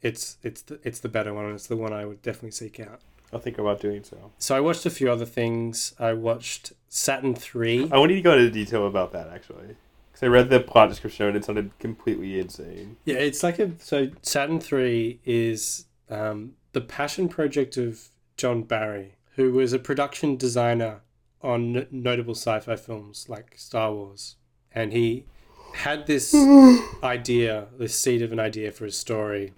it's 0.00 0.38
it's 0.42 0.62
the, 0.62 0.80
it's 0.82 1.00
the 1.00 1.10
better 1.10 1.34
one, 1.34 1.44
and 1.44 1.54
it's 1.54 1.66
the 1.66 1.76
one 1.76 1.92
I 1.92 2.06
would 2.06 2.22
definitely 2.22 2.52
seek 2.52 2.80
out. 2.80 3.02
I'll 3.34 3.40
think 3.40 3.58
about 3.58 3.82
doing 3.82 4.04
so. 4.04 4.32
So 4.38 4.56
I 4.56 4.60
watched 4.60 4.86
a 4.86 4.90
few 4.90 5.10
other 5.12 5.26
things. 5.26 5.94
I 5.98 6.14
watched 6.14 6.72
Saturn 6.88 7.34
Three. 7.34 7.88
I 7.90 7.98
want 7.98 8.10
you 8.10 8.16
to 8.16 8.22
go 8.22 8.32
into 8.32 8.50
detail 8.50 8.86
about 8.86 9.12
that 9.12 9.28
actually, 9.28 9.76
because 10.10 10.22
I 10.22 10.26
read 10.26 10.50
the 10.50 10.60
plot 10.60 10.88
description 10.88 11.26
and 11.26 11.36
it 11.36 11.44
sounded 11.44 11.78
completely 11.78 12.38
insane. 12.38 12.96
Yeah, 13.04 13.16
it's 13.16 13.42
like 13.42 13.58
a 13.58 13.72
so 13.78 14.08
Saturn 14.22 14.60
Three 14.60 15.20
is 15.24 15.86
um, 16.10 16.52
the 16.72 16.80
passion 16.80 17.28
project 17.28 17.76
of 17.76 18.08
John 18.36 18.62
Barry, 18.62 19.16
who 19.36 19.52
was 19.52 19.72
a 19.72 19.78
production 19.78 20.36
designer 20.36 21.00
on 21.42 21.86
notable 21.90 22.34
sci-fi 22.34 22.76
films 22.76 23.26
like 23.28 23.54
Star 23.56 23.92
Wars, 23.92 24.36
and 24.72 24.92
he 24.92 25.26
had 25.74 26.06
this 26.06 26.34
idea, 27.02 27.68
this 27.78 27.98
seed 27.98 28.22
of 28.22 28.32
an 28.32 28.40
idea 28.40 28.72
for 28.72 28.84
a 28.84 28.90
story 28.90 29.52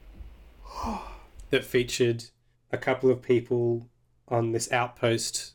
that 1.51 1.65
featured 1.65 2.25
a 2.73 2.79
couple 2.79 3.11
of 3.11 3.23
people 3.23 3.89
on 4.29 4.53
this 4.53 4.71
outpost 4.73 5.53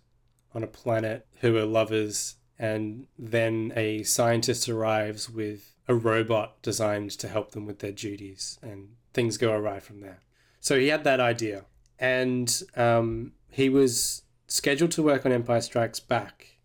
on 0.56 0.64
a 0.64 0.68
planet 0.68 1.28
who 1.42 1.58
are 1.58 1.66
lovers, 1.66 2.36
and 2.58 3.08
then 3.20 3.74
a 3.76 4.04
scientist 4.04 4.70
arrives 4.70 5.30
with 5.30 5.76
a 5.88 5.94
robot 5.94 6.62
designed 6.62 7.12
to 7.12 7.28
help 7.28 7.52
them 7.52 7.66
with 7.66 7.80
their 7.80 7.92
duties, 7.92 8.58
and 8.62 8.96
things 9.14 9.38
go 9.38 9.52
awry 9.52 9.80
from 9.80 10.00
there. 10.00 10.22
So 10.62 10.80
he 10.80 10.88
had 10.88 11.04
that 11.04 11.20
idea, 11.20 11.66
and 12.00 12.64
um, 12.76 13.34
he 13.50 13.70
was 13.70 14.24
scheduled 14.48 14.92
to 14.92 15.04
work 15.04 15.26
on 15.26 15.32
Empire 15.32 15.62
Strikes 15.62 16.00
Back, 16.00 16.58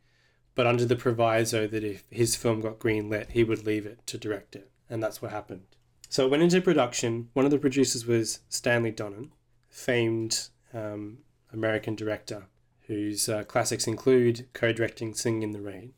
but 0.55 0.67
under 0.67 0.85
the 0.85 0.97
proviso 0.97 1.67
that 1.67 1.85
if 1.85 2.05
his 2.11 2.37
film 2.37 2.61
got 2.61 2.79
greenlit, 2.79 3.31
he 3.31 3.45
would 3.45 3.67
leave 3.67 3.87
it 3.87 4.07
to 4.07 4.19
direct 4.19 4.57
it, 4.57 4.71
and 4.89 5.03
that's 5.03 5.21
what 5.21 5.31
happened. 5.31 5.67
So 6.09 6.25
it 6.25 6.31
went 6.31 6.43
into 6.43 6.61
production. 6.61 7.29
One 7.35 7.45
of 7.45 7.51
the 7.51 7.59
producers 7.59 8.07
was 8.07 8.41
Stanley 8.49 8.93
Donen, 8.93 9.31
famed 9.69 10.49
um, 10.75 11.19
American 11.53 11.95
director, 11.95 12.47
whose 12.91 13.29
uh, 13.29 13.45
classics 13.45 13.87
include 13.87 14.49
co-directing 14.53 15.15
Singing 15.15 15.45
in 15.45 15.53
the 15.53 15.61
Rain. 15.61 15.93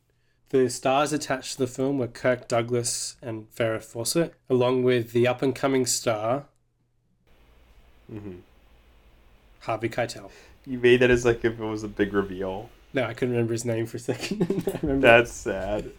The 0.49 0.69
stars 0.69 1.11
attached 1.11 1.53
to 1.53 1.57
the 1.57 1.67
film 1.67 1.97
were 1.97 2.05
Kirk 2.07 2.47
Douglas 2.47 3.15
and 3.19 3.49
Farrah 3.49 3.83
Fawcett, 3.83 4.35
along 4.47 4.83
with 4.83 5.11
the 5.11 5.27
up-and-coming 5.27 5.87
star 5.87 6.45
Mm-hmm. 8.11 8.39
Harvey 9.61 9.89
Keitel. 9.89 10.29
You 10.67 10.77
made 10.77 10.99
that 10.99 11.09
as 11.09 11.25
like 11.25 11.43
if 11.43 11.59
it 11.59 11.63
was 11.63 11.81
a 11.83 11.87
big 11.87 12.13
reveal. 12.13 12.69
No, 12.93 13.05
I 13.05 13.13
couldn't 13.13 13.31
remember 13.31 13.53
his 13.53 13.65
name 13.65 13.87
for 13.87 13.97
a 13.97 13.99
second. 13.99 14.67
I 14.67 14.79
remember 14.83 15.07
That's 15.07 15.31
sad. 15.31 15.89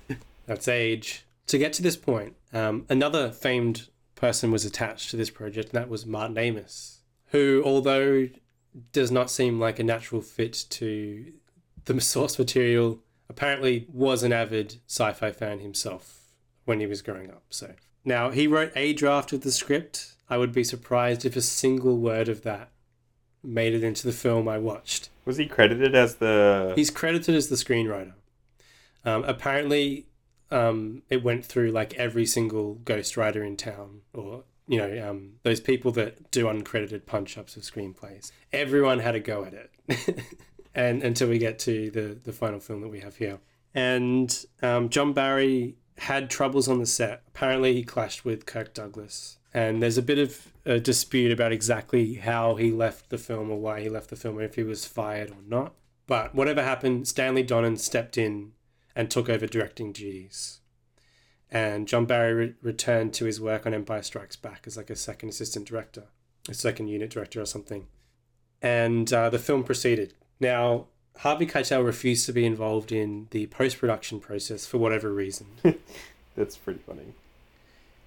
That's 0.46 0.68
age. 0.68 1.24
To 1.48 1.58
get 1.58 1.72
to 1.72 1.82
this 1.82 1.96
point, 1.96 2.36
um, 2.52 2.84
another 2.88 3.32
famed 3.32 3.88
person 4.14 4.52
was 4.52 4.64
attached 4.64 5.10
to 5.10 5.16
this 5.16 5.30
project, 5.30 5.70
and 5.70 5.80
that 5.82 5.88
was 5.88 6.06
Martin 6.06 6.38
Amis, 6.38 7.00
who, 7.28 7.62
although 7.64 8.28
does 8.92 9.10
not 9.10 9.30
seem 9.30 9.60
like 9.60 9.78
a 9.78 9.84
natural 9.84 10.20
fit 10.20 10.64
to 10.70 11.32
the 11.84 12.00
source 12.00 12.38
material, 12.38 13.00
apparently 13.28 13.86
was 13.92 14.22
an 14.22 14.32
avid 14.32 14.76
sci-fi 14.86 15.30
fan 15.30 15.60
himself 15.60 16.28
when 16.64 16.80
he 16.80 16.86
was 16.86 17.02
growing 17.02 17.30
up. 17.30 17.44
So 17.50 17.74
now 18.04 18.30
he 18.30 18.46
wrote 18.46 18.72
a 18.74 18.92
draft 18.92 19.32
of 19.32 19.42
the 19.42 19.52
script. 19.52 20.14
I 20.28 20.38
would 20.38 20.52
be 20.52 20.64
surprised 20.64 21.24
if 21.24 21.36
a 21.36 21.42
single 21.42 21.98
word 21.98 22.28
of 22.28 22.42
that 22.42 22.70
made 23.42 23.74
it 23.74 23.84
into 23.84 24.06
the 24.06 24.12
film 24.12 24.48
I 24.48 24.58
watched. 24.58 25.10
Was 25.24 25.36
he 25.36 25.46
credited 25.46 25.94
as 25.94 26.16
the? 26.16 26.72
He's 26.74 26.90
credited 26.90 27.34
as 27.34 27.48
the 27.48 27.56
screenwriter. 27.56 28.14
Um, 29.04 29.24
apparently, 29.24 30.06
um, 30.50 31.02
it 31.10 31.22
went 31.22 31.44
through 31.44 31.70
like 31.70 31.94
every 31.94 32.24
single 32.24 32.76
ghostwriter 32.84 33.46
in 33.46 33.56
town, 33.56 34.00
or 34.12 34.44
you 34.66 34.78
know, 34.78 35.10
um, 35.10 35.34
those 35.42 35.60
people 35.60 35.92
that 35.92 36.30
do 36.30 36.46
uncredited 36.46 37.06
punch 37.06 37.36
ups 37.36 37.56
of 37.56 37.62
screenplays. 37.62 38.32
Everyone 38.52 38.98
had 38.98 39.14
a 39.14 39.20
go 39.20 39.44
at 39.44 39.54
it, 39.54 40.20
and 40.74 41.02
until 41.02 41.28
we 41.28 41.38
get 41.38 41.58
to 41.60 41.90
the 41.90 42.18
the 42.22 42.32
final 42.32 42.60
film 42.60 42.80
that 42.80 42.88
we 42.88 43.00
have 43.00 43.16
here. 43.16 43.38
And 43.74 44.44
um, 44.62 44.88
John 44.88 45.12
Barry 45.12 45.76
had 45.98 46.30
troubles 46.30 46.68
on 46.68 46.78
the 46.78 46.86
set. 46.86 47.22
Apparently, 47.28 47.74
he 47.74 47.82
clashed 47.82 48.24
with 48.24 48.46
Kirk 48.46 48.72
Douglas, 48.72 49.38
and 49.52 49.82
there's 49.82 49.98
a 49.98 50.02
bit 50.02 50.18
of 50.18 50.52
a 50.64 50.80
dispute 50.80 51.30
about 51.30 51.52
exactly 51.52 52.14
how 52.14 52.54
he 52.54 52.70
left 52.70 53.10
the 53.10 53.18
film 53.18 53.50
or 53.50 53.58
why 53.58 53.80
he 53.80 53.88
left 53.88 54.10
the 54.10 54.16
film, 54.16 54.36
and 54.36 54.46
if 54.46 54.54
he 54.54 54.62
was 54.62 54.86
fired 54.86 55.30
or 55.30 55.42
not. 55.46 55.74
But 56.06 56.34
whatever 56.34 56.62
happened, 56.62 57.08
Stanley 57.08 57.44
Donen 57.44 57.78
stepped 57.78 58.18
in 58.18 58.52
and 58.94 59.10
took 59.10 59.28
over 59.28 59.46
directing 59.46 59.92
duties. 59.92 60.60
And 61.54 61.86
John 61.86 62.04
Barry 62.04 62.34
re- 62.34 62.54
returned 62.62 63.14
to 63.14 63.26
his 63.26 63.40
work 63.40 63.64
on 63.64 63.72
Empire 63.72 64.02
Strikes 64.02 64.34
Back 64.34 64.64
as 64.66 64.76
like 64.76 64.90
a 64.90 64.96
second 64.96 65.28
assistant 65.28 65.68
director, 65.68 66.02
a 66.48 66.54
second 66.54 66.88
unit 66.88 67.10
director 67.10 67.40
or 67.40 67.46
something. 67.46 67.86
And 68.60 69.10
uh, 69.12 69.30
the 69.30 69.38
film 69.38 69.62
proceeded. 69.62 70.14
Now, 70.40 70.86
Harvey 71.18 71.46
Keitel 71.46 71.86
refused 71.86 72.26
to 72.26 72.32
be 72.32 72.44
involved 72.44 72.90
in 72.90 73.28
the 73.30 73.46
post 73.46 73.78
production 73.78 74.18
process 74.18 74.66
for 74.66 74.78
whatever 74.78 75.14
reason. 75.14 75.46
That's 76.36 76.56
pretty 76.56 76.80
funny. 76.80 77.14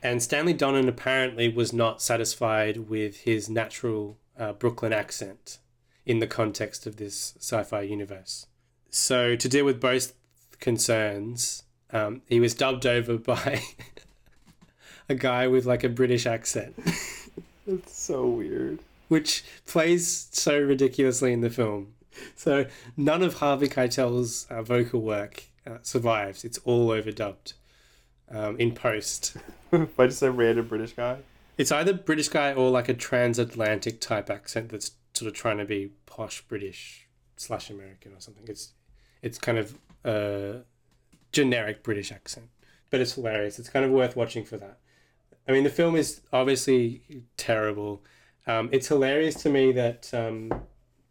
And 0.03 0.22
Stanley 0.22 0.53
Donen 0.53 0.90
apparently 0.90 1.48
was 1.48 1.72
not 1.72 2.02
satisfied 2.02 2.90
with 2.90 3.22
his 3.22 3.49
natural 3.49 4.18
uh, 4.38 4.53
Brooklyn 4.53 4.91
accent 4.91 5.60
in 6.06 6.19
the 6.19 6.28
context 6.28 6.86
of 6.86 6.98
this 6.98 7.34
sci 7.40 7.64
fi 7.64 7.82
universe. 7.82 8.45
So, 8.90 9.38
to 9.38 9.49
deal 9.49 9.65
with 9.65 9.80
both 9.80 10.14
concerns, 10.60 11.64
um, 11.91 12.22
he 12.27 12.39
was 12.39 12.53
dubbed 12.53 12.85
over 12.85 13.18
by 13.18 13.61
a 15.09 15.15
guy 15.15 15.47
with 15.47 15.65
like 15.65 15.84
a 15.84 15.89
British 15.89 16.26
accent, 16.26 16.76
That's 17.68 17.97
so 17.97 18.26
weird. 18.27 18.80
which 19.07 19.43
plays 19.65 20.27
so 20.31 20.59
ridiculously 20.59 21.34
in 21.34 21.41
the 21.41 21.49
film. 21.49 21.93
So, 22.35 22.65
none 22.95 23.22
of 23.22 23.35
Harvey 23.35 23.68
Keitel's 23.68 24.47
uh, 24.49 24.64
vocal 24.64 25.01
work 25.01 25.43
uh, 25.68 25.77
survives, 25.84 26.43
it's 26.43 26.57
all 26.59 26.88
overdubbed 26.89 27.53
um, 28.31 28.57
in 28.57 28.72
post. 28.73 29.38
By 29.72 30.07
just 30.07 30.23
a 30.23 30.31
random 30.31 30.68
British 30.68 30.93
guy. 30.93 31.18
It's 31.57 31.72
either 31.72 31.93
British 31.93 32.30
guy 32.30 32.53
or 32.53 32.69
like 32.72 32.89
a 32.89 32.93
transatlantic 32.93 33.99
type 34.01 34.30
accent 34.30 34.69
that's 34.69 34.91
sort 35.14 35.27
of 35.27 35.34
trying 35.35 35.57
to 35.57 35.65
be 35.65 35.91
posh 36.05 36.41
British 36.41 37.07
slash 37.35 37.69
American 37.69 38.14
or 38.14 38.19
something. 38.19 38.45
It's 38.47 38.73
it's 39.22 39.38
kind 39.38 39.57
of 39.57 39.77
a 40.05 40.61
generic 41.38 41.84
British 41.84 42.11
accent, 42.11 42.49
but 42.89 42.99
it's 42.99 43.14
hilarious. 43.14 43.59
It's 43.59 43.69
kind 43.69 43.85
of 43.85 43.91
worth 43.91 44.15
watching 44.15 44.43
for 44.43 44.57
that. 44.57 44.80
I 45.47 45.51
mean, 45.51 45.64
the 45.64 45.69
film 45.69 45.95
is 45.95 46.22
obviously 46.34 47.03
terrible. 47.38 48.03
Um, 48.47 48.69
it's 48.72 48.88
hilarious 48.88 49.35
to 49.43 49.49
me 49.49 49.72
that 49.73 50.11
um, 50.15 50.64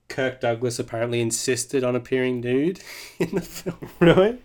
Kirk 0.08 0.40
Douglas 0.40 0.80
apparently 0.80 1.20
insisted 1.20 1.84
on 1.84 1.94
appearing 1.94 2.40
nude 2.40 2.80
in 3.20 3.36
the 3.36 3.40
film. 3.40 3.88
Really? 4.00 4.38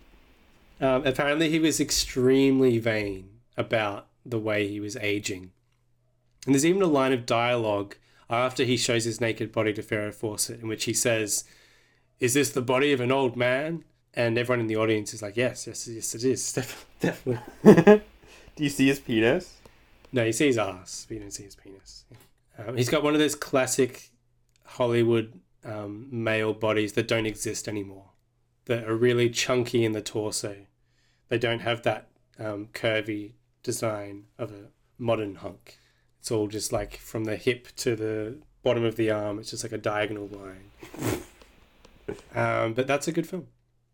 Um, 0.80 1.06
apparently, 1.06 1.50
he 1.50 1.58
was 1.58 1.80
extremely 1.80 2.78
vain 2.78 3.30
about 3.58 4.08
the 4.24 4.40
way 4.40 4.68
he 4.68 4.80
was 4.80 4.96
aging. 4.98 5.52
And 6.46 6.54
there's 6.54 6.66
even 6.66 6.84
a 6.84 6.88
line 6.88 7.12
of 7.12 7.26
dialogue 7.26 7.96
after 8.30 8.64
he 8.64 8.78
shows 8.78 9.06
his 9.06 9.20
naked 9.20 9.52
body 9.52 9.74
to 9.74 9.82
Farrah 9.82 10.14
Fawcett 10.14 10.62
in 10.62 10.68
which 10.68 10.86
he 10.86 10.94
says, 10.94 11.44
Is 12.20 12.36
this 12.36 12.52
the 12.52 12.62
body 12.62 12.94
of 12.94 13.02
an 13.02 13.12
old 13.12 13.36
man? 13.36 13.84
And 14.14 14.38
everyone 14.38 14.60
in 14.60 14.68
the 14.68 14.76
audience 14.76 15.14
is 15.14 15.22
like, 15.22 15.38
Yes, 15.38 15.68
yes, 15.68 15.88
yes, 15.88 16.16
it 16.16 16.24
is. 16.24 16.54
Definitely. 17.00 17.42
Do 18.56 18.64
you 18.64 18.70
see 18.70 18.88
his 18.88 19.00
penis? 19.00 19.58
No, 20.12 20.24
you 20.24 20.34
see 20.34 20.48
his 20.48 20.58
ass, 20.58 21.06
but 21.08 21.16
you 21.16 21.22
don't 21.22 21.32
see 21.32 21.44
his 21.44 21.56
penis. 21.56 22.04
Um, 22.58 22.76
he's 22.76 22.90
got 22.90 23.04
one 23.04 23.14
of 23.14 23.20
those 23.20 23.36
classic 23.36 24.10
Hollywood 24.66 25.40
um, 25.64 26.08
male 26.12 26.54
bodies 26.54 26.94
that 26.94 27.08
don't 27.08 27.26
exist 27.26 27.68
anymore, 27.68 28.10
that 28.66 28.84
are 28.84 28.96
really 28.96 29.30
chunky 29.30 29.86
in 29.86 29.94
the 29.94 30.02
torso. 30.02 30.66
They 31.30 31.38
don't 31.38 31.60
have 31.60 31.84
that 31.84 32.08
um, 32.38 32.68
curvy 32.74 33.34
design 33.64 34.26
of 34.38 34.52
a 34.52 34.70
modern 34.98 35.36
hunk. 35.36 35.78
It's 36.20 36.32
all 36.32 36.48
just 36.48 36.72
like 36.72 36.98
from 36.98 37.24
the 37.24 37.38
hip 37.38 37.70
to 37.78 37.96
the 37.96 38.38
bottom 38.64 38.84
of 38.84 38.96
the 38.96 39.12
arm. 39.12 39.40
It's 39.40 39.52
just 39.52 39.64
like 39.64 39.72
a 39.72 39.78
diagonal 39.78 40.28
line. 40.28 41.22
um, 42.36 42.74
but 42.74 42.86
that's 42.86 43.08
a 43.08 43.12
good 43.12 43.28
film. 43.28 43.48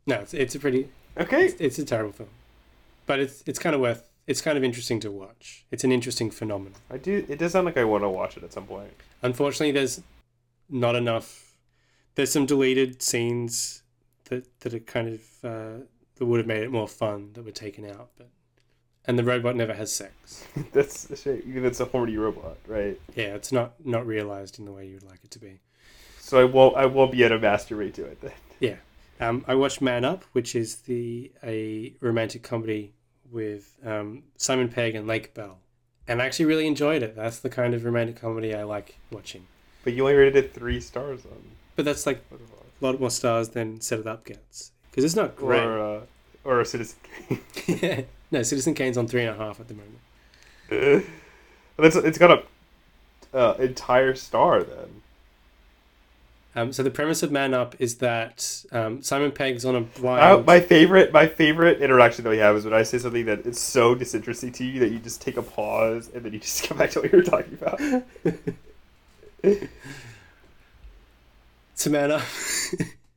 No, 0.08 0.16
it's, 0.16 0.34
it's 0.34 0.56
a 0.56 0.60
pretty. 0.60 0.90
Okay. 1.18 1.46
It's, 1.46 1.62
it's 1.62 1.80
a 1.80 1.86
terrible 1.86 2.14
film, 2.14 2.30
but 3.06 3.20
it's 3.20 3.44
it's 3.46 3.60
kind 3.60 3.76
of 3.76 3.82
worth. 3.82 4.04
It's 4.26 4.42
kind 4.42 4.58
of 4.58 4.64
interesting 4.64 5.00
to 5.02 5.12
watch. 5.12 5.66
It's 5.70 5.84
an 5.84 5.92
interesting 5.92 6.32
phenomenon. 6.32 6.80
I 6.90 6.98
do. 6.98 7.26
It 7.30 7.40
does 7.40 7.52
sound 7.52 7.66
like 7.66 7.78
I 7.78 7.84
want 7.84 8.04
to 8.04 8.10
watch 8.10 8.38
it 8.38 8.44
at 8.44 8.54
some 8.54 8.66
point. 8.66 8.92
Unfortunately, 9.22 9.72
there's 9.72 10.02
not 10.70 10.96
enough. 10.96 11.56
There's 12.16 12.32
some 12.32 12.46
deleted 12.46 13.02
scenes 13.02 13.84
that 14.26 14.48
that 14.62 14.74
are 14.74 14.80
kind 14.80 15.10
of 15.10 15.22
uh, 15.44 15.84
that 16.16 16.26
would 16.26 16.40
have 16.40 16.48
made 16.48 16.64
it 16.64 16.72
more 16.72 16.88
fun 16.88 17.32
that 17.34 17.44
were 17.44 17.52
taken 17.52 17.86
out, 17.86 18.10
but 18.18 18.30
and 19.06 19.20
the 19.20 19.24
robot 19.24 19.56
never 19.56 19.74
has 19.74 19.92
sex. 19.92 20.46
That's 20.72 21.10
a 21.10 21.18
shame. 21.18 21.44
Even 21.48 21.66
it's 21.66 21.80
a 21.80 21.86
horny 21.86 22.18
robot, 22.18 22.58
right? 22.66 23.00
Yeah, 23.16 23.36
it's 23.36 23.52
not 23.52 23.74
not 23.86 24.08
realized 24.08 24.58
in 24.58 24.66
the 24.66 24.72
way 24.72 24.88
you 24.88 24.96
would 24.96 25.10
like 25.10 25.24
it 25.24 25.32
to 25.32 25.40
be. 25.40 25.60
So 26.20 26.40
I 26.40 26.46
won't. 26.46 26.78
I 26.78 26.86
won't 26.86 27.12
be 27.12 27.24
able 27.24 27.40
to 27.40 27.46
masturbate 27.46 27.94
to 27.96 28.06
it 28.06 28.22
then. 28.22 28.32
Um, 29.20 29.44
I 29.48 29.56
watched 29.56 29.82
Man 29.82 30.06
Up, 30.06 30.24
which 30.34 30.56
is 30.56 30.76
the 30.78 31.32
a 31.44 31.94
romantic 32.02 32.44
comedy 32.44 32.94
with 33.32 33.78
um, 33.86 34.24
Simon 34.38 34.70
Pegg 34.70 34.96
and 34.96 35.08
Lake 35.08 35.34
Bell, 35.34 35.58
and 36.08 36.22
I 36.22 36.26
actually 36.26 36.46
really 36.46 36.68
enjoyed 36.68 37.04
it. 37.04 37.16
That's 37.16 37.40
the 37.40 37.50
kind 37.50 37.74
of 37.74 37.84
romantic 37.84 38.20
comedy 38.22 38.54
I 38.54 38.64
like 38.64 38.98
watching. 39.12 39.48
But 39.84 39.94
you 39.94 40.04
only 40.04 40.16
rated 40.16 40.36
it 40.36 40.54
three 40.54 40.80
stars 40.80 41.26
on. 41.26 41.42
But 41.76 41.86
that's 41.86 42.06
like 42.06 42.24
a 42.32 42.86
lot 42.86 43.00
more 43.00 43.10
stars 43.10 43.50
than 43.50 43.82
Set 43.82 44.00
It 44.00 44.08
Up 44.08 44.26
gets 44.26 44.72
because 44.90 45.04
it's 45.04 45.16
not 45.16 45.36
great. 45.36 45.64
Or 45.64 45.98
uh, 45.98 46.02
or 46.44 46.62
a 46.62 46.66
Citizen 46.66 46.98
Kane. 47.54 48.06
no, 48.32 48.44
Citizen 48.44 48.74
Kane's 48.74 48.98
on 48.98 49.08
three 49.08 49.26
and 49.26 49.36
a 49.36 49.38
half 49.38 49.60
at 49.60 49.68
the 49.68 49.74
moment. 49.74 51.06
But 51.76 51.86
it's 51.86 51.96
it's 51.96 52.18
got 52.18 52.32
a 53.34 53.38
uh, 53.38 53.54
entire 53.60 54.16
star 54.16 54.64
then. 54.64 55.02
Um, 56.58 56.74
so 56.74 56.82
the 56.82 56.90
premise 56.90 57.22
of 57.22 57.32
Man 57.32 57.54
Up 57.54 57.76
is 57.78 57.98
that 57.98 58.66
um, 58.72 59.04
Simon 59.04 59.32
Pegg's 59.32 59.64
on 59.64 59.76
a 59.76 59.82
blind. 59.82 60.24
Uh, 60.24 60.44
my 60.44 60.60
favorite, 60.60 61.14
my 61.14 61.28
favorite 61.28 61.84
interaction 61.84 62.24
that 62.24 62.32
we 62.32 62.40
have 62.40 62.56
is 62.56 62.66
when 62.66 62.74
I 62.74 62.82
say 62.82 62.98
something 62.98 63.26
that 63.26 63.46
is 63.46 63.60
so 63.60 63.94
disinteresting 63.94 64.54
to 64.54 64.66
you 64.66 64.80
that 64.80 64.90
you 64.90 64.98
just 64.98 65.22
take 65.22 65.38
a 65.38 65.44
pause 65.44 66.10
and 66.16 66.26
then 66.26 66.34
you 66.34 66.40
just 66.40 66.64
come 66.68 66.80
back 66.80 66.90
to 66.92 67.02
what 67.02 67.12
you 67.12 67.18
were 67.20 67.24
talking 67.24 67.54
about. 67.54 67.78
to 71.78 71.90
Man 71.92 72.12
Up. 72.12 72.24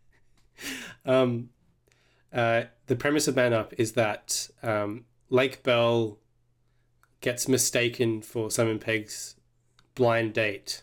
um, 1.07 1.49
uh, 2.35 2.65
the 2.89 2.97
premise 2.97 3.27
of 3.27 3.37
Man 3.37 3.55
Up 3.55 3.73
is 3.79 3.93
that 3.93 4.51
um, 4.62 5.07
Lake 5.31 5.62
Bell 5.62 6.19
gets 7.23 7.49
mistaken 7.49 8.21
for 8.21 8.51
Simon 8.51 8.79
Pegg's 8.79 9.37
blind 9.95 10.35
date, 10.35 10.83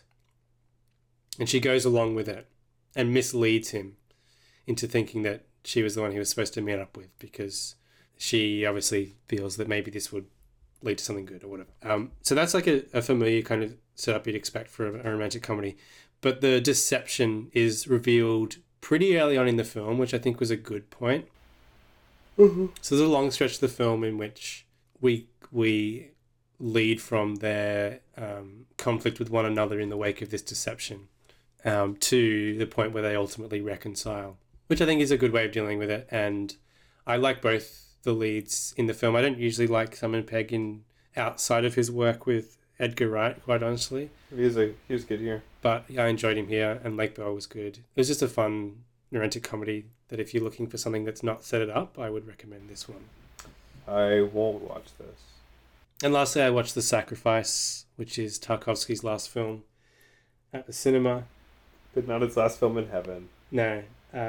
and 1.38 1.48
she 1.48 1.60
goes 1.60 1.84
along 1.84 2.14
with 2.14 2.28
it 2.28 2.46
and 2.96 3.14
misleads 3.14 3.70
him 3.70 3.96
into 4.66 4.86
thinking 4.86 5.22
that 5.22 5.46
she 5.64 5.82
was 5.82 5.94
the 5.94 6.02
one 6.02 6.12
he 6.12 6.18
was 6.18 6.28
supposed 6.28 6.54
to 6.54 6.62
meet 6.62 6.78
up 6.78 6.96
with 6.96 7.16
because 7.18 7.76
she 8.16 8.64
obviously 8.64 9.14
feels 9.28 9.56
that 9.56 9.68
maybe 9.68 9.90
this 9.90 10.12
would 10.12 10.26
lead 10.82 10.98
to 10.98 11.04
something 11.04 11.26
good 11.26 11.44
or 11.44 11.48
whatever. 11.48 11.70
Um, 11.82 12.12
so 12.22 12.34
that's 12.34 12.54
like 12.54 12.66
a, 12.66 12.84
a 12.92 13.02
familiar 13.02 13.42
kind 13.42 13.62
of 13.62 13.76
setup 13.94 14.26
you'd 14.26 14.36
expect 14.36 14.68
for 14.70 14.86
a, 14.86 15.08
a 15.08 15.10
romantic 15.10 15.42
comedy 15.42 15.76
but 16.20 16.40
the 16.40 16.60
deception 16.60 17.50
is 17.52 17.86
revealed 17.86 18.56
pretty 18.80 19.18
early 19.18 19.36
on 19.36 19.48
in 19.48 19.56
the 19.56 19.64
film, 19.64 19.98
which 19.98 20.14
I 20.14 20.18
think 20.18 20.40
was 20.40 20.50
a 20.50 20.56
good 20.56 20.90
point. 20.90 21.26
Mm-hmm. 22.38 22.66
So 22.80 22.96
there's 22.96 23.08
a 23.08 23.10
long 23.10 23.30
stretch 23.30 23.54
of 23.54 23.60
the 23.60 23.68
film 23.68 24.04
in 24.04 24.18
which 24.18 24.66
we 25.00 25.28
we 25.50 26.10
lead 26.60 27.00
from 27.00 27.36
their 27.36 28.00
um, 28.16 28.66
conflict 28.76 29.18
with 29.18 29.30
one 29.30 29.46
another 29.46 29.80
in 29.80 29.90
the 29.90 29.96
wake 29.96 30.20
of 30.22 30.30
this 30.30 30.42
deception 30.42 31.08
um, 31.64 31.96
to 31.96 32.56
the 32.58 32.66
point 32.66 32.92
where 32.92 33.02
they 33.02 33.16
ultimately 33.16 33.60
reconcile, 33.60 34.36
which 34.68 34.80
I 34.80 34.86
think 34.86 35.00
is 35.00 35.10
a 35.10 35.16
good 35.16 35.32
way 35.32 35.44
of 35.44 35.52
dealing 35.52 35.78
with 35.78 35.90
it. 35.90 36.06
And 36.10 36.54
I 37.06 37.16
like 37.16 37.42
both 37.42 37.94
the 38.02 38.12
leads 38.12 38.74
in 38.76 38.86
the 38.86 38.94
film. 38.94 39.16
I 39.16 39.22
don't 39.22 39.38
usually 39.38 39.66
like 39.66 39.96
Simon 39.96 40.22
Pegg 40.24 40.52
in 40.52 40.84
outside 41.16 41.64
of 41.64 41.74
his 41.74 41.90
work 41.90 42.26
with 42.26 42.56
Edgar 42.78 43.08
Wright, 43.08 43.42
quite 43.42 43.60
honestly 43.62 44.08
He 44.34 44.42
was 44.42 44.56
a 44.56 44.72
he 44.86 44.94
was 44.94 45.04
good 45.04 45.18
here. 45.20 45.42
but 45.62 45.84
I 45.98 46.06
enjoyed 46.06 46.36
him 46.36 46.46
here, 46.46 46.80
and 46.84 46.96
Lake 46.96 47.16
Bell 47.16 47.34
was 47.34 47.46
good. 47.46 47.78
It 47.78 47.96
was 47.96 48.06
just 48.06 48.22
a 48.22 48.28
fun 48.28 48.84
romantic 49.10 49.42
comedy 49.42 49.86
that 50.08 50.20
if 50.20 50.32
you're 50.32 50.44
looking 50.44 50.68
for 50.68 50.78
something 50.78 51.04
that's 51.04 51.22
not 51.24 51.42
set 51.42 51.60
it 51.60 51.70
up, 51.70 51.98
I 51.98 52.08
would 52.08 52.26
recommend 52.28 52.68
this 52.68 52.88
one. 52.88 53.04
I 53.88 54.20
won't 54.20 54.62
watch 54.62 54.86
this. 54.98 55.18
And 56.04 56.12
lastly, 56.14 56.42
I 56.42 56.50
watched 56.50 56.74
The 56.76 56.82
Sacrifice, 56.82 57.86
which 57.96 58.16
is 58.18 58.38
Tarkovsky's 58.38 59.02
last 59.02 59.28
film 59.28 59.64
at 60.52 60.66
the 60.68 60.72
cinema. 60.72 61.24
But 61.98 62.06
not 62.06 62.22
his 62.22 62.36
last 62.36 62.60
film 62.60 62.78
in 62.78 62.90
heaven. 62.90 63.28
No, 63.50 63.82
uh, 64.14 64.20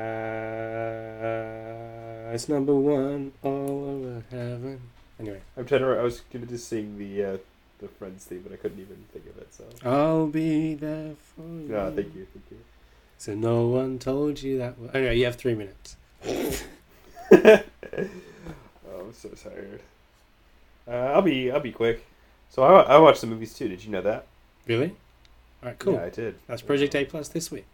it's 2.34 2.50
number 2.50 2.74
one 2.74 3.32
all 3.44 3.86
over 3.86 4.24
heaven. 4.32 4.82
Anyway, 5.20 5.40
I'm 5.56 5.68
trying 5.68 5.82
to. 5.82 6.00
I 6.00 6.02
was 6.02 6.22
gonna 6.34 6.48
just 6.48 6.68
sing 6.68 6.98
the 6.98 7.24
uh, 7.24 7.38
the 7.78 7.88
Friends 7.88 8.26
theme, 8.26 8.42
but 8.42 8.52
I 8.54 8.56
couldn't 8.56 8.80
even 8.80 9.06
think 9.14 9.28
of 9.28 9.38
it. 9.38 9.54
So 9.54 9.66
I'll 9.88 10.26
be 10.26 10.74
there 10.74 11.14
for 11.36 11.44
you. 11.44 11.68
yeah, 11.70 11.92
thank 11.92 12.16
you, 12.16 12.26
thank 12.34 12.46
you. 12.50 12.58
So 13.20 13.36
no 13.36 13.68
one 13.68 14.00
told 14.00 14.42
you 14.42 14.58
that. 14.58 14.80
Was... 14.80 14.90
Anyway, 14.96 15.20
you 15.20 15.26
have 15.26 15.36
three 15.36 15.54
minutes. 15.54 15.96
oh, 16.26 16.42
I'm 17.32 19.14
so 19.14 19.30
tired. 19.30 19.84
Uh, 20.88 21.14
I'll 21.14 21.22
be 21.22 21.52
I'll 21.52 21.60
be 21.60 21.72
quick. 21.72 22.04
So 22.50 22.64
I, 22.64 22.82
I 22.82 22.98
watched 22.98 23.22
the 23.22 23.28
movies 23.28 23.54
too. 23.54 23.68
Did 23.68 23.84
you 23.84 23.92
know 23.92 24.02
that? 24.02 24.26
Really? 24.66 24.96
All 25.62 25.70
right, 25.70 25.80
cool. 25.80 25.94
Yeah, 25.94 26.06
I 26.06 26.10
did. 26.10 26.36
That's 26.48 26.62
Project 26.62 26.96
A 26.96 27.06
Plus 27.06 27.28
this 27.30 27.52
week. 27.52 27.66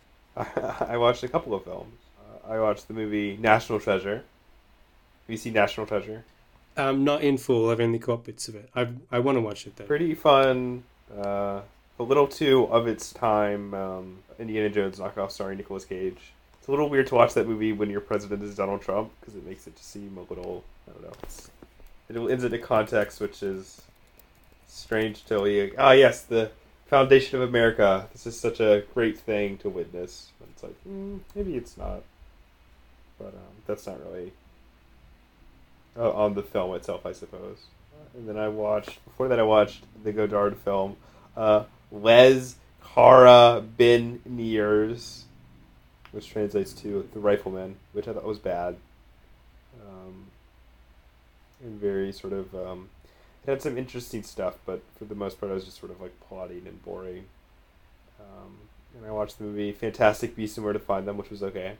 I 0.36 0.96
watched 0.96 1.22
a 1.22 1.28
couple 1.28 1.54
of 1.54 1.64
films. 1.64 1.98
Uh, 2.18 2.52
I 2.52 2.58
watched 2.58 2.88
the 2.88 2.94
movie 2.94 3.36
National 3.36 3.78
Treasure. 3.78 4.16
Have 4.16 4.24
you 5.28 5.36
seen 5.36 5.52
National 5.52 5.86
Treasure? 5.86 6.24
Um, 6.76 7.04
not 7.04 7.22
in 7.22 7.38
full. 7.38 7.70
I've 7.70 7.80
only 7.80 7.98
caught 7.98 8.24
bits 8.24 8.48
of 8.48 8.56
it. 8.56 8.68
I 8.74 8.88
I 9.12 9.20
want 9.20 9.36
to 9.36 9.40
watch 9.40 9.66
it 9.66 9.76
though. 9.76 9.84
Pretty 9.84 10.14
fun. 10.14 10.82
Uh, 11.16 11.60
a 11.98 12.02
little 12.02 12.26
too 12.26 12.64
of 12.64 12.88
its 12.88 13.12
time. 13.12 13.74
Um, 13.74 14.18
Indiana 14.38 14.68
Jones 14.68 14.98
knockoff 14.98 15.30
starring 15.30 15.58
Nicolas 15.58 15.84
Cage. 15.84 16.32
It's 16.58 16.68
a 16.68 16.70
little 16.70 16.88
weird 16.88 17.06
to 17.08 17.14
watch 17.14 17.34
that 17.34 17.46
movie 17.46 17.72
when 17.72 17.90
your 17.90 18.00
president 18.00 18.42
is 18.42 18.56
Donald 18.56 18.82
Trump 18.82 19.12
because 19.20 19.36
it 19.36 19.46
makes 19.46 19.66
it 19.66 19.76
just 19.76 19.90
seem 19.90 20.16
a 20.16 20.22
little. 20.22 20.64
I 20.88 20.92
don't 20.92 21.02
know. 21.02 21.12
It's, 21.22 21.50
it 22.08 22.16
ends 22.16 22.42
in 22.42 22.52
a 22.52 22.58
context 22.58 23.20
which 23.20 23.42
is 23.42 23.82
strange 24.66 25.24
to 25.26 25.46
you. 25.46 25.74
Ah, 25.78 25.92
yes, 25.92 26.22
the 26.22 26.50
foundation 26.94 27.42
of 27.42 27.48
America. 27.48 28.06
This 28.12 28.24
is 28.24 28.38
such 28.38 28.60
a 28.60 28.84
great 28.94 29.18
thing 29.18 29.58
to 29.58 29.68
witness. 29.68 30.30
And 30.38 30.48
it's 30.52 30.62
like 30.62 30.76
mm, 30.88 31.18
maybe 31.34 31.56
it's 31.56 31.76
not, 31.76 32.04
but 33.18 33.34
um, 33.34 33.56
that's 33.66 33.84
not 33.88 33.98
really 34.06 34.32
uh, 35.96 36.12
on 36.12 36.34
the 36.34 36.42
film 36.44 36.72
itself, 36.76 37.04
I 37.04 37.10
suppose. 37.10 37.64
And 38.14 38.28
then 38.28 38.38
I 38.38 38.46
watched 38.46 39.04
before 39.04 39.26
that 39.26 39.40
I 39.40 39.42
watched 39.42 39.82
the 40.04 40.12
Godard 40.12 40.56
film, 40.58 40.96
uh, 41.36 41.64
Les 41.90 42.54
Carabiniers, 42.84 45.22
which 46.12 46.28
translates 46.28 46.72
to 46.74 47.08
the 47.12 47.18
Rifleman, 47.18 47.74
which 47.92 48.06
I 48.06 48.12
thought 48.12 48.22
was 48.22 48.38
bad. 48.38 48.76
Um, 49.84 50.26
and 51.60 51.80
very 51.80 52.12
sort 52.12 52.34
of 52.34 52.54
um, 52.54 52.88
it 53.46 53.50
had 53.50 53.62
some 53.62 53.76
interesting 53.76 54.22
stuff, 54.22 54.58
but 54.64 54.82
for 54.98 55.04
the 55.04 55.14
most 55.14 55.38
part, 55.38 55.52
I 55.52 55.54
was 55.54 55.64
just 55.64 55.78
sort 55.78 55.92
of 55.92 56.00
like 56.00 56.18
plotting 56.28 56.66
and 56.66 56.82
boring. 56.82 57.26
Um, 58.18 58.56
and 58.96 59.06
I 59.06 59.10
watched 59.10 59.38
the 59.38 59.44
movie 59.44 59.72
Fantastic 59.72 60.34
Beasts 60.34 60.56
and 60.56 60.64
Where 60.64 60.72
to 60.72 60.78
Find 60.78 61.06
Them, 61.06 61.18
which 61.18 61.30
was 61.30 61.42
okay. 61.42 61.76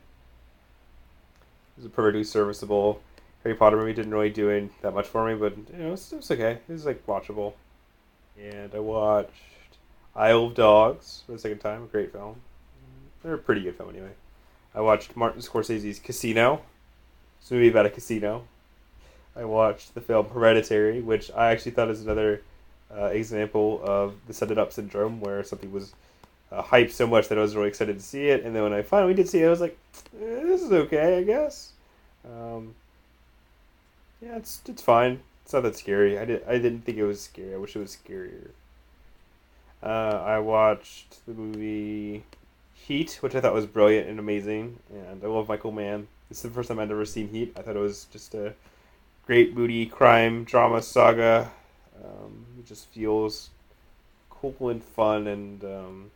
It 1.76 1.78
was 1.78 1.86
a 1.86 1.88
perfectly 1.88 2.24
serviceable 2.24 3.00
Harry 3.42 3.54
Potter 3.54 3.76
movie. 3.76 3.94
Didn't 3.94 4.12
really 4.12 4.30
do 4.30 4.50
any, 4.50 4.68
that 4.82 4.94
much 4.94 5.06
for 5.06 5.26
me, 5.26 5.34
but 5.34 5.56
you 5.72 5.78
know, 5.78 5.88
it 5.88 5.90
was, 5.92 6.12
it 6.12 6.16
was 6.16 6.30
okay. 6.30 6.58
It 6.68 6.72
was 6.72 6.84
like 6.84 7.06
watchable. 7.06 7.54
And 8.40 8.74
I 8.74 8.80
watched 8.80 9.30
Isle 10.14 10.46
of 10.46 10.54
Dogs 10.54 11.22
for 11.24 11.32
the 11.32 11.38
second 11.38 11.58
time. 11.58 11.84
A 11.84 11.86
great 11.86 12.12
film. 12.12 12.36
They're 13.22 13.34
a 13.34 13.38
pretty 13.38 13.62
good 13.62 13.76
film 13.76 13.90
anyway. 13.90 14.12
I 14.74 14.80
watched 14.82 15.16
Martin 15.16 15.40
Scorsese's 15.40 15.98
Casino. 15.98 16.62
It's 17.40 17.50
a 17.50 17.54
movie 17.54 17.68
about 17.68 17.86
a 17.86 17.90
casino. 17.90 18.44
I 19.36 19.44
watched 19.44 19.94
the 19.94 20.00
film 20.00 20.28
Hereditary, 20.28 21.00
which 21.00 21.30
I 21.32 21.50
actually 21.50 21.72
thought 21.72 21.90
is 21.90 22.02
another 22.02 22.42
uh, 22.94 23.06
example 23.06 23.80
of 23.82 24.14
the 24.26 24.32
set 24.32 24.50
it 24.50 24.58
up 24.58 24.72
syndrome, 24.72 25.20
where 25.20 25.42
something 25.42 25.72
was 25.72 25.92
uh, 26.52 26.62
hyped 26.62 26.92
so 26.92 27.06
much 27.06 27.28
that 27.28 27.38
I 27.38 27.40
was 27.40 27.56
really 27.56 27.68
excited 27.68 27.98
to 27.98 28.04
see 28.04 28.28
it, 28.28 28.44
and 28.44 28.54
then 28.54 28.62
when 28.62 28.72
I 28.72 28.82
finally 28.82 29.14
did 29.14 29.28
see 29.28 29.42
it, 29.42 29.46
I 29.46 29.50
was 29.50 29.60
like, 29.60 29.76
eh, 30.20 30.42
"This 30.44 30.62
is 30.62 30.72
okay, 30.72 31.18
I 31.18 31.22
guess." 31.24 31.72
Um, 32.24 32.74
yeah, 34.22 34.36
it's 34.36 34.60
it's 34.66 34.82
fine. 34.82 35.20
It's 35.44 35.52
not 35.52 35.62
that 35.64 35.76
scary. 35.76 36.18
I 36.18 36.24
did 36.24 36.44
I 36.46 36.58
didn't 36.58 36.82
think 36.82 36.98
it 36.98 37.04
was 37.04 37.20
scary. 37.20 37.54
I 37.54 37.58
wish 37.58 37.76
it 37.76 37.80
was 37.80 37.96
scarier. 37.96 38.50
Uh, 39.82 40.22
I 40.24 40.38
watched 40.38 41.26
the 41.26 41.34
movie 41.34 42.24
Heat, 42.74 43.18
which 43.20 43.34
I 43.34 43.40
thought 43.40 43.52
was 43.52 43.66
brilliant 43.66 44.08
and 44.08 44.18
amazing, 44.18 44.78
and 44.90 45.22
I 45.22 45.26
love 45.26 45.48
Michael 45.48 45.72
Mann. 45.72 46.06
This 46.28 46.38
is 46.38 46.42
the 46.42 46.50
first 46.50 46.68
time 46.68 46.78
I'd 46.78 46.90
ever 46.90 47.04
seen 47.04 47.28
Heat. 47.28 47.54
I 47.56 47.62
thought 47.62 47.76
it 47.76 47.80
was 47.80 48.06
just 48.12 48.34
a 48.34 48.54
great 49.26 49.54
booty 49.54 49.86
crime 49.86 50.44
drama 50.44 50.82
saga. 50.82 51.50
Um, 52.04 52.44
it 52.58 52.66
just 52.66 52.88
feels 52.88 53.50
cool 54.30 54.68
and 54.68 54.82
fun, 54.82 55.26
and 55.26 55.64
um, 55.64 56.10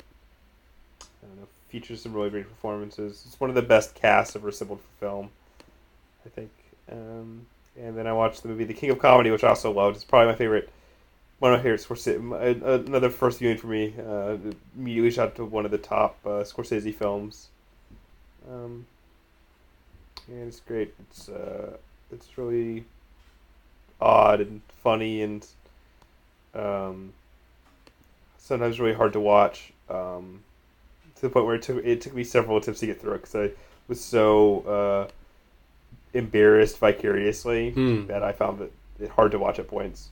I 1.01 1.27
don't 1.27 1.41
know, 1.41 1.49
features 1.69 2.03
some 2.03 2.13
really 2.13 2.31
great 2.31 2.49
performances. 2.49 3.23
It's 3.27 3.41
one 3.41 3.51
of 3.51 3.57
the 3.57 3.63
best 3.63 3.95
casts 3.95 4.37
ever 4.37 4.49
assembled 4.49 4.81
for 4.81 5.07
film, 5.07 5.31
I 6.27 6.29
think. 6.29 6.51
Um, 6.91 7.47
and 7.81 7.97
then 7.97 8.07
I 8.07 8.13
watched 8.13 8.43
the 8.43 8.49
movie 8.49 8.65
The 8.65 8.75
King 8.75 8.91
of 8.91 8.99
Comedy, 8.99 9.31
which 9.31 9.45
I 9.45 9.49
also 9.49 9.71
loved. 9.71 9.97
It's 9.97 10.05
probably 10.05 10.33
my 10.33 10.35
favorite, 10.35 10.69
one 11.39 11.53
of 11.53 11.59
my 11.59 11.63
favorite 11.63 11.81
Scorsese. 11.81 12.87
Another 12.87 13.11
first 13.11 13.39
viewing 13.39 13.57
for 13.57 13.69
me. 13.69 13.95
Uh, 13.99 14.37
immediately 14.77 15.11
shot 15.11 15.37
to 15.37 15.45
one 15.45 15.65
of 15.65 15.71
the 15.71 15.79
top 15.79 16.19
uh, 16.25 16.43
Scorsese 16.43 16.95
films. 16.95 17.49
Um, 18.51 18.87
and 20.27 20.49
it's 20.49 20.61
great. 20.61 20.95
It's 21.01 21.29
uh, 21.29 21.77
it's 22.11 22.37
really 22.37 22.85
odd 24.01 24.41
and 24.41 24.61
funny 24.83 25.23
and 25.23 25.47
um, 26.55 27.13
sometimes 28.39 28.81
really 28.81 28.95
hard 28.95 29.13
to 29.15 29.21
watch. 29.21 29.73
Um, 29.89 30.43
to 31.17 31.23
the 31.23 31.31
point 31.31 31.47
where 31.47 31.57
it 31.57 31.63
took 31.63 31.85
it 31.85 32.01
took 32.01 32.15
me 32.15 32.23
several 32.25 32.57
attempts 32.57 32.81
to 32.81 32.87
get 32.87 33.01
through 33.01 33.15
it 33.15 33.23
because 33.23 33.35
I 33.35 33.51
was 33.89 34.01
so 34.03 34.61
uh, 34.61 35.09
embarrassed 36.15 36.79
vicariously 36.79 37.71
Hmm. 37.71 38.07
that 38.07 38.23
I 38.23 38.33
found 38.33 38.61
it, 38.61 38.73
it 39.01 39.11
hard 39.11 39.33
to 39.33 39.39
watch 39.39 39.59
at 39.59 39.67
points. 39.69 40.11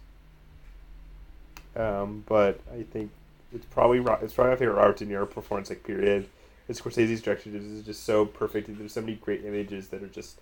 Um, 1.77 2.25
but 2.27 2.59
I 2.73 2.83
think 2.85 3.11
it's 3.55 3.67
probably 3.67 4.01
Ro- 4.01 4.19
it's 4.23 4.33
probably 4.33 4.53
my 4.53 4.57
favorite 4.57 4.75
Robert 4.77 4.97
De 4.97 5.07
Niro 5.07 5.31
performance 5.31 5.69
like 5.71 5.85
period. 5.85 6.27
And 6.69 6.77
Scorsese's 6.77 7.23
direction 7.23 7.55
is 7.55 7.85
just 7.85 8.03
so 8.05 8.25
perfect. 8.27 8.77
There's 8.77 8.93
so 8.93 9.01
many 9.01 9.15
great 9.15 9.45
images 9.45 9.89
that 9.89 10.03
are 10.03 10.09
just 10.09 10.41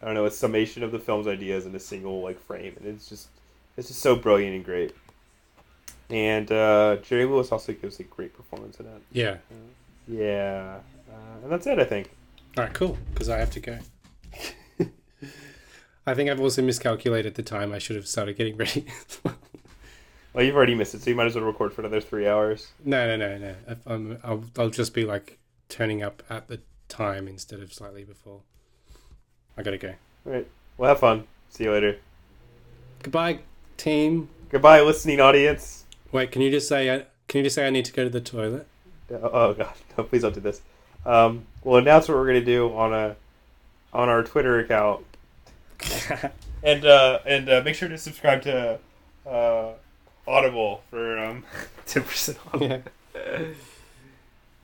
I 0.00 0.06
don't 0.06 0.14
know, 0.14 0.26
a 0.26 0.30
summation 0.30 0.82
of 0.82 0.92
the 0.92 0.98
film's 0.98 1.26
ideas 1.26 1.66
in 1.66 1.74
a 1.74 1.80
single 1.80 2.22
like 2.22 2.40
frame, 2.40 2.74
and 2.78 2.86
it's 2.86 3.08
just 3.08 3.28
it's 3.76 3.88
just 3.88 4.00
so 4.00 4.16
brilliant 4.16 4.54
and 4.56 4.64
great. 4.64 4.94
And 6.10 6.50
uh, 6.50 6.96
Jerry 7.02 7.26
Lewis 7.26 7.52
also 7.52 7.72
gives 7.72 8.00
a 8.00 8.04
great 8.04 8.34
performance 8.34 8.80
in 8.80 8.86
it. 8.86 9.02
Yeah. 9.12 9.36
Yeah, 10.06 10.78
uh, 11.10 11.42
and 11.42 11.52
that's 11.52 11.66
it. 11.66 11.78
I 11.78 11.84
think. 11.84 12.10
All 12.56 12.64
right, 12.64 12.72
cool. 12.72 12.96
Because 13.12 13.28
I 13.28 13.38
have 13.38 13.50
to 13.50 13.60
go. 13.60 13.78
I 16.06 16.14
think 16.14 16.30
I've 16.30 16.40
also 16.40 16.62
miscalculated 16.62 17.34
the 17.34 17.42
time. 17.42 17.72
I 17.72 17.78
should 17.78 17.96
have 17.96 18.06
started 18.08 18.36
getting 18.36 18.56
ready. 18.56 18.86
Well, 20.34 20.44
you've 20.44 20.54
already 20.56 20.74
missed 20.74 20.94
it, 20.94 21.02
so 21.02 21.10
you 21.10 21.16
might 21.16 21.26
as 21.26 21.34
well 21.34 21.42
record 21.44 21.72
for 21.72 21.80
another 21.80 22.00
three 22.00 22.28
hours. 22.28 22.68
no, 22.84 23.08
no, 23.08 23.16
no, 23.16 23.38
no. 23.38 23.54
If 23.66 23.84
I'm, 23.86 24.18
I'll, 24.22 24.44
I'll 24.56 24.70
just 24.70 24.94
be 24.94 25.04
like 25.04 25.38
turning 25.68 26.02
up 26.02 26.22
at 26.30 26.46
the 26.46 26.60
time 26.88 27.26
instead 27.26 27.60
of 27.60 27.72
slightly 27.72 28.04
before. 28.04 28.42
I 29.58 29.62
gotta 29.62 29.76
go. 29.76 29.92
All 30.24 30.32
right. 30.32 30.46
Well, 30.76 30.88
have 30.88 31.00
fun. 31.00 31.24
See 31.50 31.64
you 31.64 31.72
later. 31.72 31.98
Goodbye, 33.02 33.40
team. 33.76 34.28
Goodbye, 34.50 34.80
listening 34.82 35.20
audience. 35.20 35.84
Wait, 36.12 36.30
can 36.30 36.42
you 36.42 36.50
just 36.50 36.68
say? 36.68 36.94
I, 36.94 37.06
can 37.26 37.38
you 37.38 37.44
just 37.44 37.56
say 37.56 37.66
I 37.66 37.70
need 37.70 37.84
to 37.86 37.92
go 37.92 38.04
to 38.04 38.10
the 38.10 38.20
toilet? 38.20 38.68
Oh, 39.10 39.30
oh 39.32 39.54
god, 39.54 39.74
no! 39.98 40.04
Please 40.04 40.22
don't 40.22 40.34
do 40.34 40.40
this. 40.40 40.60
Um, 41.04 41.44
we'll 41.64 41.76
announce 41.76 42.08
what 42.08 42.16
we're 42.16 42.26
gonna 42.26 42.40
do 42.44 42.72
on 42.72 42.94
a 42.94 43.16
on 43.92 44.08
our 44.08 44.22
Twitter 44.22 44.60
account, 44.60 45.04
and 46.62 46.84
uh, 46.86 47.18
and 47.26 47.48
uh, 47.48 47.62
make 47.64 47.74
sure 47.74 47.88
to 47.88 47.98
subscribe 47.98 48.42
to 48.42 48.78
uh, 49.26 49.72
Audible 50.26 50.82
for 50.88 51.18
um, 51.18 51.44
ten 51.86 52.04
percent 52.04 52.38
off. 52.52 52.60
yeah. 52.62 52.78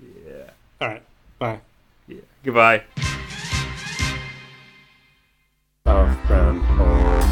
Yeah. 0.01 0.51
All 0.81 0.89
right. 0.89 1.03
Bye. 1.39 1.61
Yeah. 2.07 2.21
Goodbye 2.45 2.85
half 5.95 6.27
grand 6.27 6.61
hole. 6.63 7.24